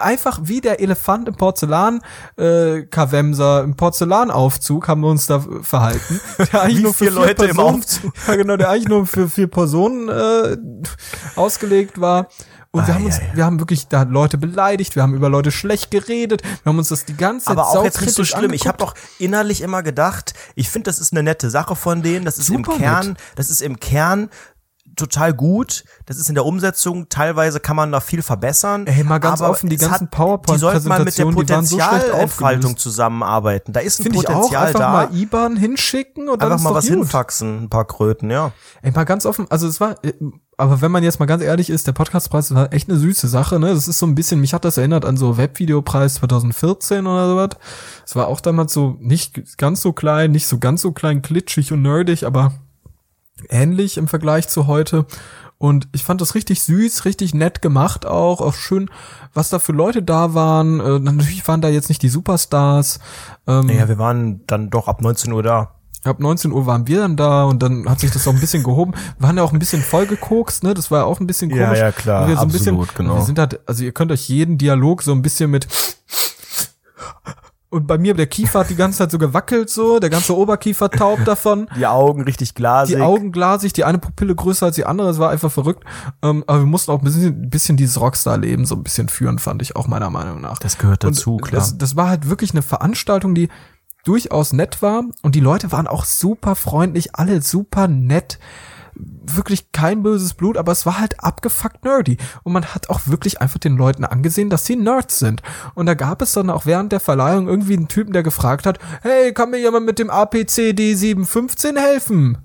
einfach 0.00 0.40
wie 0.42 0.60
der 0.60 0.80
Elefant 0.80 1.28
im 1.28 1.34
Porzellan 1.36 2.00
äh, 2.36 2.82
Kavemser 2.82 3.62
im 3.64 3.76
Porzellanaufzug 3.76 4.88
haben 4.88 5.00
wir 5.02 5.08
uns 5.08 5.26
da 5.26 5.44
verhalten. 5.62 6.20
Der 6.52 6.62
eigentlich 6.62 6.82
nur 6.82 6.94
für 6.94 7.04
vier 7.04 7.12
vier 7.12 7.20
Leute 7.20 7.44
im 7.46 7.56
Personen, 7.56 7.78
Aufzug. 7.80 8.12
Ja, 8.28 8.36
genau, 8.36 8.56
der 8.56 8.70
eigentlich 8.70 8.88
nur 8.88 9.06
für 9.06 9.28
vier 9.28 9.46
Personen 9.48 10.08
äh, 10.08 10.56
ausgelegt 11.36 12.00
war. 12.00 12.28
Und 12.70 12.86
wir 12.86 12.92
Ah, 12.92 12.98
haben 12.98 13.06
uns, 13.06 13.16
ja, 13.16 13.22
ja. 13.24 13.36
wir 13.36 13.44
haben 13.46 13.60
wirklich 13.60 13.88
da 13.88 14.02
Leute 14.02 14.36
beleidigt, 14.36 14.94
wir 14.94 15.02
haben 15.02 15.14
über 15.14 15.30
Leute 15.30 15.50
schlecht 15.50 15.90
geredet, 15.90 16.42
wir 16.42 16.70
haben 16.70 16.78
uns 16.78 16.88
das 16.88 17.06
die 17.06 17.16
ganze 17.16 17.46
Zeit 17.46 17.52
aber 17.56 17.66
auch 17.68 17.82
jetzt 17.82 18.00
nicht 18.02 18.12
so 18.12 18.24
schlimm. 18.24 18.52
Ich 18.52 18.66
habe 18.66 18.78
angeguckt. 18.78 18.98
doch 18.98 19.18
innerlich 19.18 19.62
immer 19.62 19.82
gedacht, 19.82 20.34
ich 20.54 20.68
finde, 20.68 20.90
das 20.90 20.98
ist 20.98 21.12
eine 21.12 21.22
nette 21.22 21.48
Sache 21.48 21.76
von 21.76 22.02
denen. 22.02 22.26
Das 22.26 22.36
ist 22.38 22.46
Super 22.46 22.72
im 22.74 22.78
Kern, 22.78 23.08
nett. 23.08 23.16
das 23.36 23.48
ist 23.50 23.62
im 23.62 23.80
Kern 23.80 24.28
total 24.98 25.32
gut. 25.32 25.84
Das 26.06 26.18
ist 26.18 26.28
in 26.28 26.34
der 26.34 26.44
Umsetzung. 26.44 27.08
Teilweise 27.08 27.60
kann 27.60 27.76
man 27.76 27.90
da 27.92 28.00
viel 28.00 28.20
verbessern. 28.22 28.86
Ey, 28.86 29.04
mal 29.04 29.18
ganz 29.18 29.40
aber 29.40 29.50
offen, 29.52 29.70
die 29.70 29.76
ganzen 29.78 30.08
hat- 30.10 30.48
Die 30.50 30.58
sollten 30.58 30.88
mal 30.88 31.04
mit 31.04 31.16
der 31.16 31.24
so 31.26 31.30
Potenzialentfaltung 31.32 32.72
aufgelöst. 32.72 32.78
zusammenarbeiten. 32.78 33.72
Da 33.72 33.80
ist 33.80 34.00
ein 34.00 34.02
Finde 34.04 34.18
ich 34.18 34.28
auch, 34.28 34.34
Potenzial 34.34 34.66
einfach 34.66 34.80
da. 34.80 34.92
mal 34.92 35.08
IBAN 35.14 35.56
hinschicken 35.56 36.28
und 36.28 36.42
dann 36.42 36.52
Einfach 36.52 36.64
mal 36.70 36.74
was 36.74 36.86
gut. 36.86 36.94
hinfaxen, 36.96 37.64
ein 37.64 37.68
paar 37.70 37.86
Kröten, 37.86 38.30
ja. 38.30 38.52
Ey, 38.82 38.90
mal 38.92 39.04
ganz 39.04 39.24
offen, 39.26 39.46
also 39.50 39.66
es 39.68 39.80
war, 39.80 40.02
äh, 40.04 40.12
aber 40.56 40.80
wenn 40.80 40.90
man 40.90 41.02
jetzt 41.04 41.20
mal 41.20 41.26
ganz 41.26 41.42
ehrlich 41.42 41.70
ist, 41.70 41.86
der 41.86 41.92
Podcastpreis 41.92 42.52
war 42.54 42.72
echt 42.72 42.88
eine 42.88 42.98
süße 42.98 43.28
Sache, 43.28 43.60
ne? 43.60 43.72
Das 43.72 43.86
ist 43.86 43.98
so 43.98 44.06
ein 44.06 44.14
bisschen, 44.16 44.40
mich 44.40 44.54
hat 44.54 44.64
das 44.64 44.76
erinnert 44.76 45.04
an 45.04 45.16
so 45.16 45.36
Webvideopreis 45.38 46.14
2014 46.14 47.06
oder 47.06 47.28
sowas. 47.28 47.50
Es 48.04 48.16
war 48.16 48.26
auch 48.26 48.40
damals 48.40 48.72
so 48.72 48.96
nicht 49.00 49.56
ganz 49.58 49.80
so 49.80 49.92
klein, 49.92 50.32
nicht 50.32 50.48
so 50.48 50.58
ganz 50.58 50.82
so 50.82 50.90
klein, 50.92 51.22
glitschig 51.22 51.72
und 51.72 51.82
nerdig, 51.82 52.26
aber 52.26 52.52
ähnlich 53.48 53.96
im 53.98 54.08
Vergleich 54.08 54.48
zu 54.48 54.66
heute. 54.66 55.06
Und 55.58 55.88
ich 55.92 56.04
fand 56.04 56.20
das 56.20 56.36
richtig 56.36 56.62
süß, 56.62 57.04
richtig 57.04 57.34
nett 57.34 57.62
gemacht 57.62 58.06
auch, 58.06 58.40
auch 58.40 58.54
schön, 58.54 58.88
was 59.34 59.48
da 59.50 59.58
für 59.58 59.72
Leute 59.72 60.02
da 60.04 60.32
waren. 60.34 60.78
Äh, 60.78 61.00
natürlich 61.00 61.46
waren 61.48 61.60
da 61.60 61.68
jetzt 61.68 61.88
nicht 61.88 62.00
die 62.02 62.08
Superstars. 62.08 63.00
Ähm, 63.48 63.66
Naja, 63.66 63.88
wir 63.88 63.98
waren 63.98 64.42
dann 64.46 64.70
doch 64.70 64.86
ab 64.86 65.02
19 65.02 65.32
Uhr 65.32 65.42
da. 65.42 65.74
Ab 66.04 66.20
19 66.20 66.52
Uhr 66.52 66.64
waren 66.66 66.86
wir 66.86 67.00
dann 67.00 67.16
da 67.16 67.42
und 67.42 67.60
dann 67.60 67.88
hat 67.90 67.98
sich 67.98 68.12
das 68.12 68.28
auch 68.28 68.32
ein 68.32 68.38
bisschen 68.38 68.62
gehoben. 68.62 68.92
Wir 69.18 69.26
waren 69.26 69.36
ja 69.36 69.42
auch 69.42 69.52
ein 69.52 69.58
bisschen 69.58 69.82
vollgekokst, 69.82 70.62
ne? 70.62 70.72
Das 70.74 70.92
war 70.92 71.00
ja 71.00 71.04
auch 71.06 71.18
ein 71.18 71.26
bisschen 71.26 71.50
Ja, 71.50 71.64
komisch. 71.64 71.80
ja, 71.80 71.90
klar, 71.90 72.22
Und 72.22 72.28
wir 72.28 72.36
so 72.36 72.42
absolut, 72.42 72.86
bisschen, 72.88 72.94
genau. 73.04 73.16
Wir 73.16 73.22
sind 73.24 73.38
halt, 73.40 73.58
also 73.66 73.82
ihr 73.82 73.90
könnt 73.90 74.12
euch 74.12 74.28
jeden 74.28 74.58
Dialog 74.58 75.02
so 75.02 75.10
ein 75.10 75.22
bisschen 75.22 75.50
mit 75.50 75.66
und 77.70 77.86
bei 77.86 77.98
mir, 77.98 78.14
der 78.14 78.26
Kiefer 78.26 78.60
hat 78.60 78.70
die 78.70 78.76
ganze 78.76 78.98
Zeit 78.98 79.10
so 79.10 79.18
gewackelt, 79.18 79.68
so, 79.68 79.98
der 79.98 80.08
ganze 80.08 80.36
Oberkiefer 80.36 80.90
taub 80.90 81.24
davon. 81.24 81.68
Die 81.76 81.86
Augen 81.86 82.22
richtig 82.22 82.54
glasig. 82.54 82.96
Die 82.96 83.02
Augen 83.02 83.30
glasig, 83.30 83.74
die 83.74 83.84
eine 83.84 83.98
Pupille 83.98 84.34
größer 84.34 84.66
als 84.66 84.76
die 84.76 84.86
andere, 84.86 85.08
das 85.08 85.18
war 85.18 85.30
einfach 85.30 85.52
verrückt. 85.52 85.84
Ähm, 86.22 86.44
aber 86.46 86.60
wir 86.60 86.66
mussten 86.66 86.90
auch 86.92 87.00
ein 87.00 87.04
bisschen, 87.04 87.42
ein 87.42 87.50
bisschen 87.50 87.76
dieses 87.76 88.00
Rockstar-Leben 88.00 88.64
so 88.64 88.74
ein 88.74 88.82
bisschen 88.82 89.08
führen, 89.08 89.38
fand 89.38 89.60
ich 89.60 89.76
auch 89.76 89.86
meiner 89.86 90.08
Meinung 90.08 90.40
nach. 90.40 90.58
Das 90.58 90.78
gehört 90.78 91.04
Und 91.04 91.16
dazu, 91.16 91.36
klar. 91.36 91.60
Das, 91.60 91.76
das 91.76 91.94
war 91.94 92.08
halt 92.08 92.30
wirklich 92.30 92.52
eine 92.52 92.62
Veranstaltung, 92.62 93.34
die 93.34 93.48
durchaus 94.04 94.54
nett 94.54 94.80
war 94.80 95.04
und 95.22 95.34
die 95.34 95.40
Leute 95.40 95.70
waren 95.70 95.86
auch 95.86 96.04
super 96.04 96.54
freundlich, 96.54 97.14
alle 97.16 97.42
super 97.42 97.88
nett. 97.88 98.38
Wirklich 98.98 99.72
kein 99.72 100.02
böses 100.02 100.34
Blut, 100.34 100.56
aber 100.56 100.72
es 100.72 100.84
war 100.84 100.98
halt 100.98 101.22
abgefuckt 101.22 101.84
nerdy. 101.84 102.18
Und 102.42 102.52
man 102.52 102.74
hat 102.74 102.90
auch 102.90 103.06
wirklich 103.06 103.40
einfach 103.40 103.58
den 103.58 103.76
Leuten 103.76 104.04
angesehen, 104.04 104.50
dass 104.50 104.64
sie 104.64 104.76
Nerds 104.76 105.18
sind. 105.18 105.42
Und 105.74 105.86
da 105.86 105.94
gab 105.94 106.22
es 106.22 106.32
dann 106.32 106.50
auch 106.50 106.66
während 106.66 106.92
der 106.92 107.00
Verleihung 107.00 107.48
irgendwie 107.48 107.76
einen 107.76 107.88
Typen, 107.88 108.12
der 108.12 108.22
gefragt 108.22 108.66
hat, 108.66 108.78
hey, 109.02 109.32
kann 109.32 109.50
mir 109.50 109.58
jemand 109.58 109.86
mit 109.86 109.98
dem 109.98 110.10
APC 110.10 110.72
D715 110.72 111.78
helfen? 111.78 112.38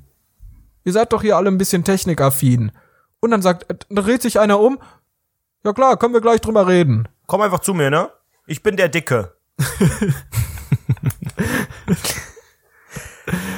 Ihr 0.83 0.93
seid 0.93 1.13
doch 1.13 1.21
hier 1.21 1.37
alle 1.37 1.49
ein 1.49 1.57
bisschen 1.57 1.83
technikaffin. 1.83 2.71
Und 3.19 3.31
dann 3.31 3.41
sagt, 3.41 3.69
äh, 3.69 3.75
dann 3.89 4.03
dreht 4.03 4.21
sich 4.21 4.39
einer 4.39 4.59
um, 4.59 4.79
ja 5.63 5.73
klar, 5.73 5.97
können 5.97 6.13
wir 6.13 6.21
gleich 6.21 6.41
drüber 6.41 6.67
reden. 6.67 7.07
Komm 7.25 7.41
einfach 7.41 7.59
zu 7.59 7.73
mir, 7.73 7.89
ne? 7.89 8.09
Ich 8.45 8.63
bin 8.63 8.75
der 8.75 8.89
Dicke. 8.89 9.33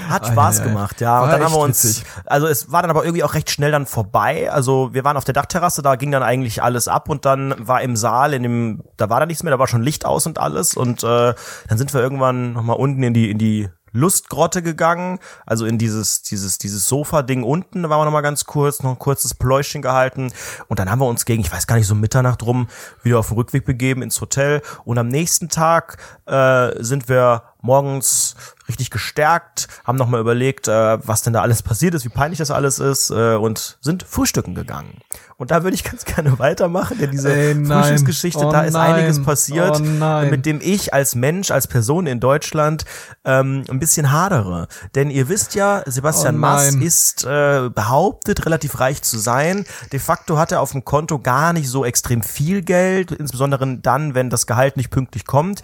Hat 0.10 0.28
Spaß 0.28 0.64
gemacht, 0.64 1.02
ja. 1.02 1.24
Und 1.24 1.32
dann 1.32 1.44
haben 1.44 1.54
wir 1.54 1.60
uns, 1.60 1.84
witzig. 1.84 2.06
also 2.26 2.48
es 2.48 2.72
war 2.72 2.82
dann 2.82 2.92
aber 2.92 3.04
irgendwie 3.04 3.24
auch 3.24 3.34
recht 3.34 3.50
schnell 3.50 3.72
dann 3.72 3.86
vorbei. 3.86 4.52
Also 4.52 4.94
wir 4.94 5.04
waren 5.04 5.18
auf 5.18 5.26
der 5.26 5.34
Dachterrasse, 5.34 5.82
da 5.82 5.96
ging 5.96 6.12
dann 6.12 6.24
eigentlich 6.24 6.62
alles 6.62 6.88
ab 6.88 7.10
und 7.10 7.26
dann 7.26 7.56
war 7.58 7.82
im 7.82 7.96
Saal, 7.96 8.34
in 8.34 8.44
dem, 8.44 8.84
da 8.98 9.10
war 9.10 9.20
da 9.20 9.26
nichts 9.26 9.44
mehr, 9.44 9.52
da 9.52 9.60
war 9.60 9.68
schon 9.68 9.84
Licht 9.84 10.06
aus 10.06 10.26
und 10.26 10.40
alles. 10.40 10.76
Und 10.76 11.04
äh, 11.04 11.34
dann 11.68 11.78
sind 11.78 11.94
wir 11.94 12.02
irgendwann 12.02 12.54
nochmal 12.54 12.78
unten 12.78 13.04
in 13.04 13.14
die, 13.14 13.32
in 13.32 13.38
die 13.38 13.70
Lustgrotte 13.96 14.62
gegangen, 14.62 15.20
also 15.46 15.66
in 15.66 15.78
dieses, 15.78 16.22
dieses, 16.22 16.58
dieses 16.58 16.88
Sofa-Ding 16.88 17.44
unten, 17.44 17.84
da 17.84 17.90
waren 17.90 18.02
wir 18.02 18.06
nochmal 18.06 18.22
ganz 18.22 18.44
kurz, 18.44 18.84
noch 18.84 18.92
ein 18.92 19.00
kurzes 19.00 19.34
Pläuschen 19.34 19.82
gehalten 19.82 20.34
und 20.68 20.80
dann 20.80 20.92
haben 20.92 21.00
wir 21.00 21.08
uns 21.08 21.24
gegen, 21.24 21.42
ich 21.42 21.52
weiß 21.52 21.66
gar 21.66 21.78
nicht, 21.78 21.88
so 21.88 21.96
Mitternacht 21.96 22.44
rum 22.44 22.68
wieder 23.04 23.20
auf 23.20 23.30
den 23.30 23.38
Rückweg 23.38 23.66
begeben 23.66 24.02
ins 24.02 24.20
Hotel 24.20 24.62
und 24.84 24.98
am 24.98 25.08
nächsten 25.08 25.48
Tag 25.48 25.98
äh, 26.26 26.72
sind 26.84 27.08
wir 27.08 27.44
morgens 27.66 28.36
richtig 28.68 28.90
gestärkt, 28.90 29.68
haben 29.84 29.98
nochmal 29.98 30.22
überlegt, 30.22 30.68
äh, 30.68 30.98
was 31.08 31.22
denn 31.22 31.34
da 31.34 31.42
alles 31.42 31.62
passiert 31.62 31.94
ist, 31.94 32.06
wie 32.06 32.10
peinlich 32.10 32.40
das 32.40 32.52
alles 32.52 32.80
ist 32.80 33.12
äh, 33.12 33.36
und 33.36 33.78
sind 33.82 34.04
frühstücken 34.04 34.56
gegangen. 34.56 35.02
Und 35.38 35.52
da 35.52 35.64
würde 35.64 35.76
ich 35.76 35.84
ganz 35.92 36.06
gerne 36.06 36.40
weitermachen, 36.40 36.98
denn 36.98 37.12
diese 37.12 37.34
Ey. 37.34 37.66
Frühstücksgeschichte, 37.66 38.46
Oh 38.46 38.52
da 38.52 38.62
ist 38.62 38.74
nein. 38.74 38.94
einiges 38.94 39.22
passiert, 39.22 39.82
Oh 39.82 40.22
mit 40.30 40.46
dem 40.46 40.62
ich 40.62 40.94
als 40.94 41.16
Mensch, 41.16 41.52
als 41.52 41.68
Person 41.68 42.08
in 42.08 42.20
Deutschland 42.20 42.86
ähm, 43.24 43.64
ein 43.70 43.80
bisschen 43.80 44.12
hadere. 44.12 44.68
Denn 44.96 45.10
ihr 45.10 45.30
wisst 45.30 45.56
ja, 45.56 45.84
Sebastian 45.86 46.36
Oh 46.36 46.40
Maas 46.40 46.76
ist 46.76 47.26
äh, 47.26 47.70
behauptet, 47.74 48.46
relativ 48.46 48.80
reich 48.80 49.02
zu 49.02 49.18
sein. 49.18 49.66
De 49.92 50.00
facto 50.00 50.38
hat 50.38 50.52
er 50.52 50.62
auf 50.62 50.72
dem 50.72 50.86
Konto 50.86 51.20
gar 51.20 51.54
nicht 51.54 51.70
so 51.70 51.86
extrem 51.86 52.24
viel 52.24 52.62
Geld, 52.62 53.12
insbesondere 53.12 53.78
dann, 53.78 54.16
wenn 54.16 54.30
das 54.30 54.48
Gehalt 54.48 54.78
nicht 54.78 54.90
pünktlich 54.90 55.26
kommt. 55.26 55.62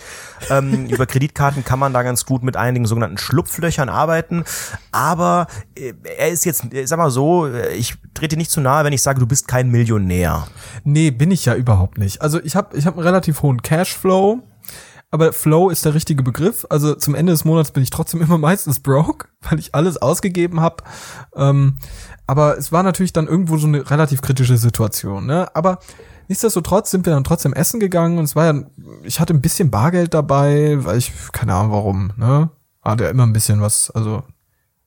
Ähm, 0.50 0.86
über 0.90 1.06
Kreditkarten 1.06 1.64
kann 1.66 1.80
man 1.80 1.91
da 1.94 2.04
ganz 2.04 2.26
gut 2.26 2.44
mit 2.44 2.58
einigen 2.58 2.86
sogenannten 2.86 3.18
Schlupflöchern 3.18 3.90
arbeiten. 3.90 4.44
Aber 4.92 5.48
äh, 5.76 5.94
er 6.18 6.30
ist 6.30 6.46
jetzt, 6.46 6.66
sag 6.86 6.98
mal 6.98 7.12
so, 7.12 7.48
ich 7.76 7.96
trete 8.14 8.38
nicht 8.38 8.52
zu 8.52 8.62
nahe, 8.62 8.84
wenn 8.84 8.94
ich 8.94 9.02
sage, 9.02 9.20
du 9.20 9.28
bist 9.28 9.48
kein 9.48 9.70
Millionär. 9.70 10.48
Nee, 10.84 11.12
bin 11.12 11.32
ich 11.32 11.46
ja 11.46 11.56
überhaupt 11.56 11.98
nicht. 11.98 12.22
Also 12.22 12.42
ich 12.42 12.56
habe 12.56 12.78
ich 12.78 12.86
hab 12.86 12.96
einen 12.96 13.04
relativ 13.04 13.42
hohen 13.42 13.62
Cashflow, 13.62 14.42
aber 15.12 15.34
Flow 15.34 15.70
ist 15.70 15.84
der 15.84 15.94
richtige 15.94 16.24
Begriff. 16.24 16.66
Also 16.70 16.96
zum 16.96 17.16
Ende 17.16 17.34
des 17.34 17.44
Monats 17.44 17.72
bin 17.72 17.84
ich 17.84 17.90
trotzdem 17.90 18.22
immer 18.22 18.38
meistens 18.38 18.80
broke, 18.80 19.28
weil 19.42 19.60
ich 19.60 19.76
alles 19.76 19.98
ausgegeben 19.98 20.62
habe. 20.62 20.84
Ähm, 21.36 21.78
aber 22.28 22.58
es 22.58 22.72
war 22.72 22.82
natürlich 22.82 23.12
dann 23.12 23.28
irgendwo 23.28 23.58
so 23.58 23.68
eine 23.68 23.90
relativ 23.92 24.22
kritische 24.22 24.58
Situation. 24.58 25.26
Ne? 25.26 25.54
Aber 25.54 25.80
nichtsdestotrotz 26.32 26.92
sind 26.92 27.06
wir 27.06 27.14
dann 27.14 27.26
trotzdem 27.26 27.52
essen 27.52 27.82
gegangen 27.82 28.18
und 28.18 28.24
es 28.24 28.38
war 28.38 28.46
ja, 28.46 28.64
ich 29.04 29.20
hatte 29.20 29.34
ein 29.34 29.42
bisschen 29.42 29.70
Bargeld 29.70 30.14
dabei, 30.14 30.78
weil 30.86 30.98
ich, 30.98 31.12
keine 31.34 31.54
Ahnung 31.54 31.74
warum, 31.74 32.14
ne? 32.16 32.50
Ah, 32.82 32.96
der 32.96 33.10
immer 33.10 33.24
ein 33.24 33.34
bisschen 33.34 33.60
was, 33.60 33.92
also 33.92 34.24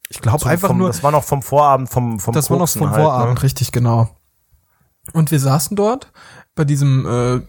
ich 0.08 0.22
glaube 0.22 0.46
einfach 0.46 0.68
vom, 0.68 0.78
nur, 0.78 0.86
Das 0.88 1.02
war 1.02 1.10
noch 1.10 1.22
vom 1.22 1.42
Vorabend, 1.42 1.90
vom, 1.90 2.18
vom 2.18 2.32
das 2.32 2.48
war 2.48 2.56
noch 2.56 2.62
Koksen 2.64 2.78
vom 2.78 2.90
halt, 2.92 3.02
Vorabend, 3.02 3.34
Ne? 3.36 3.42
richtig, 3.42 3.72
genau. 3.72 4.08
Und 5.12 5.30
wir 5.30 5.38
saßen 5.38 5.76
dort 5.76 6.12
bei 6.54 6.64
diesem 6.64 7.04
äh, 7.06 7.40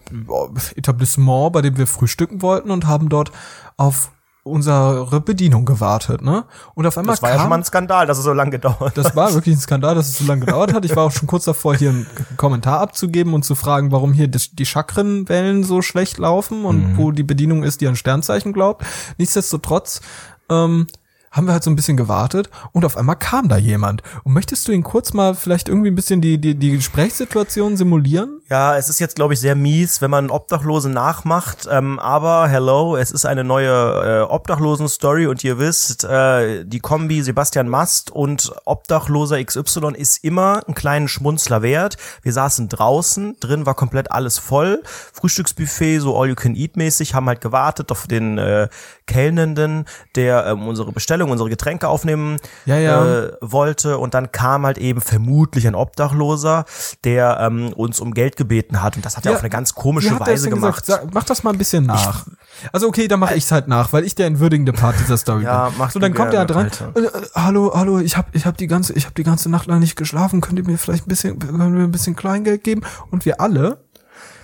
Etablissement, 0.76 1.54
bei 1.54 1.62
dem 1.62 1.78
wir 1.78 1.86
frühstücken 1.86 2.42
wollten 2.42 2.70
und 2.70 2.86
haben 2.86 3.08
dort 3.08 3.32
auf 3.78 4.10
unsere 4.46 5.20
Bedienung 5.20 5.64
gewartet, 5.64 6.22
ne? 6.22 6.44
Und 6.74 6.86
auf 6.86 6.96
einmal 6.96 7.14
Das 7.14 7.22
war 7.22 7.30
kam, 7.30 7.36
ja 7.36 7.42
schon 7.42 7.50
mal 7.50 7.56
ein 7.58 7.64
Skandal, 7.64 8.06
dass 8.06 8.18
es 8.18 8.24
so 8.24 8.32
lange 8.32 8.50
gedauert 8.52 8.96
das 8.96 9.14
war 9.16 9.34
wirklich 9.34 9.56
ein 9.56 9.60
Skandal, 9.60 9.94
dass 9.94 10.08
es 10.08 10.18
so 10.18 10.24
lange 10.24 10.44
gedauert 10.46 10.72
hat. 10.72 10.84
Ich 10.84 10.94
war 10.94 11.04
auch 11.04 11.12
schon 11.12 11.26
kurz 11.26 11.44
davor, 11.44 11.74
hier 11.76 11.90
einen 11.90 12.06
Kommentar 12.36 12.80
abzugeben 12.80 13.34
und 13.34 13.44
zu 13.44 13.54
fragen, 13.54 13.92
warum 13.92 14.12
hier 14.12 14.28
die 14.28 14.40
die 14.52 14.64
Chakrenwellen 14.66 15.64
so 15.64 15.82
schlecht 15.82 16.18
laufen 16.18 16.64
und 16.64 16.92
Mhm. 16.92 16.96
wo 16.96 17.10
die 17.10 17.22
Bedienung 17.24 17.62
ist, 17.64 17.80
die 17.80 17.88
an 17.88 17.96
Sternzeichen 17.96 18.52
glaubt. 18.52 18.84
Nichtsdestotrotz 19.18 20.00
ähm, 20.48 20.86
haben 21.32 21.46
wir 21.46 21.52
halt 21.52 21.64
so 21.64 21.70
ein 21.70 21.76
bisschen 21.76 21.96
gewartet 21.98 22.48
und 22.72 22.84
auf 22.84 22.96
einmal 22.96 23.16
kam 23.16 23.48
da 23.48 23.56
jemand. 23.58 24.02
Und 24.24 24.32
möchtest 24.32 24.66
du 24.68 24.72
ihn 24.72 24.82
kurz 24.82 25.12
mal 25.12 25.34
vielleicht 25.34 25.68
irgendwie 25.68 25.90
ein 25.90 25.94
bisschen 25.94 26.20
die, 26.22 26.38
die, 26.38 26.54
die 26.54 26.70
Gesprächssituation 26.70 27.76
simulieren? 27.76 28.40
Ja, 28.48 28.76
es 28.76 28.88
ist 28.88 29.00
jetzt, 29.00 29.16
glaube 29.16 29.34
ich, 29.34 29.40
sehr 29.40 29.56
mies, 29.56 30.00
wenn 30.00 30.10
man 30.10 30.30
Obdachlose 30.30 30.88
nachmacht. 30.88 31.66
Ähm, 31.68 31.98
aber 31.98 32.46
hello, 32.46 32.96
es 32.96 33.10
ist 33.10 33.26
eine 33.26 33.42
neue 33.42 33.72
äh, 33.72 34.20
Obdachlosen-Story 34.32 35.26
und 35.26 35.42
ihr 35.42 35.58
wisst, 35.58 36.04
äh, 36.04 36.64
die 36.64 36.78
Kombi 36.78 37.22
Sebastian 37.22 37.68
Mast 37.68 38.12
und 38.12 38.52
Obdachloser 38.64 39.42
XY 39.42 39.94
ist 39.96 40.22
immer 40.22 40.62
einen 40.64 40.76
kleinen 40.76 41.08
Schmunzler 41.08 41.62
wert. 41.62 41.96
Wir 42.22 42.32
saßen 42.32 42.68
draußen, 42.68 43.36
drin 43.40 43.66
war 43.66 43.74
komplett 43.74 44.12
alles 44.12 44.38
voll. 44.38 44.80
Frühstücksbuffet, 45.12 45.98
so 45.98 46.16
All-You-Can-Eat-mäßig, 46.16 47.14
haben 47.14 47.26
halt 47.26 47.40
gewartet 47.40 47.90
auf 47.90 48.06
den 48.06 48.38
äh, 48.38 48.68
Kellnenden, 49.06 49.86
der 50.14 50.46
ähm, 50.46 50.68
unsere 50.68 50.92
Bestellung, 50.92 51.32
unsere 51.32 51.50
Getränke 51.50 51.88
aufnehmen 51.88 52.36
Ja, 52.64 52.78
ja. 52.78 53.24
Äh, 53.24 53.32
wollte. 53.40 53.98
Und 53.98 54.14
dann 54.14 54.30
kam 54.30 54.66
halt 54.66 54.78
eben 54.78 55.00
vermutlich 55.00 55.66
ein 55.66 55.74
Obdachloser, 55.74 56.64
der 57.02 57.38
ähm, 57.40 57.72
uns 57.72 57.98
um 57.98 58.14
Geld 58.14 58.35
gebeten 58.36 58.82
hat. 58.82 58.96
Und 58.96 59.04
das 59.04 59.16
hat 59.16 59.24
er 59.26 59.32
Ja, 59.32 59.36
auf 59.36 59.42
eine 59.42 59.50
ganz 59.50 59.74
komische 59.74 60.10
hat 60.14 60.20
er 60.20 60.26
Weise 60.28 60.48
gemacht. 60.50 60.84
gesagt? 60.84 61.02
Sag, 61.04 61.14
mach 61.14 61.24
das 61.24 61.42
mal 61.42 61.50
ein 61.52 61.58
bisschen 61.58 61.84
nach. 61.86 62.26
also 62.72 62.86
okay, 62.88 63.08
dann 63.08 63.20
mache 63.20 63.34
ich's 63.34 63.50
halt 63.52 63.68
nach, 63.68 63.92
weil 63.92 64.04
ich 64.04 64.14
der 64.14 64.26
entwürdigende 64.26 64.72
Part 64.72 64.96
dieser 65.00 65.16
Story 65.16 65.44
Ja, 65.44 65.68
bin. 65.68 65.78
mach 65.78 65.90
so, 65.90 65.98
dann 65.98 66.14
kommt 66.14 66.32
er 66.34 66.40
halt 66.40 66.54
rein. 66.54 66.66
Äh, 66.94 67.00
hallo, 67.34 67.72
hallo, 67.74 67.98
ich 67.98 68.16
habe 68.16 68.28
ich 68.32 68.46
hab 68.46 68.56
die 68.56 68.66
ganze 68.66 68.92
ich 68.92 69.04
habe 69.04 69.14
die 69.14 69.24
ganze 69.24 69.48
Nacht 69.50 69.66
lang 69.66 69.80
nicht 69.80 69.96
geschlafen. 69.96 70.40
Könnt 70.40 70.58
ihr 70.58 70.64
mir 70.66 70.78
vielleicht 70.78 71.06
ein 71.06 71.08
bisschen 71.08 71.38
können 71.38 71.76
wir 71.76 71.84
ein 71.84 71.90
bisschen 71.90 72.16
Kleingeld 72.16 72.62
geben? 72.64 72.82
Und 73.10 73.24
wir 73.24 73.40
alle 73.40 73.78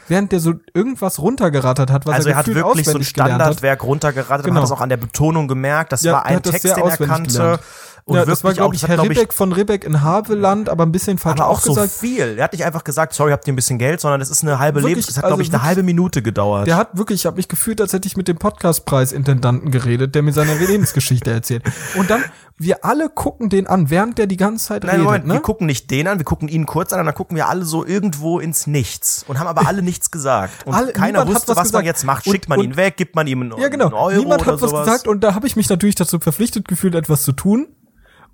während 0.09 0.33
der 0.33 0.41
so 0.41 0.55
irgendwas 0.75 1.21
runtergerattert 1.21 1.91
hat, 1.91 2.05
was 2.07 2.17
also 2.17 2.29
er 2.29 2.35
er 2.35 2.39
hat 2.39 2.47
wirklich 2.55 2.87
so 2.87 2.99
ein. 2.99 3.05
Standardwerk 3.05 3.83
runtergeratet. 3.83 4.45
Genau. 4.45 4.55
Man 4.55 4.63
hat 4.63 4.71
das 4.71 4.77
auch 4.77 4.83
an 4.83 4.89
der 4.91 4.97
Betonung 4.99 5.49
gemerkt. 5.49 5.93
Das 5.93 6.03
Ja, 6.03 6.13
war 6.15 6.27
ein 6.27 6.43
Text, 6.43 6.65
den 6.65 6.73
er 6.77 6.97
kannte. 6.99 7.33
gelernt. 7.33 7.61
Und 8.05 8.17
ja, 8.17 8.25
das 8.25 8.43
war, 8.43 8.53
glaube 8.53 8.75
ich, 8.75 8.83
Herr 8.89 8.97
glaub 8.97 9.09
Ribbeck 9.09 9.33
von 9.33 9.53
Ribbeck 9.53 9.85
in 9.85 10.03
Haveland, 10.03 10.69
aber 10.69 10.85
ein 10.85 10.91
bisschen 10.91 11.19
falsch 11.19 11.39
aber 11.41 11.49
auch 11.49 11.59
auch 11.59 11.61
so 11.61 11.75
gesagt. 11.75 11.93
viel. 11.93 12.37
Er 12.37 12.45
hat 12.45 12.53
nicht 12.53 12.65
einfach 12.65 12.83
gesagt, 12.83 13.13
sorry, 13.15 13.31
habt 13.31 13.47
ihr 13.47 13.53
ein 13.53 13.57
bisschen 13.57 13.79
Geld, 13.79 14.01
sondern 14.01 14.21
es 14.21 14.29
ist 14.29 14.43
eine 14.43 14.59
halbe 14.59 14.81
Wirklich, 14.81 14.91
Lebens, 14.97 15.07
das 15.07 15.19
hat, 15.19 15.25
also 15.25 15.37
glaube 15.37 15.43
ich, 15.45 15.53
eine 15.55 15.63
halbe 15.63 15.85
Minute 15.85 16.21
gedauert. 16.21 16.67
Der 16.67 16.77
hat 16.77 16.97
wirklich, 16.99 17.21
ich 17.21 17.27
habe 17.27 17.37
mich 17.37 17.47
gefühlt, 17.47 17.81
als 17.81 17.93
hätte 17.93 18.09
ich 18.09 18.17
mit 18.17 18.27
dem 18.27 18.39
Podcastpreis-Intendanten 18.39 19.71
geredet, 19.71 20.15
der 20.17 20.23
mir 20.23 20.33
seine 20.33 20.57
Lebensgeschichte 20.59 21.31
erzählt. 21.31 21.63
Und 21.97 22.11
dann, 22.11 22.25
wir 22.59 22.85
alle 22.85 23.09
gucken 23.09 23.49
den 23.51 23.67
an, 23.69 23.89
während 23.89 24.19
der 24.19 24.27
die 24.27 24.37
ganze 24.37 24.67
Zeit 24.67 24.83
Nein, 24.83 24.91
redet. 24.95 25.05
Moment, 25.05 25.27
ne? 25.29 25.35
wir 25.35 25.41
gucken 25.41 25.67
nicht 25.69 25.91
den 25.91 26.09
an, 26.09 26.19
wir 26.19 26.25
gucken 26.25 26.49
ihn 26.49 26.67
kurz 26.67 26.93
an 26.93 27.01
und 27.01 27.07
dann 27.07 27.15
gucken 27.15 27.37
wir 27.37 27.49
alle 27.49 27.65
so 27.65 27.87
irgendwo 27.87 28.41
ins 28.41 28.67
Nichts 28.67 29.25
und 29.29 29.39
haben 29.39 29.47
aber 29.47 29.67
alle 29.69 29.83
nichts 29.83 30.11
gesagt. 30.11 30.67
Und 30.67 30.75
Alle- 30.75 30.93
keiner 30.93 31.27
wusste, 31.29 31.53
was 31.53 31.59
was, 31.67 31.73
man 31.73 31.85
jetzt 31.85 32.05
macht. 32.05 32.27
Und- 32.27 32.33
Schickt 32.33 32.49
man 32.49 32.59
und- 32.59 32.65
ihn 32.65 32.77
weg, 32.77 32.97
gibt 32.97 33.15
man 33.15 33.27
ihm 33.29 33.43
einen, 33.43 33.61
Ja, 33.61 33.69
genau. 33.69 33.87
einen 33.87 33.95
Euro 33.95 34.19
Niemand 34.23 34.45
hat 34.47 34.61
was 34.61 34.71
sowas. 34.71 34.87
gesagt 34.87 35.07
und 35.09 35.23
da 35.23 35.35
habe 35.35 35.47
ich 35.47 35.55
mich 35.57 35.69
natürlich 35.69 35.95
dazu 35.95 36.19
verpflichtet 36.19 36.67
gefühlt, 36.67 36.95
etwas 36.97 37.23
zu 37.23 37.31
tun. 37.33 37.69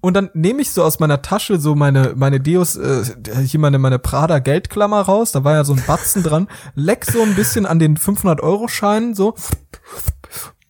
Und 0.01 0.15
dann 0.15 0.31
nehme 0.33 0.63
ich 0.63 0.73
so 0.73 0.85
aus 0.85 1.01
meiner 1.01 1.23
Tasche 1.23 1.59
so 1.59 1.75
meine, 1.75 2.13
meine 2.15 2.41
Deus, 2.41 2.77
äh, 2.77 3.05
hier 3.45 3.59
meine, 3.59 3.79
meine 3.79 3.99
Prada 3.99 4.39
Geldklammer 4.39 5.01
raus, 5.03 5.33
da 5.33 5.43
war 5.43 5.55
ja 5.55 5.65
so 5.65 5.73
ein 5.73 5.83
Batzen 5.87 6.23
dran, 6.23 6.49
leck 6.75 7.05
so 7.05 7.21
ein 7.23 7.35
bisschen 7.35 7.67
an 7.67 7.79
den 7.79 7.97
500 7.97 8.41
Euro 8.41 8.69
Schein 8.69 9.15
so 9.15 9.35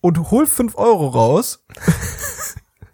und 0.01 0.31
hol 0.31 0.47
5 0.47 0.75
Euro 0.77 1.07
raus. 1.07 1.63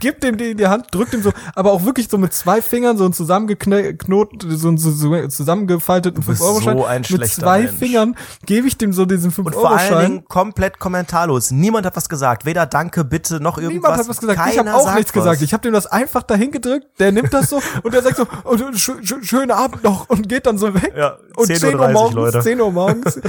Gib 0.06 0.22
dem 0.22 0.38
die 0.38 0.52
in 0.52 0.58
die 0.58 0.68
Hand, 0.68 0.94
drück 0.94 1.10
dem 1.10 1.24
so, 1.24 1.32
aber 1.56 1.72
auch 1.72 1.84
wirklich 1.84 2.10
so 2.10 2.20
mit 2.20 2.32
zwei 2.32 2.62
Fingern 2.62 2.96
so 2.96 3.06
einen 3.06 3.14
zusammengeknoten, 3.14 4.56
so 4.56 4.68
einen 4.68 4.78
so 4.78 4.92
zusammengefalteten 5.30 6.24
bist 6.24 6.44
5-Euro-Schein. 6.44 6.78
so 6.78 6.86
ein 6.86 7.02
mit 7.02 7.08
schlechter 7.08 7.42
zwei 7.42 7.62
Mensch. 7.64 7.74
Fingern 7.80 8.16
gebe 8.46 8.68
ich 8.68 8.78
dem 8.78 8.94
so 8.94 9.06
diesen 9.06 9.32
Und 9.36 9.56
vor 9.56 9.72
allen 9.72 9.80
5-Euro-Schein. 9.80 10.12
Dingen 10.12 10.26
komplett 10.26 10.78
kommentarlos. 10.78 11.50
Niemand 11.50 11.88
hat 11.88 11.96
was 11.96 12.08
gesagt. 12.08 12.46
Weder 12.46 12.68
Danke, 12.68 13.04
bitte, 13.04 13.40
noch 13.40 13.58
irgendwas. 13.58 13.74
Niemand 13.74 13.98
hat 13.98 14.08
was 14.08 14.20
gesagt. 14.20 14.40
ich 14.48 14.56
Keiner 14.58 14.74
habe 14.74 14.84
auch 14.84 14.94
nichts 14.94 15.10
was. 15.16 15.24
gesagt. 15.24 15.42
Ich 15.42 15.54
habe 15.54 15.64
dem 15.64 15.74
das 15.74 15.88
einfach 15.88 16.22
dahin 16.22 16.52
gedrückt. 16.52 16.86
Der 17.00 17.12
nimmt 17.12 17.34
das 17.34 17.50
so 17.50 17.60
und 17.82 17.92
der 17.92 18.04
sagt 18.04 18.18
so, 18.18 18.28
oh, 18.44 18.56
sch 18.76 18.92
sch 19.02 19.16
schönen 19.24 19.50
Abend 19.50 19.84
noch 19.84 20.08
und 20.08 20.30
geht 20.30 20.46
dann 20.46 20.60
so 20.60 20.72
weg. 20.76 20.94
Ja, 20.96 21.18
und 21.36 21.50
10:30 21.50 21.60
10 21.60 21.80
Uhr 21.80 21.88
morgens, 21.90 22.14
Leute. 22.16 22.40
10 22.42 22.62
Uhr 22.62 22.72
morgens, 22.72 23.20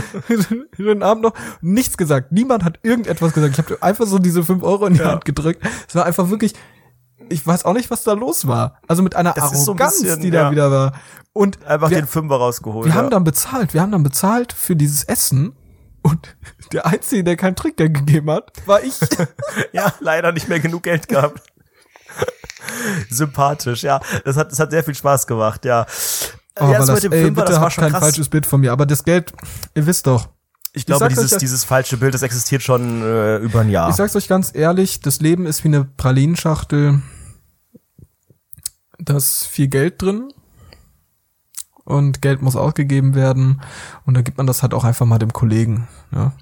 schönen 0.77 1.03
Abend 1.03 1.22
noch. 1.22 1.33
Nichts 1.62 1.97
gesagt. 1.97 2.33
Niemand 2.33 2.64
hat 2.64 2.79
irgendetwas 2.83 3.33
gesagt. 3.33 3.55
Ich 3.55 3.64
habe 3.64 3.83
einfach 3.83 4.07
so 4.07 4.18
diese 4.18 4.43
5 4.45 4.62
Euro 4.62 4.87
in 4.87 4.93
die 4.95 5.01
Ja. 5.01 5.12
Hand 5.12 5.24
gedrückt. 5.24 5.62
Es 5.89 5.95
war 5.95 6.05
einfach 6.05 6.29
wirklich, 6.29 6.53
ich 7.29 7.47
weiß 7.47 7.64
auch 7.64 7.72
nicht, 7.74 7.91
was 7.91 8.03
da 8.05 8.12
los 8.12 8.47
war. 8.47 8.79
Also 8.89 9.03
mit 9.03 9.14
einer 9.16 9.33
Das 9.33 9.53
ist 9.53 9.64
so 9.64 9.72
ein 9.72 9.79
Arroganz, 9.79 10.01
bisschen, 10.03 10.20
die 10.20 10.31
da 10.31 10.43
ja. 10.45 10.51
wieder 10.51 10.70
war. 10.70 10.93
Und 11.33 11.64
Einfach 11.66 11.91
wir, 11.91 11.99
den 11.99 12.07
Fünfer 12.07 12.37
rausgeholt. 12.37 12.87
wir 12.87 12.93
ja. 12.93 12.99
haben 12.99 13.11
dann 13.11 13.24
bezahlt. 13.24 13.74
Wir 13.74 13.83
haben 13.83 13.93
dann 13.93 14.03
bezahlt 14.03 14.53
für 14.53 14.74
dieses 14.77 15.05
Essen. 15.05 15.55
Und 16.03 16.37
der 16.72 16.87
Einzige, 16.87 17.24
der 17.24 17.37
kein 17.37 17.57
Trickgeld 17.57 17.95
gegeben 17.95 18.31
hat, 18.31 18.53
war 18.66 18.83
ich. 18.83 18.95
ja, 19.72 19.93
leider 20.01 20.33
nicht 20.33 20.49
mehr 20.49 20.61
genug 20.61 20.85
Geld 20.85 21.09
gehabt. 21.09 21.43
Sympathisch, 23.11 23.83
ja. 23.83 24.01
Das 24.24 24.37
hat, 24.37 24.51
das 24.53 24.59
hat 24.59 24.70
sehr 24.70 24.83
viel 24.85 24.95
Spaß 24.95 25.27
gemacht, 25.27 25.64
ja. 25.64 25.87
Oh, 26.59 26.64
ja, 26.64 26.68
aber 26.68 26.79
das 26.79 26.87
das, 26.87 26.95
mit 26.97 27.05
dem 27.05 27.12
ey, 27.12 27.24
Fünfer, 27.24 27.41
bitte 27.43 27.53
das 27.53 27.61
war 27.61 27.70
schon 27.70 27.83
kein 27.83 27.93
krass. 27.93 28.01
falsches 28.03 28.29
Bild 28.29 28.47
von 28.47 28.61
mir. 28.61 28.72
Aber 28.72 28.87
das 28.87 29.05
Geld, 29.05 29.33
ihr 29.74 29.87
wisst 29.87 30.07
doch. 30.07 30.29
Ich 30.72 30.85
glaube, 30.87 31.09
dieses, 31.09 31.33
euch- 31.33 31.39
dieses 31.39 31.64
falsche 31.64 31.97
Bild, 31.97 32.14
das 32.14 32.22
existiert 32.22 32.62
schon 32.62 33.03
äh, 33.03 33.37
über 33.39 33.61
ein 33.61 33.70
Jahr. 33.70 33.89
Ich 33.91 33.97
sag's 33.97 34.14
euch 34.16 34.29
ganz 34.29 34.51
ehrlich, 34.55 35.01
das 35.01 35.20
Leben 35.20 35.47
ist 35.47 35.64
wie 35.64 35.68
eine 35.68 35.85
Pralinschachtel. 35.85 37.01
Da 39.07 39.16
ist 39.16 39.46
viel 39.46 39.68
Geld 39.68 40.02
drin. 40.02 40.28
Und 41.84 42.20
Geld 42.20 42.42
muss 42.42 42.57
ausgegeben 42.57 43.14
werden. 43.14 43.62
Und 44.04 44.14
da 44.14 44.22
gibt 44.22 44.38
man 44.38 44.48
das 44.48 44.62
halt 44.62 44.74
auch 44.74 44.82
einfach 44.82 45.07
mal 45.07 45.20
dem 45.20 45.32
Kollegen. 45.32 45.86
Ja, 46.12 46.32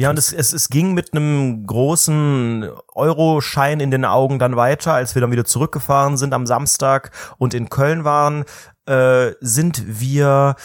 Ja, 0.00 0.10
und 0.10 0.18
es, 0.18 0.32
es, 0.32 0.52
es 0.52 0.68
ging 0.68 0.94
mit 0.94 1.12
einem 1.12 1.64
großen 1.64 2.68
Euroschein 2.92 3.78
in 3.78 3.92
den 3.92 4.04
Augen 4.04 4.40
dann 4.40 4.56
weiter, 4.56 4.92
als 4.92 5.14
wir 5.14 5.22
dann 5.22 5.30
wieder 5.30 5.44
zurückgefahren 5.44 6.16
sind 6.16 6.34
am 6.34 6.44
Samstag 6.44 7.12
und 7.38 7.54
in 7.54 7.70
Köln 7.70 8.02
waren, 8.02 8.44
äh, 8.86 9.32
sind 9.40 10.00
wir, 10.00 10.56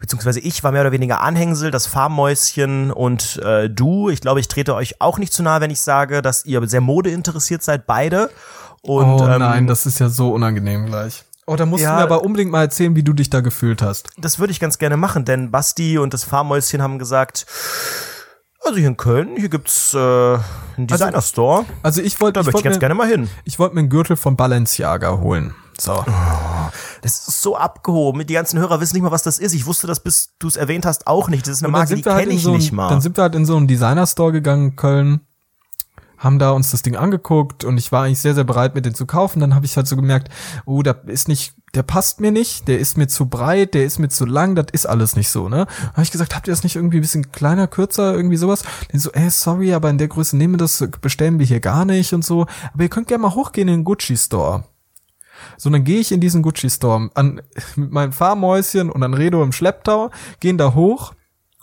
beziehungsweise 0.00 0.40
ich 0.40 0.64
war 0.64 0.72
mehr 0.72 0.80
oder 0.80 0.92
weniger 0.92 1.20
Anhängsel, 1.20 1.70
das 1.70 1.86
Farmmäuschen 1.86 2.90
und 2.90 3.36
äh, 3.44 3.70
du. 3.70 4.10
Ich 4.10 4.20
glaube, 4.20 4.40
ich 4.40 4.48
trete 4.48 4.74
euch 4.74 5.00
auch 5.00 5.18
nicht 5.18 5.32
zu 5.32 5.44
nahe, 5.44 5.60
wenn 5.60 5.70
ich 5.70 5.80
sage, 5.80 6.20
dass 6.20 6.44
ihr 6.44 6.66
sehr 6.66 6.80
modeinteressiert 6.80 7.62
seid, 7.62 7.86
beide. 7.86 8.28
Und, 8.82 9.04
oh 9.04 9.26
ähm, 9.26 9.38
nein, 9.38 9.66
das 9.66 9.86
ist 9.86 9.98
ja 10.00 10.08
so 10.08 10.32
unangenehm 10.32 10.86
gleich. 10.86 11.24
Oh, 11.46 11.56
da 11.56 11.66
musst 11.66 11.82
Ja. 11.82 11.90
du 11.90 11.96
mir 11.96 12.02
aber 12.02 12.24
unbedingt 12.24 12.50
mal 12.52 12.62
erzählen, 12.62 12.94
wie 12.96 13.02
du 13.02 13.12
dich 13.12 13.30
da 13.30 13.40
gefühlt 13.40 13.82
hast. 13.82 14.10
Das 14.18 14.38
würde 14.38 14.52
ich 14.52 14.60
ganz 14.60 14.78
gerne 14.78 14.96
machen, 14.96 15.24
denn 15.24 15.50
Basti 15.50 15.98
und 15.98 16.14
das 16.14 16.24
Farmmäuschen 16.24 16.82
haben 16.82 16.98
gesagt, 16.98 17.46
also 18.64 18.78
hier 18.78 18.88
in 18.88 18.96
Köln, 18.96 19.30
hier 19.36 19.48
gibt's 19.48 19.92
äh, 19.94 19.98
einen 19.98 20.86
Designer-Store. 20.86 21.64
Also 21.82 22.00
ich 22.00 22.20
wollte, 22.20 22.34
Da 22.34 22.40
ich 22.40 22.46
möchte 22.46 22.50
ich 22.50 22.54
wollte 22.54 22.64
ganz 22.64 22.76
mir, 22.76 22.80
gerne 22.80 22.94
mal 22.94 23.08
hin. 23.08 23.28
ich 23.44 23.58
wollte 23.58 23.74
mir 23.74 23.80
einen 23.80 23.88
Gürtel 23.88 24.16
von 24.16 24.36
Balenciaga 24.36 25.18
holen. 25.18 25.54
So. 25.78 26.04
Das 27.00 27.26
ist 27.26 27.42
so 27.42 27.56
abgehoben. 27.56 28.24
Die 28.26 28.34
ganzen 28.34 28.60
Hörer 28.60 28.80
wissen 28.80 28.94
nicht 28.94 29.02
mal, 29.02 29.10
was 29.10 29.24
das 29.24 29.38
ist. 29.40 29.52
Ich 29.54 29.66
wusste 29.66 29.88
das, 29.88 29.98
bis 30.00 30.34
du 30.38 30.46
es 30.46 30.56
erwähnt 30.56 30.86
hast, 30.86 31.08
auch 31.08 31.28
nicht. 31.28 31.46
Das 31.46 31.54
ist 31.56 31.64
eine 31.64 31.72
Marke, 31.72 31.96
die 31.96 32.04
halt 32.04 32.20
kenne 32.20 32.34
ich 32.34 32.42
so 32.42 32.50
ein, 32.52 32.58
nicht 32.58 32.72
mal. 32.72 32.88
Dann 32.88 33.00
sind 33.00 33.16
wir 33.16 33.22
halt 33.22 33.34
in 33.34 33.44
so 33.46 33.56
einen 33.56 33.66
Designer-Store 33.66 34.30
gegangen 34.30 34.70
in 34.70 34.76
Köln, 34.76 35.20
haben 36.22 36.38
da 36.38 36.52
uns 36.52 36.70
das 36.70 36.82
Ding 36.82 36.94
angeguckt 36.94 37.64
und 37.64 37.78
ich 37.78 37.90
war 37.90 38.04
eigentlich 38.04 38.20
sehr, 38.20 38.34
sehr 38.34 38.44
bereit, 38.44 38.74
mit 38.76 38.86
den 38.86 38.94
zu 38.94 39.06
kaufen. 39.06 39.40
Dann 39.40 39.54
habe 39.54 39.66
ich 39.66 39.76
halt 39.76 39.88
so 39.88 39.96
gemerkt, 39.96 40.28
oh, 40.66 40.82
der 40.82 41.02
ist 41.06 41.26
nicht, 41.26 41.54
der 41.74 41.82
passt 41.82 42.20
mir 42.20 42.30
nicht, 42.30 42.68
der 42.68 42.78
ist 42.78 42.96
mir 42.96 43.08
zu 43.08 43.28
breit, 43.28 43.74
der 43.74 43.84
ist 43.84 43.98
mir 43.98 44.08
zu 44.08 44.24
lang, 44.24 44.54
das 44.54 44.66
ist 44.70 44.86
alles 44.86 45.16
nicht 45.16 45.30
so, 45.30 45.48
ne? 45.48 45.66
Habe 45.92 46.02
ich 46.02 46.12
gesagt, 46.12 46.36
habt 46.36 46.46
ihr 46.46 46.52
das 46.52 46.62
nicht 46.62 46.76
irgendwie 46.76 46.98
ein 46.98 47.02
bisschen 47.02 47.32
kleiner, 47.32 47.66
kürzer, 47.66 48.14
irgendwie 48.14 48.36
sowas? 48.36 48.62
Den 48.92 49.00
so, 49.00 49.10
ey, 49.10 49.30
sorry, 49.30 49.74
aber 49.74 49.90
in 49.90 49.98
der 49.98 50.08
Größe 50.08 50.36
nehmen 50.36 50.54
wir 50.54 50.58
das, 50.58 50.86
bestellen 51.00 51.40
wir 51.40 51.46
hier 51.46 51.60
gar 51.60 51.84
nicht 51.84 52.14
und 52.14 52.24
so. 52.24 52.46
Aber 52.72 52.84
ihr 52.84 52.88
könnt 52.88 53.08
gerne 53.08 53.22
mal 53.22 53.34
hochgehen 53.34 53.66
in 53.66 53.78
den 53.78 53.84
Gucci-Store. 53.84 54.64
So, 55.56 55.70
dann 55.70 55.82
gehe 55.82 55.98
ich 55.98 56.12
in 56.12 56.20
diesen 56.20 56.42
Gucci-Store 56.42 57.10
an, 57.14 57.42
mit 57.76 57.90
meinem 57.90 58.12
Fahrmäuschen 58.12 58.90
und 58.90 59.02
an 59.02 59.14
Redo 59.14 59.42
im 59.42 59.52
Schlepptau, 59.52 60.10
gehen 60.38 60.56
da 60.56 60.74
hoch, 60.74 61.14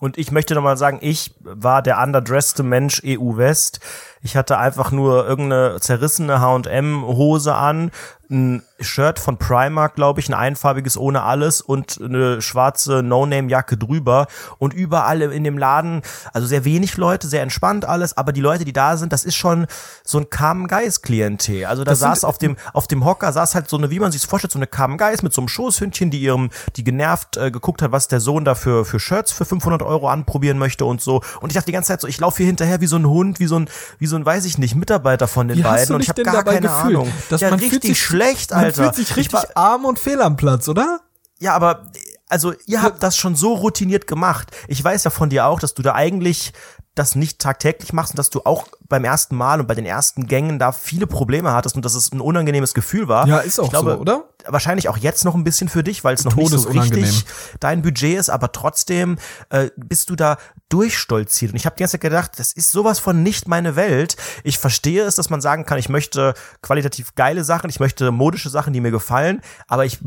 Und 0.01 0.18
ich 0.18 0.32
möchte 0.32 0.55
nochmal 0.55 0.78
sagen, 0.78 0.99
ich 1.01 1.36
war 1.41 1.82
der 1.82 2.01
underdresste 2.01 2.64
Mensch 2.64 3.01
EU-West. 3.05 3.80
Ich 4.22 4.36
hatte 4.36 4.57
einfach 4.57 4.91
nur 4.91 5.28
irgendeine 5.28 5.80
zerrissene 5.80 6.41
H&M-Hose 6.41 7.55
an, 7.55 7.91
ein 8.30 8.61
Shirt 8.80 9.20
von 9.20 9.38
Primark, 9.38 9.95
glaube 9.95 10.20
ich, 10.20 10.30
ein 10.30 10.34
einfarbiges 10.34 10.97
ohne 10.97 11.24
alles 11.24 11.61
und 11.61 11.99
eine 12.01 12.41
schwarze 12.41 13.01
No-Name-Jacke 13.01 13.76
drüber 13.76 14.28
und 14.59 14.74
überall 14.74 15.22
in 15.22 15.43
dem 15.43 15.57
Laden, 15.57 16.03
also 16.32 16.47
sehr 16.47 16.63
wenig 16.63 16.95
Leute, 16.95 17.28
sehr 17.28 17.41
entspannt 17.41 17.86
alles, 17.86 18.15
aber 18.15 18.32
die 18.32 18.41
Leute, 18.41 18.65
die 18.65 18.74
da 18.74 18.97
sind, 18.97 19.11
das 19.11 19.26
ist 19.26 19.36
schon 19.36 19.65
so 20.03 20.20
ein 20.20 20.30
Carmen 20.30 20.67
Geist 20.67 21.01
Klientel. 21.03 21.65
Also 21.65 21.84
da 21.84 21.91
Das 21.91 21.99
saß 21.99 22.24
auf 22.24 22.38
dem 22.38 22.55
auf 22.74 22.88
dem 22.88 23.03
Hocker 23.03 23.34
saß 23.34 23.55
halt 23.55 23.67
so 23.67 23.78
eine, 23.78 23.89
wie 23.89 23.99
man 23.99 24.11
sich 24.11 24.26
vorstellt, 24.26 24.51
so 24.51 24.59
eine 24.59 24.67
Carmen 24.67 24.97
Geist 24.97 25.24
mit 25.24 25.34
so 25.34 25.41
einem 25.41 25.47
Schoßhündchen, 25.49 26.11
die 26.11 26.20
ihrem, 26.20 26.51
die 26.76 26.84
genervt 26.84 27.38
äh, 27.38 27.49
geguckt 27.49 27.82
hat, 27.82 27.91
was 27.91 28.07
der 28.07 28.20
Sohn 28.20 28.45
da 28.45 28.53
für 28.53 28.86
für 28.86 28.99
Shirts 28.99 29.32
für 29.32 29.45
500 29.45 29.82
Euro 29.82 30.07
anprobieren 30.07 30.59
möchte 30.59 30.86
und 30.86 31.01
so. 31.01 31.22
Und 31.41 31.49
ich 31.49 31.55
dachte 31.55 31.65
die 31.65 31.72
ganze 31.72 31.88
Zeit 31.88 32.01
so, 32.01 32.07
ich 32.07 32.20
laufe 32.20 32.38
hier 32.38 32.45
hinterher 32.45 32.80
wie 32.80 32.88
so 32.88 32.95
ein 32.95 33.07
Hund, 33.07 33.39
wie 33.39 33.47
so 33.47 33.57
ein 33.57 33.70
wie 33.97 34.07
so 34.10 34.16
ein, 34.18 34.26
weiß 34.26 34.43
ich 34.45 34.57
nicht, 34.57 34.76
Mitarbeiter 34.76 35.28
von 35.28 35.47
den 35.47 35.57
Wie 35.57 35.62
beiden 35.64 35.95
und 35.95 36.01
ich 36.01 36.10
habe 36.10 36.24
gar 36.24 36.43
keine 36.43 36.62
gefühlt? 36.62 36.95
Ahnung. 36.97 37.12
Dass 37.30 37.41
ja, 37.41 37.49
man 37.49 37.60
fühlt 37.60 37.72
richtig 37.74 37.91
sich- 37.91 38.01
schlecht, 38.03 38.51
Man 38.51 38.66
Alter. 38.66 38.84
fühlt 38.84 38.95
sich 38.95 39.10
Ich 39.12 39.16
richtig 39.18 39.34
war- 39.34 39.47
arm 39.55 39.86
und 39.86 39.97
fehl 39.99 40.22
am 40.22 40.36
Platz, 40.36 40.68
oder? 40.68 40.99
ja, 41.39 41.53
aber 41.53 41.84
also 42.28 42.53
ihr 42.66 42.82
habt 42.84 43.01
das 43.01 43.16
schon 43.18 43.36
so 43.36 43.53
routiniert 43.53 44.05
gemacht. 44.05 44.51
Ich 44.68 44.84
weiß 44.84 45.03
ja 45.05 45.10
von 45.10 45.30
dir 45.30 45.45
auch, 45.45 45.60
dass 45.60 45.74
du 45.74 45.82
da 45.82 45.95
eigentlich 45.95 46.51
das 47.00 47.16
nicht 47.16 47.39
tagtäglich 47.39 47.93
machst 47.93 48.12
und 48.12 48.20
dass 48.20 48.30
du 48.30 48.41
auch 48.43 48.68
beim 48.89 49.06
ersten 49.06 49.36
Mal 49.36 49.62
und 49.62 49.68
bei 49.68 49.76
den 49.76 49.86
ersten 49.86 50.28
Gängen 50.28 50.60
da 50.60 50.72
viele 50.72 51.08
Probleme 51.08 51.54
hattest 51.54 51.76
und 51.76 51.86
dass 51.86 51.95
es 51.95 52.12
ein 52.12 52.20
unangenehmes 52.20 52.74
Gefühl 52.74 53.08
war. 53.08 53.28
Ja, 53.28 53.38
ist 53.39 53.60
auch 53.60 53.66
ich 53.66 53.70
glaube, 53.70 53.93
so, 53.93 53.97
oder? 54.00 54.26
Wahrscheinlich 54.45 54.89
auch 54.89 54.97
jetzt 54.97 55.26
noch 55.26 55.36
ein 55.36 55.43
bisschen 55.43 55.70
für 55.70 55.84
dich, 55.84 56.04
weil 56.04 56.16
es 56.16 56.26
noch 56.26 56.36
nicht 56.36 56.50
so 56.50 56.70
richtig 56.70 57.26
dein 57.60 57.82
Budget 57.82 58.18
ist, 58.18 58.30
aber 58.30 58.52
trotzdem 58.52 59.18
äh, 59.50 59.70
bist 59.78 60.10
du 60.10 60.16
da 60.16 60.38
durchstolziert. 60.70 61.52
Und 61.52 61.56
ich 61.56 61.66
habe 61.66 61.76
die 61.76 61.82
ganze 61.82 61.93
Zeit 61.93 62.02
gedacht, 62.02 62.32
das 62.38 62.52
ist 62.54 62.72
sowas 62.72 63.00
von 63.00 63.24
nicht 63.24 63.47
meine 63.47 63.76
Welt. 63.76 64.18
Ich 64.43 64.58
verstehe 64.58 65.04
es, 65.04 65.16
dass 65.16 65.30
man 65.30 65.41
sagen 65.41 65.66
kann, 65.66 65.78
ich 65.78 65.89
möchte 65.89 66.34
qualitativ 66.62 67.16
geile 67.16 67.43
Sachen, 67.43 67.70
ich 67.70 67.80
möchte 67.80 68.12
modische 68.12 68.50
Sachen, 68.50 68.74
die 68.74 68.82
mir 68.82 68.91
gefallen, 68.91 69.41
aber 69.68 69.86
ich 69.86 70.00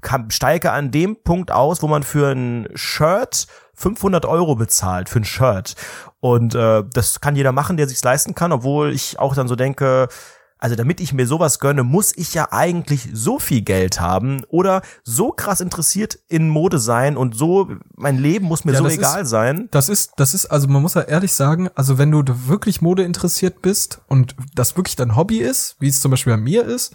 kann, 0.00 0.30
steige 0.30 0.72
an 0.72 0.90
dem 0.90 1.16
Punkt 1.22 1.50
aus, 1.50 1.82
wo 1.82 1.88
man 1.88 2.02
für 2.02 2.32
ein 2.32 2.68
Shirt 2.74 3.46
500 3.80 4.26
Euro 4.26 4.54
bezahlt 4.56 5.08
für 5.08 5.20
ein 5.20 5.24
Shirt. 5.24 5.74
Und 6.20 6.54
äh, 6.54 6.84
das 6.92 7.20
kann 7.20 7.34
jeder 7.34 7.52
machen, 7.52 7.76
der 7.78 7.88
sich's 7.88 8.04
leisten 8.04 8.34
kann, 8.34 8.52
obwohl 8.52 8.92
ich 8.92 9.18
auch 9.18 9.34
dann 9.34 9.48
so 9.48 9.56
denke, 9.56 10.08
also 10.58 10.76
damit 10.76 11.00
ich 11.00 11.14
mir 11.14 11.26
sowas 11.26 11.58
gönne, 11.58 11.82
muss 11.82 12.14
ich 12.14 12.34
ja 12.34 12.48
eigentlich 12.50 13.08
so 13.14 13.38
viel 13.38 13.62
Geld 13.62 13.98
haben 13.98 14.42
oder 14.48 14.82
so 15.02 15.30
krass 15.32 15.62
interessiert 15.62 16.18
in 16.28 16.50
Mode 16.50 16.78
sein 16.78 17.16
und 17.16 17.34
so, 17.34 17.70
mein 17.96 18.18
Leben 18.18 18.44
muss 18.44 18.66
mir 18.66 18.72
Ja, 18.72 18.78
so 18.78 18.84
das 18.84 18.92
ist- 18.92 18.98
egal 18.98 19.24
sein. 19.24 19.68
Das 19.70 19.88
ist, 19.88 20.12
das 20.18 20.34
ist, 20.34 20.44
also 20.46 20.68
man 20.68 20.82
muss 20.82 20.92
ja 20.92 21.00
ehrlich 21.00 21.32
sagen, 21.32 21.70
also 21.74 21.96
wenn 21.96 22.10
du 22.10 22.22
wirklich 22.46 22.82
Mode 22.82 23.04
interessiert 23.04 23.62
bist 23.62 24.02
und 24.08 24.36
das 24.54 24.76
wirklich 24.76 24.96
dein 24.96 25.16
Hobby 25.16 25.38
ist, 25.38 25.76
wie 25.80 25.88
es 25.88 26.00
zum 26.02 26.10
Beispiel 26.10 26.34
bei 26.34 26.40
mir 26.40 26.64
ist, 26.66 26.94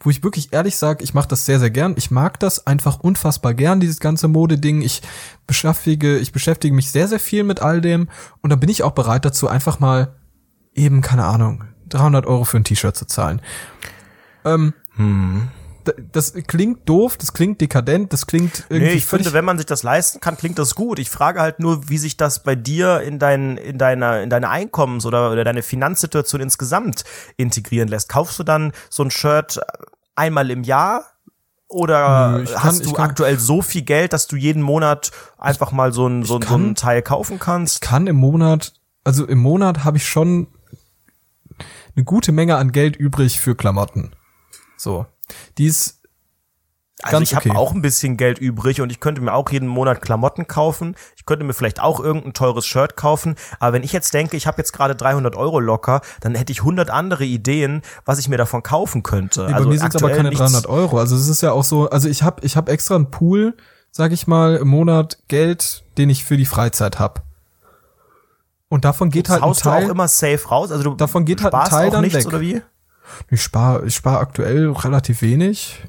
wo 0.00 0.10
ich 0.10 0.22
wirklich 0.22 0.52
ehrlich 0.52 0.76
sage, 0.76 1.02
ich 1.04 1.14
mache 1.14 1.28
das 1.28 1.44
sehr, 1.44 1.58
sehr 1.58 1.70
gern. 1.70 1.94
Ich 1.96 2.10
mag 2.10 2.38
das 2.40 2.66
einfach 2.66 3.00
unfassbar 3.00 3.54
gern, 3.54 3.80
dieses 3.80 4.00
ganze 4.00 4.28
Modeding. 4.28 4.82
Ich 4.82 5.02
beschäftige, 5.46 6.18
ich 6.18 6.32
beschäftige 6.32 6.74
mich 6.74 6.90
sehr, 6.90 7.08
sehr 7.08 7.20
viel 7.20 7.44
mit 7.44 7.60
all 7.62 7.80
dem 7.80 8.08
und 8.40 8.50
da 8.50 8.56
bin 8.56 8.68
ich 8.68 8.82
auch 8.82 8.92
bereit 8.92 9.24
dazu, 9.24 9.48
einfach 9.48 9.80
mal 9.80 10.14
eben, 10.74 11.00
keine 11.00 11.24
Ahnung, 11.24 11.64
300 11.88 12.26
Euro 12.26 12.44
für 12.44 12.58
ein 12.58 12.64
T-Shirt 12.64 12.96
zu 12.96 13.06
zahlen. 13.06 13.40
Ähm, 14.44 14.72
d- 14.98 15.48
Das 16.12 16.32
klingt 16.46 16.88
doof, 16.88 17.16
das 17.16 17.32
klingt 17.32 17.60
dekadent, 17.60 18.12
das 18.12 18.26
klingt 18.26 18.64
irgendwie 18.68 18.92
Nee, 18.92 18.96
ich 18.98 19.06
finde, 19.06 19.32
wenn 19.32 19.44
man 19.44 19.56
sich 19.58 19.66
das 19.66 19.82
leisten 19.82 20.20
kann, 20.20 20.36
klingt 20.36 20.58
das 20.58 20.74
gut. 20.74 20.98
Ich 20.98 21.10
frage 21.10 21.40
halt 21.40 21.60
nur, 21.60 21.88
wie 21.88 21.98
sich 21.98 22.16
das 22.16 22.42
bei 22.42 22.54
dir 22.54 23.00
in 23.02 23.18
dein, 23.18 23.56
in 23.56 23.78
deiner, 23.78 24.22
in 24.22 24.30
deine 24.30 24.48
Einkommens- 24.50 25.06
oder, 25.06 25.30
oder 25.30 25.44
deine 25.44 25.62
Finanzsituation 25.62 26.40
insgesamt 26.40 27.04
integrieren 27.36 27.88
lässt. 27.88 28.08
Kaufst 28.08 28.38
du 28.38 28.44
dann 28.44 28.72
so 28.90 29.02
ein 29.02 29.10
Shirt 29.10 29.60
einmal 30.14 30.50
im 30.50 30.62
Jahr? 30.64 31.04
Oder 31.70 32.40
ich 32.44 32.50
kann- 32.52 32.62
hast 32.62 32.80
ich 32.80 32.86
du 32.86 32.94
kann- 32.94 33.10
aktuell 33.10 33.38
so 33.38 33.60
viel 33.60 33.82
Geld, 33.82 34.14
dass 34.14 34.26
du 34.26 34.36
jeden 34.36 34.62
Monat 34.62 35.10
einfach 35.36 35.70
mal 35.70 35.92
so 35.92 36.06
ein, 36.08 36.24
so, 36.24 36.36
ein- 36.36 36.42
so 36.42 36.48
kann- 36.48 36.70
ein 36.70 36.74
Teil 36.74 37.02
kaufen 37.02 37.38
kannst? 37.38 37.82
kann 37.82 38.06
im 38.06 38.16
Monat, 38.16 38.72
also 39.04 39.26
im 39.26 39.38
Monat 39.38 39.84
habe 39.84 39.98
ich 39.98 40.08
schon 40.08 40.46
eine 41.94 42.04
gute 42.04 42.32
Menge 42.32 42.56
an 42.56 42.72
Geld 42.72 42.96
übrig 42.96 43.40
für 43.40 43.54
Klamotten. 43.54 44.12
So. 44.76 45.06
Die 45.58 45.66
ist 45.66 46.00
Also 47.02 47.18
ganz 47.18 47.28
ich 47.30 47.36
habe 47.36 47.50
okay. 47.50 47.58
auch 47.58 47.72
ein 47.72 47.80
bisschen 47.82 48.16
Geld 48.16 48.38
übrig 48.38 48.80
und 48.80 48.90
ich 48.90 48.98
könnte 49.00 49.20
mir 49.20 49.32
auch 49.34 49.48
jeden 49.50 49.68
Monat 49.68 50.00
Klamotten 50.02 50.46
kaufen. 50.48 50.96
Ich 51.16 51.26
könnte 51.26 51.44
mir 51.44 51.52
vielleicht 51.54 51.80
auch 51.80 52.00
irgendein 52.00 52.32
teures 52.34 52.66
Shirt 52.66 52.96
kaufen. 52.96 53.36
Aber 53.60 53.72
wenn 53.74 53.82
ich 53.84 53.92
jetzt 53.92 54.12
denke, 54.14 54.36
ich 54.36 54.46
habe 54.48 54.58
jetzt 54.58 54.72
gerade 54.72 54.96
300 54.96 55.36
Euro 55.36 55.60
locker, 55.60 56.00
dann 56.20 56.34
hätte 56.34 56.50
ich 56.52 56.60
100 56.60 56.90
andere 56.90 57.24
Ideen, 57.24 57.82
was 58.04 58.18
ich 58.18 58.28
mir 58.28 58.36
davon 58.38 58.62
kaufen 58.64 59.02
könnte. 59.04 59.46
Nee, 59.46 59.52
also 59.52 59.68
bei 59.68 59.74
mir 59.74 59.78
sind 59.80 59.94
es 59.94 60.02
aber 60.02 60.12
keine 60.12 60.30
nichts- 60.30 60.40
300 60.40 60.66
Euro. 60.66 60.98
Also 60.98 61.14
es 61.16 61.28
ist 61.28 61.40
ja 61.40 61.52
auch 61.52 61.64
so, 61.64 61.88
also 61.88 62.08
ich 62.08 62.22
habe 62.24 62.44
ich 62.44 62.56
hab 62.56 62.68
extra 62.68 62.96
einen 62.96 63.10
Pool, 63.12 63.54
sag 63.92 64.10
ich 64.12 64.26
mal, 64.26 64.56
im 64.56 64.68
Monat 64.68 65.18
Geld, 65.28 65.84
den 65.98 66.10
ich 66.10 66.24
für 66.24 66.36
die 66.36 66.46
Freizeit 66.46 66.98
hab. 66.98 67.22
Und 68.68 68.84
davon 68.84 69.10
geht 69.10 69.26
Das 69.26 69.34
halt 69.34 69.42
ein 69.44 69.48
haust 69.48 69.64
du 69.64 69.70
Teil, 69.70 69.86
auch 69.86 69.88
immer 69.90 70.08
safe 70.08 70.46
raus. 70.48 70.70
Also 70.70 70.82
du 70.84 70.94
Davon 70.94 71.24
geht 71.24 71.42
halt 71.42 71.54
ein 71.54 71.64
Teil 71.70 71.88
auch 71.88 71.92
dann 71.92 72.02
nichts 72.02 72.18
weg. 72.18 72.26
oder 72.26 72.40
wie? 72.40 72.60
Ich 73.30 73.42
spare 73.42 73.84
ich 73.86 73.94
spar 73.94 74.20
aktuell 74.20 74.70
relativ 74.70 75.22
wenig. 75.22 75.82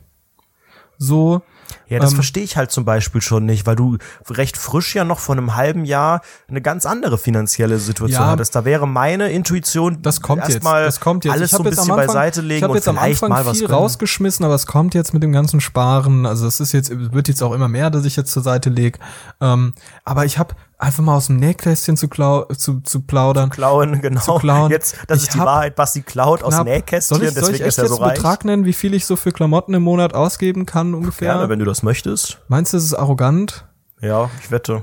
So, 0.98 1.42
Ja, 1.88 2.00
das 2.00 2.12
Ähm, 2.12 2.16
verstehe 2.16 2.44
ich 2.44 2.58
halt 2.58 2.72
zum 2.72 2.84
Beispiel 2.84 3.22
schon 3.22 3.46
nicht, 3.46 3.68
weil 3.68 3.76
du 3.76 3.98
recht 4.28 4.58
frisch 4.58 4.96
ja 4.96 5.04
noch 5.04 5.20
vor 5.20 5.36
einem 5.36 5.56
halben 5.56 5.86
Jahr 5.86 6.22
eine 6.48 6.62
ganz 6.62 6.86
andere 6.88 7.18
finanzielle 7.20 7.78
Situation 7.78 8.22
Ja. 8.24 8.28
hattest. 8.32 8.56
Da 8.56 8.66
wäre 8.66 8.88
meine 8.88 9.32
Intuition 9.32 10.02
Das 10.02 10.20
kommt 10.22 10.42
jetzt. 10.44 10.56
erstmal 10.56 10.84
Das 10.86 11.00
kommt 11.00 11.26
jetzt. 11.26 11.34
alles 11.34 11.52
ich 11.52 11.58
so 11.58 11.64
ein 11.64 11.70
bisschen 11.70 11.92
Anfang, 11.92 12.08
beiseite 12.08 12.42
legen 12.42 12.58
Ich 12.58 12.64
habe 12.64 12.72
und 12.72 12.78
jetzt 12.78 12.88
am 12.88 12.98
Anfang 12.98 13.30
mal 13.30 13.46
was 13.46 13.60
viel 13.60 13.68
rausgeschmissen, 13.68 14.44
aber 14.46 14.56
es 14.56 14.66
kommt 14.66 14.94
jetzt 14.96 15.14
mit 15.14 15.22
dem 15.22 15.32
ganzen 15.32 15.62
Sparen. 15.62 16.26
Also 16.26 16.48
es 16.48 16.60
ist 16.60 16.72
jetzt 16.74 16.92
wird 17.14 17.28
jetzt 17.28 17.42
auch 17.44 17.54
immer 17.54 17.68
mehr, 17.68 17.90
dass 17.92 18.04
ich 18.06 18.16
jetzt 18.16 18.32
zur 18.32 18.42
Seite 18.44 18.70
lege. 18.72 18.98
Ähm, 19.40 19.74
aber 20.06 20.26
ich 20.26 20.38
habe 20.40 20.56
einfach 20.80 21.04
mal 21.04 21.16
aus 21.16 21.28
dem 21.28 21.36
Nähkästchen 21.38 21.98
zu, 21.98 22.08
klau 22.08 22.46
zu, 22.46 22.80
zu 22.82 23.02
plaudern. 23.02 23.50
klauen, 23.52 24.02
genau. 24.02 24.40
klauen. 24.40 24.72
Jetzt, 24.72 24.96
das 25.08 25.20
Ich 25.20 25.24
ist 25.26 25.34
die 25.36 25.40
Wahrheit, 25.40 25.76
Basti 25.76 26.02
klaut 26.02 26.42
aus 26.42 26.54
Knapp- 26.56 26.66
Nähkästchen, 26.66 27.18
soll 27.18 27.28
ich, 27.28 27.34
soll 27.34 27.42
deswegen 27.42 27.56
ich 27.56 27.62
echt 27.62 27.68
ist 27.68 27.78
er 27.78 27.84
jetzt 27.84 27.90
so 27.92 27.98
einen 27.98 28.06
reich. 28.06 28.16
Betrag 28.16 28.46
nennen, 28.46 28.66
wie 28.66 28.74
viel 28.74 28.94
ich 28.94 29.06
so 29.06 29.16
für 29.16 29.32
Klamotten 29.32 29.74
im 29.76 29.84
Monat 29.84 30.14
ausgeben 30.16 30.66
kann 30.66 30.94
ungefähr? 30.96 31.34
Gerne, 31.34 31.50
wenn 31.50 31.60
du 31.60 31.66
das 31.66 31.84
möchtest. 31.84 32.40
Meinst 32.48 32.74
du, 32.74 32.78
das 32.78 32.86
ist 32.86 32.94
arrogant? 32.96 33.68
Ja, 34.02 34.30
ich 34.42 34.50
wette. 34.50 34.82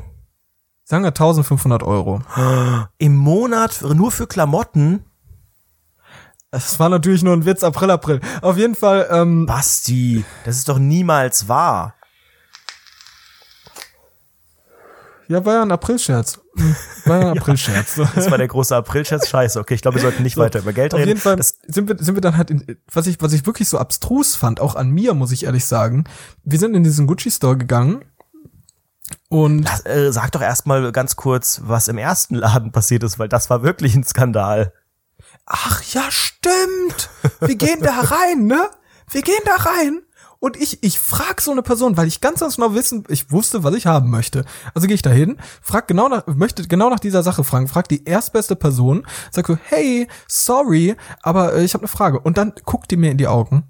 Sagen 0.85 1.03
wir 1.03 1.09
1500 1.09 1.83
Euro. 1.83 2.21
Im 2.99 3.17
Monat 3.17 3.83
nur 3.83 4.13
für 4.13 4.27
Klamotten? 4.27 5.05
Das 6.53 6.79
war 6.79 6.89
natürlich 6.89 7.23
nur 7.23 7.33
ein 7.35 7.45
Witz, 7.45 7.65
April, 7.65 7.91
April. 7.91 8.21
Auf 8.41 8.57
jeden 8.57 8.75
Fall, 8.77 9.09
ähm, 9.11 9.47
Basti, 9.47 10.25
das 10.45 10.57
ist 10.57 10.69
doch 10.69 10.79
niemals 10.79 11.49
wahr. 11.49 11.95
Ja, 15.29 15.45
war 15.45 15.55
ja 15.55 15.63
ein 15.63 15.73
Aprilscherz. 15.73 16.41
War 17.05 17.21
ja 17.21 17.31
ein 17.31 17.39
Aprilscherz. 17.39 17.95
So. 17.97 18.05
Das 18.15 18.31
war 18.31 18.39
der 18.39 18.49
große 18.49 18.75
Aprilscherz. 18.75 19.29
Scheiße. 19.29 19.59
Okay, 19.61 19.75
ich 19.75 19.83
glaube, 19.83 19.97
wir 19.97 20.03
sollten 20.03 20.23
nicht 20.23 20.37
weiter 20.37 20.61
über 20.61 20.73
Geld 20.73 20.95
Auf 20.95 21.01
reden. 21.01 21.09
jeden 21.09 21.21
Fall 21.21 21.37
Das, 21.37 21.59
sind 21.67 21.89
wir, 21.89 21.97
sind 21.99 22.15
wir 22.15 22.21
dann 22.21 22.37
halt 22.37 22.51
in, 22.51 22.79
was 22.93 23.07
ich, 23.07 23.21
was 23.21 23.33
ich 23.33 23.47
wirklich 23.47 23.69
so 23.69 23.79
abstrus 23.79 24.37
fand, 24.37 24.61
auch 24.61 24.75
an 24.77 24.91
mir, 24.91 25.15
muss 25.15 25.33
ich 25.33 25.45
ehrlich 25.45 25.65
sagen. 25.65 26.05
Wir 26.45 26.59
sind 26.59 26.75
in 26.75 26.83
diesen 26.85 27.07
Gucci 27.07 27.31
Store 27.31 27.57
gegangen 27.57 28.05
und 29.29 29.65
Lass, 29.65 29.85
äh, 29.87 30.13
sag 30.13 30.33
doch 30.33 30.43
erstmal 30.43 30.91
ganz 30.93 31.17
kurz, 31.17 31.61
was 31.65 31.89
im 31.89 31.99
ersten 31.99 32.35
Laden 32.37 32.73
passiert 32.73 33.03
ist, 33.03 33.19
weil 33.19 33.29
das 33.29 33.51
war 33.51 33.63
wirklich 33.63 33.95
ein 33.95 34.05
Skandal. 34.05 34.73
ach 35.47 35.83
ja, 35.93 36.03
stimmt. 36.11 37.11
Wir 37.41 37.57
gehen 37.57 37.81
da 37.83 38.01
rein, 38.01 38.47
ne? 38.47 38.69
Wir 39.11 39.23
gehen 39.23 39.43
da 39.45 39.55
rein. 39.57 40.03
Und 40.39 40.57
ich, 40.57 40.83
ich 40.83 40.99
frag 40.99 41.41
so 41.41 41.51
eine 41.51 41.63
Person, 41.63 41.97
weil 41.97 42.07
ich 42.07 42.21
ganz, 42.21 42.41
ganz 42.41 42.57
genau 42.57 42.75
wissen, 42.75 43.05
ich 43.09 43.31
wusste, 43.31 43.65
was 43.65 43.75
ich 43.75 43.87
haben 43.87 44.11
möchte. 44.11 44.45
Also 44.75 44.87
gehe 44.87 44.95
ich 44.95 45.03
da 45.03 45.11
hin, 45.11 45.39
frag 45.63 45.89
genau 45.89 46.09
nach, 46.09 46.27
möchte 46.27 46.67
genau 46.67 46.91
nach 46.91 47.01
dieser 47.01 47.23
Sache 47.23 47.45
fragen, 47.45 47.69
frag 47.69 47.89
die 47.89 48.05
erstbeste 48.05 48.57
Person, 48.57 49.07
sag 49.31 49.47
so, 49.47 49.57
hey, 49.65 50.09
sorry, 50.29 50.97
aber 51.23 51.55
äh, 51.55 51.65
ich 51.65 51.75
habe 51.75 51.83
eine 51.83 51.89
Frage. 51.89 52.21
Und 52.21 52.37
dann 52.39 52.53
guckt 52.65 52.91
die 52.91 52.97
mir 52.97 53.11
in 53.11 53.19
die 53.19 53.29
Augen 53.29 53.65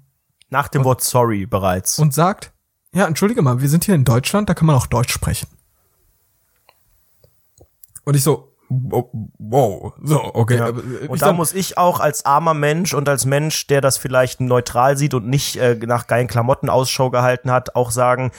Nach 0.49 0.67
dem 0.67 0.83
Wort 0.83 1.01
sorry 1.03 1.45
bereits. 1.45 1.99
und 1.99 2.13
sagt, 2.13 2.53
ja, 2.93 3.05
entschuldige 3.05 3.41
mal, 3.41 3.61
wir 3.61 3.69
sind 3.69 3.85
hier 3.85 3.95
in 3.95 4.05
Deutschland, 4.05 4.49
da 4.49 4.53
kann 4.53 4.65
man 4.65 4.75
auch 4.75 4.87
Deutsch 4.87 5.13
sprechen. 5.13 5.47
Und 8.03 8.15
ich 8.15 8.23
so, 8.23 8.56
wow, 8.69 9.93
so, 10.03 10.21
okay. 10.33 10.57
Ja. 10.57 10.69
äh, 10.69 11.07
Und 11.07 11.21
da 11.21 11.33
muss 11.33 11.53
ich 11.53 11.77
auch 11.77 11.99
als 11.99 12.25
armer 12.25 12.53
Mensch 12.53 12.93
und 12.93 13.07
als 13.07 13.25
Mensch, 13.25 13.67
der 13.67 13.81
das 13.81 13.97
vielleicht 13.97 14.41
neutral 14.41 14.97
sieht 14.97 15.13
und 15.13 15.27
nicht 15.27 15.57
äh, 15.57 15.75
nach 15.85 16.07
geilen 16.07 16.27
Klamotten 16.27 16.69
Ausschau 16.69 17.09
gehalten 17.09 17.51
hat, 17.51 17.75
auch 17.75 17.91
sagen, 17.91 18.31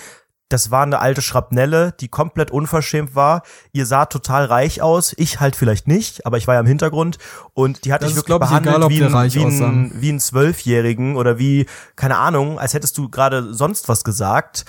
das 0.49 0.71
war 0.71 0.83
eine 0.83 1.01
alte 1.01 1.21
Schrapnelle, 1.21 1.93
die 2.01 2.09
komplett 2.09 2.51
unverschämt 2.51 3.15
war. 3.15 3.43
Ihr 3.73 3.85
sah 3.85 4.07
total 4.07 4.47
reich 4.47 4.81
aus, 4.81 5.15
ich 5.19 5.41
halt 5.41 5.57
vielleicht 5.57 5.87
nicht, 5.87 6.25
aber 6.25 6.39
ich 6.39 6.47
war 6.47 6.55
ja 6.55 6.61
im 6.61 6.67
Hintergrund 6.67 7.19
und 7.53 7.85
die 7.85 7.93
hat 7.93 8.03
Das 8.03 8.09
dich 8.09 8.17
ist, 8.17 8.29
wirklich 8.29 8.37
ich, 8.37 8.49
behandelt 8.49 8.77
egal, 8.77 9.35
wie, 9.35 9.45
ein, 9.45 9.93
wie 9.95 10.11
ein 10.11 10.21
Zwölfjährigen 10.21 11.17
oder 11.17 11.39
wie, 11.39 11.67
keine 11.97 12.17
Ahnung, 12.17 12.59
als 12.59 12.73
hättest 12.73 12.97
du 12.97 13.11
gerade 13.11 13.53
sonst 13.53 13.89
was 13.89 14.05
gesagt. 14.05 14.65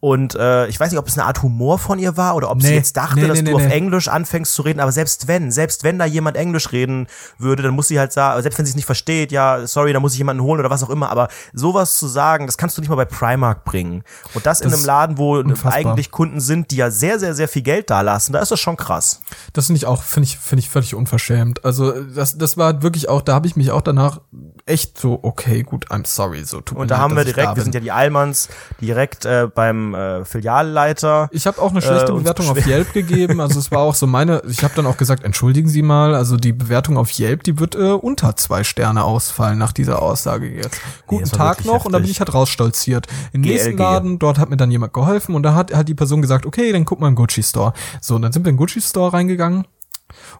Und 0.00 0.36
äh, 0.36 0.68
ich 0.68 0.78
weiß 0.78 0.92
nicht, 0.92 0.98
ob 1.00 1.08
es 1.08 1.18
eine 1.18 1.26
Art 1.26 1.42
Humor 1.42 1.78
von 1.78 1.98
ihr 1.98 2.16
war 2.16 2.36
oder 2.36 2.50
ob 2.52 2.62
sie 2.62 2.68
Nee, 2.68 2.76
jetzt 2.76 2.96
dachte, 2.96 3.18
nee, 3.18 3.26
dass 3.26 3.42
nee, 3.42 3.50
du 3.50 3.56
auf. 3.56 3.66
Englisch 3.66 4.06
anfängst 4.06 4.54
zu 4.54 4.62
reden. 4.62 4.78
Aber 4.78 4.92
selbst 4.92 5.26
wenn, 5.26 5.50
selbst 5.50 5.82
wenn 5.82 5.98
da 5.98 6.04
jemand 6.04 6.36
Englisch 6.36 6.70
reden 6.70 7.08
würde, 7.36 7.64
dann 7.64 7.74
muss 7.74 7.88
sie 7.88 7.98
halt 7.98 8.12
sagen, 8.12 8.40
selbst 8.42 8.58
wenn 8.58 8.66
sie 8.66 8.70
es 8.70 8.76
nicht 8.76 8.84
versteht, 8.86 9.32
ja, 9.32 9.66
sorry, 9.66 9.92
da 9.92 9.98
muss 9.98 10.12
ich 10.12 10.18
jemanden 10.18 10.44
holen 10.44 10.60
oder 10.60 10.70
was 10.70 10.84
auch 10.84 10.90
immer. 10.90 11.10
Aber 11.10 11.26
sowas 11.52 11.96
zu 11.96 12.06
sagen, 12.06 12.46
das 12.46 12.56
kannst 12.56 12.76
du 12.76 12.80
nicht 12.80 12.90
mal 12.90 12.94
bei 12.96 13.06
Primark 13.06 13.64
bringen. 13.64 14.04
Und 14.34 14.46
das, 14.46 14.60
in 14.60 14.66
Das 14.66 14.74
einem 14.74 14.80
ist 14.82 14.86
Laden, 14.86 15.18
wo 15.18 15.36
unfassbar. 15.38 15.74
eigentlich 15.74 16.12
Kunden 16.12 16.38
sind, 16.40 16.70
die 16.70 16.76
ja 16.76 16.92
sehr, 16.92 17.18
sehr, 17.18 17.34
sehr 17.34 17.48
viel 17.48 17.62
Geld 17.62 17.90
da 17.90 18.00
lassen, 18.02 18.32
da 18.32 18.38
ist 18.38 18.52
das 18.52 18.60
schon 18.60 18.76
krass. 18.76 19.20
Das 19.52 19.66
finde 19.66 19.78
ich 19.78 19.86
auch, 19.86 20.02
finde 20.04 20.28
ich, 20.28 20.38
finde 20.38 20.60
ich 20.60 20.70
völlig 20.70 20.94
unverschämt. 20.94 21.64
Also 21.64 21.90
das, 22.04 22.38
das 22.38 22.56
war 22.56 22.82
wirklich 22.82 23.08
auch, 23.08 23.20
da 23.20 23.34
habe 23.34 23.48
ich 23.48 23.56
mich 23.56 23.72
auch 23.72 23.80
danach 23.82 24.20
echt 24.64 24.96
so, 24.98 25.18
okay, 25.22 25.62
gut, 25.64 25.88
I'm 25.90 26.06
sorry, 26.06 26.44
so 26.44 26.60
tut 26.60 26.76
mir 26.76 26.82
Und 26.82 26.90
da 26.90 26.96
leid, 26.96 27.02
haben 27.02 27.16
wir 27.16 27.24
direkt, 27.24 27.56
wir 27.56 27.62
sind 27.64 27.74
ja 27.74 27.80
die 27.80 27.90
Allmanns, 27.90 28.48
direkt 28.80 29.24
äh, 29.24 29.48
beim 29.52 29.87
äh, 29.94 30.24
Filialleiter. 30.24 31.28
Ich 31.32 31.46
habe 31.46 31.60
auch 31.60 31.70
eine 31.70 31.80
schlechte 31.80 32.12
äh, 32.12 32.14
Bewertung 32.16 32.48
auf 32.48 32.66
Yelp 32.66 32.92
gegeben. 32.92 33.40
Also 33.40 33.58
es 33.58 33.70
war 33.70 33.80
auch 33.80 33.94
so 33.94 34.06
meine, 34.06 34.42
ich 34.48 34.62
habe 34.64 34.74
dann 34.74 34.86
auch 34.86 34.96
gesagt, 34.96 35.24
entschuldigen 35.24 35.68
Sie 35.68 35.82
mal, 35.82 36.14
also 36.14 36.36
die 36.36 36.52
Bewertung 36.52 36.98
auf 36.98 37.18
Yelp, 37.18 37.44
die 37.44 37.58
wird 37.58 37.74
äh, 37.74 37.92
unter 37.92 38.36
zwei 38.36 38.64
Sterne 38.64 39.04
ausfallen 39.04 39.58
nach 39.58 39.72
dieser 39.72 40.02
Aussage 40.02 40.48
jetzt. 40.48 40.80
Guten 41.06 41.30
war 41.32 41.54
Tag 41.54 41.64
noch 41.64 41.84
und 41.84 41.92
da 41.92 41.98
bin 41.98 42.04
heftig. 42.04 42.10
ich 42.10 42.20
halt 42.20 42.34
rausstolziert. 42.34 43.06
Im 43.32 43.42
nächsten 43.42 43.76
GLG. 43.76 43.78
Laden, 43.78 44.18
dort 44.18 44.38
hat 44.38 44.50
mir 44.50 44.56
dann 44.56 44.70
jemand 44.70 44.92
geholfen 44.92 45.34
und 45.34 45.42
da 45.42 45.54
hat 45.54 45.74
hat 45.74 45.88
die 45.88 45.94
Person 45.94 46.20
gesagt, 46.20 46.46
okay, 46.46 46.72
dann 46.72 46.84
guck 46.84 47.00
mal 47.00 47.08
im 47.08 47.14
Gucci 47.14 47.42
Store. 47.42 47.72
So, 48.00 48.16
und 48.16 48.22
dann 48.22 48.32
sind 48.32 48.44
wir 48.44 48.50
in 48.50 48.56
den 48.56 48.58
Gucci 48.58 48.80
Store 48.80 49.12
reingegangen. 49.12 49.66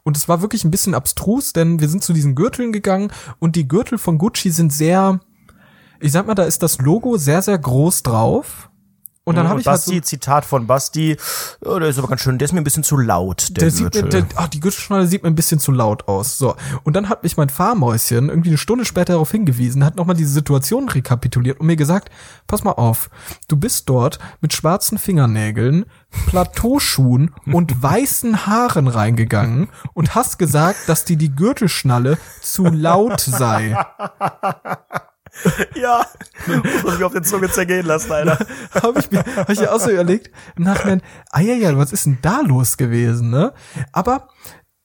Und 0.02 0.16
es 0.16 0.28
war 0.28 0.40
wirklich 0.40 0.64
ein 0.64 0.70
bisschen 0.70 0.94
abstrus, 0.94 1.52
denn 1.52 1.80
wir 1.80 1.88
sind 1.88 2.02
zu 2.02 2.12
diesen 2.12 2.34
Gürteln 2.34 2.72
gegangen 2.72 3.12
und 3.38 3.54
die 3.54 3.68
Gürtel 3.68 3.98
von 3.98 4.16
Gucci 4.16 4.50
sind 4.50 4.72
sehr, 4.72 5.20
ich 6.00 6.12
sag 6.12 6.26
mal, 6.26 6.34
da 6.34 6.44
ist 6.44 6.62
das 6.62 6.78
Logo 6.78 7.18
sehr, 7.18 7.42
sehr 7.42 7.58
groß 7.58 8.02
drauf. 8.02 8.67
Und 9.28 9.34
dann 9.36 9.44
Mhm, 9.44 9.50
habe 9.50 9.60
ich 9.60 9.66
halt 9.66 9.82
so, 9.82 9.90
Basti, 9.90 10.00
Zitat 10.02 10.46
von 10.46 10.66
Basti, 10.66 11.18
oh, 11.60 11.78
der 11.78 11.88
ist 11.90 11.98
aber 11.98 12.08
ganz 12.08 12.22
schön, 12.22 12.38
der 12.38 12.46
ist 12.46 12.52
mir 12.52 12.62
ein 12.62 12.64
bisschen 12.64 12.82
zu 12.82 12.96
laut, 12.96 13.48
der, 13.50 13.64
der 13.64 13.70
sieht 13.70 13.94
mir, 13.94 14.02
der, 14.04 14.24
ach, 14.36 14.48
die 14.48 14.58
Gürtelschnalle 14.58 15.06
sieht 15.06 15.22
mir 15.22 15.28
ein 15.28 15.34
bisschen 15.34 15.60
zu 15.60 15.70
laut 15.70 16.08
aus. 16.08 16.38
So. 16.38 16.56
Und 16.84 16.96
dann 16.96 17.10
hat 17.10 17.22
mich 17.24 17.36
mein 17.36 17.50
Fahrmäuschen 17.50 18.30
irgendwie 18.30 18.48
eine 18.48 18.56
Stunde 18.56 18.86
später 18.86 19.12
darauf 19.12 19.30
hingewiesen, 19.30 19.84
hat 19.84 19.96
nochmal 19.96 20.16
diese 20.16 20.30
Situation 20.32 20.88
rekapituliert 20.88 21.60
und 21.60 21.66
mir 21.66 21.76
gesagt, 21.76 22.10
pass 22.46 22.64
mal 22.64 22.72
auf, 22.72 23.10
du 23.48 23.56
bist 23.56 23.86
dort 23.90 24.18
mit 24.40 24.54
schwarzen 24.54 24.96
Fingernägeln, 24.96 25.84
Plateauschuhen 26.28 27.34
und 27.52 27.82
weißen 27.82 28.46
Haaren 28.46 28.88
reingegangen 28.88 29.68
und 29.92 30.14
hast 30.14 30.38
gesagt, 30.38 30.88
dass 30.88 31.04
dir 31.04 31.18
die 31.18 31.34
Gürtelschnalle 31.36 32.16
zu 32.40 32.64
laut 32.64 33.20
sei. 33.20 33.76
ja, 35.74 36.06
muss 36.46 36.82
man 36.82 36.94
sich 36.94 37.04
auf 37.04 37.12
den 37.12 37.24
Zunge 37.24 37.50
zergehen 37.50 37.86
lassen, 37.86 38.12
Alter. 38.12 38.38
habe 38.74 39.00
ich 39.00 39.10
mir 39.10 39.24
hab 39.36 39.50
ich 39.50 39.60
mir 39.60 39.72
auch 39.72 39.80
so 39.80 39.90
überlegt, 39.90 40.30
im 40.56 40.64
Nachhinein, 40.64 41.02
ah 41.30 41.40
ja, 41.40 41.54
ja, 41.54 41.76
was 41.76 41.92
ist 41.92 42.06
denn 42.06 42.18
da 42.22 42.40
los 42.40 42.76
gewesen, 42.76 43.30
ne? 43.30 43.52
Aber 43.92 44.28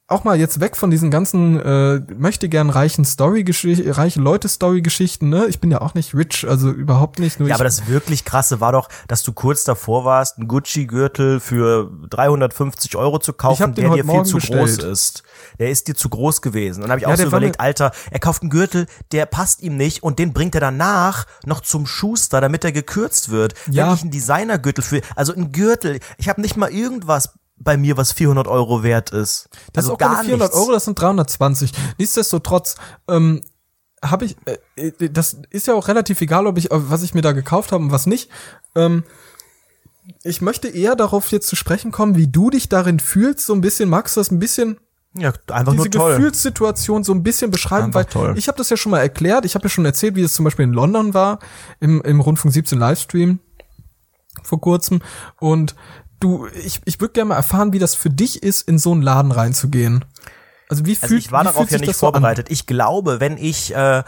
auch 0.08 0.26
mal 0.26 0.38
jetzt 0.38 0.60
weg 0.60 0.76
von 0.76 0.92
diesen 0.92 1.12
ganzen 1.12 1.60
äh, 1.60 2.02
möchte 2.18 2.50
gern 2.50 2.70
reichen 2.70 3.06
Story 3.06 3.46
reiche 3.88 4.20
Leute 4.20 4.50
Story 4.50 4.82
Geschichten, 4.82 5.30
ne? 5.30 5.46
Ich 5.48 5.62
bin 5.62 5.72
ja 5.72 5.82
auch 5.82 5.94
nicht 5.94 6.14
rich, 6.14 6.46
also 6.48 6.70
überhaupt 6.72 7.20
nicht, 7.20 7.40
Ja, 7.40 7.56
aber 7.56 7.64
das 7.64 7.88
wirklich 7.88 8.26
krasse 8.26 8.60
war 8.60 8.74
doch, 8.74 8.90
dass 9.08 9.24
du 9.24 9.32
kurz 9.32 9.64
davor 9.64 10.04
warst, 10.04 10.38
einen 10.38 10.50
Gucci-Gürtel 10.50 11.40
für 11.40 11.90
350 12.10 12.98
Euro 12.98 13.20
zu 13.20 13.32
kaufen, 13.32 13.74
der 13.76 13.92
dir 13.92 14.04
viel 14.06 14.24
zu 14.24 14.36
bestellt. 14.36 14.60
groß 14.62 14.78
ist. 14.80 15.24
Der 15.58 15.70
ist 15.70 15.88
dir 15.88 15.96
zu 15.96 16.10
groß 16.10 16.42
gewesen. 16.42 16.84
Und 16.84 16.90
dann 16.90 16.92
habe 16.92 17.00
ich 17.00 17.08
Ja, 17.08 17.14
auch 17.14 17.18
so 17.18 17.24
überlegt, 17.24 17.62
Alter, 17.62 17.92
er 18.12 18.20
kauft 18.20 18.42
einen 18.42 18.52
Gürtel, 18.52 18.88
der 19.14 19.26
passt 19.26 19.62
ihm 19.62 19.78
nicht 19.78 20.04
und 20.04 20.20
den 20.20 20.34
bringt 20.34 20.54
er 20.56 20.62
danach 20.62 21.26
noch 21.46 21.62
zum 21.62 21.86
Schuster, 21.86 22.42
damit 22.42 22.66
er 22.66 22.74
gekürzt 22.74 23.30
wird. 23.30 23.54
Ja. 23.70 23.88
Wenn 23.88 23.94
ich 23.96 24.02
einen 24.02 24.12
Designergürtel 24.12 24.84
für, 24.84 25.02
also 25.16 25.34
ein 25.34 25.54
Gürtel, 25.54 26.00
ich 26.18 26.28
habe 26.28 26.42
nicht 26.42 26.58
mal 26.58 26.72
irgendwas 26.72 27.34
bei 27.64 27.78
mir, 27.78 27.98
was 27.98 28.12
400 28.12 28.48
Euro 28.48 28.84
wert 28.84 29.12
ist. 29.12 29.50
das 29.74 29.86
also 29.86 29.90
ist 29.90 29.94
auch 29.96 29.98
keine 29.98 30.24
400 30.24 30.50
nichts. 30.50 30.62
Euro, 30.62 30.72
das 30.72 30.86
sind 30.86 31.00
320. 31.00 31.72
Nichtsdestotrotz 31.98 32.76
ähm, 33.08 33.42
habe 34.04 34.26
ich, 34.26 34.36
äh, 34.46 34.88
äh, 34.88 35.10
das 35.10 35.38
ist 35.50 35.68
ja 35.68 35.74
auch 35.74 35.88
relativ 35.88 36.22
egal, 36.22 36.48
ob 36.48 36.58
ich, 36.58 36.72
äh, 36.72 36.90
was 36.90 37.04
ich 37.04 37.14
mir 37.14 37.22
da 37.22 37.32
gekauft 37.32 37.72
habe 37.72 37.84
und 37.84 37.92
was 37.92 38.06
nicht. 38.06 38.30
Ähm, 38.76 39.04
ich 40.24 40.42
möchte 40.42 40.68
eher 40.68 40.96
darauf 40.96 41.32
jetzt 41.32 41.48
zu 41.48 41.56
sprechen 41.56 41.92
kommen, 41.92 42.16
wie 42.16 42.28
du 42.28 42.50
dich 42.50 42.68
darin 42.70 43.00
fühlst, 43.00 43.46
so 43.46 43.54
ein 43.54 43.62
bisschen, 43.62 43.90
magst 43.90 44.16
du 44.16 44.20
das 44.20 44.32
ein 44.32 44.40
bisschen 44.40 44.78
Ja, 45.16 45.32
einfach 45.50 45.72
diese 45.74 45.84
nur 45.84 45.92
toll. 45.92 46.16
Gefühlssituation 46.18 47.04
so 47.04 47.14
ein 47.14 47.24
bisschen 47.24 47.52
beschreiben, 47.52 47.86
Einfach 47.86 48.00
weil 48.00 48.06
toll. 48.06 48.34
ich 48.38 48.48
habe 48.50 48.58
das 48.58 48.70
ja 48.70 48.76
schon 48.78 48.92
mal 48.92 49.00
erklärt. 49.00 49.46
Ich 49.46 49.56
habe 49.56 49.64
ja 49.66 49.70
schon 49.70 49.86
erzählt, 49.86 50.16
wie 50.16 50.22
es 50.22 50.34
zum 50.34 50.44
Beispiel 50.44 50.66
in 50.66 50.74
London 50.74 51.14
war, 51.14 51.40
im, 51.80 52.02
im 52.02 52.20
Rundfunk 52.20 52.54
17 52.54 52.78
Livestream 52.78 53.40
vor 54.44 54.60
kurzem. 54.60 55.02
Und 55.40 55.76
du, 56.24 56.48
ich, 56.48 56.82
ich 56.86 57.02
würde 57.02 57.14
gerne 57.14 57.30
mal 57.30 57.36
erfahren, 57.36 57.74
wie 57.74 57.80
das 57.80 57.96
für 57.96 58.10
dich 58.10 58.42
ist, 58.42 58.68
in 58.68 58.80
so 58.80 58.92
einen 58.92 59.02
Laden 59.02 59.32
reinzugehen. 59.32 60.06
Also 60.70 60.86
wie 60.86 60.96
Also 60.96 61.08
fühlt 61.08 61.26
ich 61.26 61.32
war 61.32 61.44
darauf 61.44 61.70
ja 61.70 61.78
nicht 61.78 61.90
das 61.90 62.00
so 62.00 62.08
vorbereitet. 62.08 62.48
Ich 62.50 62.66
glaube, 62.66 63.20
wenn 63.20 63.38
ich 63.38 63.76
äh, 63.76 64.04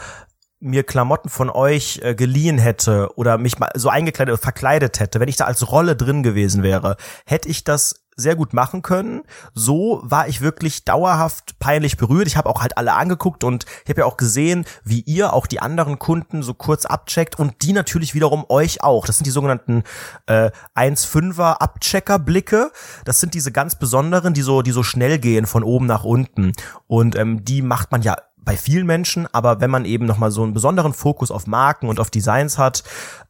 mir 0.58 0.82
Klamotten 0.84 1.28
von 1.28 1.50
euch 1.50 2.00
äh, 2.02 2.14
geliehen 2.14 2.58
hätte 2.58 3.10
oder 3.16 3.38
mich 3.38 3.58
mal 3.58 3.70
so 3.74 3.88
eingekleidet 3.88 4.32
oder 4.32 4.42
verkleidet 4.42 4.98
hätte, 5.00 5.20
wenn 5.20 5.28
ich 5.28 5.36
da 5.36 5.44
als 5.44 5.70
Rolle 5.70 5.96
drin 5.96 6.22
gewesen 6.22 6.62
wäre, 6.62 6.96
hätte 7.26 7.48
ich 7.48 7.64
das 7.64 8.05
sehr 8.16 8.34
gut 8.34 8.54
machen 8.54 8.80
können. 8.80 9.22
So 9.54 10.00
war 10.02 10.26
ich 10.26 10.40
wirklich 10.40 10.84
dauerhaft 10.84 11.58
peinlich 11.58 11.98
berührt. 11.98 12.26
Ich 12.26 12.36
habe 12.36 12.48
auch 12.48 12.62
halt 12.62 12.78
alle 12.78 12.94
angeguckt 12.94 13.44
und 13.44 13.66
ich 13.84 13.90
habe 13.90 14.00
ja 14.00 14.06
auch 14.06 14.16
gesehen, 14.16 14.64
wie 14.84 15.00
ihr 15.00 15.34
auch 15.34 15.46
die 15.46 15.60
anderen 15.60 15.98
Kunden 15.98 16.42
so 16.42 16.54
kurz 16.54 16.86
abcheckt 16.86 17.38
und 17.38 17.62
die 17.62 17.74
natürlich 17.74 18.14
wiederum 18.14 18.46
euch 18.48 18.82
auch. 18.82 19.06
Das 19.06 19.18
sind 19.18 19.26
die 19.26 19.30
sogenannten 19.30 19.84
äh, 20.26 20.50
1,5er 20.74 21.58
Abchecker-Blicke. 21.58 22.72
Das 23.04 23.20
sind 23.20 23.34
diese 23.34 23.52
ganz 23.52 23.74
besonderen, 23.74 24.32
die 24.32 24.42
so, 24.42 24.62
die 24.62 24.72
so 24.72 24.82
schnell 24.82 25.18
gehen 25.18 25.46
von 25.46 25.62
oben 25.62 25.86
nach 25.86 26.04
unten. 26.04 26.52
Und 26.86 27.16
ähm, 27.16 27.44
die 27.44 27.60
macht 27.60 27.92
man 27.92 28.00
ja 28.00 28.16
bei 28.46 28.56
vielen 28.56 28.86
Menschen, 28.86 29.26
aber 29.32 29.60
wenn 29.60 29.70
man 29.70 29.84
eben 29.84 30.06
nochmal 30.06 30.30
so 30.30 30.44
einen 30.44 30.54
besonderen 30.54 30.94
Fokus 30.94 31.30
auf 31.30 31.48
Marken 31.48 31.88
und 31.88 31.98
auf 31.98 32.10
Designs 32.10 32.56
hat, 32.58 32.84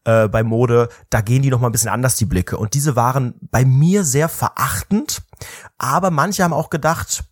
äh, 0.04 0.28
bei 0.28 0.44
Mode, 0.44 0.90
da 1.08 1.22
gehen 1.22 1.42
die 1.42 1.48
nochmal 1.48 1.70
ein 1.70 1.72
bisschen 1.72 1.90
anders, 1.90 2.16
die 2.16 2.26
Blicke. 2.26 2.58
Und 2.58 2.74
diese 2.74 2.96
waren 2.96 3.34
bei 3.40 3.64
mir 3.64 4.04
sehr 4.04 4.28
verachtend, 4.28 5.22
aber 5.78 6.10
manche 6.10 6.44
haben 6.44 6.52
auch 6.52 6.68
gedacht, 6.68 7.24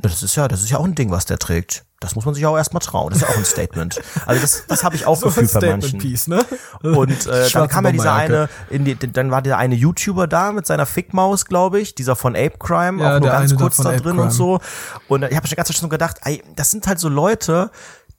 das 0.00 0.22
ist 0.22 0.36
ja, 0.36 0.46
das 0.48 0.62
ist 0.62 0.70
ja 0.70 0.78
auch 0.78 0.84
ein 0.84 0.94
Ding, 0.94 1.10
was 1.10 1.24
der 1.24 1.38
trägt. 1.38 1.84
Das 2.00 2.14
muss 2.14 2.24
man 2.24 2.32
sich 2.32 2.46
auch 2.46 2.56
erstmal 2.56 2.80
trauen. 2.80 3.10
Das 3.10 3.22
ist 3.22 3.28
ja 3.28 3.34
auch 3.34 3.38
ein 3.38 3.44
Statement. 3.44 4.00
Also 4.24 4.40
das, 4.40 4.64
das 4.68 4.84
habe 4.84 4.94
ich 4.94 5.04
auch 5.06 5.16
So 5.20 5.26
gefühlt 5.26 5.52
bei 5.52 5.58
Statement 5.58 5.82
manchen. 5.82 5.98
Piece, 5.98 6.28
ne? 6.28 6.44
Und 6.82 7.26
äh, 7.26 7.50
dann 7.50 7.68
kam 7.68 7.84
ja 7.86 7.90
dieser 7.90 8.14
eine, 8.14 8.48
in 8.70 8.84
die, 8.84 8.94
dann 8.94 9.32
war 9.32 9.42
der 9.42 9.58
eine 9.58 9.74
YouTuber 9.74 10.28
da 10.28 10.52
mit 10.52 10.64
seiner 10.64 10.86
Fickmaus, 10.86 11.46
glaube 11.46 11.80
ich, 11.80 11.96
dieser 11.96 12.14
von 12.14 12.36
Ape 12.36 12.56
Crime, 12.60 13.02
Ja, 13.02 13.16
auch 13.16 13.20
nur 13.20 13.30
ganz 13.30 13.56
kurz 13.56 13.78
da 13.78 13.90
drin 13.90 14.02
Crime. 14.02 14.22
und 14.22 14.30
so. 14.30 14.60
Und 15.08 15.24
ich 15.24 15.36
habe 15.36 15.48
schon 15.48 15.56
ganz 15.56 15.74
schon 15.76 15.88
gedacht, 15.88 16.18
ey, 16.22 16.44
das 16.54 16.70
sind 16.70 16.86
halt 16.86 17.00
so 17.00 17.08
Leute, 17.08 17.72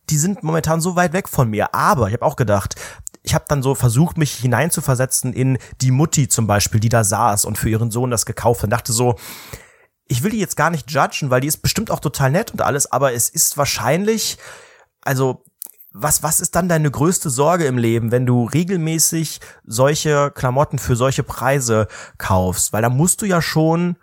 die 0.09 0.17
sind 0.17 0.43
momentan 0.43 0.81
so 0.81 0.97
weit 0.97 1.13
weg 1.13 1.29
von 1.29 1.49
mir. 1.49 1.73
Aber 1.73 2.07
ich 2.07 2.13
habe 2.13 2.25
auch 2.25 2.35
gedacht, 2.35 2.75
ich 3.23 3.33
habe 3.33 3.45
dann 3.47 3.63
so 3.63 3.75
versucht, 3.75 4.17
mich 4.17 4.33
hineinzuversetzen 4.33 5.31
in 5.31 5.57
die 5.79 5.91
Mutti 5.91 6.27
zum 6.27 6.47
Beispiel, 6.47 6.81
die 6.81 6.89
da 6.89 7.05
saß 7.05 7.45
und 7.45 7.57
für 7.57 7.69
ihren 7.69 7.91
Sohn 7.91 8.11
das 8.11 8.25
gekauft 8.25 8.59
hat. 8.61 8.65
Und 8.65 8.71
dachte 8.71 8.91
so, 8.91 9.15
ich 10.09 10.23
will 10.23 10.31
die 10.31 10.39
jetzt 10.39 10.57
gar 10.57 10.71
nicht 10.71 10.91
judgen, 10.91 11.29
weil 11.29 11.39
die 11.39 11.47
ist 11.47 11.61
bestimmt 11.61 11.91
auch 11.91 11.99
total 12.01 12.31
nett 12.31 12.51
und 12.51 12.61
alles, 12.61 12.91
aber 12.91 13.13
es 13.13 13.29
ist 13.29 13.57
wahrscheinlich, 13.57 14.37
also 15.01 15.45
was, 15.91 16.23
was 16.23 16.39
ist 16.39 16.55
dann 16.55 16.67
deine 16.69 16.91
größte 16.91 17.29
Sorge 17.29 17.65
im 17.65 17.77
Leben, 17.77 18.11
wenn 18.11 18.25
du 18.25 18.45
regelmäßig 18.45 19.39
solche 19.65 20.31
Klamotten 20.31 20.77
für 20.77 20.95
solche 20.95 21.23
Preise 21.23 21.87
kaufst? 22.17 22.73
Weil 22.73 22.81
da 22.81 22.89
musst 22.89 23.21
du 23.21 23.25
ja 23.25 23.41
schon, 23.41 23.97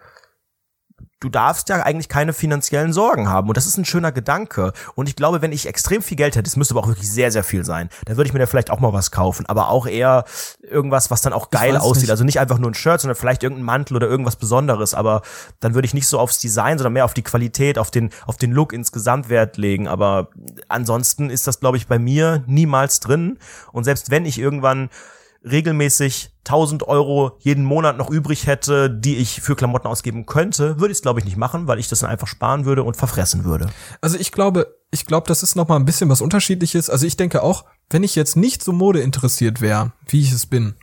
du 1.26 1.30
darfst 1.30 1.68
ja 1.68 1.82
eigentlich 1.82 2.08
keine 2.08 2.32
finanziellen 2.32 2.92
Sorgen 2.92 3.28
haben. 3.28 3.48
Und 3.48 3.56
das 3.56 3.66
ist 3.66 3.76
ein 3.76 3.84
schöner 3.84 4.12
Gedanke. 4.12 4.72
Und 4.94 5.08
ich 5.08 5.16
glaube, 5.16 5.42
wenn 5.42 5.50
ich 5.50 5.66
extrem 5.66 6.00
viel 6.00 6.16
Geld 6.16 6.36
hätte, 6.36 6.46
es 6.46 6.54
müsste 6.54 6.74
aber 6.74 6.84
auch 6.84 6.86
wirklich 6.88 7.10
sehr, 7.10 7.32
sehr 7.32 7.42
viel 7.42 7.64
sein, 7.64 7.88
dann 8.04 8.16
würde 8.16 8.28
ich 8.28 8.32
mir 8.32 8.38
da 8.38 8.46
vielleicht 8.46 8.70
auch 8.70 8.78
mal 8.78 8.92
was 8.92 9.10
kaufen. 9.10 9.44
Aber 9.46 9.68
auch 9.68 9.88
eher 9.88 10.24
irgendwas, 10.62 11.10
was 11.10 11.22
dann 11.22 11.32
auch 11.32 11.50
geil 11.50 11.76
aussieht. 11.76 12.02
nicht. 12.02 12.10
Also 12.10 12.22
nicht 12.22 12.38
einfach 12.38 12.58
nur 12.58 12.70
ein 12.70 12.74
Shirt, 12.74 13.00
sondern 13.00 13.16
vielleicht 13.16 13.42
irgendein 13.42 13.64
Mantel 13.64 13.96
oder 13.96 14.06
irgendwas 14.06 14.36
Besonderes. 14.36 14.94
Aber 14.94 15.22
dann 15.58 15.74
würde 15.74 15.86
ich 15.86 15.94
nicht 15.94 16.06
so 16.06 16.20
aufs 16.20 16.38
Design, 16.38 16.78
sondern 16.78 16.92
mehr 16.92 17.04
auf 17.04 17.14
die 17.14 17.22
Qualität, 17.22 17.76
auf 17.76 17.90
den, 17.90 18.10
auf 18.26 18.36
den 18.36 18.52
Look 18.52 18.72
insgesamt 18.72 19.28
Wert 19.28 19.56
legen. 19.56 19.88
Aber 19.88 20.28
ansonsten 20.68 21.28
ist 21.28 21.48
das, 21.48 21.58
glaube 21.58 21.76
ich, 21.76 21.88
bei 21.88 21.98
mir 21.98 22.44
niemals 22.46 23.00
drin. 23.00 23.38
Und 23.72 23.82
selbst 23.82 24.12
wenn 24.12 24.26
ich 24.26 24.38
irgendwann 24.38 24.90
regelmäßig 25.50 26.30
1000 26.40 26.82
Euro 26.84 27.38
jeden 27.40 27.64
Monat 27.64 27.96
noch 27.96 28.10
übrig 28.10 28.46
hätte, 28.46 28.90
die 28.90 29.16
ich 29.16 29.40
für 29.40 29.56
Klamotten 29.56 29.86
ausgeben 29.86 30.26
könnte, 30.26 30.78
würde 30.80 30.92
ich 30.92 30.98
es 30.98 31.02
glaube 31.02 31.20
ich 31.20 31.24
nicht 31.24 31.36
machen, 31.36 31.66
weil 31.66 31.78
ich 31.78 31.88
das 31.88 32.00
dann 32.00 32.10
einfach 32.10 32.26
sparen 32.26 32.64
würde 32.64 32.82
und 32.82 32.96
verfressen 32.96 33.44
würde. 33.44 33.70
Also 34.00 34.18
ich 34.18 34.32
glaube, 34.32 34.76
ich 34.90 35.06
glaube, 35.06 35.26
das 35.28 35.42
ist 35.42 35.56
noch 35.56 35.68
mal 35.68 35.76
ein 35.76 35.84
bisschen 35.84 36.08
was 36.08 36.20
Unterschiedliches. 36.20 36.90
Also 36.90 37.06
ich 37.06 37.16
denke 37.16 37.42
auch, 37.42 37.64
wenn 37.90 38.02
ich 38.02 38.14
jetzt 38.14 38.36
nicht 38.36 38.62
so 38.62 38.72
Mode 38.72 39.00
interessiert 39.00 39.60
wäre, 39.60 39.92
wie 40.06 40.20
ich 40.20 40.32
es 40.32 40.46
bin, 40.46 40.74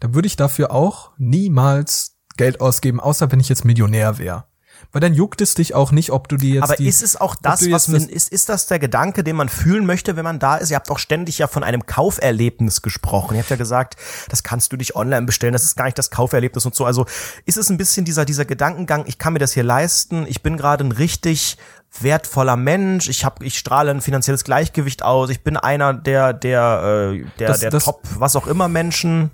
dann 0.00 0.14
würde 0.14 0.26
ich 0.26 0.36
dafür 0.36 0.72
auch 0.72 1.10
niemals 1.18 2.18
Geld 2.36 2.60
ausgeben, 2.60 3.00
außer 3.00 3.30
wenn 3.30 3.40
ich 3.40 3.48
jetzt 3.48 3.64
Millionär 3.64 4.18
wäre. 4.18 4.44
Weil 4.92 5.00
dann 5.00 5.14
juckt 5.14 5.40
es 5.40 5.54
dich 5.54 5.74
auch 5.74 5.92
nicht, 5.92 6.10
ob 6.10 6.28
du 6.28 6.36
die 6.36 6.54
jetzt 6.54 6.64
Aber 6.64 6.74
die, 6.74 6.88
ist 6.88 7.02
es 7.02 7.14
auch 7.16 7.36
das, 7.36 7.70
was 7.70 7.86
man, 7.86 8.08
ist, 8.08 8.28
ist 8.32 8.48
das 8.48 8.66
der 8.66 8.80
Gedanke, 8.80 9.22
den 9.22 9.36
man 9.36 9.48
fühlen 9.48 9.86
möchte, 9.86 10.16
wenn 10.16 10.24
man 10.24 10.40
da 10.40 10.56
ist? 10.56 10.70
Ihr 10.70 10.76
habt 10.76 10.90
auch 10.90 10.98
ständig 10.98 11.38
ja 11.38 11.46
von 11.46 11.62
einem 11.62 11.86
Kauferlebnis 11.86 12.82
gesprochen. 12.82 13.34
Ihr 13.36 13.40
habt 13.42 13.50
ja 13.50 13.56
gesagt, 13.56 13.96
das 14.28 14.42
kannst 14.42 14.72
du 14.72 14.76
dich 14.76 14.96
online 14.96 15.26
bestellen, 15.26 15.52
das 15.52 15.62
ist 15.64 15.76
gar 15.76 15.84
nicht 15.84 15.96
das 15.98 16.10
Kauferlebnis 16.10 16.66
und 16.66 16.74
so. 16.74 16.84
Also 16.84 17.06
ist 17.46 17.56
es 17.56 17.70
ein 17.70 17.76
bisschen 17.76 18.04
dieser, 18.04 18.24
dieser 18.24 18.44
Gedankengang, 18.44 19.04
ich 19.06 19.18
kann 19.18 19.32
mir 19.32 19.38
das 19.38 19.52
hier 19.52 19.62
leisten, 19.64 20.26
ich 20.28 20.42
bin 20.42 20.56
gerade 20.56 20.82
ein 20.84 20.92
richtig 20.92 21.56
wertvoller 22.00 22.56
Mensch, 22.56 23.08
ich 23.08 23.24
hab, 23.24 23.42
ich 23.42 23.58
strahle 23.58 23.90
ein 23.90 24.00
finanzielles 24.00 24.44
Gleichgewicht 24.44 25.02
aus, 25.02 25.30
ich 25.30 25.42
bin 25.42 25.56
einer 25.56 25.92
der, 25.94 26.32
der, 26.32 27.12
äh, 27.14 27.24
der, 27.38 27.48
Das- 27.48 27.60
der 27.60 27.70
das- 27.70 27.84
Top, 27.84 28.02
was 28.18 28.34
auch 28.36 28.46
immer 28.46 28.68
Menschen. 28.68 29.30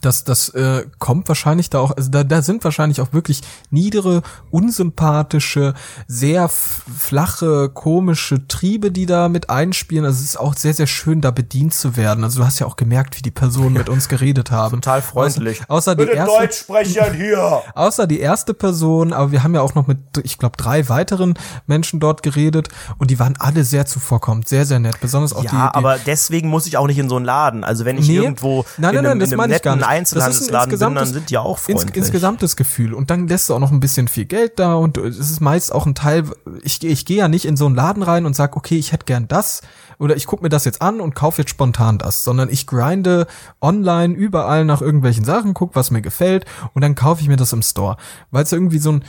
Das, 0.00 0.24
das 0.24 0.48
äh, 0.50 0.84
kommt 0.98 1.28
wahrscheinlich 1.28 1.70
da 1.70 1.78
auch, 1.78 1.96
also 1.96 2.10
da, 2.10 2.24
da 2.24 2.42
sind 2.42 2.64
wahrscheinlich 2.64 3.00
auch 3.00 3.12
wirklich 3.12 3.42
niedere, 3.70 4.22
unsympathische, 4.50 5.74
sehr 6.06 6.48
flache, 6.48 7.68
komische 7.70 8.46
Triebe, 8.48 8.90
die 8.90 9.06
da 9.06 9.28
mit 9.28 9.50
einspielen. 9.50 10.04
Also 10.04 10.18
es 10.18 10.24
ist 10.30 10.36
auch 10.40 10.54
sehr, 10.54 10.74
sehr 10.74 10.86
schön, 10.86 11.20
da 11.20 11.30
bedient 11.30 11.74
zu 11.74 11.96
werden. 11.96 12.24
Also 12.24 12.40
du 12.40 12.46
hast 12.46 12.58
ja 12.58 12.66
auch 12.66 12.76
gemerkt, 12.76 13.16
wie 13.16 13.22
die 13.22 13.30
Personen 13.30 13.72
mit 13.74 13.88
uns 13.88 14.08
geredet 14.08 14.50
haben. 14.50 14.76
Total 14.80 15.02
freundlich. 15.02 15.62
Außer, 15.68 15.92
außer 15.92 15.94
die 15.96 16.04
erste, 16.10 16.36
Deutschsprechern 16.38 17.14
hier. 17.14 17.62
außer 17.74 18.06
die 18.06 18.20
erste 18.20 18.54
Person, 18.54 19.12
aber 19.12 19.32
wir 19.32 19.42
haben 19.42 19.54
ja 19.54 19.60
auch 19.62 19.74
noch 19.74 19.86
mit, 19.86 19.98
ich 20.22 20.38
glaube, 20.38 20.56
drei 20.56 20.88
weiteren 20.88 21.34
Menschen 21.66 22.00
dort 22.00 22.22
geredet 22.22 22.68
und 22.98 23.10
die 23.10 23.18
waren 23.18 23.36
alle 23.38 23.64
sehr 23.64 23.86
zuvorkommend, 23.86 24.48
sehr, 24.48 24.64
sehr 24.66 24.78
nett. 24.78 25.00
Besonders 25.00 25.32
auch 25.32 25.44
Ja, 25.44 25.50
die, 25.50 25.56
die 25.56 25.74
aber 25.74 25.98
deswegen 25.98 26.48
muss 26.48 26.66
ich 26.66 26.76
auch 26.76 26.86
nicht 26.86 26.98
in 26.98 27.08
so 27.08 27.16
einen 27.16 27.24
Laden. 27.24 27.64
Also 27.64 27.84
wenn 27.84 27.98
ich 27.98 28.08
Nee. 28.08 28.16
irgendwo 28.16 28.64
Nein, 28.78 28.90
in 28.90 28.96
nein, 28.96 28.98
einem, 28.98 29.04
nein, 29.06 29.20
das 29.20 29.28
in 29.28 29.32
einem 29.34 29.38
meine 29.38 29.56
ich 29.56 29.62
gar 29.62 29.75
netten 29.75 29.75
ein 29.76 29.84
Einzelhandelsladen 29.84 30.78
bin, 30.78 30.94
dann 30.94 31.06
sind 31.06 31.30
die 31.30 31.38
auch 31.38 31.58
ins, 31.68 31.80
freundlich. 31.80 31.96
insgesamtes 31.96 32.56
Gefühl. 32.56 32.94
Und 32.94 33.10
dann 33.10 33.28
lässt 33.28 33.48
du 33.48 33.54
auch 33.54 33.58
noch 33.58 33.72
ein 33.72 33.80
bisschen 33.80 34.08
viel 34.08 34.24
Geld 34.24 34.58
da 34.58 34.74
und 34.74 34.98
es 34.98 35.18
ist 35.18 35.40
meist 35.40 35.72
auch 35.72 35.86
ein 35.86 35.94
Teil, 35.94 36.24
ich, 36.62 36.82
ich 36.84 37.04
gehe 37.04 37.18
ja 37.18 37.28
nicht 37.28 37.44
in 37.44 37.56
so 37.56 37.66
einen 37.66 37.74
Laden 37.74 38.02
rein 38.02 38.26
und 38.26 38.34
sag, 38.36 38.56
okay, 38.56 38.78
ich 38.78 38.92
hätte 38.92 39.06
gern 39.06 39.28
das 39.28 39.62
oder 39.98 40.16
ich 40.16 40.26
gucke 40.26 40.42
mir 40.42 40.48
das 40.48 40.64
jetzt 40.64 40.82
an 40.82 41.00
und 41.00 41.14
kaufe 41.14 41.42
jetzt 41.42 41.50
spontan 41.50 41.98
das, 41.98 42.24
sondern 42.24 42.48
ich 42.48 42.66
grinde 42.66 43.26
online 43.60 44.14
überall 44.14 44.64
nach 44.64 44.82
irgendwelchen 44.82 45.24
Sachen, 45.24 45.54
guck, 45.54 45.76
was 45.76 45.90
mir 45.90 46.02
gefällt 46.02 46.44
und 46.74 46.82
dann 46.82 46.94
kaufe 46.94 47.22
ich 47.22 47.28
mir 47.28 47.36
das 47.36 47.52
im 47.52 47.62
Store. 47.62 47.96
Weil 48.30 48.42
es 48.42 48.52
irgendwie 48.52 48.78
so 48.78 48.92
ein 48.92 49.04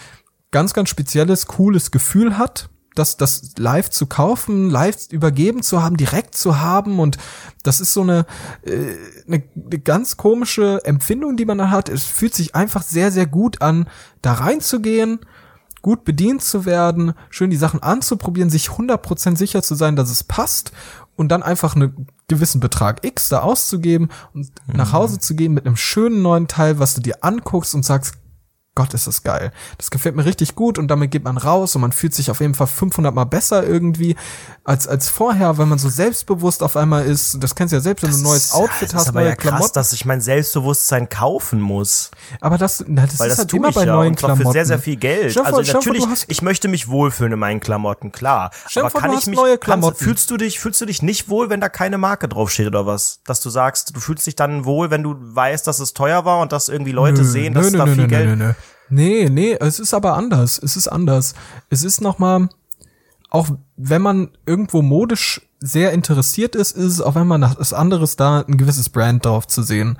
ganz, 0.51 0.73
ganz 0.73 0.89
spezielles, 0.89 1.47
cooles 1.47 1.91
Gefühl 1.91 2.37
hat, 2.37 2.69
das, 2.97 3.17
das 3.17 3.53
live 3.57 3.89
zu 3.89 4.05
kaufen, 4.05 4.69
live 4.69 5.11
übergeben 5.11 5.61
zu 5.61 5.83
haben, 5.83 5.97
direkt 5.97 6.35
zu 6.35 6.59
haben 6.59 6.99
und 6.99 7.17
das 7.63 7.79
ist 7.79 7.93
so 7.93 8.01
eine, 8.01 8.25
äh, 8.63 8.95
eine, 9.27 9.43
eine 9.55 9.79
ganz 9.79 10.17
komische 10.17 10.81
Empfindung, 10.83 11.37
die 11.37 11.45
man 11.45 11.57
da 11.57 11.69
hat. 11.69 11.89
Es 11.89 12.03
fühlt 12.03 12.33
sich 12.33 12.55
einfach 12.55 12.81
sehr, 12.81 13.11
sehr 13.11 13.27
gut 13.27 13.61
an, 13.61 13.87
da 14.21 14.33
reinzugehen, 14.33 15.19
gut 15.81 16.03
bedient 16.03 16.43
zu 16.43 16.65
werden, 16.65 17.13
schön 17.29 17.49
die 17.49 17.57
Sachen 17.57 17.81
anzuprobieren, 17.81 18.49
sich 18.49 18.69
100% 18.69 19.37
sicher 19.37 19.61
zu 19.61 19.75
sein, 19.75 19.95
dass 19.95 20.09
es 20.09 20.23
passt 20.23 20.71
und 21.15 21.29
dann 21.29 21.43
einfach 21.43 21.75
einen 21.75 22.07
gewissen 22.27 22.59
Betrag 22.59 23.05
X 23.05 23.29
da 23.29 23.39
auszugeben 23.39 24.09
und 24.33 24.51
nach 24.67 24.93
Hause 24.93 25.19
zu 25.19 25.35
gehen 25.35 25.53
mit 25.53 25.65
einem 25.65 25.77
schönen 25.77 26.21
neuen 26.21 26.47
Teil, 26.47 26.79
was 26.79 26.93
du 26.93 27.01
dir 27.01 27.23
anguckst 27.23 27.75
und 27.75 27.83
sagst, 27.83 28.15
Gott, 28.77 28.93
ist 28.93 29.07
das 29.07 29.23
geil. 29.23 29.51
Das 29.79 29.89
gefällt 29.89 30.15
mir 30.15 30.23
richtig 30.25 30.53
gut 30.53 30.77
und 30.77 30.87
damit 30.87 31.09
geht 31.09 31.23
man 31.23 31.37
raus 31.37 31.73
und 31.75 31.81
man 31.81 31.91
fühlt 31.91 32.13
sich 32.13 32.29
auf 32.29 32.41
jeden 32.41 32.53
Fall 32.53 32.67
500 32.67 33.13
mal 33.13 33.23
besser 33.23 33.65
irgendwie 33.65 34.15
als, 34.63 34.87
als 34.87 35.09
vorher, 35.09 35.57
weil 35.57 35.65
man 35.65 35.79
so 35.79 35.89
selbstbewusst 35.89 36.61
auf 36.61 36.77
einmal 36.77 37.05
ist. 37.05 37.41
Das 37.41 37.55
kennst 37.55 37.71
du 37.71 37.77
ja 37.77 37.81
selbst, 37.81 38.03
wenn 38.03 38.11
du 38.11 38.17
ein 38.17 38.21
neues 38.23 38.51
Outfit 38.51 38.93
hast, 38.93 39.01
ist 39.03 39.07
aber 39.09 39.21
neue 39.21 39.29
ja 39.29 39.35
krass, 39.35 39.49
Klamotten. 39.49 39.71
dass 39.73 39.93
ich 39.93 40.05
mein 40.05 40.21
Selbstbewusstsein 40.21 41.09
kaufen 41.09 41.59
muss. 41.59 42.11
aber 42.39 42.57
das, 42.59 42.83
na, 42.87 43.05
das 43.07 43.17
Weil 43.19 43.29
ist 43.29 43.39
das 43.39 43.45
halt 43.45 43.53
immer 43.53 43.71
bei 43.71 43.85
ja 43.85 43.93
neuen 43.95 44.09
und 44.09 44.15
Klamotten. 44.17 44.43
für 44.43 44.51
sehr, 44.51 44.65
sehr 44.65 44.79
viel 44.79 44.97
Geld. 44.97 45.33
Vor- 45.33 45.45
also 45.45 45.63
vor, 45.63 45.73
natürlich, 45.73 46.05
hast- 46.07 46.25
ich 46.27 46.41
möchte 46.43 46.67
mich 46.67 46.87
wohlfühlen 46.87 47.33
in 47.33 47.39
meinen 47.39 47.59
Klamotten, 47.59 48.11
klar. 48.11 48.51
Dir 48.73 48.85
aber 48.85 48.99
kann 48.99 49.09
ich 49.11 49.17
hast 49.17 49.27
mich, 49.27 49.37
neue 49.37 49.51
kannst, 49.53 49.63
Klamotten. 49.63 49.97
fühlst 50.03 50.29
du 50.29 50.37
dich, 50.37 50.59
fühlst 50.59 50.79
du 50.81 50.85
dich 50.85 51.01
nicht 51.01 51.29
wohl, 51.29 51.49
wenn 51.49 51.61
da 51.61 51.69
keine 51.69 51.97
Marke 51.97 52.27
draufsteht 52.27 52.67
oder 52.67 52.85
was? 52.85 53.21
Dass 53.25 53.41
du 53.41 53.49
sagst, 53.49 53.95
du 53.95 53.99
fühlst 53.99 54.27
dich 54.27 54.35
dann 54.35 54.65
wohl, 54.65 54.91
wenn 54.91 55.01
du 55.01 55.15
weißt, 55.19 55.65
dass 55.65 55.79
es 55.79 55.93
teuer 55.93 56.25
war 56.25 56.41
und 56.41 56.51
dass 56.51 56.69
irgendwie 56.69 56.91
Leute 56.91 57.23
sehen, 57.25 57.53
dass 57.55 57.71
da 57.71 57.85
viel 57.87 58.07
Geld. 58.07 58.55
Nee, 58.89 59.29
nee, 59.29 59.57
es 59.59 59.79
ist 59.79 59.93
aber 59.93 60.15
anders. 60.15 60.59
Es 60.61 60.77
ist 60.77 60.87
anders. 60.87 61.35
Es 61.69 61.83
ist 61.83 62.01
nochmal, 62.01 62.49
auch 63.29 63.47
wenn 63.75 64.01
man 64.01 64.29
irgendwo 64.45 64.81
modisch 64.81 65.41
sehr 65.59 65.91
interessiert 65.91 66.55
ist, 66.55 66.77
ist 66.77 66.85
es 66.85 67.01
auch 67.01 67.15
wenn 67.15 67.27
man 67.27 67.41
was 67.41 67.73
anderes 67.73 68.15
da 68.15 68.41
ein 68.41 68.57
gewisses 68.57 68.89
Brand 68.89 69.25
drauf 69.25 69.47
zu 69.47 69.63
sehen. 69.63 69.97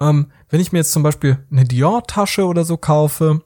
Ähm, 0.00 0.30
wenn 0.48 0.60
ich 0.60 0.72
mir 0.72 0.78
jetzt 0.78 0.92
zum 0.92 1.02
Beispiel 1.02 1.38
eine 1.50 1.64
Dior-Tasche 1.64 2.46
oder 2.46 2.64
so 2.64 2.76
kaufe, 2.76 3.42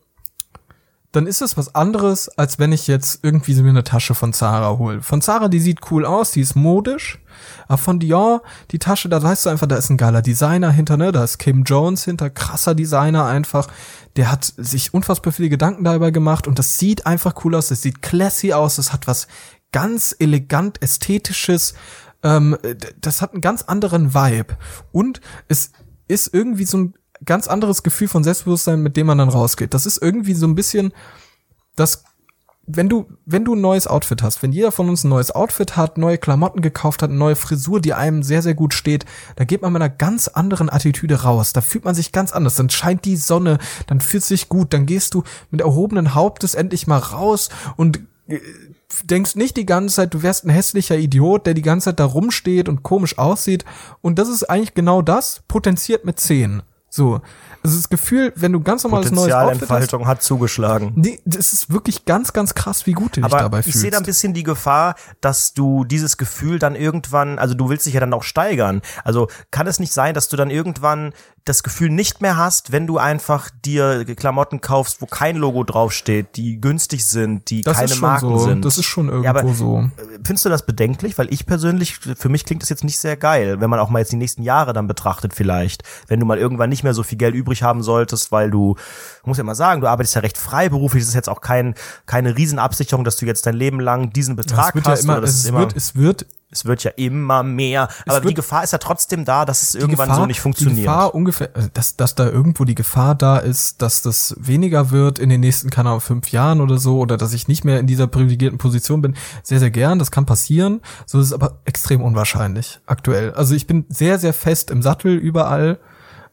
dann 1.16 1.26
ist 1.26 1.40
es 1.40 1.56
was 1.56 1.74
anderes, 1.74 2.28
als 2.36 2.58
wenn 2.58 2.72
ich 2.72 2.86
jetzt 2.86 3.20
irgendwie 3.22 3.54
so 3.54 3.62
mir 3.62 3.70
eine 3.70 3.84
Tasche 3.84 4.14
von 4.14 4.34
Zara 4.34 4.76
hole. 4.76 5.00
Von 5.00 5.22
Zara, 5.22 5.48
die 5.48 5.60
sieht 5.60 5.90
cool 5.90 6.04
aus, 6.04 6.30
die 6.30 6.42
ist 6.42 6.54
modisch. 6.54 7.18
Aber 7.68 7.78
von 7.78 7.98
Dior, 7.98 8.42
die 8.70 8.78
Tasche, 8.78 9.08
da 9.08 9.22
weißt 9.22 9.46
du 9.46 9.50
einfach, 9.50 9.66
da 9.66 9.76
ist 9.76 9.88
ein 9.88 9.96
geiler 9.96 10.20
Designer 10.20 10.70
hinter, 10.70 10.98
ne? 10.98 11.12
Da 11.12 11.24
ist 11.24 11.38
Kim 11.38 11.64
Jones 11.64 12.04
hinter, 12.04 12.28
krasser 12.28 12.74
Designer 12.74 13.24
einfach. 13.24 13.68
Der 14.16 14.30
hat 14.30 14.52
sich 14.56 14.92
unfassbar 14.92 15.32
viele 15.32 15.48
Gedanken 15.48 15.84
dabei 15.84 16.10
gemacht 16.10 16.46
und 16.46 16.58
das 16.58 16.76
sieht 16.76 17.06
einfach 17.06 17.34
cool 17.44 17.54
aus, 17.54 17.68
das 17.68 17.80
sieht 17.80 18.02
classy 18.02 18.52
aus, 18.52 18.76
das 18.76 18.92
hat 18.92 19.06
was 19.06 19.26
ganz 19.72 20.14
elegant 20.18 20.82
ästhetisches. 20.82 21.74
Ähm, 22.22 22.58
das 23.00 23.22
hat 23.22 23.32
einen 23.32 23.40
ganz 23.40 23.62
anderen 23.62 24.12
Vibe. 24.12 24.56
Und 24.92 25.22
es 25.48 25.72
ist 26.08 26.32
irgendwie 26.32 26.64
so 26.64 26.78
ein 26.78 26.94
ganz 27.24 27.48
anderes 27.48 27.82
Gefühl 27.82 28.08
von 28.08 28.24
Selbstbewusstsein, 28.24 28.82
mit 28.82 28.96
dem 28.96 29.06
man 29.06 29.18
dann 29.18 29.28
rausgeht. 29.28 29.74
Das 29.74 29.86
ist 29.86 30.02
irgendwie 30.02 30.34
so 30.34 30.46
ein 30.46 30.54
bisschen 30.54 30.92
das, 31.76 32.04
wenn 32.66 32.88
du, 32.88 33.06
wenn 33.24 33.44
du 33.44 33.54
ein 33.54 33.60
neues 33.60 33.86
Outfit 33.86 34.22
hast, 34.22 34.42
wenn 34.42 34.52
jeder 34.52 34.72
von 34.72 34.88
uns 34.88 35.04
ein 35.04 35.08
neues 35.08 35.30
Outfit 35.30 35.76
hat, 35.76 35.98
neue 35.98 36.18
Klamotten 36.18 36.62
gekauft 36.62 37.02
hat, 37.02 37.10
eine 37.10 37.18
neue 37.18 37.36
Frisur, 37.36 37.80
die 37.80 37.94
einem 37.94 38.22
sehr, 38.22 38.42
sehr 38.42 38.54
gut 38.54 38.74
steht, 38.74 39.04
da 39.36 39.44
geht 39.44 39.62
man 39.62 39.72
mit 39.72 39.82
einer 39.82 39.94
ganz 39.94 40.26
anderen 40.26 40.68
Attitüde 40.68 41.22
raus. 41.22 41.52
Da 41.52 41.60
fühlt 41.60 41.84
man 41.84 41.94
sich 41.94 42.10
ganz 42.10 42.32
anders. 42.32 42.56
Dann 42.56 42.70
scheint 42.70 43.04
die 43.04 43.16
Sonne, 43.16 43.58
dann 43.86 44.00
fühlt 44.00 44.24
sich 44.24 44.48
gut, 44.48 44.72
dann 44.72 44.86
gehst 44.86 45.14
du 45.14 45.22
mit 45.50 45.60
erhobenen 45.60 46.14
Hauptes 46.14 46.54
endlich 46.54 46.88
mal 46.88 46.98
raus 46.98 47.50
und 47.76 48.00
äh, 48.26 48.40
denkst 49.04 49.36
nicht 49.36 49.56
die 49.56 49.66
ganze 49.66 49.96
Zeit, 49.96 50.14
du 50.14 50.22
wärst 50.22 50.44
ein 50.44 50.50
hässlicher 50.50 50.96
Idiot, 50.96 51.46
der 51.46 51.54
die 51.54 51.62
ganze 51.62 51.86
Zeit 51.86 52.00
da 52.00 52.04
rumsteht 52.04 52.68
und 52.68 52.82
komisch 52.82 53.18
aussieht. 53.18 53.64
Und 54.02 54.18
das 54.18 54.28
ist 54.28 54.44
eigentlich 54.44 54.74
genau 54.74 55.02
das, 55.02 55.42
potenziert 55.46 56.04
mit 56.04 56.18
10. 56.18 56.62
So. 56.96 57.20
Also 57.62 57.76
das 57.76 57.88
Gefühl, 57.88 58.32
wenn 58.36 58.52
du 58.52 58.60
ganz 58.60 58.84
normales 58.84 59.10
neues 59.10 59.34
Outfit 59.34 59.68
hast, 59.68 59.92
hat 59.92 60.22
zugeschlagen. 60.22 60.92
Nee, 60.94 61.20
das 61.24 61.52
ist 61.52 61.70
wirklich 61.70 62.04
ganz, 62.04 62.32
ganz 62.32 62.54
krass, 62.54 62.86
wie 62.86 62.92
gut 62.92 63.16
du 63.16 63.20
dich 63.20 63.24
Aber 63.24 63.38
dabei 63.42 63.58
ich 63.58 63.64
fühlst. 63.64 63.80
sehe 63.80 63.90
da 63.90 63.98
ein 63.98 64.04
bisschen 64.04 64.32
die 64.34 64.44
Gefahr, 64.44 64.94
dass 65.20 65.52
du 65.52 65.84
dieses 65.84 66.16
Gefühl 66.16 66.58
dann 66.58 66.74
irgendwann, 66.74 67.38
also 67.38 67.54
du 67.54 67.68
willst 67.68 67.84
dich 67.86 67.94
ja 67.94 68.00
dann 68.00 68.14
auch 68.14 68.22
steigern. 68.22 68.80
Also 69.04 69.28
kann 69.50 69.66
es 69.66 69.78
nicht 69.78 69.92
sein, 69.92 70.14
dass 70.14 70.28
du 70.28 70.36
dann 70.36 70.48
irgendwann 70.48 71.12
das 71.46 71.62
Gefühl 71.62 71.90
nicht 71.90 72.20
mehr 72.20 72.36
hast, 72.36 72.72
wenn 72.72 72.88
du 72.88 72.98
einfach 72.98 73.50
dir 73.64 74.04
Klamotten 74.04 74.60
kaufst, 74.60 75.00
wo 75.00 75.06
kein 75.06 75.36
Logo 75.36 75.62
draufsteht, 75.62 76.36
die 76.36 76.60
günstig 76.60 77.06
sind, 77.06 77.48
die 77.50 77.60
das 77.60 77.78
keine 77.78 77.94
Marken 77.94 78.36
so. 78.36 78.44
sind. 78.44 78.64
Das 78.64 78.78
ist 78.78 78.86
schon 78.86 79.06
irgendwo 79.06 79.24
Ja, 79.24 79.30
aber 79.30 79.54
so. 79.54 79.88
Findest 80.24 80.44
du 80.44 80.48
das 80.48 80.66
bedenklich? 80.66 81.16
Weil 81.18 81.32
ich 81.32 81.46
persönlich, 81.46 81.98
für 81.98 82.28
mich 82.28 82.44
klingt 82.44 82.62
das 82.62 82.68
jetzt 82.68 82.82
nicht 82.82 82.98
sehr 82.98 83.16
geil, 83.16 83.60
wenn 83.60 83.70
man 83.70 83.78
auch 83.78 83.88
mal 83.90 84.00
jetzt 84.00 84.10
die 84.10 84.16
nächsten 84.16 84.42
Jahre 84.42 84.72
dann 84.72 84.88
betrachtet 84.88 85.34
vielleicht. 85.34 85.84
Wenn 86.08 86.18
du 86.18 86.26
mal 86.26 86.36
irgendwann 86.36 86.68
nicht 86.68 86.82
mehr 86.82 86.94
so 86.94 87.04
viel 87.04 87.16
Geld 87.16 87.36
übrig 87.36 87.62
haben 87.62 87.84
solltest, 87.84 88.32
weil 88.32 88.50
du, 88.50 88.74
ich 89.20 89.26
muss 89.26 89.38
ja 89.38 89.44
mal 89.44 89.54
sagen, 89.54 89.80
du 89.80 89.86
arbeitest 89.86 90.16
ja 90.16 90.22
recht 90.22 90.38
freiberuflich, 90.38 91.04
das 91.04 91.10
ist 91.10 91.14
jetzt 91.14 91.28
auch 91.28 91.40
kein, 91.40 91.76
keine 92.06 92.36
Riesenabsicherung, 92.36 93.04
dass 93.04 93.18
du 93.18 93.24
jetzt 93.24 93.46
dein 93.46 93.54
Leben 93.54 93.78
lang 93.78 94.12
diesen 94.12 94.34
Betrag 94.34 94.70
es 94.70 94.74
wird 94.74 94.88
hast. 94.88 95.04
ja 95.04 95.12
immer, 95.12 95.20
das 95.20 95.30
es 95.30 95.36
ist 95.36 95.48
immer 95.48 95.60
wird, 95.60 95.76
es 95.76 95.94
wird 95.94 96.26
es 96.56 96.64
wird 96.64 96.84
ja 96.84 96.90
immer 96.96 97.42
mehr. 97.42 97.88
Aber 98.06 98.20
die 98.20 98.34
Gefahr 98.34 98.64
ist 98.64 98.72
ja 98.72 98.78
trotzdem 98.78 99.24
da, 99.24 99.44
dass 99.44 99.62
es 99.62 99.72
die 99.72 99.78
irgendwann 99.78 100.08
Gefahr, 100.08 100.20
so 100.22 100.26
nicht 100.26 100.38
Die 100.38 100.42
funktioniert. 100.42 100.86
Gefahr 100.86 101.14
ungefähr, 101.14 101.54
äh, 101.56 101.68
dass, 101.72 101.96
dass 101.96 102.14
da 102.14 102.28
irgendwo 102.28 102.64
die 102.64 102.74
Gefahr 102.74 103.14
da 103.14 103.38
ist, 103.38 103.82
dass 103.82 104.02
das 104.02 104.34
weniger 104.38 104.90
wird 104.90 105.18
in 105.18 105.28
den 105.28 105.40
nächsten, 105.40 105.70
keine 105.70 105.90
Ahnung, 105.90 106.00
fünf 106.00 106.32
Jahren 106.32 106.60
oder 106.60 106.78
so, 106.78 106.98
oder 106.98 107.16
dass 107.16 107.32
ich 107.32 107.48
nicht 107.48 107.64
mehr 107.64 107.78
in 107.78 107.86
dieser 107.86 108.06
privilegierten 108.06 108.58
Position 108.58 109.02
bin, 109.02 109.14
sehr, 109.42 109.58
sehr 109.58 109.70
gern, 109.70 109.98
das 109.98 110.10
kann 110.10 110.26
passieren. 110.26 110.80
So 111.06 111.20
ist 111.20 111.26
es 111.26 111.32
aber 111.32 111.60
extrem 111.64 112.02
unwahrscheinlich 112.02 112.80
aktuell. 112.86 113.32
Also 113.34 113.54
ich 113.54 113.66
bin 113.66 113.84
sehr, 113.88 114.18
sehr 114.18 114.32
fest 114.32 114.70
im 114.70 114.82
Sattel 114.82 115.14
überall. 115.16 115.78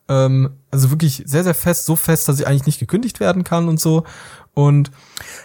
Ähm, 0.10 0.52
also 0.72 0.92
wirklich 0.92 1.24
sehr, 1.26 1.44
sehr 1.44 1.54
fest, 1.54 1.86
so 1.86 1.96
fest, 1.96 2.28
dass 2.28 2.40
ich 2.40 2.48
eigentlich 2.48 2.66
nicht 2.66 2.80
gekündigt 2.80 3.20
werden 3.20 3.44
kann 3.44 3.68
und 3.70 3.80
so. 3.80 4.04
Und 4.56 4.92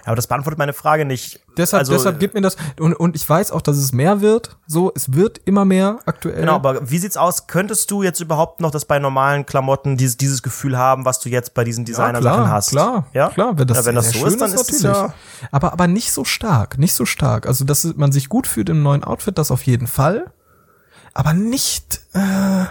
Aber 0.05 0.16
das 0.16 0.26
beantwortet 0.26 0.59
meine 0.59 0.74
Frage 0.74 1.06
nicht. 1.06 1.40
Deshalb, 1.56 1.80
also, 1.80 1.93
deshalb 1.93 2.20
gibt 2.20 2.35
mir 2.35 2.43
das, 2.43 2.56
und, 2.78 2.93
und 2.93 3.16
ich 3.16 3.28
weiß 3.28 3.52
auch, 3.52 3.62
dass 3.62 3.78
es 3.78 3.93
mehr 3.93 4.20
wird. 4.20 4.56
So, 4.66 4.93
es 4.94 5.14
wird 5.14 5.40
immer 5.47 5.64
mehr 5.64 6.01
aktuell. 6.05 6.40
Genau, 6.40 6.55
aber 6.55 6.90
wie 6.90 6.98
sieht's 6.98 7.16
aus? 7.16 7.47
Könntest 7.47 7.90
du 7.90 8.02
jetzt 8.02 8.20
überhaupt 8.20 8.60
noch 8.60 8.70
das 8.70 8.85
bei 8.85 8.98
normalen 8.98 9.47
Klamotten 9.47 9.97
dieses, 9.97 10.18
dieses 10.18 10.43
Gefühl 10.43 10.76
haben, 10.76 11.06
was 11.06 11.20
du 11.20 11.30
jetzt 11.30 11.55
bei 11.55 11.64
diesen 11.64 11.86
Designer-Sachen 11.86 12.51
hast? 12.51 12.70
Klar, 12.70 13.06
ja? 13.14 13.30
klar, 13.30 13.59
wenn 13.59 13.66
das, 13.66 13.78
ja, 13.78 13.85
wenn 13.86 13.94
das 13.94 14.10
so 14.10 14.26
ist, 14.26 14.40
dann 14.40 14.52
ist 14.52 14.60
es 14.60 14.82
natürlich. 14.82 14.97
ja. 14.97 15.14
Aber, 15.52 15.72
aber 15.72 15.86
nicht 15.86 16.12
so 16.12 16.24
stark, 16.24 16.76
nicht 16.78 16.94
so 16.94 17.06
stark. 17.06 17.47
Also, 17.47 17.64
dass 17.64 17.85
man 17.97 18.12
sich 18.12 18.28
gut 18.28 18.47
fühlt 18.47 18.68
im 18.68 18.82
neuen 18.82 19.05
Outfit, 19.05 19.39
das 19.39 19.51
auf 19.51 19.62
jeden 19.62 19.86
Fall. 19.86 20.30
Aber 21.14 21.32
nicht, 21.32 22.02
äh, 22.12 22.66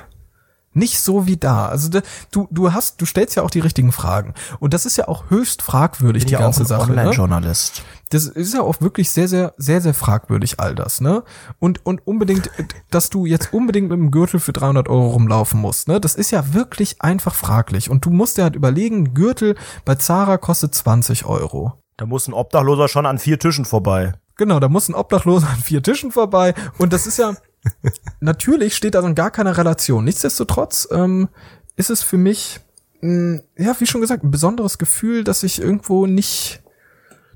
Nicht 0.77 0.99
so 0.99 1.25
wie 1.25 1.37
da. 1.37 1.67
Also 1.67 1.89
du, 2.29 2.47
du 2.51 2.71
hast, 2.71 3.01
du 3.01 3.07
stellst 3.07 3.35
ja 3.35 3.41
auch 3.41 3.49
die 3.49 3.61
richtigen 3.61 3.91
Fragen. 3.91 4.35
Und 4.59 4.75
das 4.75 4.85
ist 4.85 4.95
ja 4.95 5.07
auch 5.07 5.31
höchst 5.31 5.63
fragwürdig, 5.63 6.25
die 6.25 6.35
ganze 6.35 6.65
Sache. 6.65 6.91
Ne? 6.91 7.01
Online-Journalist. 7.01 7.81
Das 8.09 8.25
ist 8.27 8.53
ja 8.53 8.61
auch 8.61 8.79
wirklich 8.79 9.09
sehr, 9.09 9.27
sehr, 9.27 9.55
sehr, 9.57 9.81
sehr 9.81 9.95
fragwürdig, 9.95 10.59
all 10.59 10.75
das, 10.75 11.01
ne? 11.01 11.23
Und, 11.59 11.85
und 11.85 12.05
unbedingt, 12.05 12.51
dass 12.91 13.09
du 13.09 13.25
jetzt 13.25 13.53
unbedingt 13.53 13.89
mit 13.89 13.97
dem 13.97 14.11
Gürtel 14.11 14.39
für 14.39 14.53
300 14.53 14.87
Euro 14.87 15.09
rumlaufen 15.09 15.59
musst, 15.59 15.87
ne? 15.87 15.99
Das 15.99 16.13
ist 16.13 16.29
ja 16.29 16.53
wirklich 16.53 17.01
einfach 17.01 17.33
fraglich. 17.33 17.89
Und 17.89 18.05
du 18.05 18.11
musst 18.11 18.37
dir 18.37 18.43
halt 18.43 18.55
überlegen, 18.55 19.15
Gürtel 19.15 19.55
bei 19.83 19.95
Zara 19.95 20.37
kostet 20.37 20.75
20 20.75 21.25
Euro. 21.25 21.73
Da 21.97 22.05
muss 22.05 22.27
ein 22.27 22.33
Obdachloser 22.33 22.87
schon 22.87 23.07
an 23.07 23.17
vier 23.17 23.39
Tischen 23.39 23.65
vorbei. 23.65 24.13
Genau, 24.37 24.59
da 24.59 24.69
muss 24.69 24.87
ein 24.87 24.95
Obdachloser 24.95 25.49
an 25.49 25.59
vier 25.59 25.81
Tischen 25.81 26.11
vorbei. 26.11 26.53
Und 26.77 26.93
das 26.93 27.07
ist 27.07 27.17
ja, 27.17 27.33
natürlich 28.19 28.75
steht 28.75 28.95
da 28.95 29.05
in 29.05 29.15
gar 29.15 29.31
keiner 29.31 29.57
Relation. 29.57 30.03
Nichtsdestotrotz 30.03 30.87
ähm, 30.91 31.29
ist 31.75 31.89
es 31.89 32.03
für 32.03 32.17
mich, 32.17 32.59
mh, 33.01 33.41
ja, 33.57 33.75
wie 33.79 33.85
schon 33.85 34.01
gesagt, 34.01 34.23
ein 34.23 34.31
besonderes 34.31 34.77
Gefühl, 34.77 35.23
dass 35.23 35.43
ich 35.43 35.61
irgendwo 35.61 36.07
nicht 36.07 36.61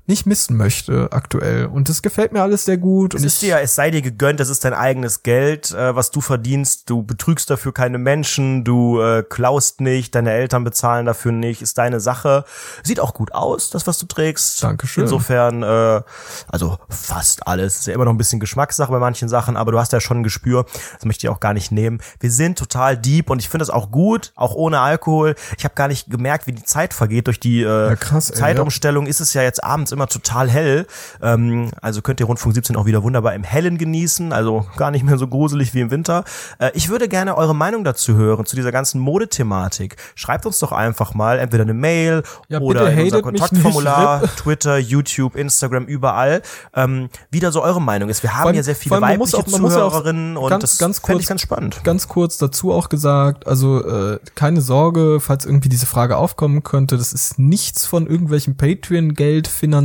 nicht 0.06 0.26
missen 0.26 0.56
möchte 0.56 1.08
aktuell. 1.12 1.66
Und 1.66 1.88
das 1.88 2.02
gefällt 2.02 2.32
mir 2.32 2.42
alles 2.42 2.64
sehr 2.64 2.76
gut. 2.76 3.14
Es 3.14 3.22
ist 3.22 3.40
dir, 3.40 3.60
es 3.60 3.76
sei 3.76 3.92
dir 3.92 4.02
gegönnt, 4.02 4.40
das 4.40 4.48
ist 4.48 4.64
dein 4.64 4.74
eigenes 4.74 5.22
Geld, 5.22 5.70
äh, 5.70 5.94
was 5.94 6.10
du 6.10 6.20
verdienst. 6.20 6.90
Du 6.90 7.04
betrügst 7.04 7.48
dafür 7.50 7.72
keine 7.72 7.98
Menschen, 7.98 8.64
du 8.64 9.00
äh, 9.00 9.22
klaust 9.22 9.80
nicht, 9.80 10.14
deine 10.16 10.32
Eltern 10.32 10.64
bezahlen 10.64 11.06
dafür 11.06 11.30
nicht, 11.30 11.62
ist 11.62 11.78
deine 11.78 12.00
Sache. 12.00 12.44
Sieht 12.82 12.98
auch 12.98 13.14
gut 13.14 13.32
aus, 13.32 13.70
das, 13.70 13.86
was 13.86 13.98
du 13.98 14.06
trägst. 14.06 14.62
Dankeschön. 14.62 15.04
Insofern, 15.04 15.62
äh, 15.62 16.02
also 16.48 16.78
fast 16.88 17.46
alles. 17.46 17.78
Ist 17.78 17.86
ja 17.86 17.94
immer 17.94 18.04
noch 18.04 18.12
ein 18.12 18.18
bisschen 18.18 18.40
Geschmackssache 18.40 18.90
bei 18.90 18.98
manchen 18.98 19.28
Sachen, 19.28 19.56
aber 19.56 19.70
du 19.70 19.78
hast 19.78 19.92
ja 19.92 20.00
schon 20.00 20.18
ein 20.18 20.24
Gespür. 20.24 20.66
Das 20.94 21.04
möchte 21.04 21.26
ich 21.26 21.30
auch 21.30 21.40
gar 21.40 21.54
nicht 21.54 21.70
nehmen. 21.70 22.00
Wir 22.18 22.32
sind 22.32 22.58
total 22.58 22.98
deep 22.98 23.30
und 23.30 23.38
ich 23.38 23.48
finde 23.48 23.62
das 23.62 23.70
auch 23.70 23.92
gut, 23.92 24.32
auch 24.34 24.54
ohne 24.54 24.80
Alkohol. 24.80 25.36
Ich 25.56 25.64
habe 25.64 25.74
gar 25.76 25.86
nicht 25.86 26.10
gemerkt, 26.10 26.48
wie 26.48 26.52
die 26.52 26.64
Zeit 26.64 26.92
vergeht. 26.92 27.28
Durch 27.28 27.38
die 27.38 27.62
äh, 27.62 27.90
Ja, 27.90 27.94
krass, 27.96 28.30
ey, 28.30 28.36
Zeitumstellung 28.36 29.06
ist 29.06 29.20
es 29.20 29.32
ja 29.34 29.42
jetzt 29.42 29.62
abends 29.62 29.91
immer 29.92 30.06
total 30.08 30.50
hell. 30.50 30.86
Ähm, 31.22 31.70
also 31.80 32.02
könnt 32.02 32.20
ihr 32.20 32.26
Rundfunk 32.26 32.54
17 32.54 32.76
auch 32.76 32.86
wieder 32.86 33.02
wunderbar 33.02 33.34
im 33.34 33.44
Hellen 33.44 33.78
genießen. 33.78 34.32
Also 34.32 34.66
gar 34.76 34.90
nicht 34.90 35.04
mehr 35.04 35.18
so 35.18 35.26
gruselig 35.28 35.74
wie 35.74 35.80
im 35.80 35.90
Winter. 35.90 36.24
Äh, 36.58 36.70
ich 36.74 36.88
würde 36.88 37.08
gerne 37.08 37.36
eure 37.36 37.54
Meinung 37.54 37.84
dazu 37.84 38.14
hören, 38.16 38.46
zu 38.46 38.56
dieser 38.56 38.72
ganzen 38.72 39.00
Modethematik. 39.00 39.96
Schreibt 40.14 40.46
uns 40.46 40.58
doch 40.58 40.72
einfach 40.72 41.14
mal 41.14 41.38
entweder 41.38 41.62
eine 41.62 41.74
Mail 41.74 42.22
Ja, 42.48 42.60
oder 42.60 42.90
in 42.92 43.00
unser 43.04 43.22
Kontaktformular, 43.22 44.22
Twitter, 44.36 44.78
YouTube, 44.78 45.36
Instagram, 45.36 45.84
überall, 45.84 46.42
ähm, 46.74 47.08
wie 47.30 47.40
da 47.40 47.52
so 47.52 47.62
eure 47.62 47.80
Meinung 47.80 48.08
ist. 48.08 48.22
Wir 48.22 48.36
haben 48.36 48.48
allem- 48.48 48.56
ja 48.56 48.62
sehr 48.62 48.76
viele 48.76 49.00
weibliche 49.00 49.38
auch- 49.38 49.44
Zuhörerinnen 49.44 50.36
und 50.36 50.48
ganz- 50.50 50.62
das 50.62 50.78
ganz 50.78 50.98
fände 50.98 51.12
kurz- 51.14 51.22
ich 51.22 51.28
ganz 51.28 51.40
spannend. 51.42 51.80
ganz 51.84 52.08
kurz 52.08 52.38
dazu 52.38 52.72
auch 52.72 52.88
gesagt, 52.88 53.46
also 53.46 53.84
äh, 53.84 54.18
keine 54.34 54.60
Sorge, 54.60 55.18
falls 55.20 55.44
irgendwie 55.44 55.68
diese 55.68 55.86
Frage 55.86 56.16
aufkommen 56.16 56.62
könnte, 56.62 56.96
das 56.96 57.12
ist 57.12 57.38
nichts 57.38 57.86
von 57.86 58.06
irgendwelchem 58.06 58.56
Patreon-Geld 58.56 59.48
finanziert, 59.48 59.81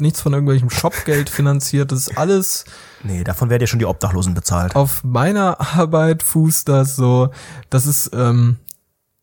nichts 0.00 0.20
von 0.20 0.32
irgendwelchem 0.32 0.70
Shop-Geld 0.70 1.30
finanziert, 1.30 1.92
das 1.92 2.00
ist 2.00 2.18
alles 2.18 2.64
Nee, 3.02 3.24
davon 3.24 3.50
werden 3.50 3.62
ja 3.62 3.66
schon 3.66 3.78
die 3.78 3.86
Obdachlosen 3.86 4.34
bezahlt. 4.34 4.74
auf 4.74 5.04
meiner 5.04 5.60
Arbeit 5.60 6.22
fußt 6.22 6.68
das 6.68 6.96
so, 6.96 7.30
das 7.70 7.86
ist, 7.86 8.10
ähm, 8.14 8.56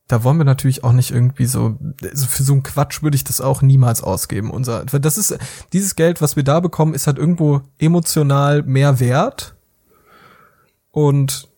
da 0.08 0.24
wollen 0.24 0.38
wir 0.38 0.46
natürlich 0.46 0.84
auch 0.84 0.94
nicht 0.94 1.12
irgendwie 1.12 1.46
so, 1.46 1.78
für 2.00 2.44
so 2.44 2.54
einen 2.54 2.64
Quatsch 2.64 3.02
würde 3.02 3.16
ich 3.16 3.24
das 3.24 3.42
auch 3.42 3.62
niemals 3.62 4.04
ausgeben. 4.04 4.52
Unser, 4.52 4.86
das 4.86 5.18
ist, 5.18 5.38
dieses 5.74 5.96
Geld, 5.96 6.22
was 6.22 6.36
wir 6.36 6.44
da 6.44 6.60
bekommen, 6.60 6.94
ist 6.94 7.08
halt 7.08 7.18
irgendwo 7.18 7.62
emotional 7.80 8.64
mehr 8.64 9.00
wert. 9.00 9.56
Und 10.92 11.50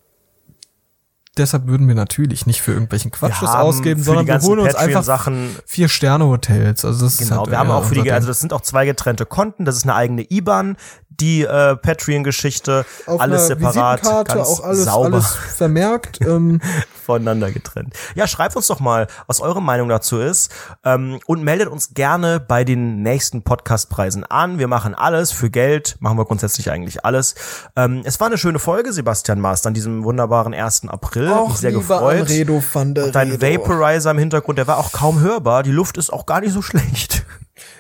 deshalb 1.38 1.68
würden 1.68 1.88
wir 1.88 1.96
natürlich 1.96 2.46
nicht 2.46 2.62
für 2.62 2.72
irgendwelchen 2.72 3.12
Quatsch 3.12 3.42
haben 3.42 3.62
ausgeben, 3.62 4.02
sondern 4.02 4.28
wir 4.28 4.40
holen 4.42 4.60
uns 4.60 4.76
einfach 4.76 5.02
Patreon-Sachen 5.06 5.56
vier 5.66 5.90
Sterne 5.90 6.26
Hotels. 6.26 6.86
Also 6.86 7.06
das 7.06 7.14
ist 7.14 7.30
Genau, 7.30 7.42
halt 7.42 7.52
wir 7.52 7.60
haben 7.60 7.70
eher 7.70 7.76
auch 7.76 7.86
für 7.86 7.96
die, 7.96 8.12
also 8.12 8.28
das 8.28 8.40
sind 8.40 8.54
auch 8.54 8.62
zwei 8.62 8.86
getrennte 8.86 9.26
Konten, 9.26 9.66
das 9.66 9.78
ist 9.78 9.84
eine 9.84 9.96
eigene 9.96 10.26
IBAN, 10.30 10.78
die 11.20 11.44
äh, 11.44 11.76
Patreon-Geschichte, 11.76 12.86
alles 13.06 13.48
separat, 13.48 14.04
ganz 14.04 14.30
auch 14.30 14.64
alles, 14.64 14.86
sauber 14.86 15.06
alles 15.14 15.36
vermerkt. 15.56 16.20
ähm, 16.22 16.62
voneinander 17.06 17.52
getrennt. 17.52 17.94
Ja, 18.16 18.28
schreibt 18.28 18.56
uns 18.56 18.68
doch 18.68 18.80
mal, 18.80 19.08
was 19.28 19.40
eure 19.40 19.62
Meinung 19.62 19.90
dazu 19.90 20.20
ist 20.20 20.52
ähm, 20.84 21.20
und 21.28 21.44
meldet 21.44 21.70
uns 21.70 21.94
gerne 21.94 22.40
bei 22.40 22.64
den 22.64 23.04
nächsten 23.04 23.44
Podcastpreisen 23.44 24.24
an. 24.24 24.58
Wir 24.60 24.68
machen 24.68 24.96
alles 24.96 25.32
für 25.32 25.50
Geld, 25.50 25.98
machen 26.00 26.18
wir 26.18 26.26
grundsätzlich 26.26 26.72
eigentlich 26.72 27.06
alles. 27.06 27.36
Ähm, 27.76 28.02
es 28.06 28.20
war 28.20 28.28
eine 28.28 28.38
schöne 28.38 28.60
Folge, 28.60 28.92
Sebastian 28.92 29.40
Maast, 29.40 29.68
an 29.68 29.74
diesem 29.74 30.04
wunderbaren 30.04 30.54
1. 30.54 30.88
April. 30.88 31.30
Hat 31.30 31.48
mich 31.50 31.58
sehr 31.58 31.72
gefreut. 31.72 32.22
Anredo 32.22 32.64
van 32.74 32.94
der 32.94 33.06
Und 33.06 33.16
dein. 33.16 33.40
Vaporizer 33.42 34.12
im 34.12 34.18
Hintergrund, 34.18 34.58
der 34.58 34.68
war 34.68 34.78
auch 34.78 34.92
kaum 34.92 35.20
hörbar. 35.20 35.64
Die 35.64 35.72
Luft 35.72 35.98
ist 35.98 36.12
auch 36.12 36.26
gar 36.26 36.42
nicht 36.42 36.54
so 36.54 36.62
schlecht. 36.62 37.26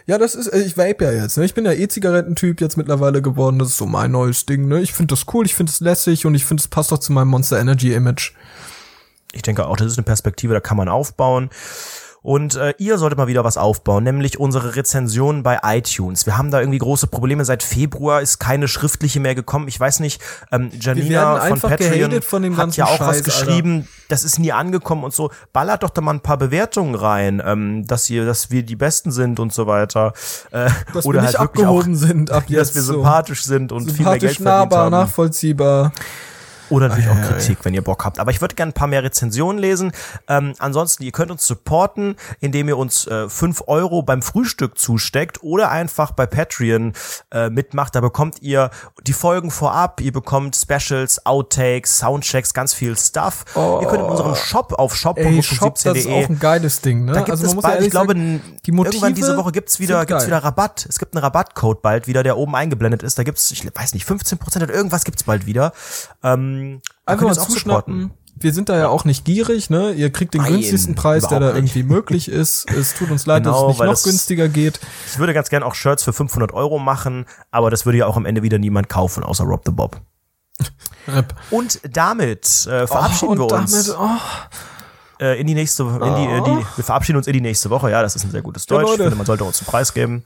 Ja, 0.07 0.17
das 0.19 0.35
ist, 0.35 0.47
äh, 0.47 0.61
ich 0.61 0.77
vape 0.77 1.03
ja 1.03 1.11
jetzt, 1.11 1.37
ne? 1.37 1.45
Ich 1.45 1.53
bin 1.53 1.65
ja 1.65 1.71
E-Zigarettentyp 1.71 2.61
jetzt 2.61 2.77
mittlerweile 2.77 3.21
geworden. 3.21 3.59
Das 3.59 3.69
ist 3.69 3.77
so 3.77 3.85
mein 3.85 4.11
neues 4.11 4.45
Ding, 4.45 4.67
ne? 4.67 4.81
Ich 4.81 4.93
finde 4.93 5.15
das 5.15 5.25
cool, 5.33 5.45
ich 5.45 5.55
finde 5.55 5.71
es 5.71 5.79
lässig 5.79 6.25
und 6.25 6.35
ich 6.35 6.45
finde 6.45 6.61
es 6.61 6.67
passt 6.67 6.93
auch 6.93 6.99
zu 6.99 7.11
meinem 7.11 7.29
Monster 7.29 7.59
Energy 7.59 7.93
Image. 7.93 8.33
Ich 9.33 9.41
denke 9.41 9.65
auch, 9.65 9.75
das 9.75 9.87
ist 9.87 9.97
eine 9.97 10.05
Perspektive, 10.05 10.53
da 10.53 10.59
kann 10.59 10.77
man 10.77 10.89
aufbauen. 10.89 11.49
Und 12.25 12.55
äh, 12.55 12.73
ihr 12.79 12.97
solltet 12.97 13.19
mal 13.19 13.27
wieder 13.27 13.43
was 13.43 13.55
aufbauen, 13.55 14.03
nämlich 14.03 14.39
unsere 14.39 14.75
Rezensionen 14.75 15.43
bei 15.43 15.59
iTunes. 15.61 16.25
Wir 16.25 16.39
haben 16.39 16.49
da 16.49 16.59
irgendwie 16.59 16.79
große 16.79 17.05
Probleme. 17.05 17.45
Seit 17.45 17.61
Februar 17.61 18.19
ist 18.19 18.39
keine 18.39 18.67
schriftliche 18.67 19.19
mehr 19.19 19.35
gekommen. 19.35 19.67
Ich 19.67 19.79
weiß 19.79 19.99
nicht, 19.99 20.19
ähm, 20.51 20.71
Janina 20.81 21.39
von 21.45 21.59
Patreon 21.59 22.19
von 22.23 22.41
dem 22.41 22.57
hat 22.57 22.75
ja 22.77 22.85
auch 22.85 22.99
was 22.99 23.17
Scheiß, 23.17 23.23
geschrieben. 23.25 23.87
Das 24.09 24.23
ist 24.23 24.39
nie 24.39 24.51
angekommen 24.51 25.03
und 25.03 25.13
so. 25.13 25.29
Ballert 25.53 25.83
doch 25.83 25.91
da 25.91 26.01
mal 26.01 26.15
ein 26.15 26.19
paar 26.19 26.37
Bewertungen 26.37 26.95
rein, 26.95 27.43
ähm, 27.45 27.85
dass 27.85 28.09
ihr, 28.09 28.25
dass 28.25 28.49
wir 28.49 28.63
die 28.63 28.75
Besten 28.75 29.11
sind 29.11 29.39
und 29.39 29.53
so 29.53 29.67
weiter. 29.67 30.13
Äh, 30.49 30.71
Dass 30.95 31.05
oder 31.05 31.19
wir 31.19 31.27
nicht 31.27 31.37
halt 31.37 31.49
wirklich 31.49 31.67
auch, 31.67 31.77
abgehoben 31.77 31.95
sind 31.95 32.31
ab 32.31 32.45
jetzt. 32.47 32.59
dass 32.69 32.75
wir 32.75 32.81
so. 32.81 32.93
sympathisch 32.93 33.43
sind 33.43 33.71
und 33.71 33.91
viel 33.91 34.03
mehr 34.03 34.17
Geld 34.17 34.31
verdient 34.31 34.45
nahbar, 34.45 34.85
haben. 34.85 34.91
nachvollziehbar. 34.93 35.91
Oder 36.69 36.89
natürlich 36.89 37.09
auch 37.09 37.21
Kritik, 37.21 37.59
wenn 37.63 37.73
ihr 37.73 37.83
Bock 37.83 38.05
habt. 38.05 38.19
Aber 38.19 38.31
ich 38.31 38.41
würde 38.41 38.55
gerne 38.55 38.71
ein 38.71 38.73
paar 38.73 38.87
mehr 38.87 39.03
Rezensionen 39.03 39.59
lesen. 39.59 39.91
Ähm, 40.27 40.53
ansonsten, 40.59 41.03
ihr 41.03 41.11
könnt 41.11 41.31
uns 41.31 41.45
supporten, 41.45 42.15
indem 42.39 42.67
ihr 42.67 42.77
uns 42.77 43.07
äh, 43.07 43.29
5 43.29 43.63
Euro 43.67 44.01
beim 44.01 44.21
Frühstück 44.21 44.77
zusteckt 44.77 45.43
oder 45.43 45.71
einfach 45.71 46.11
bei 46.11 46.25
Patreon 46.25 46.93
äh, 47.31 47.49
mitmacht. 47.49 47.95
Da 47.95 48.01
bekommt 48.01 48.41
ihr 48.41 48.69
die 49.05 49.13
Folgen 49.13 49.51
vorab, 49.51 50.01
ihr 50.01 50.11
bekommt 50.11 50.55
Specials, 50.55 51.25
Outtakes, 51.25 51.97
Soundchecks, 51.99 52.53
ganz 52.53 52.73
viel 52.73 52.97
Stuff. 52.97 53.45
ihr 53.55 53.87
könnt 53.87 54.03
in 54.03 54.09
unserem 54.09 54.35
Shop 54.35 54.73
auf 54.73 54.93
Ey, 54.93 54.97
Shop, 54.97 55.15
das 55.25 55.45
ist 55.45 55.61
auch 55.61 55.65
shop.17.de 55.83 56.25
ein 56.25 56.39
geiles 56.39 56.81
Ding, 56.81 57.05
ne? 57.05 57.13
da 57.13 57.19
gibt 57.19 57.31
also 57.31 57.45
es 57.45 57.55
bald, 57.55 57.75
ehrlich 57.75 57.87
ich 57.87 57.91
glaube, 57.91 58.15
die 58.15 58.71
Motive 58.71 58.95
irgendwann 58.95 59.13
diese 59.15 59.37
Woche 59.37 59.51
gibt's 59.51 59.79
wieder, 59.79 60.05
gibt's 60.05 60.25
wieder 60.25 60.43
Rabatt. 60.43 60.85
Es 60.89 60.99
gibt 60.99 61.15
einen 61.15 61.23
Rabattcode 61.23 61.81
bald 61.81 62.07
wieder, 62.07 62.23
der 62.23 62.37
oben 62.37 62.55
eingeblendet 62.55 63.03
ist. 63.03 63.17
Da 63.17 63.23
gibt's, 63.23 63.51
ich 63.51 63.65
weiß 63.65 63.93
nicht, 63.93 64.07
15% 64.07 64.63
oder 64.63 64.73
irgendwas 64.73 65.03
gibt's 65.03 65.23
bald 65.23 65.45
wieder. 65.45 65.73
Ähm, 66.23 66.54
Einfach 67.05 67.25
mal 67.25 67.35
zuschnappen. 67.35 68.11
Wir 68.37 68.53
sind 68.53 68.67
da 68.67 68.77
ja 68.77 68.89
auch 68.89 69.05
nicht 69.05 69.23
gierig, 69.23 69.69
ne? 69.69 69.93
Ihr 69.93 70.11
kriegt 70.11 70.33
den 70.33 70.41
Nein, 70.41 70.51
günstigsten 70.53 70.93
Preis, 70.95 71.25
der 71.29 71.39
da 71.39 71.45
nicht. 71.53 71.55
irgendwie 71.55 71.83
möglich 71.83 72.27
ist. 72.27 72.69
Es 72.69 72.93
tut 72.93 73.09
uns 73.09 73.25
leid, 73.25 73.43
Genau, 73.43 73.53
dass 73.53 73.61
es 73.61 73.67
nicht 73.69 73.79
weil 73.79 73.87
noch 73.87 73.93
das- 73.93 74.03
günstiger 74.03 74.49
geht. 74.49 74.79
Ich 75.09 75.17
würde 75.19 75.33
ganz 75.33 75.49
gern 75.49 75.63
auch 75.63 75.73
Shirts 75.73 76.03
für 76.03 76.11
500 76.11 76.51
Euro 76.53 76.77
machen, 76.77 77.25
aber 77.51 77.69
das 77.71 77.85
würde 77.85 77.99
ja 77.99 78.07
auch 78.07 78.17
am 78.17 78.25
Ende 78.25 78.43
wieder 78.43 78.57
niemand 78.57 78.89
kaufen, 78.89 79.23
außer 79.23 79.45
Rob 79.45 79.61
the 79.65 79.71
Bob. 79.71 80.01
Rip. 81.07 81.33
Und 81.49 81.79
damit 81.89 82.45
äh, 82.67 82.87
verabschieden 82.87 83.39
Oh, 83.39 83.43
und 83.43 83.51
wir 83.51 83.57
uns 83.57 83.87
damit, 83.87 83.97
oh, 83.99 85.23
äh, 85.23 85.39
in 85.39 85.47
die 85.47 85.53
nächste, 85.53 85.83
in 85.83 85.89
die, 86.15 86.25
äh, 86.25 86.41
die, 86.43 86.65
wir 86.77 86.83
verabschieden 86.83 87.17
uns 87.17 87.27
in 87.27 87.33
die 87.33 87.41
nächste 87.41 87.69
Woche. 87.69 87.89
Ja, 87.91 88.01
das 88.01 88.15
ist 88.15 88.23
ein 88.25 88.31
sehr 88.31 88.41
gutes 88.41 88.65
Ja, 88.69 88.75
Deutsch. 88.77 88.83
ich 88.85 88.89
Leute. 88.91 89.03
finde, 89.03 89.15
man 89.17 89.25
sollte 89.25 89.43
uns 89.45 89.59
einen 89.61 89.67
Preis 89.67 89.93
geben. 89.93 90.25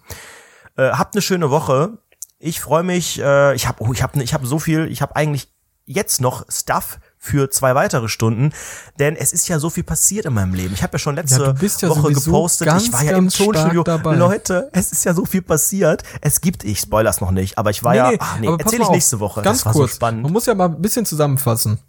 Äh, 0.77 0.89
habt 0.91 1.13
eine 1.15 1.21
schöne 1.21 1.51
Woche. 1.51 1.97
Ich 2.39 2.59
freue 2.61 2.83
mich. 2.83 3.19
Äh, 3.19 3.53
ich 3.55 3.67
habe, 3.67 3.83
oh, 3.83 3.91
ich 3.93 4.01
habe, 4.01 4.23
ich 4.23 4.33
habe 4.33 4.47
so 4.47 4.57
viel. 4.59 4.87
Ich 4.91 5.01
habe 5.01 5.15
eigentlich 5.15 5.49
jetzt 5.89 6.21
noch 6.21 6.45
Stuff 6.49 6.99
für 7.17 7.49
zwei 7.49 7.73
weitere 7.75 8.07
Stunden, 8.07 8.53
denn 8.99 9.15
es 9.15 9.33
ist 9.33 9.47
ja 9.49 9.59
so 9.59 9.69
viel 9.69 9.83
passiert 9.83 10.25
in 10.25 10.33
meinem 10.33 10.53
Leben. 10.53 10.73
Ich 10.73 10.83
habe 10.83 10.93
ja 10.93 10.99
schon 10.99 11.15
letzte 11.15 11.41
Ja, 11.41 11.53
ja 11.81 11.89
Woche 11.89 12.13
gepostet. 12.13 12.67
ganz, 12.67 12.83
ich 12.85 12.93
war 12.93 13.03
ja 13.03 13.17
im 13.17 13.29
Tonstudio. 13.29 13.83
dabei. 13.83 14.15
Leute, 14.15 14.69
es 14.71 14.91
ist 14.91 15.03
ja 15.03 15.13
so 15.15 15.25
viel 15.25 15.41
passiert. 15.41 16.03
Es 16.21 16.41
gibt, 16.41 16.63
ich 16.63 16.79
spoilers 16.79 17.19
noch 17.21 17.31
nicht, 17.31 17.57
aber 17.57 17.71
ich 17.71 17.83
war 17.83 17.95
ja. 17.95 18.11
Ach, 18.19 18.39
nee, 18.39 18.47
aber 18.47 18.57
pass 18.57 18.65
erzähle 18.67 18.83
mal 18.83 18.89
ich 18.89 18.91
nächste 18.93 19.19
Woche. 19.19 19.41
Ganz 19.41 19.63
kurz. 19.63 19.75
so 19.75 19.87
spannend. 19.87 20.21
Man 20.23 20.31
muss 20.31 20.45
ja 20.45 20.53
mal 20.55 20.65
ein 20.69 20.81
bisschen 20.81 21.05
zusammenfassen. 21.05 21.79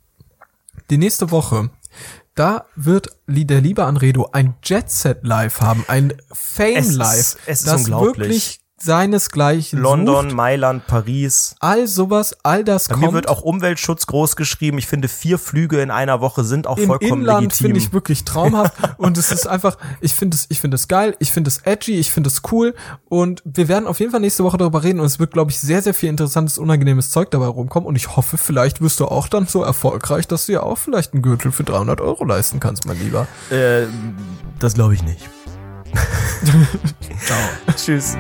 Die 0.89 0.99
nächste 0.99 1.31
Woche, 1.31 1.71
da 2.35 2.65
wird 2.75 3.17
der 3.29 3.61
liebe 3.61 3.85
Anredo 3.85 4.31
ein 4.33 4.55
Jet 4.65 4.91
Set 4.91 5.19
Live 5.23 5.61
haben, 5.61 5.85
ein 5.89 6.15
Fame 6.33 6.77
Es 6.77 6.89
ist- 6.89 6.95
Live, 6.97 7.37
es 7.47 7.59
ist 7.61 7.67
das 7.69 7.81
unglaublich. 7.83 8.17
wirklich 8.19 8.61
seinesgleichen 8.83 9.79
London, 9.79 10.27
sucht. 10.27 10.35
Mailand, 10.37 10.87
Paris. 10.87 11.55
All 11.61 11.87
sowas, 11.87 12.37
all 12.43 12.65
das 12.65 12.89
Bei 12.89 12.95
kommt. 12.95 13.07
mir 13.07 13.13
wird 13.13 13.29
auch 13.29 13.43
Umweltschutz 13.43 14.07
groß 14.07 14.37
geschrieben. 14.37 14.79
Ich 14.79 14.87
finde, 14.87 15.09
vier 15.09 15.39
Flüge 15.39 15.81
in 15.81 15.91
einer 15.91 16.21
Woche 16.21 16.45
sind 16.45 16.67
auch 16.67 16.79
Im 16.79 16.87
vollkommen 16.87 17.21
Inland 17.23 17.43
legitim. 17.43 17.65
finde 17.67 17.79
ich 17.79 17.93
wirklich 17.93 18.25
traumhaft 18.25 18.75
und 18.99 19.19
es 19.19 19.33
ist 19.33 19.47
einfach, 19.47 19.77
ich 20.01 20.15
finde 20.15 20.37
es, 20.37 20.47
ich 20.49 20.61
finde 20.61 20.77
es 20.77 20.89
geil, 20.89 21.15
ich 21.19 21.31
finde 21.33 21.49
es 21.49 21.59
edgy, 21.65 21.99
ich 21.99 22.11
finde 22.11 22.29
es 22.29 22.43
cool 22.51 22.75
und 23.09 23.43
wir 23.45 23.69
werden 23.69 23.87
auf 23.87 24.01
jeden 24.01 24.13
Fall 24.13 24.21
nächste 24.21 24.45
Woche 24.45 24.57
darüber 24.57 24.83
reden 24.83 25.01
und 25.01 25.07
es 25.07 25.19
wird, 25.19 25.33
glaube 25.33 25.51
ich, 25.51 25.59
sehr, 25.61 25.83
sehr 25.83 25.95
viel 25.95 26.09
interessantes, 26.09 26.59
unangenehmes 26.59 27.11
Zeug 27.11 27.31
dabei 27.31 27.47
rumkommen 27.47 27.87
und 27.87 27.97
ich 27.97 28.17
hoffe, 28.17 28.39
vielleicht 28.39 28.81
wirst 28.81 29.01
du 29.01 29.07
auch 29.07 29.29
dann 29.29 29.47
so 29.47 29.63
erfolgreich, 29.63 30.27
dass 30.29 30.47
du 30.47 30.53
ja 30.53 30.63
auch 30.63 30.79
vielleicht 30.79 31.13
einen 31.13 31.23
Gürtel 31.23 31.53
für 31.53 31.65
300 31.65 32.01
Euro 32.01 32.25
leisten 32.25 32.61
kannst, 32.61 32.87
mein 32.87 32.99
Lieber. 32.99 33.27
äh, 33.51 33.87
das 34.59 34.75
glaube 34.75 34.95
ich 34.95 35.03
nicht. 35.03 35.29
Ciao. 37.27 37.75
Tschüss. 37.77 38.17